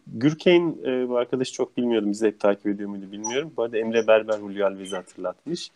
Gürkeyn 0.06 0.76
e, 0.86 1.08
bu 1.08 1.16
arkadaşı 1.16 1.52
çok 1.52 1.76
bilmiyordum. 1.76 2.10
Bizi 2.10 2.26
hep 2.26 2.40
takip 2.40 2.66
ediyor 2.66 2.88
muydu 2.88 3.12
bilmiyorum. 3.12 3.52
Bu 3.56 3.62
arada 3.62 3.78
Emre 3.78 4.06
Berber 4.06 4.38
Hulyo 4.38 4.66
Alvez'i 4.66 4.96
hatırlatmış. 4.96 5.70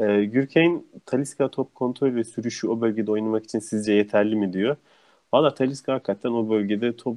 Ee, 0.00 0.24
Gürkeyn 0.24 0.86
Taliska 1.06 1.48
top 1.48 1.74
kontrol 1.74 2.14
ve 2.14 2.24
sürüşü 2.24 2.68
o 2.68 2.80
bölgede 2.80 3.10
oynamak 3.10 3.44
için 3.44 3.58
sizce 3.58 3.92
yeterli 3.92 4.36
mi 4.36 4.52
diyor. 4.52 4.76
Valla 5.32 5.54
Talisca 5.54 5.94
hakikaten 5.94 6.30
o 6.30 6.50
bölgede 6.50 6.96
top 6.96 7.16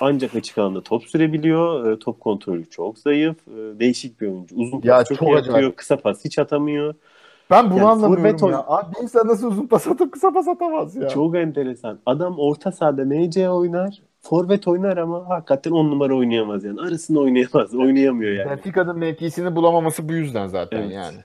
ancak 0.00 0.34
açık 0.34 0.58
alanda 0.58 0.82
top 0.82 1.04
sürebiliyor. 1.04 1.92
E, 1.92 1.98
top 1.98 2.20
kontrolü 2.20 2.70
çok 2.70 2.98
zayıf. 2.98 3.36
E, 3.48 3.80
değişik 3.80 4.20
bir 4.20 4.26
oyuncu. 4.26 4.56
Uzun 4.56 4.80
ya, 4.84 4.96
pas 4.96 5.08
çok, 5.08 5.18
çok 5.18 5.28
yapıyor. 5.28 5.54
Acayip. 5.54 5.76
Kısa 5.76 5.96
pas 5.96 6.24
hiç 6.24 6.38
atamıyor. 6.38 6.94
Ben 7.50 7.70
bunu 7.70 7.78
yani 7.78 7.88
anlamıyorum 7.88 8.50
ya. 8.50 8.64
Abi 8.66 8.94
bir 8.94 9.02
insan 9.02 9.28
nasıl 9.28 9.50
uzun 9.50 9.66
pas 9.66 9.86
atıp 9.86 10.12
kısa 10.12 10.32
pas 10.32 10.48
atamaz 10.48 10.96
ya. 10.96 11.08
Çok 11.08 11.36
enteresan. 11.36 11.98
Adam 12.06 12.38
orta 12.38 12.72
sahada 12.72 13.04
MC 13.04 13.50
oynar. 13.50 14.02
Forvet 14.20 14.68
oynar 14.68 14.96
ama 14.96 15.28
hakikaten 15.28 15.70
on 15.70 15.90
numara 15.90 16.16
oynayamaz 16.16 16.64
yani. 16.64 16.80
Arasında 16.80 17.20
oynayamaz. 17.20 17.74
Oynayamıyor 17.74 18.32
yani. 18.32 18.50
Benfica'nın 18.50 18.98
mevkisini 18.98 19.56
bulamaması 19.56 20.08
bu 20.08 20.12
yüzden 20.12 20.46
zaten 20.46 20.82
evet. 20.82 20.92
yani. 20.92 21.16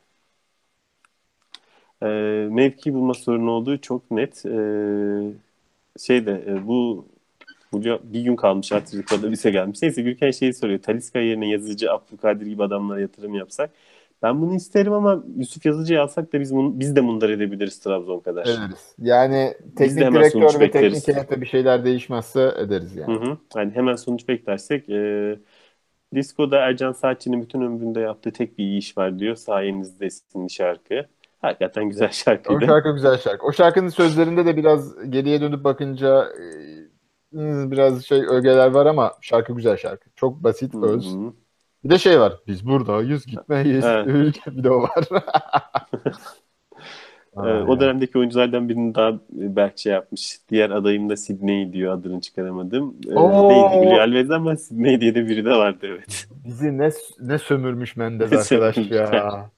E, 2.04 2.08
mevki 2.52 2.94
bulma 2.94 3.14
sorunu 3.14 3.52
olduğu 3.52 3.78
çok 3.78 4.12
net. 4.12 4.46
E, 4.46 4.58
şey 6.00 6.26
de 6.26 6.44
e, 6.48 6.68
bu 6.68 7.06
Julio 7.74 8.00
bir 8.04 8.22
gün 8.22 8.36
kalmış 8.36 8.72
Atletico'da 8.72 9.28
lise 9.28 9.52
gelmiş. 9.52 9.82
Neyse 9.82 10.02
Gürken 10.02 10.32
şeyi 10.32 10.54
soruyor. 10.54 10.80
Taliska 10.80 11.20
yerine 11.20 11.50
yazıcı 11.50 11.92
Abdülkadir 11.92 12.46
gibi 12.46 12.64
adamlara 12.64 13.02
yatırım 13.02 13.34
yapsak. 13.34 13.72
Ben 14.24 14.42
bunu 14.42 14.56
isterim 14.56 14.94
ama 14.94 15.24
Yusuf 15.38 15.66
Yazıcı'yı 15.66 16.02
alsak 16.02 16.34
da 16.34 16.40
biz 16.40 16.56
bunu, 16.56 16.80
biz 16.80 16.96
de 16.96 17.02
mundar 17.02 17.30
edebiliriz 17.30 17.80
Trabzon 17.80 18.20
kadar. 18.20 18.42
Ederiz. 18.42 18.96
Yani 19.00 19.54
teknik 19.76 20.14
direktör 20.14 20.60
ve 20.60 20.72
teknik 20.72 21.08
heyette 21.08 21.42
bir 21.42 21.46
şeyler 21.46 21.86
değişmezse 21.86 22.54
ederiz 22.58 22.96
yani. 22.96 23.14
Hı 23.14 23.26
hı. 23.26 23.38
Yani 23.56 23.72
hemen 23.72 23.96
sonuç 23.96 24.28
beklersek 24.28 24.90
e, 24.90 25.40
Disko'da 26.16 26.60
Ercan 26.60 26.92
Saatçı'nın 26.92 27.42
bütün 27.42 27.62
ömründe 27.62 28.00
yaptığı 28.00 28.32
tek 28.32 28.58
bir 28.58 28.64
iyi 28.64 28.78
iş 28.78 28.98
var 28.98 29.20
diyor. 29.20 29.36
Sayenizde 29.36 30.06
isimli 30.06 30.50
şarkı. 30.50 31.06
Hakikaten 31.42 31.90
güzel 31.90 32.12
şarkıydı. 32.12 32.64
O 32.64 32.68
şarkı 32.68 32.92
güzel 32.92 33.18
şarkı. 33.18 33.46
O 33.46 33.52
şarkının 33.52 33.90
sözlerinde 33.90 34.46
de 34.46 34.58
biraz 34.58 35.10
geriye 35.10 35.42
dönüp 35.42 35.64
bakınca 35.64 36.28
e, 37.34 37.72
biraz 37.72 38.06
şey 38.06 38.26
ögeler 38.30 38.72
var 38.72 38.86
ama 38.86 39.14
şarkı 39.22 39.54
güzel 39.54 39.78
şarkı. 39.78 40.10
Çok 40.16 40.44
basit 40.44 40.76
öz. 40.76 41.16
Bir 41.84 41.90
de 41.90 41.98
şey 41.98 42.20
var. 42.20 42.34
Biz 42.48 42.68
buradayız 42.68 43.26
gitmeyiz. 43.26 43.86
Evet. 43.86 44.36
bir 44.48 44.64
de 44.64 44.70
o 44.70 44.82
var. 44.82 45.06
O 47.68 47.80
dönemdeki 47.80 48.18
oyunculardan 48.18 48.70
birini 48.70 48.96
daha 48.96 49.20
Berk 49.30 49.78
şey 49.78 49.94
yapmış. 49.94 50.40
Diğer 50.50 50.70
adayım 50.70 51.10
da 51.10 51.18
Sidney 51.18 51.74
diyor 51.74 51.94
adını 51.94 52.22
çıkaramadım. 52.22 52.96
Ee, 53.10 53.14
Oo. 53.14 53.50
değil 53.50 53.84
Julio 53.84 54.02
Alves 54.02 54.32
ama 54.32 54.56
Sidney 54.56 55.02
diye 55.02 55.16
de 55.16 55.28
biri 55.28 55.46
de 55.46 55.50
vardı 55.50 55.78
evet. 55.82 56.28
Bizi 56.46 56.78
ne 56.78 56.90
ne 57.20 57.38
sömürmüş 57.38 57.96
Mendes 57.96 58.34
arkadaş 58.52 58.78
ya. 58.78 59.50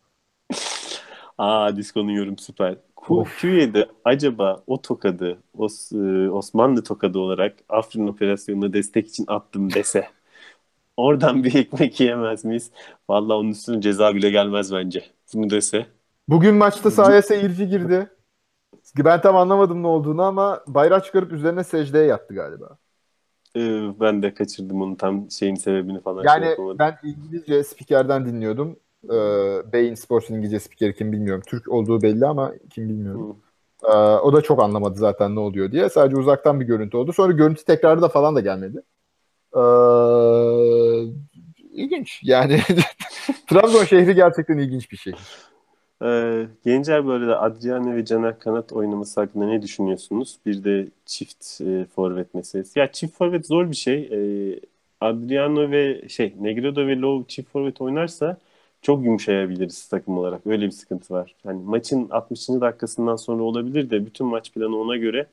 Aa 1.37 1.75
Disco'nun 1.75 2.09
yorum 2.11 2.37
süper. 2.37 2.77
Of. 3.09 3.29
Q7 3.41 3.85
acaba 4.05 4.63
o 4.67 4.81
tokadı 4.81 5.39
Os, 5.57 5.91
e, 5.91 6.29
Osmanlı 6.31 6.83
tokadı 6.83 7.19
olarak 7.19 7.57
Afrin 7.69 8.07
operasyonuna 8.07 8.73
destek 8.73 9.07
için 9.07 9.25
attım 9.27 9.73
dese. 9.73 10.07
Oradan 10.97 11.43
bir 11.43 11.55
ekmek 11.55 11.99
yiyemez 11.99 12.45
miyiz? 12.45 12.71
Vallahi 13.09 13.37
onun 13.37 13.51
üstüne 13.51 13.81
ceza 13.81 14.15
bile 14.15 14.29
gelmez 14.29 14.73
bence. 14.73 15.05
Bunu 15.33 15.49
dese. 15.49 15.87
Bugün 16.27 16.55
maçta 16.55 16.91
sahaya 16.91 17.21
seyirci 17.21 17.67
girdi. 17.67 18.09
Ben 18.97 19.21
tam 19.21 19.35
anlamadım 19.35 19.83
ne 19.83 19.87
olduğunu 19.87 20.23
ama 20.23 20.63
bayrak 20.67 21.05
çıkarıp 21.05 21.31
üzerine 21.33 21.63
secdeye 21.63 22.05
yattı 22.05 22.33
galiba. 22.33 22.77
Ee, 23.55 23.99
ben 23.99 24.23
de 24.23 24.33
kaçırdım 24.33 24.81
onun 24.81 24.95
tam 24.95 25.31
şeyin 25.31 25.55
sebebini 25.55 26.01
falan 26.01 26.25
şey 26.25 26.43
Yani 26.43 26.45
yapamadım. 26.45 26.79
ben 26.79 26.99
İngilizce 27.03 27.63
spikerden 27.63 28.25
dinliyordum. 28.25 28.79
Ee, 29.05 29.73
Beyin 29.73 29.95
Sports'un 29.95 30.35
İngilizce 30.35 30.59
spikeri 30.59 30.95
kim 30.95 31.11
bilmiyorum. 31.11 31.43
Türk 31.47 31.71
olduğu 31.71 32.01
belli 32.01 32.25
ama 32.25 32.53
kim 32.69 32.89
bilmiyorum. 32.89 33.37
Ee, 33.83 33.93
o 33.97 34.33
da 34.33 34.41
çok 34.41 34.63
anlamadı 34.63 34.99
zaten 34.99 35.35
ne 35.35 35.39
oluyor 35.39 35.71
diye. 35.71 35.89
Sadece 35.89 36.17
uzaktan 36.17 36.59
bir 36.59 36.65
görüntü 36.65 36.97
oldu. 36.97 37.13
Sonra 37.13 37.33
görüntü 37.33 37.65
tekrarı 37.65 38.01
da 38.01 38.09
falan 38.09 38.35
da 38.35 38.39
gelmedi. 38.39 38.81
Ee, 39.55 39.61
ilginç. 41.71 42.19
Yani 42.23 42.59
Trabzon 43.47 43.83
şehri 43.83 44.15
gerçekten 44.15 44.57
ilginç 44.57 44.91
bir 44.91 44.97
şehir. 44.97 45.17
Ee, 46.03 46.47
Gencer 46.65 47.07
böyle 47.07 47.27
de 47.27 47.35
Adriano 47.35 47.95
ve 47.95 48.05
Caner 48.05 48.39
Kanat 48.39 48.73
oynaması 48.73 49.21
hakkında 49.21 49.45
ne 49.45 49.61
düşünüyorsunuz? 49.61 50.37
Bir 50.45 50.63
de 50.63 50.87
çift 51.05 51.61
e, 51.61 51.85
forvet 51.95 52.33
meselesi. 52.33 52.79
Ya 52.79 52.91
çift 52.91 53.17
forvet 53.17 53.47
zor 53.47 53.71
bir 53.71 53.75
şey. 53.75 54.09
Ee, 54.11 54.59
Adriano 55.01 55.71
ve 55.71 56.09
şey 56.09 56.33
Negredo 56.39 56.87
ve 56.87 56.97
Low 56.97 57.27
çift 57.27 57.51
forvet 57.51 57.81
oynarsa 57.81 58.37
çok 58.87 59.05
yumuşayabiliriz 59.05 59.87
takım 59.87 60.17
olarak. 60.17 60.47
Öyle 60.47 60.65
bir 60.65 60.71
sıkıntı 60.71 61.13
var. 61.13 61.35
Hani 61.43 61.63
maçın 61.63 62.09
60. 62.09 62.61
dakikasından 62.61 63.15
sonra 63.15 63.43
olabilir 63.43 63.89
de 63.89 64.05
bütün 64.05 64.27
maç 64.27 64.53
planı 64.53 64.77
ona 64.77 64.97
göre 64.97 65.27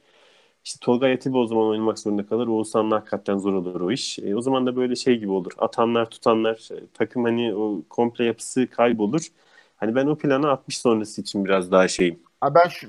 işte 0.65 0.79
Tolga 0.81 1.09
Atiba 1.13 1.39
o 1.39 1.47
zaman 1.47 1.67
oynamak 1.67 1.99
zorunda 1.99 2.27
kalır. 2.27 2.47
Oğuzhan'la 2.49 2.97
hakikaten 2.97 3.39
zor 3.39 3.55
olur 3.55 3.81
o 3.81 3.93
iş. 3.93 4.19
E, 4.19 4.37
o 4.37 4.41
zaman 4.41 4.67
da 4.67 4.77
böyle 4.77 4.97
şey 4.97 5.19
gibi 5.19 5.31
olur. 5.33 5.53
Atanlar 5.59 6.11
tutanlar 6.11 6.69
e, 6.73 6.87
takım 6.95 7.25
hani 7.25 7.55
o 7.55 7.83
komple 7.91 8.25
yapısı 8.25 8.71
kaybolur. 8.71 9.29
Hani 9.77 9.95
ben 9.95 10.07
o 10.07 10.19
plana 10.19 10.51
60 10.51 10.79
sonrası 10.79 11.21
için 11.21 11.45
biraz 11.45 11.73
daha 11.73 11.89
şeyim. 11.89 12.19
Ha 12.41 12.55
ben 12.55 12.69
şu, 12.69 12.89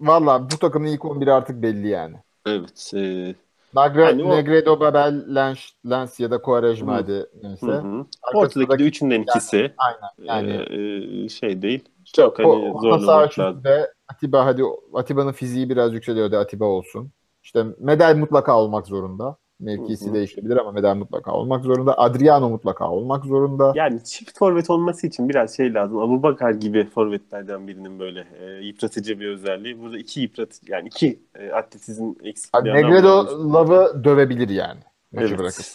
valla 0.00 0.50
bu 0.50 0.58
takımın 0.58 0.88
ilk 0.88 1.04
11'i 1.04 1.32
artık 1.32 1.62
belli 1.62 1.88
yani. 1.88 2.16
Evet. 2.46 2.92
E, 2.94 3.34
Nagre, 3.74 4.04
Hani 4.04 4.24
o- 4.24 4.30
Negredo, 4.30 4.80
Babel, 4.80 5.34
Lens, 5.34 5.58
Lens 5.90 6.20
ya 6.20 6.30
da 6.30 6.42
Quaresma 6.42 6.94
hadi 6.94 7.26
neyse. 7.42 7.66
hı 7.66 7.72
hı. 7.72 8.06
Ortadaki 8.34 8.70
da- 8.70 8.78
de 8.78 8.84
üçünden 8.84 9.22
ikisi. 9.22 9.74
Aynen. 9.78 10.08
Yani 10.34 10.50
E, 10.70 11.24
e, 11.24 11.28
şey 11.28 11.62
değil. 11.62 11.84
Çok 12.04 12.38
hani 12.38 12.46
o- 12.48 12.80
zorlamak 12.80 13.38
lazım. 13.38 13.62
Atiba 14.08 14.46
hadi 14.46 14.62
Atiba'nın 14.94 15.32
fiziği 15.32 15.68
biraz 15.70 15.94
yükseliyor 15.94 16.32
da 16.32 16.38
Atiba 16.38 16.64
olsun. 16.64 17.10
İşte 17.42 17.64
Medel 17.78 18.16
mutlaka 18.16 18.58
olmak 18.58 18.86
zorunda. 18.86 19.36
Mevkisi 19.62 20.14
değişebilir 20.14 20.56
ama 20.56 20.72
Medel 20.72 20.96
mutlaka 20.96 21.32
olmak 21.32 21.64
zorunda. 21.64 21.98
Adriano 21.98 22.50
mutlaka 22.50 22.90
olmak 22.90 23.24
zorunda. 23.24 23.72
Yani 23.76 24.04
çift 24.04 24.38
forvet 24.38 24.70
olması 24.70 25.06
için 25.06 25.28
biraz 25.28 25.56
şey 25.56 25.74
lazım. 25.74 25.98
Abubakar 25.98 26.50
gibi 26.50 26.84
forvetlerden 26.84 27.68
birinin 27.68 27.98
böyle 27.98 28.26
e, 28.40 28.66
yıpratıcı 28.66 29.20
bir 29.20 29.26
özelliği. 29.26 29.80
Burada 29.80 29.98
iki 29.98 30.20
yıpratıcı 30.20 30.72
yani 30.72 30.88
iki 30.88 31.20
e, 31.34 31.50
atletizm 31.50 32.12
eksikliği. 32.22 32.74
Adam 32.74 32.74
Negredo. 32.74 33.26
Love'ı 33.52 34.04
dövebilir 34.04 34.48
yani. 34.48 34.80
Maçı 35.12 35.26
Evet. 35.26 35.38
bırakıp 35.38 35.66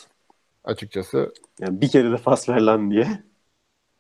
açıkçası. 0.64 1.34
Yani 1.60 1.82
bir 1.82 1.88
kere 1.88 2.12
de 2.12 2.18
pas 2.18 2.50
ver 2.50 2.62
lan 2.62 2.92
diye. 2.92 3.08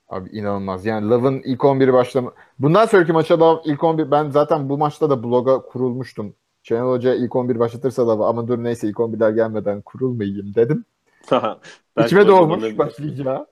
Abi 0.10 0.30
inanılmaz. 0.30 0.86
Yani 0.86 1.10
Love'ın 1.10 1.42
ilk 1.46 1.62
11'i 1.62 1.94
başlama. 1.94 2.34
Bundan 2.60 2.86
sonraki 2.86 3.12
maça 3.12 3.40
Love 3.40 3.62
ilk 3.66 3.84
11 3.84 4.12
ben 4.12 4.30
zaten 4.30 4.70
bu 4.70 4.78
maçta 4.78 5.10
da 5.10 5.24
bloga 5.24 5.62
kurulmuştum. 5.62 6.36
Şenol 6.68 6.92
Hoca 6.92 7.16
ilk 7.16 7.36
11 7.36 7.60
başlatırsa 7.60 8.08
Love 8.08 8.24
ama 8.24 8.48
dur 8.48 8.64
neyse 8.64 8.88
ilk 8.88 8.98
11'ler 8.98 9.36
gelmeden 9.36 9.82
kurulmayayım 9.82 10.56
dedim. 10.56 10.86
İçime 12.06 12.28
doğmuş 12.28 12.78
başlayacağı. 12.78 13.48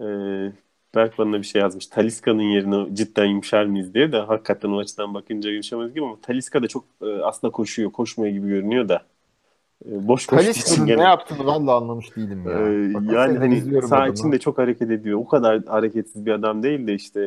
e, 0.00 0.06
Berk 0.94 1.18
bana 1.18 1.38
bir 1.38 1.42
şey 1.42 1.62
yazmış. 1.62 1.86
Taliska'nın 1.86 2.42
yerine 2.42 2.94
cidden 2.94 3.24
yumuşar 3.24 3.64
mıyız 3.64 3.94
diye 3.94 4.12
de 4.12 4.18
hakikaten 4.18 4.68
o 4.68 4.78
açıdan 4.78 5.14
bakınca 5.14 5.50
yumuşamaz 5.50 5.94
gibi 5.94 6.04
ama 6.04 6.16
Taliska 6.22 6.62
da 6.62 6.66
çok 6.66 6.84
e, 7.02 7.06
aslında 7.06 7.50
koşuyor. 7.50 7.92
Koşmuyor 7.92 8.32
gibi 8.32 8.48
görünüyor 8.48 8.88
da. 8.88 9.02
E, 9.86 10.08
boş 10.08 10.26
Talisca'nın 10.26 10.86
ne 10.86 10.92
gene. 10.92 11.02
yaptığını 11.02 11.46
vallahi 11.46 11.74
anlamış 11.74 12.16
değilim 12.16 12.42
ya. 12.46 12.52
Ee, 12.52 12.94
Bak, 12.94 13.02
yani 13.12 13.38
hani 13.38 13.78
adamı. 13.78 14.12
içinde 14.12 14.38
çok 14.38 14.58
hareket 14.58 14.90
ediyor. 14.90 15.18
O 15.18 15.28
kadar 15.28 15.64
hareketsiz 15.64 16.26
bir 16.26 16.32
adam 16.32 16.62
değil 16.62 16.86
de 16.86 16.94
işte 16.94 17.20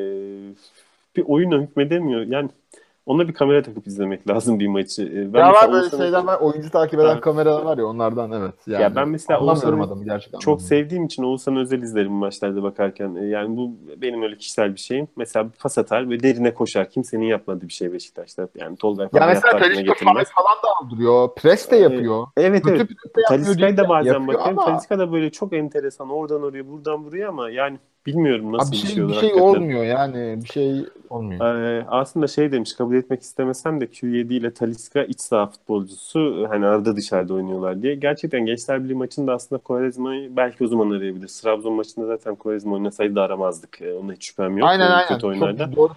bir 1.16 1.24
oyuna 1.28 1.62
hükmedemiyor. 1.62 2.22
Yani 2.22 2.50
ona 3.06 3.28
bir 3.28 3.34
kamera 3.34 3.62
takıp 3.62 3.88
izlemek 3.88 4.28
lazım 4.30 4.60
bir 4.60 4.68
maçı. 4.68 5.04
Ee, 5.04 5.34
Ben 5.34 5.40
ya 5.40 5.48
mesela 5.52 5.54
var 5.54 5.72
böyle 5.72 5.90
şeyler 5.90 6.24
var. 6.24 6.40
Oyuncu 6.40 6.70
takip 6.70 7.00
eden 7.00 7.06
Ha. 7.16 7.20
kameralar 7.22 7.64
var 7.64 7.78
ya 7.78 7.86
onlardan 7.86 8.32
evet. 8.32 8.54
Yani, 8.68 8.82
Ya 8.84 8.96
ben 8.96 9.10
mesela 9.10 9.40
Oğuzhan'ı 9.40 9.84
adamı 9.84 10.04
gerçekten. 10.06 10.40
çok 10.40 10.62
sevdiğim 10.62 11.06
için 11.06 11.24
Oğuzhan'ı 11.24 11.60
özel 11.62 11.82
izlerim 11.82 12.12
maçlarda 12.12 12.64
bakarken. 12.64 13.16
Ee, 13.16 13.26
Yani 13.26 13.58
bu 13.58 13.72
benim 14.02 14.22
öyle 14.22 14.38
kişisel 14.38 14.74
bir 14.76 14.80
şeyim. 14.80 15.08
Mesela 15.16 15.50
pas 15.60 15.78
atar 15.78 16.10
ve 16.10 16.24
derine 16.24 16.54
koşar. 16.54 16.90
Kimsenin 16.90 17.26
yapmadığı 17.26 17.68
bir 17.68 17.74
şey 17.74 17.94
Beşiktaş'ta. 17.94 18.48
Yani 18.56 18.78
Tolga 18.78 19.04
Ya 19.04 19.10
falan 19.10 19.28
mesela 19.28 19.48
yaptı 19.60 19.66
aklına 19.92 20.14
Talisca 20.14 20.34
falan 20.36 20.58
da 20.64 20.68
aldırıyor. 20.82 21.30
Pres 21.36 21.72
de 21.72 21.76
yapıyor. 21.76 22.28
Evet 22.38 22.64
Kötü 22.64 22.88
evet. 23.32 23.60
değil 23.60 23.78
da 23.78 23.90
bazen 23.90 24.28
bakıyorum. 24.28 24.50
ama- 24.60 24.66
Taliska 24.66 25.00
da 25.00 25.12
böyle 25.12 25.30
çok 25.32 25.54
enteresan. 25.54 26.10
Oradan 26.10 26.44
oraya 26.44 26.68
buradan 26.72 27.06
buraya 27.06 27.30
ama 27.30 27.50
yani 27.50 27.78
bilmiyorum 28.06 28.54
nasıl 28.54 28.70
Abi 28.70 28.78
bir 28.78 28.82
bir 28.82 28.88
şey, 28.88 28.96
şey 28.96 29.08
bir 29.08 29.14
şey 29.14 29.34
olmuyor 29.34 29.84
yani. 29.84 30.40
Bir 30.44 30.48
şey 30.50 30.86
olmuyor. 31.10 31.42
Ee, 31.42 31.86
aslında 31.88 32.28
şey 32.28 32.52
demiş 32.52 32.74
kabul 32.74 32.96
etmek 32.96 33.22
istemesem 33.22 33.82
de 33.82 33.86
Q7 33.86 34.34
ile 34.34 34.54
Talisca 34.54 35.04
iç 35.04 35.22
saha 35.22 35.48
futbolcusu 35.48 36.46
hani 36.50 36.66
arada 36.66 36.96
dışarıda 36.96 37.34
oynuyorlar 37.34 37.82
diye. 37.82 37.96
Gerçekten 37.96 38.46
Gençler 38.46 38.84
Birliği 38.84 38.96
maçında 38.96 39.34
aslında 39.34 39.62
Quaresma'yı 39.62 40.36
belki 40.38 40.64
o 40.64 40.68
zaman 40.68 40.92
arayabilir. 40.92 41.28
Trabzon 41.28 41.74
maçında 41.74 42.06
zaten 42.06 42.36
Quaresma 42.36 42.74
oynasaydı 42.74 43.16
da 43.16 43.22
aramazdık. 43.24 43.82
Ee, 43.82 43.94
ona 43.94 44.14
hiç 44.14 44.26
şüphem 44.26 44.58
yok. 44.58 44.70
aynen 44.70 44.92
Ee, 44.92 44.94
aynen. 44.94 45.08
Kötü 45.08 45.28
oynardı. 45.28 45.66
Çok 45.66 45.76
doğru. 45.76 45.94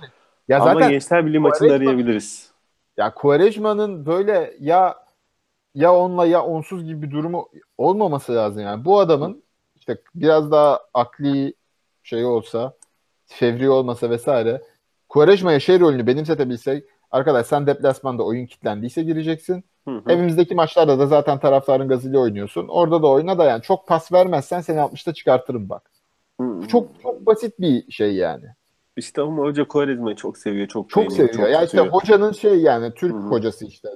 Ya 0.49 0.61
Ama 0.61 0.75
zaten 0.75 0.91
Gençler 0.91 1.27
Birliği 1.27 1.39
maçında 1.39 1.73
arayabiliriz. 1.75 2.53
ya 2.97 3.15
Quaresma'nın 3.15 4.07
böyle 4.07 4.57
ya 4.61 4.97
ya 5.75 5.95
onla 5.95 6.27
ya 6.27 6.43
onsuz 6.45 6.85
gibi 6.85 7.03
bir 7.03 7.11
durumu 7.11 7.49
olmaması 7.79 8.35
lazım 8.35 8.63
yani. 8.63 8.85
Bu 8.85 9.01
adamın 9.01 9.43
işte 9.77 9.99
biraz 10.15 10.51
daha 10.51 10.81
akli 10.95 11.55
şey 12.07 12.25
olsa, 12.25 12.73
fevri 13.27 13.71
olmasa 13.71 14.11
vesaire 14.11 14.63
Quaresma'ya 15.09 15.61
şey 15.61 15.81
rolünü 15.81 16.07
benimsetebilsek 16.07 16.85
arkadaş 17.11 17.47
sen 17.47 17.67
deplasmanda 17.67 18.23
oyun 18.23 18.47
kilitlendiyse 18.47 19.03
gireceksin. 19.03 19.65
Hı 19.89 19.91
hı. 19.91 20.13
Evimizdeki 20.13 20.55
maçlarda 20.55 20.99
da 20.99 21.07
zaten 21.07 21.39
taraftarın 21.39 21.89
gazıyla 21.89 22.19
oynuyorsun. 22.19 22.69
Orada 22.69 23.03
da 23.03 23.07
oyna 23.07 23.39
da 23.39 23.45
yani 23.45 23.63
çok 23.63 23.89
pas 23.89 24.13
vermezsen 24.13 24.61
seni 24.61 24.79
60'ta 24.79 25.15
çıkartırım 25.15 25.69
bak. 25.69 25.91
Hı 26.41 26.47
hı. 26.47 26.69
Çok 26.69 27.01
çok 27.03 27.27
basit 27.27 27.61
bir 27.61 27.93
şey 27.93 28.15
yani. 28.15 28.47
İşte 28.97 29.23
ama 29.23 29.43
hoca 29.43 29.69
Quaresma'yı 29.69 30.17
çok 30.17 30.39
seviyor. 30.39 30.69
Çok, 30.69 30.87
Çok 30.89 31.03
beğeniyor, 31.03 31.29
seviyor. 31.29 31.49
çok 31.49 31.49
ya 31.49 31.65
işte 31.65 31.81
tutuyor. 31.81 31.93
hocanın 31.93 32.33
şey 32.33 32.61
yani 32.61 32.95
Türk 32.95 33.13
Hı 33.13 33.17
hı. 33.17 33.31
hocası 33.31 33.65
işte 33.67 33.89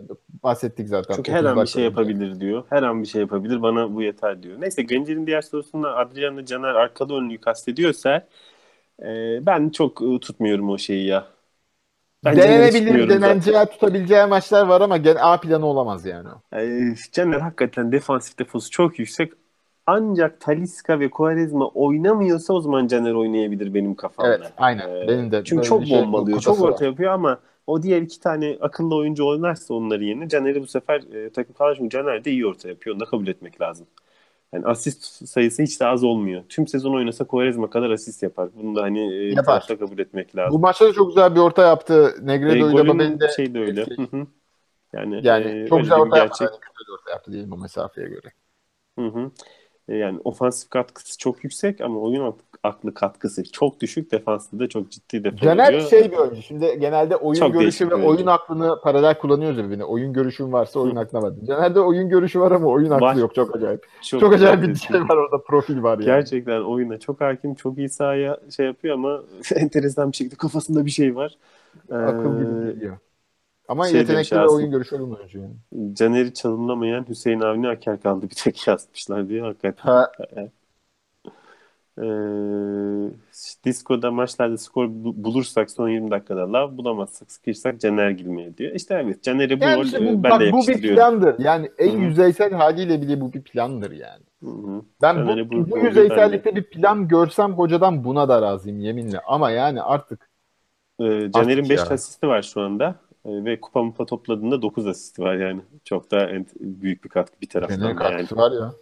bahsettik 0.42 0.88
zaten. 0.88 1.14
Çünkü 1.16 1.32
30 1.32 1.32
her 1.32 1.44
an 1.44 1.62
bir 1.62 1.66
şey 1.68 1.84
yapabilir 1.84 2.40
diyor. 2.40 2.64
Her 2.70 2.82
an 2.82 3.02
bir 3.02 3.08
şey 3.08 3.20
yapabilir. 3.20 3.62
Bana 3.62 3.94
bu 3.94 4.02
yeter 4.02 4.42
diyor. 4.42 4.60
Neyse 4.60 4.82
Gencer'in 4.82 5.26
diğer 5.26 5.42
sorusunda 5.42 5.96
Adriano 5.96 6.44
Caner 6.44 6.74
arkalı 6.74 7.14
önlüğü 7.14 7.40
kastediyorsa 7.40 8.28
e, 9.02 9.06
ben 9.46 9.70
çok 9.70 10.02
e, 10.02 10.20
tutmuyorum 10.20 10.70
o 10.70 10.78
şeyi 10.78 11.06
ya. 11.06 11.28
Bence 12.24 12.42
Denenebilir, 12.42 12.68
tutmuyorum 12.70 13.20
zaten. 13.20 13.42
deneneceği, 13.48 13.66
tutabileceği 13.66 14.26
maçlar 14.26 14.66
var 14.66 14.80
ama 14.80 14.96
gene 14.96 15.20
A 15.20 15.40
planı 15.40 15.66
olamaz 15.66 16.06
yani. 16.06 16.28
E, 16.52 16.94
Caner 17.12 17.40
hakikaten 17.40 17.92
defansif 17.92 18.38
defosu 18.38 18.70
çok 18.70 18.98
yüksek. 18.98 19.32
Ancak 19.86 20.40
Talisca 20.40 21.00
ve 21.00 21.10
Quaresma 21.10 21.68
oynamıyorsa 21.68 22.54
o 22.54 22.60
zaman 22.60 22.86
Caner 22.86 23.12
oynayabilir 23.12 23.74
benim 23.74 23.94
kafamda. 23.94 24.34
Evet, 24.34 24.52
aynen. 24.56 24.88
E, 24.88 25.08
Benim 25.08 25.32
de 25.32 25.44
Çünkü 25.44 25.66
çok 25.66 25.84
şey- 25.84 25.98
bombalıyor. 25.98 26.40
Çok 26.40 26.60
var. 26.60 26.68
orta 26.68 26.84
yapıyor 26.84 27.12
ama 27.12 27.38
o 27.66 27.82
diğer 27.82 28.02
iki 28.02 28.20
tane 28.20 28.58
akıllı 28.60 28.96
oyuncu 28.96 29.28
oynarsa 29.28 29.74
onları 29.74 30.04
yerine 30.04 30.28
Caner'i 30.28 30.62
bu 30.62 30.66
sefer 30.66 31.00
e, 31.14 31.30
takım 31.30 31.54
karşı 31.54 31.88
Caner 31.88 32.24
de 32.24 32.30
iyi 32.30 32.46
orta 32.46 32.68
yapıyor. 32.68 32.94
Onu 32.96 33.00
da 33.00 33.04
kabul 33.04 33.26
etmek 33.26 33.60
lazım. 33.60 33.86
Yani 34.52 34.66
asist 34.66 35.28
sayısı 35.28 35.62
hiç 35.62 35.80
de 35.80 35.86
az 35.86 36.04
olmuyor. 36.04 36.42
Tüm 36.48 36.66
sezon 36.68 36.94
oynasa 36.94 37.24
Quaresma 37.24 37.70
kadar 37.70 37.90
asist 37.90 38.22
yapar. 38.22 38.48
Bunu 38.54 38.76
da 38.76 38.82
hani 38.82 39.14
e, 39.14 39.34
Yapar. 39.34 39.66
kabul 39.66 39.98
etmek 39.98 40.36
lazım. 40.36 40.54
Bu 40.54 40.58
maçta 40.62 40.86
da 40.86 40.92
çok 40.92 41.08
güzel 41.08 41.34
bir 41.34 41.40
orta 41.40 41.62
yaptı. 41.66 42.14
E, 42.22 42.26
Negredo 42.26 42.54
ile 42.54 42.72
golün 42.72 42.88
Babel'i 42.88 43.20
de 43.20 43.28
şey 43.28 43.54
de 43.54 43.58
öyle. 43.60 43.86
Yani, 44.92 45.20
Yani 45.22 45.62
e, 45.64 45.66
çok 45.68 45.80
güzel 45.80 45.98
orta 45.98 46.18
yaptı. 46.18 46.44
gerçek. 46.44 46.54
Yani 46.54 46.72
güzel 46.78 46.94
orta 46.94 47.10
yaptı 47.10 47.32
diyelim 47.32 47.52
o 47.52 47.56
mesafeye 47.56 48.08
göre. 48.08 48.32
Hı 48.98 49.06
hı. 49.06 49.30
E, 49.90 49.96
Yani 49.96 50.18
ofansif 50.24 50.70
katkısı 50.70 51.18
çok 51.18 51.44
yüksek 51.44 51.80
ama 51.80 52.00
oyun 52.00 52.24
ak- 52.26 52.34
aklı 52.62 52.94
katkısı 52.94 53.52
çok 53.52 53.80
düşük. 53.80 54.12
Defansta 54.12 54.58
da 54.58 54.68
çok 54.68 54.90
ciddi 54.90 55.24
defa 55.24 55.36
Caner 55.36 55.68
oluyor. 55.68 55.88
şey 55.88 56.12
bir 56.12 56.16
oyuncu. 56.16 56.42
Şimdi 56.42 56.78
genelde 56.80 57.16
oyun 57.16 57.40
Çok 57.40 57.52
görüşü 57.52 57.86
ve 57.86 57.90
bir 57.90 57.94
oyuncu. 57.94 58.10
oyun 58.10 58.26
aklını 58.26 58.80
paralel 58.82 59.18
kullanıyoruz 59.18 59.58
birbirine. 59.58 59.84
Oyun 59.84 60.12
görüşün 60.12 60.52
varsa 60.52 60.80
oyun 60.80 60.96
aklına 60.96 61.22
var. 61.22 61.32
Caner'de 61.46 61.80
oyun 61.80 62.08
görüşü 62.08 62.40
var 62.40 62.52
ama 62.52 62.66
oyun 62.66 62.90
aklı 62.90 63.06
Var. 63.06 63.14
yok. 63.14 63.34
Çok 63.34 63.56
acayip. 63.56 63.86
Çok, 64.02 64.20
Çok 64.20 64.32
acayip 64.34 64.62
bir 64.62 64.74
şey 64.74 65.00
var 65.00 65.16
orada. 65.16 65.42
Profil 65.42 65.82
var 65.82 65.98
yani. 65.98 66.04
Gerçekten 66.04 66.60
oyuna 66.60 66.98
çok 66.98 67.20
hakim, 67.20 67.54
çok 67.54 67.78
iyi 67.78 67.88
sahaya 67.88 68.38
şey 68.56 68.66
yapıyor 68.66 68.94
ama 68.94 69.20
enteresan 69.56 70.12
bir 70.12 70.16
şekilde 70.16 70.36
kafasında 70.36 70.86
bir 70.86 70.90
şey 70.90 71.16
var. 71.16 71.34
Akıl 71.92 72.38
gibi 72.38 72.68
Ee, 72.68 72.72
geliyor. 72.72 72.96
Ama 73.70 73.86
şey 73.88 74.00
yetenekli 74.00 74.38
aslında. 74.38 74.52
oyun 74.52 74.70
görüşü 74.70 74.96
olan 74.96 75.16
oyuncu 75.18 75.38
yani. 75.38 75.56
Caner'i 75.94 76.34
çalınamayan 76.34 77.08
Hüseyin 77.08 77.40
Avni 77.40 77.68
Aker 77.68 78.00
kaldı 78.02 78.30
bir 78.30 78.34
tek 78.34 78.66
yazmışlar 78.68 79.28
diyor 79.28 79.46
hakikaten. 79.46 79.90
Ha, 79.90 80.10
Ee, 81.98 82.02
Disko'da 83.64 84.10
maçlarda 84.10 84.58
skor 84.58 84.88
bu- 84.90 85.24
bulursak 85.24 85.70
son 85.70 85.88
20 85.88 86.10
dakikada 86.10 86.52
lav 86.52 86.76
bulamazsak 86.76 87.32
sıkışsak 87.32 87.80
Caner 87.80 88.10
girmeye 88.10 88.56
diyor. 88.56 88.72
İşte 88.74 88.94
evet 88.94 89.22
Caner'e 89.22 89.60
bu 89.60 89.64
yani 89.64 89.82
işte 89.84 90.00
bu, 90.06 90.22
ben 90.22 90.30
bak, 90.30 90.40
de 90.40 90.52
bu 90.52 90.68
bir 90.68 90.82
plandır. 90.82 91.38
Yani 91.38 91.70
en 91.78 91.90
Hı 91.90 91.96
hı. 91.96 91.96
yüzeysel 92.06 92.52
haliyle 92.52 93.02
bile 93.02 93.20
bu 93.20 93.32
bir 93.32 93.42
plandır 93.42 93.90
yani. 93.90 94.24
Hı 94.42 94.50
hı. 94.50 94.82
Ben 95.02 95.14
Caner'e 95.14 95.50
bu, 95.50 95.54
bu 95.70 95.70
bu 95.70 95.78
yüzeysellikte 95.78 96.56
bir 96.56 96.70
plan 96.70 97.08
görsem 97.08 97.52
hocadan 97.52 98.04
buna 98.04 98.28
da 98.28 98.42
razıyım 98.42 98.80
yeminle. 98.80 99.20
Ama 99.20 99.50
yani 99.50 99.82
artık 99.82 100.30
Ee, 101.00 101.30
Caner'in 101.32 101.62
Artık 101.62 101.70
5 101.70 101.80
ya. 101.80 101.86
asisti 101.90 102.28
var 102.28 102.42
şu 102.42 102.60
anda. 102.60 103.00
Ee, 103.24 103.44
ve 103.44 103.60
kupa 103.60 103.82
mupa 103.82 104.06
topladığında 104.06 104.62
9 104.62 104.86
asisti 104.86 105.22
var 105.22 105.34
yani. 105.34 105.60
Çok 105.84 106.10
da 106.10 106.30
ent- 106.30 106.54
büyük 106.60 107.04
bir 107.04 107.08
katkı 107.08 107.40
bir 107.40 107.48
taraftan 107.48 107.76
Caner'in 107.76 107.98
da 108.00 108.04
yani. 108.04 108.26
var 108.32 108.52
ya. 108.52 108.72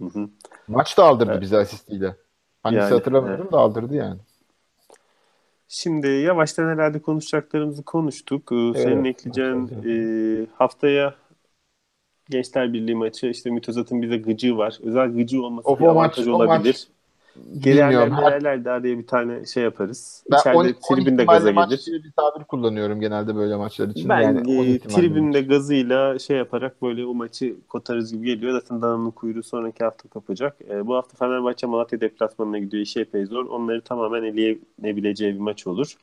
Hı 0.00 0.04
hı. 0.20 0.28
Maç 0.68 0.98
da 0.98 1.04
aldırdı 1.04 1.30
Evet. 1.32 1.40
bize 1.42 1.56
asistiyle. 1.56 2.16
Hangisi 2.62 2.80
Yani, 2.82 2.92
hatırlamıyorum 2.92 3.52
da 3.52 3.58
aldırdı 3.58 3.94
yani. 3.94 4.20
Şimdi 5.68 6.06
yavaştan 6.08 6.68
herhalde 6.68 7.02
konuşacaklarımızı 7.02 7.82
konuştuk. 7.82 8.52
Ee, 8.52 8.56
Evet, 8.56 8.76
Senin 8.76 9.04
ekleyeceğin 9.04 9.70
e, 9.84 10.46
haftaya 10.54 11.14
Gençler 12.30 12.72
Birliği 12.72 12.94
maçı 12.94 13.26
işte 13.26 13.50
Mitozat'ın 13.50 14.02
bize 14.02 14.16
gıcığı 14.16 14.56
var. 14.56 14.78
Özel 14.82 15.12
gıcığı 15.12 15.42
olması 15.42 15.68
Of, 15.68 15.80
bir 15.80 15.84
avantaj 15.86 16.26
maç- 16.26 16.34
olabilir. 16.36 16.88
Maç- 17.54 17.62
Girerler 17.64 18.06
girerler 18.06 18.64
de 18.64 18.70
araya 18.70 18.98
bir 18.98 19.06
tane 19.06 19.44
şey 19.44 19.62
yaparız. 19.62 20.24
Ben 20.30 20.38
İçeride 20.38 20.58
10, 20.58 20.64
10 20.64 20.96
tribün 20.96 21.18
de 21.18 21.24
gaza 21.24 21.52
maç 21.52 21.70
gelir. 21.70 21.82
diye 21.86 21.98
bir 22.04 22.12
tabir 22.12 22.44
kullanıyorum 22.44 23.00
genelde 23.00 23.36
böyle 23.36 23.56
maçlar 23.56 23.88
için. 23.88 24.08
Ben 24.08 24.20
yani 24.20 24.38
e, 24.54 24.60
10 24.60 24.64
ihtimalle 24.64 24.96
tribünde 25.00 25.42
gazıyla 25.42 26.18
şey 26.18 26.36
yaparak 26.36 26.82
böyle 26.82 27.06
o 27.06 27.14
maçı 27.14 27.54
kotarız 27.68 28.12
gibi 28.12 28.26
geliyor. 28.26 28.52
Zaten 28.60 28.82
Dana'nın 28.82 29.10
kuyruğu 29.10 29.42
sonraki 29.42 29.84
hafta 29.84 30.08
kapacak. 30.08 30.56
E, 30.70 30.86
bu 30.86 30.94
hafta 30.94 31.16
Fenerbahçe 31.16 31.66
Malatya 31.66 32.00
deplasmanına 32.00 32.58
gidiyor. 32.58 32.82
İşi 32.82 33.00
epey 33.00 33.26
zor. 33.26 33.46
Onları 33.46 33.80
tamamen 33.80 34.22
eleyebileceği 34.22 35.34
bir 35.34 35.40
maç 35.40 35.66
olur. 35.66 35.96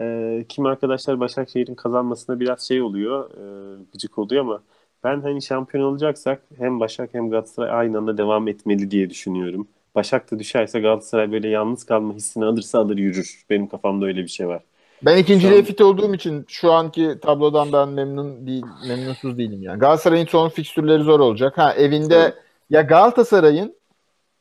E, 0.00 0.44
kimi 0.48 0.68
arkadaşlar 0.68 1.20
Başakşehir'in 1.20 1.74
kazanmasına 1.74 2.40
biraz 2.40 2.60
şey 2.68 2.82
oluyor. 2.82 3.30
E, 3.30 3.76
gıcık 3.92 4.18
oluyor 4.18 4.40
ama 4.44 4.62
ben 5.04 5.20
hani 5.20 5.42
şampiyon 5.42 5.84
olacaksak 5.84 6.42
hem 6.58 6.80
Başak 6.80 7.14
hem 7.14 7.30
Galatasaray 7.30 7.70
aynı 7.70 7.98
anda 7.98 8.18
devam 8.18 8.48
etmeli 8.48 8.90
diye 8.90 9.10
düşünüyorum. 9.10 9.68
Başak 9.96 10.30
da 10.30 10.38
düşerse 10.38 10.80
Galatasaray 10.80 11.32
böyle 11.32 11.48
yalnız 11.48 11.84
kalma 11.84 12.14
hissini 12.14 12.44
alırsa 12.44 12.78
alır 12.78 12.98
yürür. 12.98 13.44
Benim 13.50 13.66
kafamda 13.68 14.06
öyle 14.06 14.22
bir 14.22 14.28
şey 14.28 14.48
var. 14.48 14.62
Ben 15.02 15.16
ikinciliğe 15.16 15.58
an- 15.60 15.64
fit 15.64 15.80
olduğum 15.80 16.14
için 16.14 16.44
şu 16.48 16.72
anki 16.72 17.18
tablodan 17.22 17.72
ben 17.72 17.88
memnun 17.88 18.46
değil, 18.46 18.64
memnunsuz 18.88 19.38
değilim 19.38 19.62
yani. 19.62 19.78
Galatasaray'ın 19.78 20.26
son 20.26 20.48
fikstürleri 20.48 21.02
zor 21.02 21.20
olacak. 21.20 21.58
Ha 21.58 21.74
evinde 21.74 22.16
Evet. 22.16 22.34
ya 22.70 22.80
Galatasaray'ın 22.82 23.74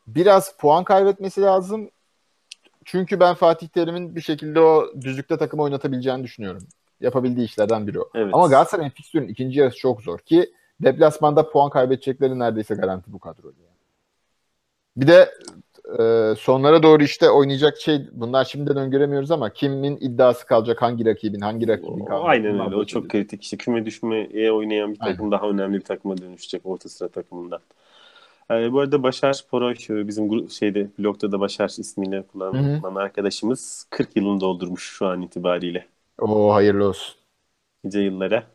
biraz 0.08 0.58
puan 0.58 0.84
kaybetmesi 0.84 1.42
lazım. 1.42 1.90
Çünkü 2.86 3.20
ben 3.20 3.36
Fatih 3.36 3.68
Terim'in 3.68 4.16
bir 4.16 4.22
şekilde 4.22 4.60
o 4.60 4.86
düzlükte 5.02 5.38
takımı 5.38 5.64
oynatabileceğini 5.64 6.24
düşünüyorum. 6.24 6.68
Yapabildiği 7.02 7.46
işlerden 7.46 7.88
biri 7.88 8.00
o. 8.00 8.10
Evet. 8.16 8.34
Ama 8.34 8.48
Galatasaray'ın 8.48 8.90
fikstürün 8.90 9.28
ikinci 9.28 9.60
yarısı 9.60 9.78
çok 9.78 10.02
zor 10.02 10.20
ki 10.20 10.52
deplasmanda 10.84 11.50
puan 11.50 11.70
kaybedecekleri 11.70 12.40
neredeyse 12.40 12.76
garanti 12.76 13.14
bu 13.14 13.20
kadro. 13.20 13.52
Bir 14.98 15.08
de 15.08 15.32
e, 16.00 16.36
sonlara 16.40 16.84
doğru 16.84 17.04
işte 17.04 17.30
oynayacak 17.30 17.78
şey 17.78 18.02
bunlar 18.12 18.46
şimdiden 18.46 18.78
öngöremiyoruz 18.78 19.32
ama 19.32 19.50
kimin 19.50 19.98
iddiası 19.98 20.46
kalacak 20.46 20.82
hangi 20.82 21.06
rakibin 21.06 21.42
hangi 21.42 21.68
rakibin 21.68 22.06
kalacak. 22.06 22.26
aynen 22.30 22.60
öyle. 22.60 22.76
O 22.76 22.86
çok 22.86 23.10
kritik. 23.10 23.44
İşte 23.44 23.58
küme 23.58 23.86
düşmeye 23.86 24.52
oynayan 24.52 24.94
bir 24.94 25.00
takım 25.00 25.32
daha 25.32 25.50
önemli 25.50 25.78
bir 25.78 25.84
takıma 25.84 26.18
dönüşecek 26.18 26.62
orta 26.66 26.90
sıra 26.90 27.10
takımından. 27.10 27.60
Ee, 28.52 28.74
bu 28.74 28.80
arada 28.80 29.04
Başar 29.04 29.44
Poroy 29.52 29.76
bizim 29.90 30.28
gru- 30.30 30.50
şeyde 30.50 30.90
blogda 31.00 31.32
da 31.32 31.40
Başar 31.40 31.70
ismiyle 31.80 32.24
kullanılan 32.24 32.96
arkadaşımız 32.96 33.88
40 33.90 34.16
yılını 34.18 34.42
doldurmuş 34.42 34.84
şu 34.90 35.08
an 35.08 35.22
itibariyle. 35.22 35.88
Oo 36.18 36.54
hayırlı 36.54 36.88
olsun. 36.88 37.16
Nice 37.84 38.00
yıllara. 38.00 38.48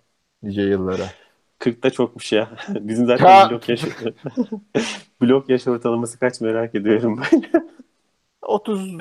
Nice 0.43 0.62
yıllara. 0.62 1.19
40 1.61 1.82
da 1.82 1.91
çokmuş 1.91 2.32
ya. 2.32 2.49
Bizim 2.69 3.07
zaten 3.07 3.28
Ya. 3.41 3.51
blok 3.51 3.69
yaş 3.69 3.85
blok 5.23 5.49
yaş 5.51 5.66
ortalaması 5.69 6.19
kaç 6.19 6.41
merak 6.41 6.74
ediyorum 6.74 7.20
ben. 7.32 7.43
30 8.43 8.97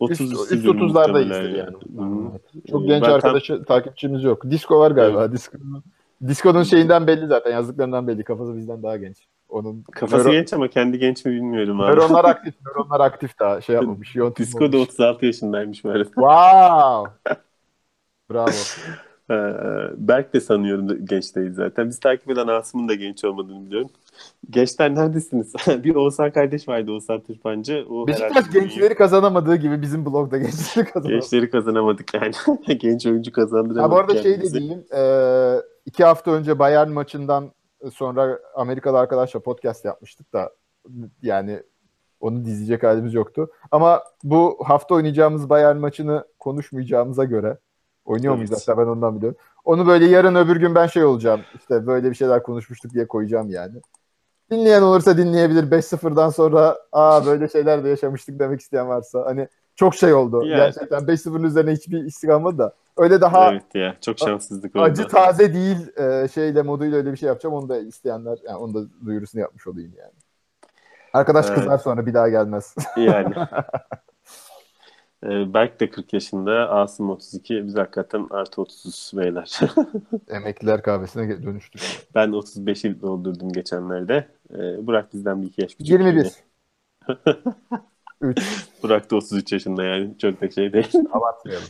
30 0.00 0.32
üst, 0.32 0.52
üst 0.52 0.64
30'larda 0.64 1.12
muhtemelen 1.12 1.40
iyidir 1.44 1.58
yani. 1.58 1.76
yani. 1.98 2.30
Çok 2.70 2.86
genç 2.86 3.02
ben 3.02 3.06
tam- 3.06 3.14
arkadaşı 3.14 3.64
takipçimiz 3.64 4.24
yok. 4.24 4.50
Disco 4.50 4.78
var 4.80 4.90
galiba. 4.90 5.32
Disco. 5.32 5.58
Disco'nun 6.28 6.62
şeyinden 6.62 7.06
belli 7.06 7.26
zaten. 7.26 7.50
Yazdıklarından 7.52 8.08
belli. 8.08 8.24
Kafası 8.24 8.56
bizden 8.56 8.82
daha 8.82 8.96
genç. 8.96 9.16
Onun 9.48 9.82
Kafası 9.82 10.28
nöro- 10.28 10.32
genç 10.32 10.52
ama 10.52 10.68
kendi 10.68 10.98
genç 10.98 11.24
mi 11.24 11.32
bilmiyorum 11.32 11.80
abi. 11.80 11.90
nöronlar 11.92 12.24
aktif. 12.24 12.54
Nöronlar 12.66 13.00
aktif 13.00 13.38
daha. 13.38 13.60
Şey 13.60 13.74
yapmamış. 13.74 14.14
Disco 14.38 14.60
da 14.60 14.64
tutmamış. 14.66 14.88
36 14.88 15.26
yaşındaymış 15.26 15.84
böyle. 15.84 16.04
Wow. 16.04 17.10
Bravo. 18.30 18.50
Ee, 19.30 19.34
Berk 19.96 20.34
de 20.34 20.40
sanıyorum 20.40 21.06
genç 21.06 21.36
değil 21.36 21.52
zaten. 21.52 21.88
Biz 21.88 22.00
takip 22.00 22.30
eden 22.30 22.46
Asım'ın 22.46 22.88
da 22.88 22.94
genç 22.94 23.24
olmadığını 23.24 23.66
biliyorum. 23.66 23.90
Gençler 24.50 24.94
neredesiniz? 24.94 25.52
bir 25.68 25.94
Oğuzhan 25.94 26.30
kardeş 26.30 26.68
vardı 26.68 26.92
Oğuzhan 26.92 27.20
Tırpancı. 27.20 27.86
O 27.90 28.06
Beşiktaş 28.06 28.50
gençleri 28.50 28.94
kazanamadığı 28.94 29.56
gibi 29.56 29.82
bizim 29.82 30.06
blogda 30.06 30.38
gençleri 30.38 30.86
kazanamadı. 30.86 31.20
gençleri 31.20 31.50
kazanamadık 31.50 32.14
yani. 32.14 32.32
genç 32.78 33.06
oyuncu 33.06 33.32
kazandıramadık. 33.32 33.82
Ha, 33.82 33.90
bu 33.90 33.96
arada 33.96 34.22
şey 34.22 34.42
de 34.42 34.52
diyeyim. 34.52 34.84
E, 34.96 35.02
iki 35.86 36.04
hafta 36.04 36.30
önce 36.30 36.58
Bayern 36.58 36.90
maçından 36.90 37.50
sonra 37.92 38.38
Amerikalı 38.54 38.98
arkadaşla 38.98 39.40
podcast 39.40 39.84
yapmıştık 39.84 40.32
da 40.32 40.50
yani 41.22 41.62
onu 42.20 42.44
dizecek 42.44 42.82
halimiz 42.82 43.14
yoktu. 43.14 43.50
Ama 43.70 44.02
bu 44.24 44.58
hafta 44.64 44.94
oynayacağımız 44.94 45.50
Bayern 45.50 45.76
maçını 45.76 46.24
konuşmayacağımıza 46.38 47.24
göre 47.24 47.58
oynuyor 48.08 48.34
muyuz 48.34 48.50
Evet. 48.50 48.62
hatta 48.68 48.78
ben 48.78 48.86
ondan 48.86 49.16
biliyorum. 49.16 49.38
Onu 49.64 49.86
böyle 49.86 50.06
yarın 50.06 50.34
öbür 50.34 50.56
gün 50.56 50.74
ben 50.74 50.86
şey 50.86 51.04
olacağım. 51.04 51.40
İşte 51.54 51.86
böyle 51.86 52.10
bir 52.10 52.14
şeyler 52.14 52.42
konuşmuştuk 52.42 52.92
diye 52.94 53.08
koyacağım 53.08 53.50
yani. 53.50 53.80
Dinleyen 54.50 54.82
olursa 54.82 55.18
dinleyebilir. 55.18 55.70
5-0'dan 55.70 56.30
sonra 56.30 56.78
aa 56.92 57.26
böyle 57.26 57.48
şeyler 57.48 57.84
de 57.84 57.88
yaşamıştık 57.88 58.38
demek 58.38 58.60
isteyen 58.60 58.88
varsa. 58.88 59.26
Hani 59.26 59.48
çok 59.76 59.94
şey 59.94 60.14
oldu. 60.14 60.44
Yani. 60.44 60.56
Gerçekten 60.56 61.00
5-0'ın 61.00 61.42
üzerine 61.42 61.72
hiçbir 61.72 62.28
kalmadı 62.28 62.58
da. 62.58 62.74
Öyle 62.96 63.20
daha 63.20 63.52
Evet 63.52 63.74
ya 63.74 63.96
çok 64.00 64.18
şanssızlık 64.18 64.76
oldu. 64.76 64.82
acı 64.82 65.08
taze 65.08 65.54
değil 65.54 65.98
e, 65.98 66.28
şeyle 66.28 66.62
moduyla 66.62 66.98
öyle 66.98 67.12
bir 67.12 67.16
şey 67.16 67.26
yapacağım. 67.26 67.54
Onu 67.54 67.68
da 67.68 67.78
isteyenler 67.78 68.38
yani 68.44 68.56
onu 68.56 68.74
da 68.74 68.88
duyurusunu 69.06 69.40
yapmış 69.40 69.66
olayım 69.66 69.92
yani. 69.98 70.12
Arkadaş 71.12 71.46
Evet. 71.48 71.58
kızar 71.58 71.78
sonra 71.78 72.06
bir 72.06 72.14
daha 72.14 72.28
gelmez. 72.28 72.74
Yani. 72.96 73.34
Ee, 75.24 75.54
Berk 75.54 75.80
de 75.80 75.90
40 75.90 76.12
yaşında, 76.12 76.70
Asım 76.70 77.10
32. 77.10 77.66
Biz 77.66 77.76
hakikaten 77.76 78.26
artı 78.30 78.62
30 78.62 79.12
beyler. 79.16 79.58
Emekliler 80.28 80.82
kahvesine 80.82 81.42
dönüştük. 81.42 81.82
ben 82.14 82.28
35'i 82.28 83.00
doldurdum 83.00 83.52
geçenlerde. 83.52 84.28
Ee, 84.50 84.86
Burak 84.86 85.12
bizden 85.12 85.42
bir 85.42 85.46
iki 85.46 85.62
yaş 85.62 85.74
küçük. 85.74 85.90
21. 85.90 86.26
3. 88.20 88.38
Burak 88.82 89.10
da 89.10 89.16
33 89.16 89.52
yaşında 89.52 89.84
yani. 89.84 90.18
Çok 90.18 90.40
da 90.40 90.50
şey 90.50 90.72
değil. 90.72 90.92
Abartmayalım. 91.12 91.68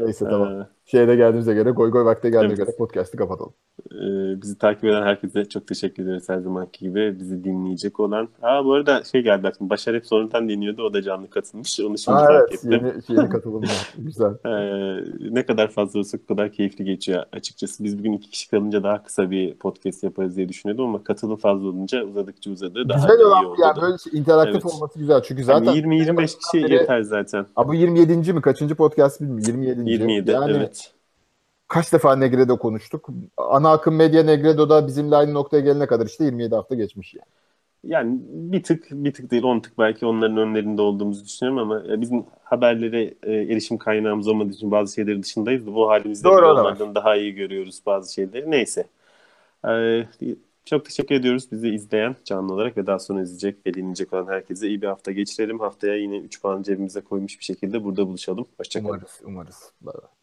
Neyse 0.00 0.24
tamam. 0.24 0.60
Ee, 0.60 0.66
Şeye 0.90 1.04
geldiğimize 1.16 1.54
göre 1.54 1.70
goy 1.70 1.90
goy 1.90 2.04
vakti 2.04 2.30
geldiğine 2.30 2.46
Evet. 2.46 2.56
göre 2.58 2.76
podcast'ı 2.78 3.16
kapatalım. 3.16 3.52
Ee, 3.92 4.42
bizi 4.42 4.58
takip 4.58 4.84
eden 4.84 5.02
herkese 5.02 5.44
çok 5.44 5.66
teşekkür 5.66 6.02
ederiz 6.04 6.28
her 6.28 6.38
zamanki 6.38 6.80
gibi. 6.84 7.16
Bizi 7.20 7.44
dinleyecek 7.44 8.00
olan. 8.00 8.28
Aa 8.42 8.64
bu 8.64 8.72
arada 8.74 9.02
şey 9.04 9.22
geldi 9.22 9.48
aklıma. 9.48 9.70
Başar 9.70 9.94
hep 9.96 10.06
sonradan 10.06 10.48
dinliyordu. 10.48 10.82
O 10.82 10.94
da 10.94 11.02
canlı 11.02 11.30
katılmış. 11.30 11.80
Onu 11.80 11.98
şimdi 11.98 12.16
Aa, 12.18 12.26
fark 12.26 12.48
evet 12.50 12.54
ettim. 12.54 12.70
yeni, 12.72 12.92
yeni 13.20 13.28
katılımlar. 13.28 13.94
Güzel. 13.98 14.30
Ee, 14.46 15.04
ne 15.34 15.46
kadar 15.46 15.68
fazla 15.70 15.98
olsa 15.98 16.18
o 16.24 16.26
kadar 16.28 16.52
keyifli 16.52 16.84
geçiyor 16.84 17.22
açıkçası. 17.32 17.84
Biz 17.84 17.98
bugün 17.98 18.12
iki 18.12 18.30
kişi 18.30 18.50
kalınca 18.50 18.82
daha 18.82 19.02
kısa 19.02 19.30
bir 19.30 19.54
podcast 19.54 20.04
yaparız 20.04 20.36
diye 20.36 20.48
düşünüyordum 20.48 20.84
ama 20.88 21.04
katılım 21.04 21.36
fazla 21.36 21.68
olunca 21.68 22.04
uzadıkça 22.04 22.50
uzadı. 22.50 22.88
Daha 22.88 23.06
Güzel 23.08 23.26
olan 23.26 23.44
oldu. 23.44 23.56
yani 23.62 23.82
böyle 23.82 23.98
şey, 23.98 24.20
interaktif 24.20 24.54
Evet. 24.64 24.74
olması 24.74 24.98
güzel. 24.98 25.22
Çünkü 25.22 25.42
Yani 25.42 25.64
zaten 25.66 25.80
20-25 25.80 26.38
kişi 26.38 26.64
beri- 26.64 26.72
yeter 26.72 27.02
zaten. 27.02 27.46
Aa, 27.56 27.68
bu 27.68 27.74
27. 27.74 28.32
mi? 28.32 28.40
Kaçıncı 28.42 28.74
podcast 28.74 29.20
bilmiyorum. 29.20 29.62
27. 29.62 29.90
27 29.90 30.30
yani 30.30 30.52
evet. 30.56 30.79
Kaç 31.70 31.92
defa 31.92 32.16
Negredo 32.16 32.58
konuştuk. 32.58 33.08
Ana 33.36 33.72
akım 33.72 33.96
medya 33.96 34.22
Negredo'da 34.22 34.86
bizimle 34.86 35.16
aynı 35.16 35.34
noktaya 35.34 35.60
gelene 35.60 35.86
kadar 35.86 36.06
işte 36.06 36.24
27 36.24 36.54
hafta 36.54 36.74
geçmiş 36.74 37.14
yani. 37.14 37.26
Yani 37.84 38.20
bir 38.30 38.62
tık 38.62 38.86
bir 38.90 39.12
tık 39.12 39.30
değil 39.30 39.42
on 39.42 39.60
tık 39.60 39.78
belki 39.78 40.06
onların 40.06 40.36
önlerinde 40.36 40.82
olduğumuzu 40.82 41.24
düşünüyorum 41.24 41.58
ama 41.58 42.00
bizim 42.00 42.24
haberlere 42.42 43.14
e, 43.22 43.32
erişim 43.32 43.78
kaynağımız 43.78 44.28
olmadığı 44.28 44.52
için 44.52 44.70
bazı 44.70 44.94
şeyleri 44.94 45.22
dışındayız. 45.22 45.66
Bu 45.66 45.88
halimizde 45.88 46.28
Doğru, 46.28 46.50
onlardan 46.50 46.94
daha 46.94 47.16
iyi 47.16 47.34
görüyoruz 47.34 47.80
bazı 47.86 48.14
şeyleri. 48.14 48.50
Neyse. 48.50 48.86
Ee, 49.68 50.06
çok 50.64 50.84
teşekkür 50.84 51.14
ediyoruz 51.14 51.52
bizi 51.52 51.68
izleyen 51.68 52.16
canlı 52.24 52.54
olarak 52.54 52.76
ve 52.76 52.86
daha 52.86 52.98
sonra 52.98 53.22
izleyecek 53.22 53.66
ve 53.66 53.74
dinleyecek 53.74 54.12
olan 54.12 54.26
herkese 54.26 54.68
iyi 54.68 54.82
bir 54.82 54.86
hafta 54.86 55.12
geçirelim. 55.12 55.60
Haftaya 55.60 55.96
yine 55.96 56.18
3 56.18 56.42
puan 56.42 56.62
cebimize 56.62 57.00
koymuş 57.00 57.38
bir 57.38 57.44
şekilde 57.44 57.84
burada 57.84 58.06
buluşalım. 58.06 58.46
Hoşçakalın. 58.56 58.94
Umarız, 58.94 59.20
umarız. 59.24 59.72
Bye 59.80 59.94
bye. 59.94 60.19